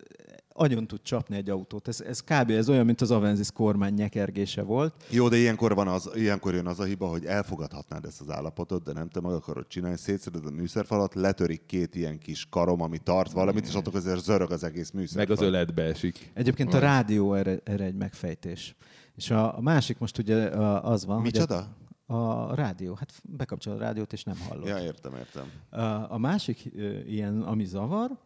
agyon 0.53 0.87
tud 0.87 1.01
csapni 1.01 1.35
egy 1.35 1.49
autót. 1.49 1.87
Ez, 1.87 2.01
ez 2.01 2.21
kb. 2.21 2.49
ez 2.49 2.69
olyan, 2.69 2.85
mint 2.85 3.01
az 3.01 3.11
Avensis 3.11 3.51
kormány 3.51 3.93
nyekergése 3.93 4.61
volt. 4.61 5.03
Jó, 5.09 5.27
de 5.27 5.37
ilyenkor, 5.37 5.75
van 5.75 5.87
az, 5.87 6.09
ilyenkor 6.13 6.53
jön 6.53 6.67
az 6.67 6.79
a 6.79 6.83
hiba, 6.83 7.07
hogy 7.07 7.25
elfogadhatnád 7.25 8.05
ezt 8.05 8.21
az 8.21 8.29
állapotot, 8.29 8.83
de 8.83 8.93
nem 8.93 9.09
te 9.09 9.21
meg 9.21 9.31
akarod 9.31 9.67
csinálni, 9.67 9.97
szétszeded 9.97 10.45
a 10.45 10.51
műszerfalat, 10.51 11.13
letörik 11.13 11.65
két 11.65 11.95
ilyen 11.95 12.19
kis 12.19 12.47
karom, 12.49 12.81
ami 12.81 12.97
tart 12.97 13.31
valamit, 13.31 13.65
és 13.65 13.75
ott 13.75 13.87
azért 13.87 14.23
zörög 14.23 14.51
az 14.51 14.63
egész 14.63 14.91
műszerfal. 14.91 15.25
Meg 15.25 15.31
az 15.31 15.41
öletbe 15.41 15.83
esik. 15.83 16.31
Egyébként 16.33 16.73
a 16.73 16.79
rádió 16.79 17.33
erre, 17.33 17.59
erre 17.63 17.83
egy 17.83 17.95
megfejtés. 17.95 18.75
És 19.15 19.29
a, 19.31 19.57
a 19.57 19.61
másik 19.61 19.97
most 19.97 20.17
ugye 20.17 20.35
az 20.79 21.05
van, 21.05 21.21
Micsoda? 21.21 21.55
hogy 21.55 21.65
a, 22.05 22.49
a 22.51 22.55
rádió, 22.55 22.93
hát 22.93 23.13
bekapcsol 23.23 23.73
a 23.73 23.77
rádiót, 23.77 24.13
és 24.13 24.23
nem 24.23 24.35
hallod. 24.47 24.67
Ja, 24.67 24.79
értem, 24.79 25.13
értem. 25.15 25.51
A, 25.69 26.13
a 26.13 26.17
másik 26.17 26.71
ilyen, 27.05 27.41
ami 27.41 27.65
zavar, 27.65 28.17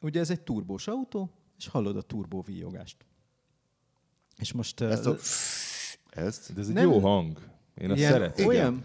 ugye 0.00 0.20
ez 0.20 0.30
egy 0.30 0.40
turbós 0.40 0.88
autó, 0.88 1.30
és 1.58 1.68
hallod 1.68 1.96
a 1.96 2.02
turbó 2.02 2.40
víjogást. 2.40 2.96
És 4.36 4.52
most... 4.52 4.80
Ezt 4.80 5.06
a... 5.06 5.16
Ezt? 6.10 6.54
De 6.54 6.60
ez 6.60 6.68
egy 6.68 6.74
Nem- 6.74 6.90
jó 6.90 6.98
hang. 6.98 7.38
Én 7.74 7.90
azt 7.90 8.00
szeretem. 8.00 8.46
olyan, 8.46 8.84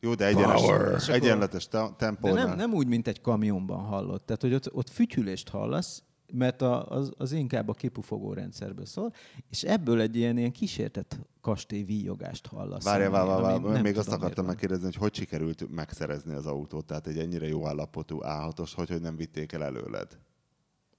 Jó, 0.00 0.14
de 0.14 0.26
egyenes, 0.26 0.60
Power. 0.60 1.02
egyenletes 1.08 1.68
te- 1.68 1.78
de 1.82 1.94
tempónál. 1.96 2.46
nem, 2.46 2.56
nem 2.56 2.72
úgy, 2.72 2.86
mint 2.86 3.08
egy 3.08 3.20
kamionban 3.20 3.80
hallod. 3.84 4.24
Tehát, 4.24 4.42
hogy 4.42 4.54
ott, 4.54 4.72
ott 4.74 4.88
fütyülést 4.88 5.48
hallasz, 5.48 6.02
mert 6.32 6.62
a, 6.62 6.86
az, 6.86 7.12
az 7.16 7.32
inkább 7.32 7.68
a 7.68 7.72
kipufogó 7.72 8.32
rendszerből 8.32 8.86
szól, 8.86 9.12
és 9.50 9.62
ebből 9.62 10.00
egy 10.00 10.16
ilyen, 10.16 10.38
ilyen 10.38 10.52
kísértett 10.52 11.18
kastély 11.40 11.82
víjogást 11.82 12.46
hallasz. 12.46 12.84
Várjál, 12.84 13.10
várjál, 13.10 13.40
várjál. 13.40 13.72
nem 13.72 13.82
Még 13.82 13.98
azt 13.98 14.12
akartam 14.12 14.46
megkérdezni, 14.46 14.84
hogy 14.84 14.94
hogy 14.94 15.14
sikerült 15.14 15.70
megszerezni 15.74 16.34
az 16.34 16.46
autót, 16.46 16.86
tehát 16.86 17.06
egy 17.06 17.18
ennyire 17.18 17.46
jó 17.46 17.66
állapotú 17.66 18.18
A6-os, 18.22 18.72
hogy, 18.74 18.88
hogy 18.88 19.00
nem 19.00 19.16
vitték 19.16 19.52
el 19.52 19.64
előled. 19.64 20.18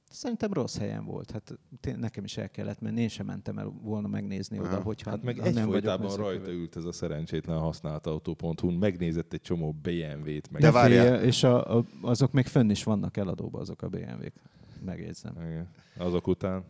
Szerintem 0.10 0.54
rossz 0.54 0.78
helyen 0.78 1.06
volt. 1.06 1.32
Hát 1.32 1.60
nekem 1.98 2.24
is 2.24 2.38
el 2.38 2.50
kellett 2.50 2.82
menni, 2.82 3.02
én 3.02 3.08
sem 3.08 3.26
mentem 3.26 3.58
el 3.58 3.74
volna 3.82 4.08
megnézni 4.08 4.60
oda, 4.60 4.70
Aha. 4.70 4.82
hogyha 4.82 5.10
Hát 5.10 5.24
meg 5.24 5.40
ha 5.40 5.50
nem 5.50 5.68
vagyok 5.68 6.16
rajta 6.16 6.52
ült 6.52 6.76
ez 6.76 6.84
a 6.84 6.92
szerencsétlen 6.92 7.58
használt 7.58 8.08
autó.hu-n, 8.08 8.74
megnézett 8.74 9.34
egy 9.34 9.42
csomó 9.42 9.72
BMW-t, 9.72 10.52
meg 10.52 10.62
De 10.62 10.72
várjál. 10.72 11.24
És 11.24 11.44
a, 11.44 11.78
a, 11.78 11.86
azok 12.02 12.32
még 12.32 12.46
fönn 12.46 12.70
is 12.70 12.84
vannak 12.84 13.18
eladóba, 13.18 13.60
azok 13.60 13.82
a 13.82 13.88
BMW-k. 13.88 14.34
Megjegyzem. 14.86 15.34
Igen. 15.36 15.68
azok 15.98 16.28
után, 16.28 16.64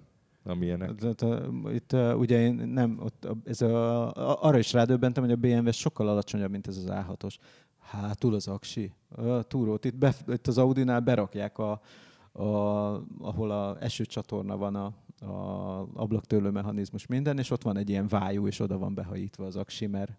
amilyenek. 0.43 0.95
Tehát, 0.95 1.21
a, 1.21 1.49
itt 1.71 1.93
ugye 1.93 2.41
én 2.41 2.53
nem, 2.53 2.99
ott, 3.03 3.27
ez 3.45 3.61
a, 3.61 4.07
a, 4.07 4.43
arra 4.43 4.57
is 4.57 4.73
rádöbbentem, 4.73 5.23
hogy 5.23 5.31
a 5.31 5.35
BMW 5.35 5.71
sokkal 5.71 6.07
alacsonyabb, 6.07 6.51
mint 6.51 6.67
ez 6.67 6.77
az 6.77 6.85
A6-os. 6.87 7.35
Hátul 7.79 8.33
az 8.33 8.47
aksi, 8.47 8.93
a 9.09 9.41
túrót. 9.41 9.85
Itt, 9.85 9.95
be, 9.95 10.15
itt 10.27 10.47
az 10.47 10.57
Audinál 10.57 10.99
berakják, 10.99 11.57
a, 11.57 11.81
a, 12.31 12.43
ahol 13.19 13.51
a 13.51 13.77
esőcsatorna 13.83 14.57
van, 14.57 14.75
a, 14.75 14.93
a 15.25 15.87
ablaktörlő 15.93 16.49
mechanizmus 16.49 17.05
minden, 17.05 17.37
és 17.37 17.51
ott 17.51 17.63
van 17.63 17.77
egy 17.77 17.89
ilyen 17.89 18.07
vájú, 18.07 18.47
és 18.47 18.59
oda 18.59 18.77
van 18.77 18.93
behajítva 18.93 19.45
az 19.45 19.55
aksi, 19.55 19.85
mert 19.85 20.11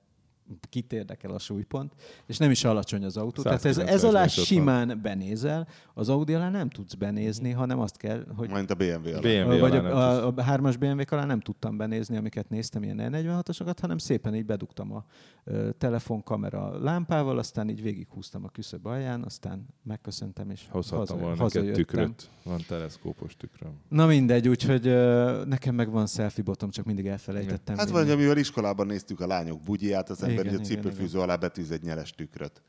kit 0.68 0.92
érdekel 0.92 1.30
a 1.30 1.38
súlypont, 1.38 1.92
és 2.26 2.36
nem 2.36 2.51
is 2.51 2.64
alacsony 2.64 3.05
az 3.05 3.16
autó. 3.16 3.42
Tehát 3.42 3.64
ez, 3.64 3.78
ez 3.78 4.01
190 4.01 4.11
alá 4.11 4.26
simán 4.26 5.01
benézel, 5.03 5.68
az 5.94 6.09
Audi 6.09 6.34
alá 6.34 6.51
nem 6.51 6.68
tudsz 6.68 6.94
benézni, 6.94 7.51
hanem 7.51 7.78
azt 7.78 7.96
kell, 7.96 8.24
hogy 8.36 8.48
Majd 8.48 8.70
a 8.70 8.74
BMW 8.74 9.09
alá. 9.09 9.20
BMW 9.20 9.59
vagy 9.59 9.76
alá 9.76 9.82
nem 9.82 9.96
a, 9.96 10.26
a, 10.26 10.32
a 10.36 10.42
hármas 10.42 10.76
BMW-k 10.76 11.12
alá 11.12 11.24
nem 11.24 11.40
tudtam 11.40 11.76
benézni, 11.76 12.16
amiket 12.16 12.48
néztem, 12.48 12.82
ilyen 12.82 13.11
46-osokat, 13.12 13.76
hanem 13.80 13.98
szépen 13.98 14.34
így 14.34 14.44
bedugtam 14.46 14.92
a 14.92 15.05
ö, 15.44 15.70
telefonkamera 15.78 16.82
lámpával, 16.82 17.38
aztán 17.38 17.68
így 17.68 17.82
végighúztam 17.82 18.44
a 18.44 18.48
küszöb 18.48 18.86
alján, 18.86 19.22
aztán 19.22 19.66
megköszöntem, 19.82 20.51
és 20.51 20.66
Hozhattam 20.70 21.20
haza, 21.20 21.42
hazajöttem. 21.42 21.74
tükröt. 21.74 22.30
Van 22.44 22.64
teleszkópos 22.68 23.36
tükröm. 23.36 23.72
Na 23.88 24.07
mindegy, 24.07 24.48
úgyhogy 24.48 24.86
ö, 24.86 25.42
nekem 25.46 25.74
meg 25.74 25.90
van 25.90 26.07
selfie 26.07 26.44
botom, 26.44 26.70
csak 26.70 26.84
mindig 26.84 27.07
elfelejtettem. 27.07 27.76
Hát 27.76 27.90
vagy 27.90 28.11
amivel 28.11 28.36
iskolában 28.36 28.86
néztük 28.86 29.20
a 29.20 29.26
lányok 29.26 29.61
bugyját, 29.61 30.11
az 30.11 30.22
ember 30.22 30.39
Igen, 30.45 30.61
így 30.61 30.61
a 30.61 30.70
igen, 30.70 30.82
cipőfűző 30.82 31.20
alá 31.20 31.36
betűz 31.36 31.70
egy 31.70 31.82
nyeles 31.82 32.11
tükröt. 32.11 32.62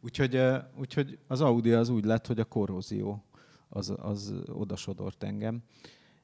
Úgyhogy, 0.00 0.40
úgyhogy 0.78 1.18
az 1.26 1.40
Audi 1.40 1.72
az 1.72 1.88
úgy 1.88 2.04
lett, 2.04 2.26
hogy 2.26 2.40
a 2.40 2.44
korrózió 2.44 3.24
az, 3.68 3.92
az 3.96 4.34
odasodort 4.46 5.22
engem. 5.22 5.62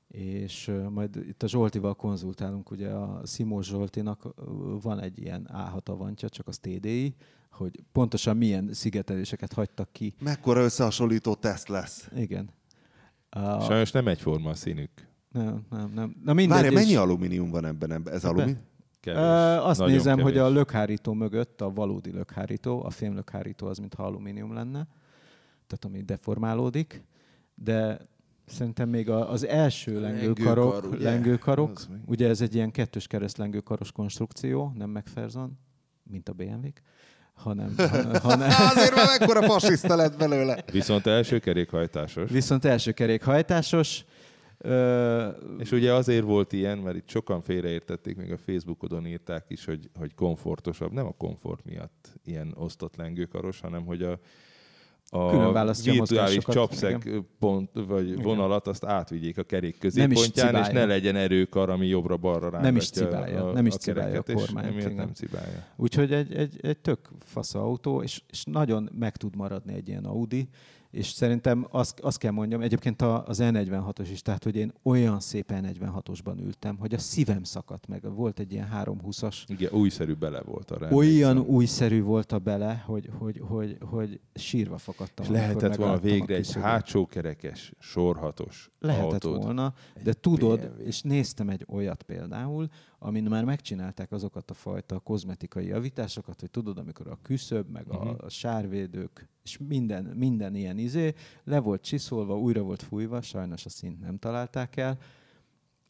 És 0.09 0.73
majd 0.91 1.17
itt 1.17 1.43
a 1.43 1.49
Zsoltival 1.49 1.95
konzultálunk, 1.95 2.71
ugye 2.71 2.89
a 2.89 3.27
Simós 3.27 3.67
Zsoltinak 3.67 4.35
van 4.83 5.01
egy 5.01 5.19
ilyen 5.19 5.49
A6 5.53 5.89
avantja, 5.89 6.29
csak 6.29 6.49
az 6.49 6.59
TDI, 6.59 7.15
hogy 7.51 7.81
pontosan 7.93 8.37
milyen 8.37 8.73
szigeteléseket 8.73 9.53
hagytak 9.53 9.93
ki. 9.93 10.15
Mekkora 10.21 10.63
összehasonlító 10.63 11.35
teszt 11.35 11.69
lesz? 11.69 12.09
Igen. 12.17 12.51
A, 13.31 13.61
Sajnos 13.61 13.91
nem 13.91 14.09
egyforma 14.09 14.51
a 14.51 14.55
színük. 14.55 14.91
nem, 15.29 15.67
nem, 15.71 15.91
nem. 15.95 16.17
Na 16.25 16.33
mindegy. 16.33 16.57
Várj, 16.63 16.69
és- 16.69 16.75
mennyi 16.75 16.97
alumínium 16.97 17.51
van 17.51 17.65
ebben? 17.65 17.93
ebben? 17.93 18.15
Ez 18.15 18.25
alumínium? 18.25 18.59
Kevés. 19.05 19.21
Ö, 19.21 19.23
azt 19.69 19.79
Nagyon 19.79 19.95
nézem, 19.95 20.17
kevés. 20.17 20.33
hogy 20.33 20.41
a 20.41 20.49
lökhárító 20.49 21.13
mögött, 21.13 21.61
a 21.61 21.71
valódi 21.71 22.13
lökhárító, 22.13 22.85
a 22.85 22.91
fém 22.91 23.15
lökhárító 23.15 23.67
az, 23.67 23.79
mintha 23.79 24.05
alumínium 24.05 24.53
lenne, 24.55 24.87
tehát 25.67 25.85
ami 25.85 26.03
deformálódik, 26.03 27.05
de 27.55 27.99
szerintem 28.47 28.89
még 28.89 29.11
a- 29.11 29.31
az 29.31 29.47
első 29.47 30.01
lengőkarok, 30.01 30.73
Lengőkar, 30.73 30.95
ugye? 30.99 31.05
lengőkarok, 31.11 31.81
ugye 32.07 32.29
ez 32.29 32.41
egy 32.41 32.55
ilyen 32.55 32.71
kettős 32.71 33.07
kereszt 33.07 33.37
lengőkaros 33.39 33.93
konstrukció, 33.93 34.73
nem 34.77 34.91
McPherson, 34.91 35.59
mint 36.03 36.29
a 36.29 36.33
BMW-k, 36.33 36.81
hanem, 37.35 37.75
hanem 38.23 38.49
Azért 38.75 38.95
már 38.95 39.19
mekkora 39.19 39.43
fasiszta 39.43 39.97
lett 39.97 40.19
belőle. 40.19 40.65
Viszont 40.73 41.07
első 41.07 41.39
kerékhajtásos. 41.39 42.31
viszont 42.31 42.65
első 42.65 42.93
kerékhajtásos, 42.93 44.05
ö, 44.65 45.29
És 45.59 45.71
ugye 45.73 45.93
azért 45.93 46.25
volt 46.25 46.53
ilyen, 46.53 46.79
mert 46.79 46.97
itt 46.97 47.09
sokan 47.09 47.41
félreértették, 47.41 48.17
még 48.17 48.33
a 48.33 48.37
Facebookodon 48.37 49.07
írták 49.07 49.45
is, 49.49 49.65
hogy, 49.65 49.91
hogy 49.99 50.15
komfortosabb. 50.15 50.93
Nem 50.93 51.07
a 51.07 51.13
komfort 51.13 51.65
miatt 51.65 52.09
ilyen 52.25 52.55
osztott 52.57 52.97
lengőkaros, 52.97 53.61
hanem 53.61 53.85
hogy 53.85 54.03
a, 54.03 54.19
a 55.11 55.31
Külön 55.31 55.75
virtuális 55.85 56.45
csapszeg 56.45 57.23
pont, 57.39 57.71
vagy 57.87 58.23
vonalat, 58.23 58.67
azt 58.67 58.85
átvigyék 58.85 59.39
a 59.39 59.43
kerék 59.43 59.71
Nem 59.71 59.81
középpontján, 59.81 60.55
és 60.55 60.69
ne 60.69 60.85
legyen 60.85 61.17
erőkar, 61.17 61.71
ami 61.71 61.87
jobbra-balra 61.87 62.51
rángatja 62.51 62.61
Nem 62.61 62.77
is 62.77 62.91
cibálja, 62.91 63.49
a, 63.49 63.53
nem 63.53 63.67
is 63.67 63.75
a 63.75 63.77
cibálja 63.77 64.21
a 64.21 64.33
emiatt 64.57 64.77
igen. 64.77 64.95
nem 64.95 65.13
cibálja. 65.13 65.67
Úgyhogy 65.77 66.13
egy, 66.13 66.35
egy, 66.35 66.59
egy 66.63 66.79
tök 66.79 67.11
fasz 67.19 67.55
autó, 67.55 68.03
és, 68.03 68.23
és 68.31 68.45
nagyon 68.45 68.91
meg 68.99 69.17
tud 69.17 69.37
maradni 69.37 69.75
egy 69.75 69.89
ilyen 69.89 70.05
Audi, 70.05 70.49
és 70.95 71.07
szerintem 71.09 71.67
azt, 71.71 72.01
azt 72.01 72.19
kell 72.19 72.31
mondjam, 72.31 72.61
egyébként 72.61 73.03
a- 73.03 73.27
az 73.27 73.39
E46-os 73.43 74.09
is, 74.11 74.23
tehát 74.23 74.45
hogy 74.45 74.57
én 74.57 74.73
olyan 74.83 75.21
szép 75.21 75.51
E46-osban 75.55 76.41
ültem, 76.41 76.77
hogy 76.79 76.95
a 76.95 76.99
szívem 76.99 77.43
szakadt 77.43 77.87
meg. 77.87 78.15
Volt 78.15 78.39
egy 78.39 78.53
ilyen 78.53 78.69
320-as, 78.85 79.37
Igen, 79.47 79.73
újszerű 79.73 80.15
bele 80.15 80.41
volt 80.43 80.71
arra. 80.71 80.89
olyan 80.91 81.31
emlékszem. 81.31 81.55
újszerű 81.55 82.03
volt 82.03 82.33
a 82.33 82.39
bele, 82.39 82.83
hogy, 82.87 83.11
hogy, 83.19 83.41
hogy, 83.49 83.77
hogy 83.81 84.21
sírva 84.35 84.79
fakadtam. 84.79 85.25
És 85.25 85.31
lehetett 85.31 85.75
volna 85.75 85.93
a 85.93 85.99
végre 85.99 86.35
egy 86.35 86.53
hátsó 86.53 87.07
kerekes, 87.07 87.73
sorhatos 87.79 88.71
Lehetett 88.79 89.25
autót. 89.25 89.43
volna, 89.43 89.75
de 90.03 90.13
tudod, 90.13 90.61
BMW. 90.61 90.83
és 90.87 91.03
néztem 91.03 91.49
egy 91.49 91.65
olyat 91.69 92.03
például, 92.03 92.69
amin 92.99 93.25
már 93.25 93.45
megcsinálták 93.45 94.13
azokat 94.13 94.51
a 94.51 94.55
fajta 94.55 94.99
kozmetikai 94.99 95.67
javításokat, 95.67 96.41
hogy 96.41 96.51
tudod, 96.51 96.79
amikor 96.79 97.07
a 97.09 97.19
küszöb, 97.23 97.71
meg 97.71 97.89
a, 97.89 98.05
Mhm. 98.05 98.15
a 98.25 98.29
sárvédők, 98.29 99.29
és 99.45 99.59
minden, 99.69 100.05
minden 100.05 100.55
ilyen 100.55 100.79
izé, 100.79 101.15
le 101.45 101.59
volt 101.59 101.83
csiszolva, 101.83 102.39
újra 102.39 102.63
volt 102.63 102.83
fújva, 102.83 103.23
sajnos 103.23 103.65
a 103.67 103.69
szint 103.69 104.01
nem 104.01 104.19
találták 104.19 104.77
el, 104.77 104.99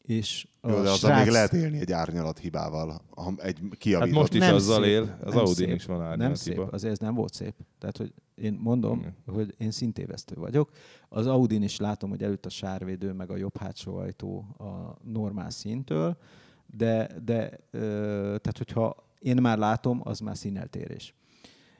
és 0.01 0.47
a 0.61 0.69
Jó, 0.69 0.73
de 0.75 0.89
azzal 0.89 0.95
srác... 0.95 1.23
még 1.23 1.33
lehet 1.33 1.53
élni 1.53 1.79
egy 1.79 1.91
árnyalat 1.91 2.39
hibával. 2.39 3.01
Ha 3.09 3.33
Egy 3.37 3.59
kijavított. 3.77 4.13
Hát 4.13 4.21
most 4.21 4.33
is 4.33 4.39
Nem 4.39 4.55
azzal 4.55 4.83
szép, 4.83 4.91
él, 4.91 5.17
az 5.21 5.33
nem 5.33 5.43
Audin 5.43 5.53
szép, 5.55 5.75
is 5.75 5.85
van 5.85 5.97
Nem 5.97 6.07
árnyalt 6.07 6.35
szép, 6.35 6.53
hiba. 6.53 6.67
azért 6.71 6.93
ez 6.93 6.99
nem 6.99 7.13
volt 7.13 7.33
szép. 7.33 7.53
Tehát, 7.79 7.97
hogy 7.97 8.13
én 8.35 8.59
mondom, 8.61 8.99
Igen. 8.99 9.15
hogy 9.25 9.55
én 9.57 9.71
szintévesztő 9.71 10.35
vagyok. 10.35 10.69
Az 11.09 11.27
Audin 11.27 11.61
is 11.63 11.77
látom, 11.77 12.09
hogy 12.09 12.23
előtt 12.23 12.45
a 12.45 12.49
sárvédő, 12.49 13.11
meg 13.11 13.29
a 13.29 13.35
jobb 13.35 13.57
hátsó 13.57 13.95
ajtó 13.95 14.37
a 14.57 14.97
normál 15.03 15.49
szintől, 15.49 16.17
de, 16.65 17.09
de 17.25 17.59
ö, 17.71 17.79
tehát, 18.19 18.57
hogyha 18.57 18.95
én 19.19 19.41
már 19.41 19.57
látom, 19.57 20.01
az 20.03 20.19
már 20.19 20.37
színeltérés. 20.37 21.13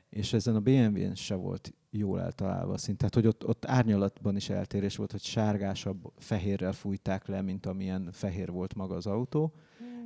És 0.10 0.34
ezen 0.34 0.56
a 0.56 0.60
BMW-n 0.60 1.16
se 1.16 1.36
volt 1.36 1.74
jól 1.90 2.22
eltalálva 2.22 2.74
a 2.74 2.78
szint. 2.78 2.98
Tehát, 2.98 3.14
hogy 3.14 3.28
ott, 3.28 3.46
ott 3.46 3.66
árnyalatban 3.66 4.36
is 4.36 4.50
eltérés 4.50 4.96
volt, 4.96 5.12
hogy 5.12 5.22
sárgásabb 5.22 6.12
fehérrel 6.18 6.74
fújták 6.74 7.28
le, 7.28 7.42
mint 7.42 7.66
amilyen 7.66 8.10
fehér 8.12 8.52
volt 8.52 8.76
maga 8.76 8.96
az 8.96 9.06
autó, 9.06 9.54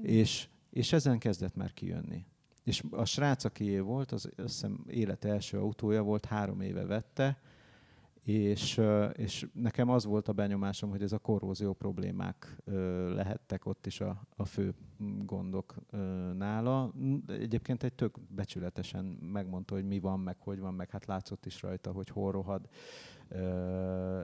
és, 0.02 0.47
és 0.70 0.93
ezen 0.93 1.20
kezdett 1.20 1.56
már 1.56 1.74
kijönni. 1.74 2.26
És 2.64 2.84
a 2.89 3.06
srác, 3.06 3.43
akié 3.43 3.80
volt, 3.80 4.12
az 4.12 4.26
azt 4.26 4.54
hiszem 4.54 4.86
élet 4.88 5.26
első 5.26 5.58
autója 5.58 6.04
volt, 6.04 6.26
három 6.26 6.62
éve 6.62 6.86
vette, 6.86 7.39
és, 8.34 8.82
és 9.13 9.47
nekem 9.53 9.89
az 9.89 10.05
volt 10.05 10.27
a 10.27 10.34
benyomásom, 10.34 10.89
hogy 10.89 11.01
ez 11.01 11.11
a 11.11 11.17
korrózió 11.17 11.73
problémák 11.73 12.57
lehettek 13.13 13.65
ott 13.65 13.86
is 13.86 14.01
a, 14.01 14.21
a 14.36 14.45
fő 14.45 14.73
gondok 15.25 15.75
nála. 16.38 16.93
Egyébként 17.27 17.84
egy 17.84 17.93
tök 17.93 18.19
becsületesen 18.27 19.05
megmondta, 19.05 19.73
hogy 19.73 19.86
mi 19.86 19.99
van, 19.99 20.19
meg 20.19 20.36
hogy 20.39 20.59
van, 20.59 20.73
meg 20.73 20.89
hát 20.89 21.05
látszott 21.05 21.45
is 21.45 21.61
rajta, 21.61 21.91
hogy 21.91 22.09
hol 22.09 22.32
rohad. 22.32 22.69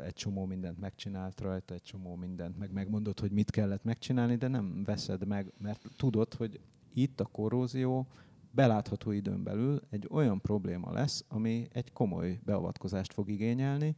Egy 0.06 0.14
csomó 0.14 0.46
mindent 0.46 0.80
megcsinált 0.80 1.42
rajta, 1.42 1.74
egy 1.74 1.82
csomó 1.82 2.16
mindent, 2.16 2.58
meg 2.58 2.72
megmondott, 2.72 3.20
hogy 3.20 3.32
mit 3.32 3.52
kellett 3.52 3.84
megcsinálni, 3.84 4.36
de 4.36 4.48
nem 4.48 4.84
veszed 4.84 5.28
meg, 5.28 5.54
mert 5.58 5.88
tudod, 5.96 6.34
hogy 6.34 6.60
itt 6.94 7.20
a 7.20 7.26
korrózió 7.26 8.08
belátható 8.56 9.12
időn 9.12 9.44
belül 9.44 9.82
egy 9.90 10.08
olyan 10.12 10.42
probléma 10.42 10.92
lesz, 10.92 11.24
ami 11.28 11.68
egy 11.72 11.92
komoly 11.92 12.40
beavatkozást 12.44 13.14
fog 13.14 13.30
igényelni. 13.30 13.96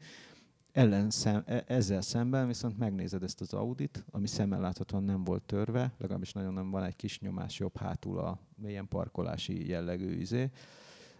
Ellenszem, 0.72 1.44
e- 1.46 1.64
ezzel 1.68 2.02
szemben 2.02 2.48
viszont 2.48 2.78
megnézed 2.78 3.24
ezt 3.24 3.42
az 3.42 3.54
Audit, 3.54 4.06
ami 4.12 4.28
szemmel 4.28 4.60
láthatóan 4.60 5.04
nem 5.04 5.24
volt 5.24 5.44
törve, 5.44 5.94
legalábbis 5.98 6.32
nagyon 6.32 6.54
nem 6.54 6.72
van 6.72 6.84
egy 6.84 6.96
kis 6.96 7.20
nyomás 7.20 7.60
jobb 7.60 7.78
hátul 7.78 8.20
a 8.20 8.40
ilyen 8.66 8.88
parkolási 8.88 9.68
jellegű 9.68 10.20
izé. 10.20 10.52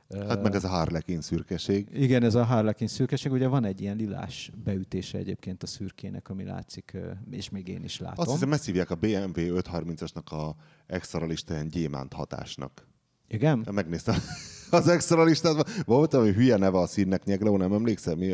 Hát 0.10 0.42
meg 0.42 0.56
ez 0.56 0.64
a 0.64 0.68
Harlequin 0.68 1.22
szürkeség. 1.22 1.88
Igen, 1.94 2.24
ez 2.24 2.36
a 2.36 2.44
Harlequin 2.44 2.88
szürkeség, 2.88 3.32
ugye 3.32 3.48
van 3.48 3.64
egy 3.64 3.82
ilyen 3.82 3.96
lilás 3.96 4.52
beütése 4.64 5.18
egyébként 5.18 5.64
a 5.64 5.68
szürkének, 5.68 6.30
ami 6.30 6.44
látszik, 6.44 6.98
és 7.30 7.50
még 7.50 7.68
én 7.68 7.84
is 7.84 8.00
látom. 8.00 8.24
Azt 8.24 8.32
hiszem, 8.32 8.54
ezt 8.54 8.66
hívják 8.66 8.90
a 8.90 8.96
BMW 8.96 9.32
530-asnak 9.36 10.26
a 10.26 10.56
extra 10.86 11.26
listáján 11.26 11.68
gyémánt 11.68 12.14
hatásnak. 12.14 12.88
Igen? 13.28 13.68
Megnéztem 13.72 14.16
az 14.70 14.88
extra 14.88 15.24
listát. 15.24 15.84
Volt 15.86 16.12
valami 16.12 16.32
hülye 16.32 16.58
neve 16.58 16.80
a 16.80 16.88
színnek, 16.88 17.24
Nyegló, 17.24 17.58
nem 17.58 17.74
emlékszel? 17.74 18.16
Mi? 18.16 18.34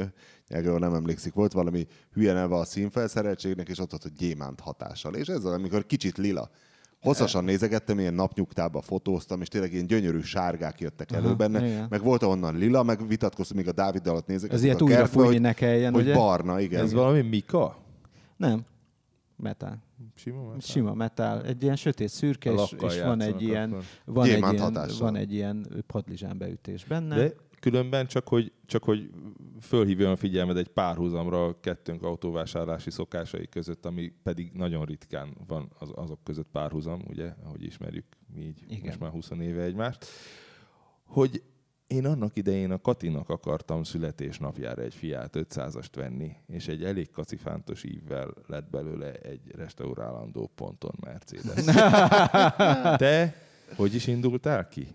Nyegló 0.50 0.78
nem 0.78 0.94
emlékszik. 0.94 1.34
Volt 1.34 1.52
valami 1.52 1.88
hülye 2.14 2.34
neve 2.34 2.56
a 2.56 2.66
színfelszereltségnek, 2.66 3.70
és 3.70 3.80
ott 3.80 3.89
volt, 3.89 4.04
hogy 4.04 4.14
gyémánt 4.14 4.60
hatással. 4.60 5.16
És 5.16 5.28
ez 5.28 5.46
az, 5.46 5.54
amikor 5.54 5.86
kicsit 5.86 6.18
lila. 6.18 6.50
Hosszasan 7.02 7.44
nézegettem, 7.44 8.00
ilyen 8.00 8.14
napnyugtába 8.14 8.82
fotóztam, 8.82 9.41
és 9.41 9.48
tényleg 9.48 9.74
ilyen 9.74 9.88
gyönyörű 9.88 10.22
sárgák 10.22 10.80
jöttek 10.80 11.12
elő 11.12 11.26
Aha, 11.26 11.36
benne. 11.36 11.66
igen. 11.66 11.88
Meg 11.89 12.04
volt 12.04 12.24
onnan 12.24 12.58
lila, 12.58 12.84
meg 12.84 13.08
vitatkoztam, 13.08 13.58
még 13.58 13.68
a 13.68 13.72
Dávid 13.72 14.08
alatt 14.08 14.28
nézegettük 14.28 14.58
Ez 14.58 14.64
ilyet 14.64 14.82
újra 14.82 14.96
kertbe, 14.96 15.12
fújni 15.12 15.32
hogy, 15.32 15.41
ne 15.41 15.54
kelljen, 15.54 15.94
hogy 15.94 16.04
ugye? 16.04 16.14
barna, 16.14 16.60
igen. 16.60 16.84
Ez 16.84 16.94
valami 16.94 17.22
Mika? 17.22 17.78
Nem. 18.38 18.66
Metál. 19.44 19.84
Sima 20.16 20.41
metál? 20.44 20.60
Sima 20.60 20.94
metál. 20.94 21.46
Egy 21.46 21.64
ilyen 21.64 21.76
sötét 21.76 22.10
szürke, 22.10 22.52
és, 22.52 22.76
és 22.80 23.02
van 23.02 23.22
egy 23.22 23.41
ilyen, 23.41 23.70
akkor. 23.70 23.84
van 24.06 24.26
egy 24.26 24.38
ilyen, 24.38 24.60
hatással. 24.60 25.00
van 25.00 25.16
egy 25.16 25.34
ilyen 25.34 25.84
padlizsán 25.88 26.38
beütés 26.38 26.86
benne. 26.86 27.16
De 27.16 27.34
különben 27.60 28.08
csak 28.08 28.28
hogy, 28.28 28.52
csak 28.66 28.84
hogy 28.84 29.10
fölhívjam 29.62 30.12
a 30.12 30.16
figyelmed 30.16 30.58
egy 30.58 30.68
párhuzamra 30.68 31.46
a 31.46 31.60
kettőnk 31.60 32.04
autóvásárlási 32.04 32.89
szokásai 32.89 33.48
között, 33.48 33.86
ami 33.86 34.14
pedig 34.24 34.52
nagyon 34.54 34.86
ritkán 34.86 35.38
van 35.48 35.72
az, 35.80 35.91
azok 35.96 36.24
között 36.24 36.48
párhuzam, 36.52 37.02
ugye, 37.08 37.34
ahogy 37.44 37.64
ismerjük 37.64 38.06
mi 38.34 38.41
így 38.41 38.64
Igen. 38.68 38.86
most 38.86 39.00
már 39.00 39.12
20 39.12 39.30
éve 39.30 39.62
egymást, 39.62 40.06
hogy 41.06 41.44
én 41.94 42.06
annak 42.06 42.36
idején 42.36 42.72
a 42.72 42.82
Katinak 42.82 43.30
akartam 43.30 43.84
születésnapjára 43.84 44.82
egy 44.82 44.94
Fiat 44.94 45.36
500-ast 45.38 45.91
venni, 45.96 46.36
és 46.48 46.68
egy 46.68 46.84
elég 46.84 47.12
kacifántos 47.12 47.84
ívvel 47.84 48.34
lett 48.48 48.70
belőle 48.70 49.12
egy 49.12 49.41
restaurálandó 49.56 50.52
ponton 50.56 50.94
Mercedes. 51.02 51.66
Te 52.98 53.36
hogy 53.76 53.96
is 53.96 54.08
indultál 54.08 54.68
ki? 54.68 54.88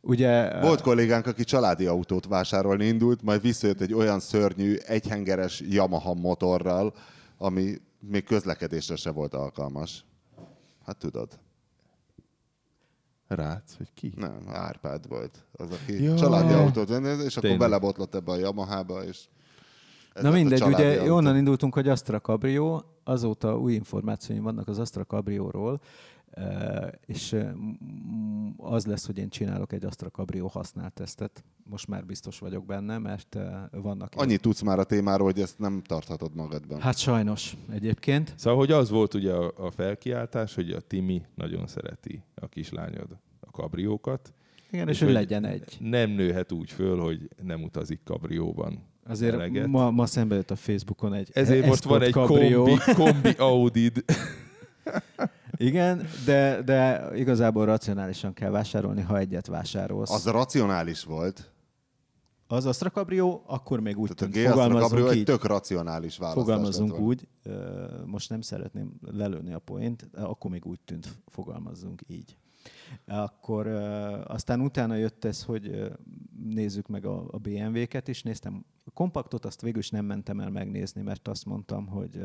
Ugye, 0.00 0.60
Volt 0.60 0.80
kollégánk, 0.80 1.26
aki 1.26 1.44
családi 1.44 1.86
autót 1.86 2.26
vásárolni 2.26 2.86
indult, 2.86 3.22
majd 3.22 3.40
visszajött 3.40 3.80
egy 3.80 3.94
olyan 3.94 4.20
szörnyű, 4.20 4.76
egyhengeres 4.86 5.60
Yamaha 5.60 6.14
motorral, 6.14 6.94
ami 7.38 7.74
még 8.00 8.24
közlekedésre 8.24 8.96
se 8.96 9.10
volt 9.10 9.34
alkalmas. 9.34 10.04
Hát 10.84 10.96
tudod. 10.96 11.28
Rác, 13.28 13.74
vagy 13.78 13.88
ki? 13.94 14.12
Nem, 14.16 14.38
Árpád 14.52 15.08
volt 15.08 15.44
az, 15.52 15.68
aki 15.70 16.02
Ja. 16.02 16.14
családi 16.14 16.52
autót 16.52 16.88
venne, 16.88 17.12
és 17.12 17.36
akkor 17.36 17.40
Tényleg. 17.50 17.58
belebotlott 17.58 18.14
ebbe 18.14 18.32
a 18.32 18.36
Yamahába, 18.36 19.04
és 19.04 19.24
ez 20.14 20.22
Na 20.22 20.30
mindegy, 20.30 20.62
ugye 20.62 21.00
autó. 21.00 21.14
onnan 21.14 21.36
indultunk, 21.36 21.74
hogy 21.74 21.88
Astra 21.88 22.20
Cabrio, 22.20 22.80
azóta 23.04 23.58
új 23.58 23.72
információim 23.72 24.42
vannak 24.42 24.68
az 24.68 24.78
Astra 24.78 25.04
Cabrio-ról, 25.04 25.80
és 27.06 27.36
az 28.56 28.86
lesz, 28.86 29.06
hogy 29.06 29.18
én 29.18 29.28
csinálok 29.28 29.72
egy 29.72 29.84
Astra 29.84 30.08
Cabrio 30.08 30.46
használt 30.46 30.92
tesztet. 30.92 31.44
Most 31.64 31.88
már 31.88 32.04
biztos 32.04 32.38
vagyok 32.38 32.66
benne, 32.66 32.98
mert 32.98 33.38
vannak... 33.70 34.12
Annyit 34.16 34.40
tudsz 34.40 34.60
már 34.60 34.78
a 34.78 34.84
témáról, 34.84 35.26
hogy 35.26 35.40
ezt 35.40 35.58
nem 35.58 35.82
tarthatod 35.82 36.34
magadban. 36.34 36.80
Hát 36.80 36.98
sajnos 36.98 37.56
egyébként. 37.72 38.34
Szóval, 38.36 38.58
hogy 38.58 38.70
az 38.70 38.90
volt 38.90 39.14
ugye 39.14 39.32
a, 39.32 39.70
felkiáltás, 39.70 40.54
hogy 40.54 40.70
a 40.70 40.80
Timi 40.80 41.22
nagyon 41.34 41.66
szereti 41.66 42.22
a 42.34 42.48
kislányod 42.48 43.18
a 43.40 43.50
kabriókat. 43.50 44.32
Igen, 44.70 44.88
És 44.88 44.94
és 44.94 45.02
hogy 45.02 45.12
legyen 45.12 45.44
egy. 45.44 45.76
Nem 45.80 46.10
nőhet 46.10 46.52
úgy 46.52 46.70
föl, 46.70 47.00
hogy 47.00 47.28
nem 47.42 47.62
utazik 47.62 48.00
kabrióban. 48.04 48.92
Azért 49.06 49.34
eleget. 49.34 49.66
ma, 49.66 49.90
ma 49.90 50.06
szembe 50.06 50.34
jött 50.34 50.50
a 50.50 50.56
Facebookon 50.56 51.14
egy 51.14 51.30
Ezért 51.32 51.66
most 51.66 51.84
van 51.84 52.02
egy 52.02 52.12
kombi, 52.12 52.76
kombi 52.94 53.30
Audid. 53.50 54.04
Igen, 55.56 56.08
de, 56.24 56.62
de 56.62 57.10
igazából 57.14 57.64
racionálisan 57.64 58.32
kell 58.32 58.50
vásárolni, 58.50 59.02
ha 59.02 59.18
egyet 59.18 59.46
vásárolsz. 59.46 60.10
Az 60.10 60.26
racionális 60.26 61.04
volt. 61.04 61.52
az 62.46 62.66
Astra 62.66 62.90
Cabrio, 62.90 63.40
akkor 63.46 63.80
még 63.80 63.98
úgy 63.98 64.10
Tehát 64.14 64.34
a 64.34 64.36
tűnt, 64.36 64.46
Astra 64.46 64.62
Cabrio 64.62 64.78
fogalmazzunk 64.78 65.10
egy 65.10 65.16
így. 65.16 65.24
tök 65.24 65.44
racionális 65.44 66.18
választás 66.18 66.76
volna. 66.76 66.98
úgy, 66.98 67.28
most 68.04 68.30
nem 68.30 68.40
szeretném 68.40 68.92
lelőni 69.00 69.52
a 69.52 69.58
point, 69.58 70.08
akkor 70.12 70.50
még 70.50 70.66
úgy 70.66 70.80
tűnt, 70.84 71.08
fogalmazzunk 71.26 72.02
így. 72.06 72.36
Akkor 73.06 73.66
aztán 74.26 74.60
utána 74.60 74.94
jött 74.94 75.24
ez, 75.24 75.42
hogy 75.42 75.92
nézzük 76.48 76.88
meg 76.88 77.04
a, 77.06 77.24
a 77.30 77.38
BMW-ket 77.38 78.08
is, 78.08 78.22
néztem 78.22 78.64
a 78.84 78.90
kompaktot, 78.90 79.44
azt 79.44 79.60
végül 79.60 79.78
is 79.78 79.90
nem 79.90 80.04
mentem 80.04 80.40
el 80.40 80.50
megnézni, 80.50 81.02
mert 81.02 81.28
azt 81.28 81.44
mondtam, 81.44 81.86
hogy 81.86 82.20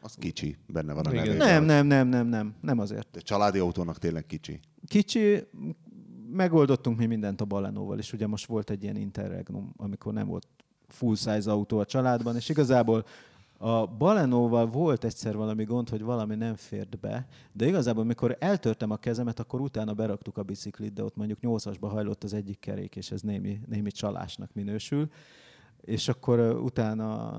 Az 0.00 0.14
kicsi, 0.14 0.56
benne 0.66 0.92
van 0.92 1.06
a 1.06 1.10
nevében. 1.12 1.36
nem, 1.36 1.64
nem, 1.64 1.86
nem, 1.86 2.08
nem, 2.08 2.26
nem, 2.26 2.54
nem 2.60 2.78
azért. 2.78 3.08
De 3.12 3.20
családi 3.20 3.58
autónak 3.58 3.98
tényleg 3.98 4.26
kicsi. 4.26 4.60
Kicsi, 4.86 5.42
megoldottunk 6.32 6.98
mi 6.98 7.06
mindent 7.06 7.40
a 7.40 7.44
Balenóval, 7.44 7.98
és 7.98 8.12
ugye 8.12 8.26
most 8.26 8.46
volt 8.46 8.70
egy 8.70 8.82
ilyen 8.82 8.96
interregnum, 8.96 9.72
amikor 9.76 10.12
nem 10.12 10.26
volt 10.26 10.46
full 10.88 11.14
size 11.14 11.50
autó 11.50 11.78
a 11.78 11.84
családban, 11.84 12.36
és 12.36 12.48
igazából 12.48 13.04
a 13.62 13.86
Balenóval 13.86 14.66
volt 14.66 15.04
egyszer 15.04 15.36
valami 15.36 15.64
gond, 15.64 15.88
hogy 15.88 16.02
valami 16.02 16.34
nem 16.34 16.54
fért 16.54 16.98
be, 16.98 17.26
de 17.52 17.66
igazából, 17.66 18.04
mikor 18.04 18.36
eltörtem 18.38 18.90
a 18.90 18.96
kezemet, 18.96 19.38
akkor 19.38 19.60
utána 19.60 19.94
beraktuk 19.94 20.36
a 20.36 20.42
biciklit, 20.42 20.92
de 20.92 21.04
ott 21.04 21.16
mondjuk 21.16 21.38
8-asba 21.42 21.88
hajlott 21.90 22.24
az 22.24 22.34
egyik 22.34 22.58
kerék, 22.58 22.96
és 22.96 23.10
ez 23.10 23.20
némi, 23.20 23.60
némi 23.66 23.90
csalásnak 23.90 24.50
minősül. 24.52 25.10
És 25.80 26.08
akkor 26.08 26.38
utána 26.40 27.32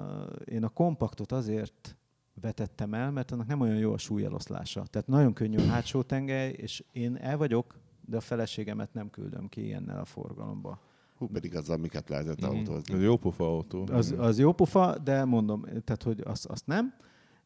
én 0.46 0.64
a 0.64 0.70
kompaktot 0.70 1.32
azért 1.32 1.96
vetettem 2.42 2.94
el, 2.94 3.12
mert 3.12 3.32
annak 3.32 3.48
nem 3.48 3.62
olyan 3.62 3.78
jó 3.78 3.94
a 3.94 3.98
súlyeloszlása. 3.98 4.86
Tehát 4.86 5.08
nagyon 5.08 5.34
könnyű 5.34 5.58
a 5.58 5.68
hátsó 5.68 6.02
tengely, 6.02 6.52
és 6.52 6.84
én 6.92 7.16
el 7.16 7.38
vagyok, 7.38 7.80
de 8.06 8.18
a 8.18 8.22
feleségemet 8.22 8.94
nem 8.94 9.10
küldöm 9.10 9.50
ki 9.50 9.66
ilyennel 9.66 10.00
a 10.00 10.06
forgalomba. 10.06 10.80
Hú, 11.22 11.28
pedig 11.28 11.56
azzal 11.56 11.78
miket 11.78 12.10
lehetett 12.10 12.42
Mhm. 12.42 12.50
autózni. 12.50 12.94
Ez 12.94 13.02
jó 13.02 13.18
pofa 13.18 13.46
autó. 13.46 13.88
Az, 13.92 14.16
az 14.18 14.40
jó 14.40 14.52
pofa, 14.52 14.98
de 14.98 15.26
mondom, 15.26 15.62
tehát, 15.84 16.04
hogy 16.04 16.22
azt, 16.26 16.46
azt 16.46 16.66
nem. 16.68 16.94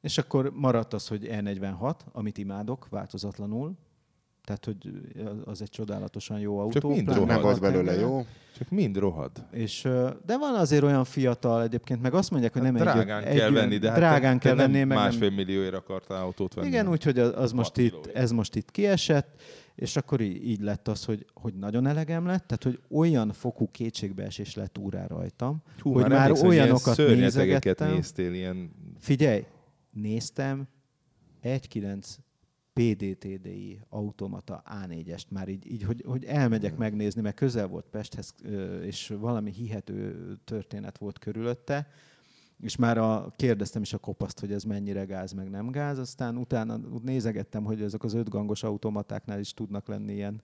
És 0.01 0.17
akkor 0.17 0.51
maradt 0.53 0.93
az, 0.93 1.07
hogy 1.07 1.27
E46, 1.31 1.95
amit 2.11 2.37
imádok 2.37 2.87
változatlanul. 2.89 3.73
Tehát, 4.45 4.65
hogy 4.65 4.77
az 5.45 5.61
egy 5.61 5.69
csodálatosan 5.69 6.39
jó 6.39 6.59
autó. 6.59 6.89
mind 6.89 7.03
pláne 7.03 7.19
rohadt. 7.19 7.33
Nem 7.33 7.41
volt 7.41 7.57
a 7.57 7.59
belőle 7.59 7.93
jó. 7.93 8.25
Csak 8.57 8.69
mind 8.69 8.97
rohad. 8.97 9.31
És, 9.51 9.81
de 10.25 10.37
van 10.37 10.55
azért 10.55 10.83
olyan 10.83 11.03
fiatal 11.03 11.63
egyébként, 11.63 12.01
meg 12.01 12.13
azt 12.13 12.31
mondják, 12.31 12.53
hogy 12.53 12.61
Hát 12.61 12.71
nem 12.71 12.81
drágán 12.81 13.23
egy, 13.23 13.37
kell 13.37 13.47
egy, 13.47 13.53
venni, 13.53 13.77
de 13.77 13.89
hát 13.89 13.97
drágán 13.97 14.39
te, 14.39 14.47
kell 14.47 14.55
te 14.55 14.61
venni, 14.61 14.77
nem 14.77 14.87
meg 14.87 14.97
másfél 14.97 15.27
nem, 15.27 15.33
millióért 15.33 15.73
akartál 15.73 16.23
autót 16.23 16.53
venni. 16.53 16.67
igen, 16.67 16.89
úgyhogy 16.89 17.19
az, 17.19 17.33
az 17.35 17.51
most 17.51 17.77
itt, 17.77 18.05
ez 18.13 18.31
most 18.31 18.55
itt 18.55 18.71
kiesett, 18.71 19.41
és 19.75 19.95
akkor 19.95 20.21
így, 20.21 20.47
így 20.47 20.61
lett 20.61 20.87
az, 20.87 21.05
hogy, 21.05 21.25
hogy 21.33 21.53
nagyon 21.53 21.87
elegem 21.87 22.25
lett, 22.25 22.47
tehát 22.47 22.63
hogy 22.63 22.79
olyan 22.97 23.33
fokú 23.33 23.69
kétségbeesés 23.71 24.55
lett 24.55 24.77
úrá 24.77 25.07
rajtam, 25.07 25.61
Hú, 25.79 25.93
hogy 25.93 26.07
már 26.07 26.31
ilyen 26.31 26.45
olyanokat 26.45 26.97
nézegettem. 26.97 27.91
néztél, 27.93 28.33
ilyen 28.33 28.71
Figyelj, 28.99 29.45
néztem 29.91 30.67
1.9 31.43 32.05
PDTDI 32.75 33.81
automata 33.89 34.63
A4-est 34.65 35.29
már 35.29 35.47
így, 35.47 35.71
így 35.71 35.83
hogy, 35.83 36.03
hogy 36.05 36.23
elmegyek 36.23 36.77
megnézni, 36.77 37.21
mert 37.21 37.35
közel 37.35 37.67
volt 37.67 37.85
Pesthez, 37.85 38.33
és 38.81 39.13
valami 39.19 39.51
hihető 39.51 40.15
történet 40.43 40.97
volt 40.97 41.19
körülötte, 41.19 41.87
és 42.61 42.75
már 42.75 42.97
a, 42.97 43.33
kérdeztem 43.35 43.81
is 43.81 43.93
a 43.93 43.97
kopaszt, 43.97 44.39
hogy 44.39 44.51
ez 44.51 44.63
mennyire 44.63 45.03
gáz, 45.03 45.31
meg 45.31 45.49
nem 45.49 45.71
gáz, 45.71 45.97
aztán 45.97 46.37
utána 46.37 46.79
nézegettem, 47.03 47.63
hogy 47.63 47.81
ezek 47.81 48.03
az 48.03 48.13
ötgangos 48.13 48.63
automatáknál 48.63 49.39
is 49.39 49.53
tudnak 49.53 49.87
lenni 49.87 50.13
ilyen 50.13 50.41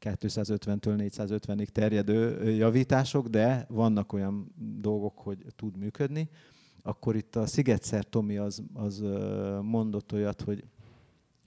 250-től 0.00 1.10
450-ig 1.16 1.66
terjedő 1.66 2.50
javítások, 2.50 3.28
de 3.28 3.66
vannak 3.68 4.12
olyan 4.12 4.52
dolgok, 4.80 5.18
hogy 5.18 5.44
tud 5.56 5.76
működni. 5.76 6.28
Akkor 6.82 7.16
itt 7.16 7.36
a 7.36 7.46
Szigetszer 7.46 8.04
Tomi 8.04 8.36
az, 8.36 8.62
az 8.74 9.04
mondott 9.62 10.12
olyat, 10.12 10.40
hogy 10.40 10.64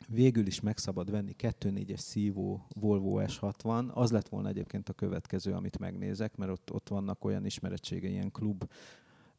végül 0.07 0.45
is 0.47 0.59
meg 0.59 0.77
szabad 0.77 1.11
venni 1.11 1.35
2.4-es 1.37 1.97
szívó 1.97 2.65
Volvo 2.75 3.19
S60. 3.21 3.93
Az 3.93 4.11
lett 4.11 4.29
volna 4.29 4.47
egyébként 4.47 4.89
a 4.89 4.93
következő, 4.93 5.51
amit 5.51 5.79
megnézek, 5.79 6.35
mert 6.35 6.51
ott, 6.51 6.73
ott 6.73 6.89
vannak 6.89 7.25
olyan 7.25 7.45
ismeretsége, 7.45 8.07
ilyen 8.07 8.31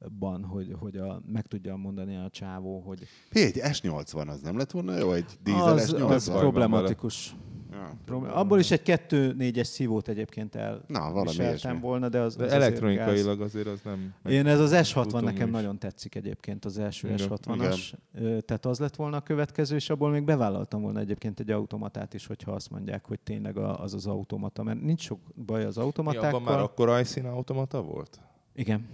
klubban, 0.09 0.45
hogy, 0.45 0.75
hogy 0.79 0.97
a, 0.97 1.23
meg 1.33 1.47
tudja 1.47 1.77
mondani 1.77 2.17
a 2.17 2.29
csávó, 2.31 2.81
hogy 2.81 3.07
Hé, 3.31 3.45
egy 3.45 3.61
S80 3.63 4.27
az 4.29 4.41
nem 4.41 4.57
lett 4.57 4.71
volna 4.71 4.99
jó? 4.99 5.13
Egy 5.13 5.39
dízel 5.43 5.63
az, 5.73 5.95
S80? 5.99 6.09
az 6.09 6.31
problematikus. 6.31 7.37
Ja. 7.73 7.97
Problém- 8.05 8.33
Abból 8.35 8.59
is 8.59 8.71
egy 8.71 8.83
2.4-es 8.85 9.65
szívót 9.65 10.09
egyébként 10.09 10.55
Na, 10.87 11.13
valami 11.13 11.79
volna, 11.81 12.09
de 12.09 12.21
az, 12.21 12.37
de 12.37 12.45
az 12.45 12.53
azért 12.53 12.63
elektronikailag 12.65 13.41
azért 13.41 13.67
az 13.67 13.81
nem... 13.85 14.15
Én 14.29 14.47
ez 14.47 14.61
az 14.61 14.73
S60 14.75 14.93
Futom 15.03 15.25
nekem 15.25 15.47
is. 15.47 15.53
nagyon 15.55 15.79
tetszik 15.79 16.15
egyébként, 16.15 16.65
az 16.65 16.79
első 16.79 17.09
Igen, 17.09 17.29
S60-as. 17.31 17.93
Ö, 18.15 18.41
Tehát 18.41 18.67
az 18.67 18.79
lett 18.79 18.97
volna 18.97 19.17
a 19.17 19.21
következő, 19.21 19.75
és 19.77 19.91
abból 19.91 20.11
még 20.11 20.25
bevállaltam 20.25 20.83
volna 20.83 21.01
egyébként 21.01 21.41
egy 21.41 21.51
automatát 21.51 22.15
is, 22.15 22.27
hogyha 22.27 22.53
azt 22.53 22.71
mondják, 22.71 23.05
hogy 23.07 23.21
tényleg 23.21 23.57
a- 23.57 23.81
az 23.81 23.95
az 23.95 24.07
automata, 24.07 24.63
mert 24.63 24.83
nincs 24.83 25.01
sok 25.03 25.19
baj 25.47 25.65
az 25.65 25.79
automatákkal. 25.79 26.29
abban 26.29 26.43
már 26.43 26.59
akkor 26.59 27.01
iSyn 27.01 27.25
automata 27.27 27.83
volt? 27.83 28.21
Igen. 28.55 28.87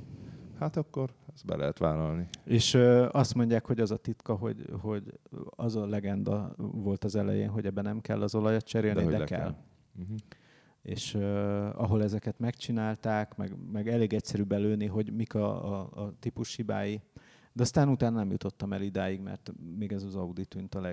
Hát 0.60 0.76
akkor 0.76 1.10
ezt 1.34 1.44
be 1.44 1.56
lehet 1.56 1.78
vállalni. 1.78 2.28
És 2.44 2.74
ö, 2.74 3.08
azt 3.12 3.34
mondják, 3.34 3.66
hogy 3.66 3.80
az 3.80 3.90
a 3.90 3.96
titka, 3.96 4.34
hogy, 4.34 4.64
hogy 4.80 5.18
az 5.50 5.76
a 5.76 5.86
legenda 5.86 6.54
volt 6.56 7.04
az 7.04 7.16
elején, 7.16 7.48
hogy 7.48 7.66
ebben 7.66 7.84
nem 7.84 8.00
kell 8.00 8.22
az 8.22 8.34
olajat 8.34 8.64
cserélni, 8.64 9.04
de, 9.04 9.18
de 9.18 9.24
kell. 9.24 9.38
kell. 9.38 9.54
Uh-huh. 10.00 10.16
És 10.82 11.14
uh, 11.14 11.22
ahol 11.74 12.02
ezeket 12.02 12.38
megcsinálták, 12.38 13.36
meg, 13.36 13.54
meg 13.72 13.88
elég 13.88 14.12
egyszerű 14.12 14.42
belőni, 14.42 14.86
hogy 14.86 15.12
mik 15.12 15.34
a, 15.34 15.80
a, 15.80 15.90
a 15.94 16.12
típus 16.20 16.54
hibái, 16.54 17.00
de 17.52 17.62
aztán 17.62 17.88
utána 17.88 18.16
nem 18.16 18.30
jutottam 18.30 18.72
el 18.72 18.82
idáig, 18.82 19.20
mert 19.20 19.52
még 19.78 19.92
ez 19.92 20.02
az 20.02 20.14
Audi 20.14 20.44
tűnt 20.44 20.74
a 20.74 20.90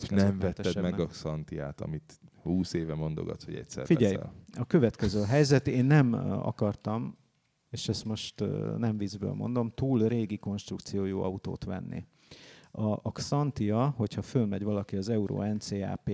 És 0.00 0.08
nem 0.08 0.38
vetted 0.38 0.82
meg 0.82 1.00
a 1.00 1.06
Xantiát, 1.06 1.80
amit 1.80 2.20
20 2.42 2.72
éve 2.72 2.94
mondogatsz, 2.94 3.44
hogy 3.44 3.54
egyszer 3.54 3.86
Figyelj, 3.86 4.14
veszel. 4.14 4.32
a 4.58 4.64
következő 4.64 5.22
helyzet, 5.22 5.68
én 5.68 5.84
nem 5.84 6.12
akartam, 6.42 7.16
és 7.72 7.88
ezt 7.88 8.04
most 8.04 8.44
nem 8.78 8.98
vízből 8.98 9.32
mondom, 9.32 9.72
túl 9.74 10.08
régi 10.08 10.38
konstrukciójú 10.38 11.20
autót 11.22 11.64
venni. 11.64 12.04
A, 12.70 12.90
a 12.92 13.12
Xantia, 13.12 13.94
hogyha 13.96 14.22
fölmegy 14.22 14.62
valaki 14.62 14.96
az 14.96 15.08
Euro 15.08 15.52
NCAP 15.52 16.10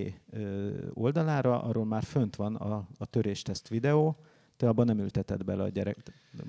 oldalára, 0.95 1.63
arról 1.63 1.85
már 1.85 2.03
fönt 2.03 2.37
van 2.37 2.55
a, 2.55 2.89
a 2.99 3.07
törésteszt 3.07 3.69
videó, 3.69 4.17
te 4.57 4.69
abban 4.69 4.87
nem 4.87 4.99
ülteted 4.99 5.45
bele 5.45 5.63
a 5.63 5.69
gyerek... 5.69 5.97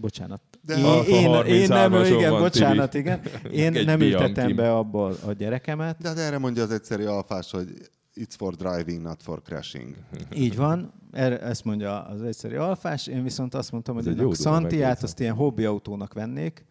Bocsánat. 0.01 0.41
De 0.61 0.77
én, 0.77 0.85
Alfa 0.85 1.45
én, 1.45 1.61
én 1.61 1.67
nem, 1.67 1.91
33-ason 1.91 2.15
igen, 2.17 2.31
van, 2.31 2.41
bocsánat, 2.41 2.93
igen. 2.93 3.21
Én 3.51 3.71
nem 3.71 4.01
ültetem 4.01 4.55
be 4.55 4.75
abba 4.75 5.05
a 5.05 5.31
gyerekemet. 5.31 5.97
De 5.97 6.07
hát 6.07 6.17
erre 6.17 6.37
mondja 6.37 6.63
az 6.63 6.71
egyszerű 6.71 7.05
alfás, 7.05 7.51
hogy 7.51 7.89
it's 8.19 8.35
for 8.35 8.55
driving, 8.55 9.01
not 9.01 9.23
for 9.23 9.41
crashing. 9.41 9.95
Így 10.35 10.55
van, 10.55 10.93
erre, 11.11 11.39
ezt 11.39 11.63
mondja 11.63 12.01
az 12.01 12.21
egyszerű 12.21 12.55
alfás, 12.55 13.07
én 13.07 13.23
viszont 13.23 13.53
azt 13.53 13.71
mondtam, 13.71 13.95
hogy 13.95 14.15
dolog 14.15 14.31
Xantiát 14.31 15.03
azt 15.03 15.19
ilyen 15.19 15.35
hobbi 15.35 15.65
autónak 15.65 16.13
vennék, 16.13 16.65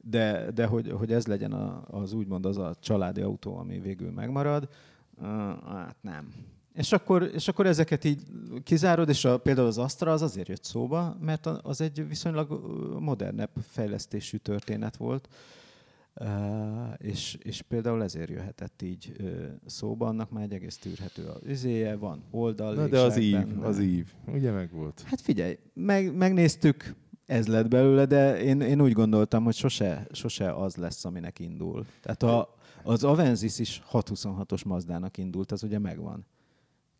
de, 0.00 0.50
de 0.50 0.66
hogy, 0.66 0.90
hogy 0.90 1.12
ez 1.12 1.26
legyen 1.26 1.52
a, 1.52 1.84
az 1.90 2.12
úgymond 2.12 2.46
az 2.46 2.58
a 2.58 2.74
családi 2.80 3.20
autó, 3.20 3.56
ami 3.56 3.80
végül 3.80 4.10
megmarad, 4.10 4.68
uh, 5.18 5.26
hát 5.66 5.96
nem. 6.00 6.32
És 6.74 6.92
akkor, 6.92 7.30
és 7.34 7.48
akkor 7.48 7.66
ezeket 7.66 8.04
így 8.04 8.22
kizárod, 8.62 9.08
és 9.08 9.24
a, 9.24 9.38
például 9.38 9.66
az 9.66 9.78
Astra 9.78 10.12
az 10.12 10.22
azért 10.22 10.48
jött 10.48 10.64
szóba, 10.64 11.16
mert 11.20 11.46
az 11.46 11.80
egy 11.80 12.08
viszonylag 12.08 12.60
modernebb 12.98 13.50
fejlesztésű 13.70 14.36
történet 14.36 14.96
volt, 14.96 15.28
Uh, 15.28 15.34
és, 16.96 17.38
és 17.42 17.62
például 17.62 18.02
ezért 18.02 18.28
jöhetett 18.30 18.82
így 18.82 19.12
uh, 19.20 19.46
szóba, 19.66 20.06
annak 20.06 20.30
már 20.30 20.42
egy 20.42 20.52
egész 20.52 20.78
tűrhető 20.78 21.26
az 21.26 21.40
üzéje, 21.44 21.96
van 21.96 22.22
oldal, 22.30 22.74
Na 22.74 22.86
de 22.88 23.00
az 23.00 23.16
ív, 23.16 23.32
benne. 23.32 23.66
az 23.66 23.78
ív. 23.80 24.12
Ugye 24.26 24.50
meg 24.50 24.70
volt? 24.72 25.02
Hát 25.06 25.20
figyelj, 25.20 25.58
meg, 25.74 26.16
megnéztük, 26.16 26.94
ez 27.26 27.46
lett 27.46 27.68
belőle, 27.68 28.04
de 28.04 28.42
én, 28.42 28.60
én 28.60 28.80
úgy 28.80 28.92
gondoltam, 28.92 29.44
hogy 29.44 29.54
sose, 29.54 30.06
sose 30.12 30.54
az 30.54 30.76
lesz, 30.76 31.04
aminek 31.04 31.38
indul. 31.38 31.86
Tehát 32.00 32.22
a, 32.22 32.54
az 32.82 33.04
Avensis 33.04 33.58
is 33.58 33.82
626-os 33.92 34.66
Mazdának 34.66 35.16
indult, 35.18 35.52
az 35.52 35.62
ugye 35.62 35.78
megvan. 35.78 36.26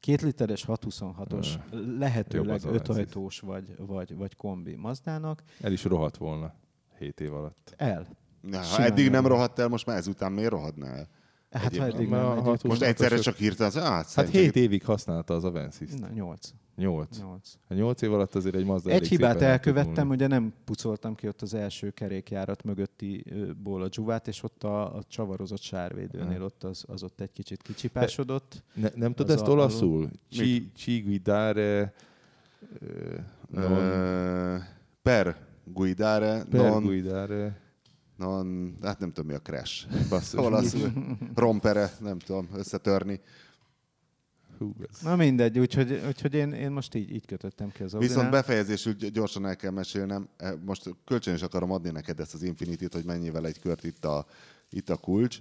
Két 0.00 0.22
literes 0.22 0.64
626-os, 0.68 1.48
Jobb 1.70 1.98
lehetőleg 1.98 2.60
ötajtós 2.64 3.40
vagy, 3.40 3.74
vagy, 3.78 4.16
vagy 4.16 4.36
kombi 4.36 4.74
Mazdának. 4.74 5.42
El 5.60 5.72
is 5.72 5.84
rohadt 5.84 6.16
volna 6.16 6.54
7 6.98 7.20
év 7.20 7.34
alatt. 7.34 7.74
El. 7.76 8.06
Na, 8.50 8.58
ha 8.58 8.82
eddig 8.84 9.10
nem 9.10 9.26
rohadt 9.26 9.58
el, 9.58 9.68
most 9.68 9.86
már 9.86 9.96
ezután 9.96 10.32
miért 10.32 10.50
rohadna 10.50 10.86
el? 10.86 11.08
Hát 11.50 11.62
ha 11.62 11.66
Egyébként. 11.68 11.94
eddig 11.94 12.08
Mert 12.08 12.22
nem 12.22 12.30
a 12.30 12.32
együtt. 12.34 12.44
626 12.46 12.62
Most 12.78 12.82
egyszerre 12.82 13.18
csak 13.22 13.36
hirtelen, 13.36 13.72
az, 13.76 13.82
ah, 13.82 13.88
Hát 13.88 14.06
szerintem 14.08 14.40
7 14.40 14.56
évig 14.56 14.84
használta 14.84 15.34
az 15.34 15.44
Avensis. 15.44 15.90
Na, 16.00 16.08
8. 16.14 16.48
8. 16.76 17.18
8. 17.18 17.52
8 17.68 18.02
év 18.02 18.12
alatt 18.12 18.34
azért 18.34 18.54
egy 18.54 18.64
Mazda 18.64 18.90
Egy 18.90 19.08
hibát 19.08 19.40
elkövettem, 19.40 20.08
ugye 20.08 20.26
nem 20.26 20.52
pucoltam 20.64 21.14
ki 21.14 21.28
ott 21.28 21.42
az 21.42 21.54
első 21.54 21.90
kerékjárat 21.90 22.62
mögötti 22.64 23.24
ö, 23.30 23.52
ból 23.62 23.82
a 23.82 23.88
dzsuvát, 23.88 24.28
és 24.28 24.42
ott 24.42 24.64
a, 24.64 24.96
a 24.96 25.02
csavarozott 25.08 25.60
sárvédőnél 25.60 26.42
ott 26.42 26.64
az, 26.64 26.84
az 26.88 27.02
ott 27.02 27.20
egy 27.20 27.32
kicsit 27.32 27.62
kicsipásodott. 27.62 28.62
Ne, 28.74 28.88
nem 28.94 29.12
tudod 29.14 29.36
ezt 29.36 29.46
a- 29.46 29.50
olaszul? 29.50 30.10
Ci, 30.30 30.70
ci 30.76 30.98
guidare... 31.00 31.92
ö, 32.80 33.14
Non, 33.50 33.72
Ö, 33.72 34.56
per 35.02 35.36
guidare, 35.64 36.44
per 36.50 36.60
non, 36.60 36.82
guidare... 36.82 37.60
non, 38.16 38.74
hát 38.82 38.98
nem 38.98 39.12
tudom 39.12 39.30
mi 39.30 39.34
a 39.36 39.40
crash. 39.40 40.08
Basszus. 40.08 40.40
Olaszul, 40.46 40.92
rompere, 41.34 41.90
nem 42.00 42.18
tudom, 42.18 42.48
összetörni. 42.54 43.20
Hú, 44.58 44.74
ez. 44.90 45.00
Na 45.00 45.16
mindegy, 45.16 45.58
úgyhogy, 45.58 46.02
úgyhogy 46.06 46.34
én, 46.34 46.52
én 46.52 46.70
most 46.70 46.94
így, 46.94 47.12
így 47.12 47.26
kötöttem 47.26 47.68
ki 47.70 47.82
az 47.82 47.92
Viszont 47.92 48.10
Audinál. 48.10 48.30
befejezésül 48.30 48.92
gy- 48.94 49.10
gyorsan 49.12 49.46
el 49.46 49.56
kell 49.56 49.70
mesélnem. 49.70 50.28
Eh, 50.36 50.52
Most 50.64 50.94
kölcsön 51.04 51.34
is 51.34 51.42
akarom 51.42 51.70
adni 51.70 51.90
neked 51.90 52.20
ezt 52.20 52.34
az 52.34 52.42
Infinity-t, 52.42 52.92
hogy 52.94 53.04
mennyivel 53.04 53.46
egy 53.46 53.60
kört 53.60 53.84
itt 53.84 54.04
a, 54.04 54.26
itt 54.70 54.90
a 54.90 54.96
kulcs. 54.96 55.38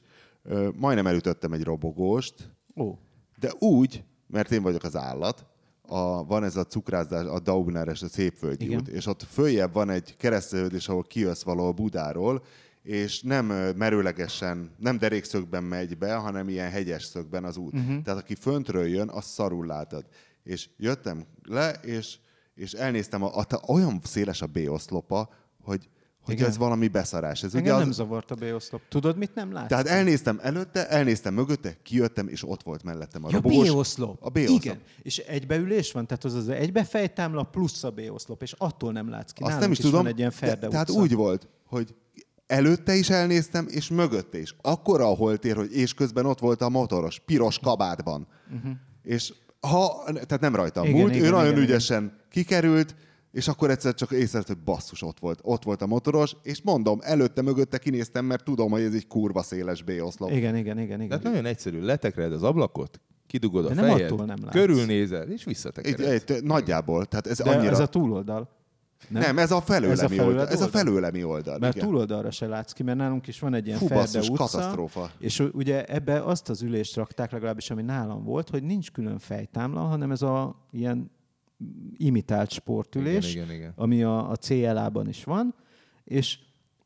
Majdnem 0.76 1.07
elütöttem 1.07 1.52
egy 1.53 1.64
robogóst, 1.64 2.52
Ó, 2.76 2.97
de 3.39 3.52
úgy, 3.60 4.03
mert 4.27 4.52
én 4.52 4.61
vagyok 4.61 4.84
az 4.84 4.95
állat, 4.95 5.45
a, 5.81 6.26
van 6.26 6.43
ez 6.43 6.56
a 6.56 6.64
cukrászás, 6.65 7.26
a 7.26 7.39
Daubneres, 7.39 8.02
a 8.02 8.07
Szépvölgyi 8.07 8.65
Igen. 8.65 8.80
út, 8.80 8.88
és 8.88 9.06
ott 9.06 9.23
följebb 9.23 9.73
van 9.73 9.89
egy 9.89 10.15
keresztelődés, 10.18 10.88
ahol 10.89 11.03
kijössz 11.03 11.43
valahol 11.43 11.72
Budáról, 11.72 12.43
és 12.86 13.22
nem 13.22 13.45
merőlegesen, 13.76 14.72
nem 14.78 14.98
derékszögben 14.98 15.64
megy 15.64 15.98
be, 15.98 16.16
hanem 16.16 16.49
ilyen 16.49 16.70
hegyes 16.70 17.03
szögben 17.03 17.44
az 17.44 17.57
út. 17.57 17.74
Uh-huh. 17.74 18.02
Tehát 18.02 18.20
aki 18.20 18.36
föntről 18.36 18.88
jön, 18.88 19.10
azt 19.10 19.30
szarul 19.30 19.66
látod. 19.66 20.06
És 20.44 20.70
jöttem 20.78 21.26
le, 21.44 21.72
és, 21.72 22.18
és 22.56 22.72
elnéztem, 22.72 23.24
a, 23.24 23.38
a, 23.38 23.45
olyan 23.68 23.99
széles 24.03 24.41
a 24.41 24.48
B-oszlopa, 24.48 25.30
hogy, 25.64 25.90
hogy 26.22 26.34
Igen. 26.34 26.48
ez 26.48 26.57
valami 26.57 26.88
beszarás. 26.88 27.44
Ez 27.44 27.56
Engem 27.56 27.74
ugye 27.74 27.80
nem 27.80 27.90
az, 27.90 27.95
zavart 27.95 28.32
a 28.32 28.36
B-oszlop. 28.36 28.82
Tudod, 28.90 29.18
mit 29.18 29.36
nem 29.36 29.53
látsz? 29.53 29.68
tehát 29.68 29.88
elnéztem 29.88 30.40
előtte, 30.41 30.90
elnéztem 30.90 31.34
mögötte, 31.34 31.78
kijöttem, 31.84 32.28
és 32.28 32.48
ott 32.48 32.64
volt 32.64 32.84
mellettem 32.84 33.24
a 33.24 33.28
Ja, 33.30 33.36
robogós. 33.36 33.70
B-oszlop. 33.70 34.18
A 34.24 34.30
B-oszlop. 34.30 34.64
Igen. 34.64 34.82
És 35.02 35.18
egybeülés 35.18 35.91
van, 35.91 36.07
tehát 36.07 36.24
az 36.24 36.34
az 36.34 36.49
egybefejtámla 36.49 37.44
plusz 37.44 37.84
a 37.84 37.91
B-oszlop, 37.91 38.41
és 38.41 38.52
attól 38.57 38.91
nem 38.91 39.10
látsz 39.10 39.32
ki. 39.32 39.44
Azt 39.44 39.52
Nálunk 39.52 39.62
nem 39.62 39.72
is 39.72 39.78
tudom. 39.78 40.02
Van 40.02 40.12
egy 40.12 40.18
ilyen 40.18 40.34
de, 40.40 40.68
tehát 40.68 40.90
úgy 40.90 41.14
volt, 41.14 41.48
hogy 41.66 41.95
előtte 42.47 42.95
is 42.95 43.09
elnéztem, 43.09 43.65
és 43.69 43.89
mögötte 43.89 44.39
is. 44.39 44.55
Akkora 44.61 45.05
a 45.09 45.15
holtér, 45.15 45.55
hogy 45.55 45.76
és 45.76 45.93
közben 45.93 46.26
ott 46.26 46.39
volt 46.39 46.61
a 46.61 46.69
motoros, 46.69 47.19
piros 47.19 47.59
kabátban. 47.59 48.27
Uh-huh. 48.55 48.72
És 49.03 49.34
ha, 49.59 50.03
tehát 50.05 50.39
nem 50.39 50.55
rajtam 50.55 50.85
Igen, 50.85 50.99
múlt, 50.99 51.15
igen, 51.15 51.26
ő 51.27 51.30
nagyon 51.30 51.51
igen, 51.51 51.63
ügyesen 51.63 52.17
kikerült, 52.31 52.95
és 53.31 53.47
akkor 53.47 53.69
egyszer 53.69 53.93
csak 53.93 54.11
észrevett, 54.11 54.47
hogy 54.47 54.57
basszus, 54.57 55.01
ott 55.01 55.19
volt. 55.19 55.39
Ott 55.41 55.63
volt 55.63 55.81
a 55.81 55.85
motoros, 55.85 56.35
és 56.43 56.61
mondom, 56.61 56.99
előtte, 57.01 57.41
mögötte 57.41 57.77
kinéztem, 57.77 58.26
mert 58.26 58.43
tudom, 58.43 58.72
hogy 58.72 58.81
ez 58.81 58.93
egy 58.93 59.07
kurva 59.07 59.41
széles 59.41 59.84
B-oszlop. 59.84 60.31
Igen, 60.31 60.55
igen, 60.55 60.80
igen. 60.80 60.97
igen. 61.01 61.07
Tehát 61.07 61.23
nagyon 61.23 61.45
egyszerű, 61.45 61.81
letekred 61.81 62.34
az 62.34 62.43
ablakot, 62.43 62.99
kidugod 63.27 63.65
a 63.65 63.67
De 63.67 63.73
nem 63.76 63.84
fejed, 63.84 64.11
attól 64.11 64.26
nem 64.26 64.38
látsz. 64.41 64.53
körülnézel, 64.53 65.30
és 65.30 65.41
Egy, 65.41 65.47
visszatekeredsz. 65.47 66.30
egy, 66.30 66.43
nagyjából. 66.43 67.05
Tehát 67.05 67.27
ez 67.27 67.38
De 67.38 67.49
annyira... 67.49 67.72
ez 67.72 67.80
a 67.80 67.88
túloldal. 67.88 68.49
Nem? 69.10 69.22
nem, 69.22 69.38
ez 69.38 69.52
a 69.52 69.61
felőlemi 69.61 69.91
Ez 69.94 70.03
a 70.03 70.07
felőled 70.07 70.27
oldal. 70.30 70.48
Ez 70.48 70.61
a 70.61 70.68
felőlemi 70.68 71.23
oldal. 71.23 71.57
Mert 71.60 71.76
igen. 71.76 71.88
túloldalra 71.88 72.32
se 72.32 72.48
látsz 72.48 72.72
ki, 72.72 72.84
mert 72.84 72.98
nálunk 72.98 73.27
is 73.27 73.40
van 73.40 73.53
egy 73.53 73.65
ilyen 73.68 73.77
Fú, 73.77 73.86
Ferde 73.88 74.02
basszus, 74.02 74.30
utca, 74.30 74.44
katasztrófa. 74.44 75.10
és 75.19 75.40
ugye 75.40 75.86
ebbe 75.86 76.23
azt 76.23 76.49
az 76.49 76.61
ülést 76.61 76.95
rakták, 76.95 77.32
legalábbis 77.32 77.69
ami 77.69 77.82
nálam 77.82 78.23
volt, 78.23 78.49
hogy 78.49 78.64
nincs 78.64 78.91
külön 78.91 79.19
fejtámla, 79.19 79.80
hanem 79.80 80.11
ez 80.11 80.22
a 80.22 80.65
ilyen 80.72 81.11
imitált 81.98 82.52
sportülés, 82.52 83.32
Igen, 83.34 83.44
igen, 83.45 83.56
igen. 83.56 83.73
ami 83.76 84.03
a, 84.03 84.30
a 84.30 84.36
CLA-ban 84.36 85.07
is 85.07 85.23
van, 85.23 85.56
és 86.03 86.40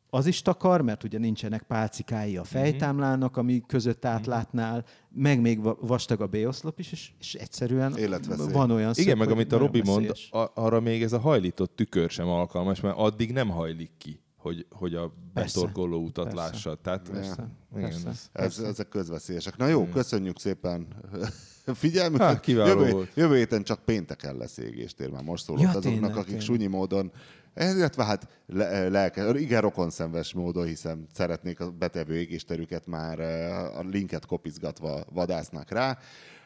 az 0.10 0.26
is 0.26 0.42
takar, 0.42 0.82
mert 0.82 1.04
ugye 1.04 1.18
nincsenek 1.18 1.62
pálcikái 1.64 2.38
a 2.38 2.44
fejtámlának, 2.44 3.38
ami 3.38 3.62
között 3.68 4.06
átlátnál, 4.06 4.86
meg 5.10 5.42
még 5.42 5.62
va- 5.62 5.78
vastag 5.82 6.22
a 6.22 6.28
B-oszlop 6.28 6.80
is, 6.80 6.92
és, 6.92 7.12
és 7.20 7.34
egyszerűen 7.34 7.98
Életveszély. 7.98 8.52
van 8.52 8.72
olyan 8.72 8.92
Igen, 8.92 8.94
szög, 8.94 9.18
meg 9.18 9.28
hogy 9.28 9.32
amit 9.36 9.52
a 9.52 9.58
Robi 9.58 9.82
mond, 9.86 10.14
a- 10.32 10.52
arra 10.54 10.80
még 10.80 11.04
ez 11.04 11.14
a 11.14 11.20
hajlított 11.20 11.76
tükör 11.76 12.10
sem 12.10 12.28
alkalmas, 12.28 12.80
mert 12.82 12.98
addig 12.98 13.32
nem 13.32 13.50
hajlik 13.50 13.92
ki, 13.98 14.22
hogy, 14.38 14.66
hogy 14.70 14.96
a 14.96 15.14
Persze. 15.34 15.60
betorkoló 15.60 16.04
utat 16.04 16.24
Persze. 16.34 16.40
lássad. 16.42 16.80
Tehát, 16.80 17.10
Persze. 17.10 17.48
igen, 17.76 17.90
Persze. 17.90 18.08
ez- 18.10 18.30
Ez, 18.32 18.60
ezek 18.60 18.90
közveszélyesek. 18.90 19.58
Na 19.58 19.68
jó, 19.68 19.86
köszönjük 19.88 20.40
szépen 20.40 20.88
figyelmüket. 21.74 22.28
Hát, 22.28 22.46
jövő, 22.46 22.92
volt. 22.92 23.12
jövő 23.16 23.36
héten 23.36 23.64
csak 23.64 23.80
pénteken 23.86 24.36
lesz 24.38 24.58
égéstér, 24.58 25.10
már 25.10 25.24
most 25.24 25.44
szólok 25.44 25.62
Ja, 25.62 25.70
azoknak, 25.70 25.92
tényleg, 25.94 26.12
akik 26.12 26.24
tényleg. 26.26 26.42
sunyi 26.42 26.66
módon, 26.68 27.12
illetve 27.60 28.04
hát 28.04 28.28
le, 28.46 28.90
lelke, 28.90 29.40
igen, 29.40 29.62
rokonszenves 29.62 30.34
módon, 30.34 30.66
hiszen 30.66 31.08
szeretnék 31.14 31.60
a 31.60 31.72
betevő 31.72 32.16
égésterüket 32.16 32.86
már 32.86 33.20
eh, 33.20 33.78
a 33.78 33.84
linket 33.84 34.26
kopizgatva 34.26 35.04
vadásznak 35.14 35.70
rá. 35.70 35.98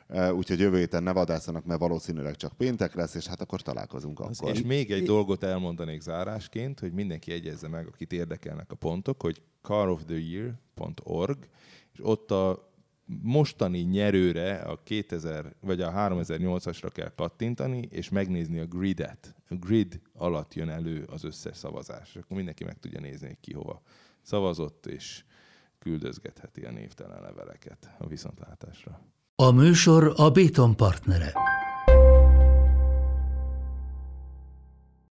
Eh, 0.07 0.35
Úgyhogy 0.35 0.59
jövő 0.59 0.77
héten 0.77 1.03
ne 1.03 1.11
vadászanak, 1.11 1.65
mert 1.65 1.79
valószínűleg 1.79 2.35
csak 2.35 2.53
péntek 2.57 2.95
lesz, 2.95 3.15
és 3.15 3.27
hát 3.27 3.41
akkor 3.41 3.61
találkozunk 3.61 4.19
akkor. 4.19 4.49
És 4.49 4.61
még 4.61 4.91
egy 4.91 5.05
dolgot 5.05 5.43
elmondanék 5.43 6.01
zárásként, 6.01 6.79
hogy 6.79 6.93
mindenki 6.93 7.31
egyezze 7.31 7.67
meg, 7.67 7.87
akit 7.87 8.11
érdekelnek 8.11 8.71
a 8.71 8.75
pontok, 8.75 9.21
hogy 9.21 9.41
caroftheyear.org, 9.61 11.37
és 11.93 11.99
ott 12.01 12.31
a 12.31 12.72
mostani 13.21 13.79
nyerőre 13.79 14.55
a 14.55 14.83
2000 14.83 15.55
vagy 15.61 15.81
a 15.81 15.91
3008-asra 15.91 16.89
kell 16.93 17.11
kattintani, 17.15 17.87
és 17.91 18.09
megnézni 18.09 18.59
a 18.59 18.65
gridet. 18.65 19.35
A 19.49 19.55
grid 19.55 20.01
alatt 20.13 20.53
jön 20.53 20.69
elő 20.69 21.03
az 21.11 21.23
összes 21.23 21.57
szavazás, 21.57 22.09
és 22.09 22.15
akkor 22.15 22.37
mindenki 22.37 22.63
meg 22.63 22.79
tudja 22.79 22.99
nézni, 22.99 23.27
hogy 23.27 23.39
ki 23.39 23.53
hova 23.53 23.81
szavazott, 24.21 24.85
és 24.85 25.23
küldözgetheti 25.79 26.61
a 26.61 26.71
névtelen 26.71 27.21
leveleket 27.21 27.95
a 27.97 28.07
viszontlátásra. 28.07 28.99
A 29.35 29.51
műsor 29.51 30.13
a 30.15 30.29
Béton 30.29 30.75
partnere. 30.75 31.33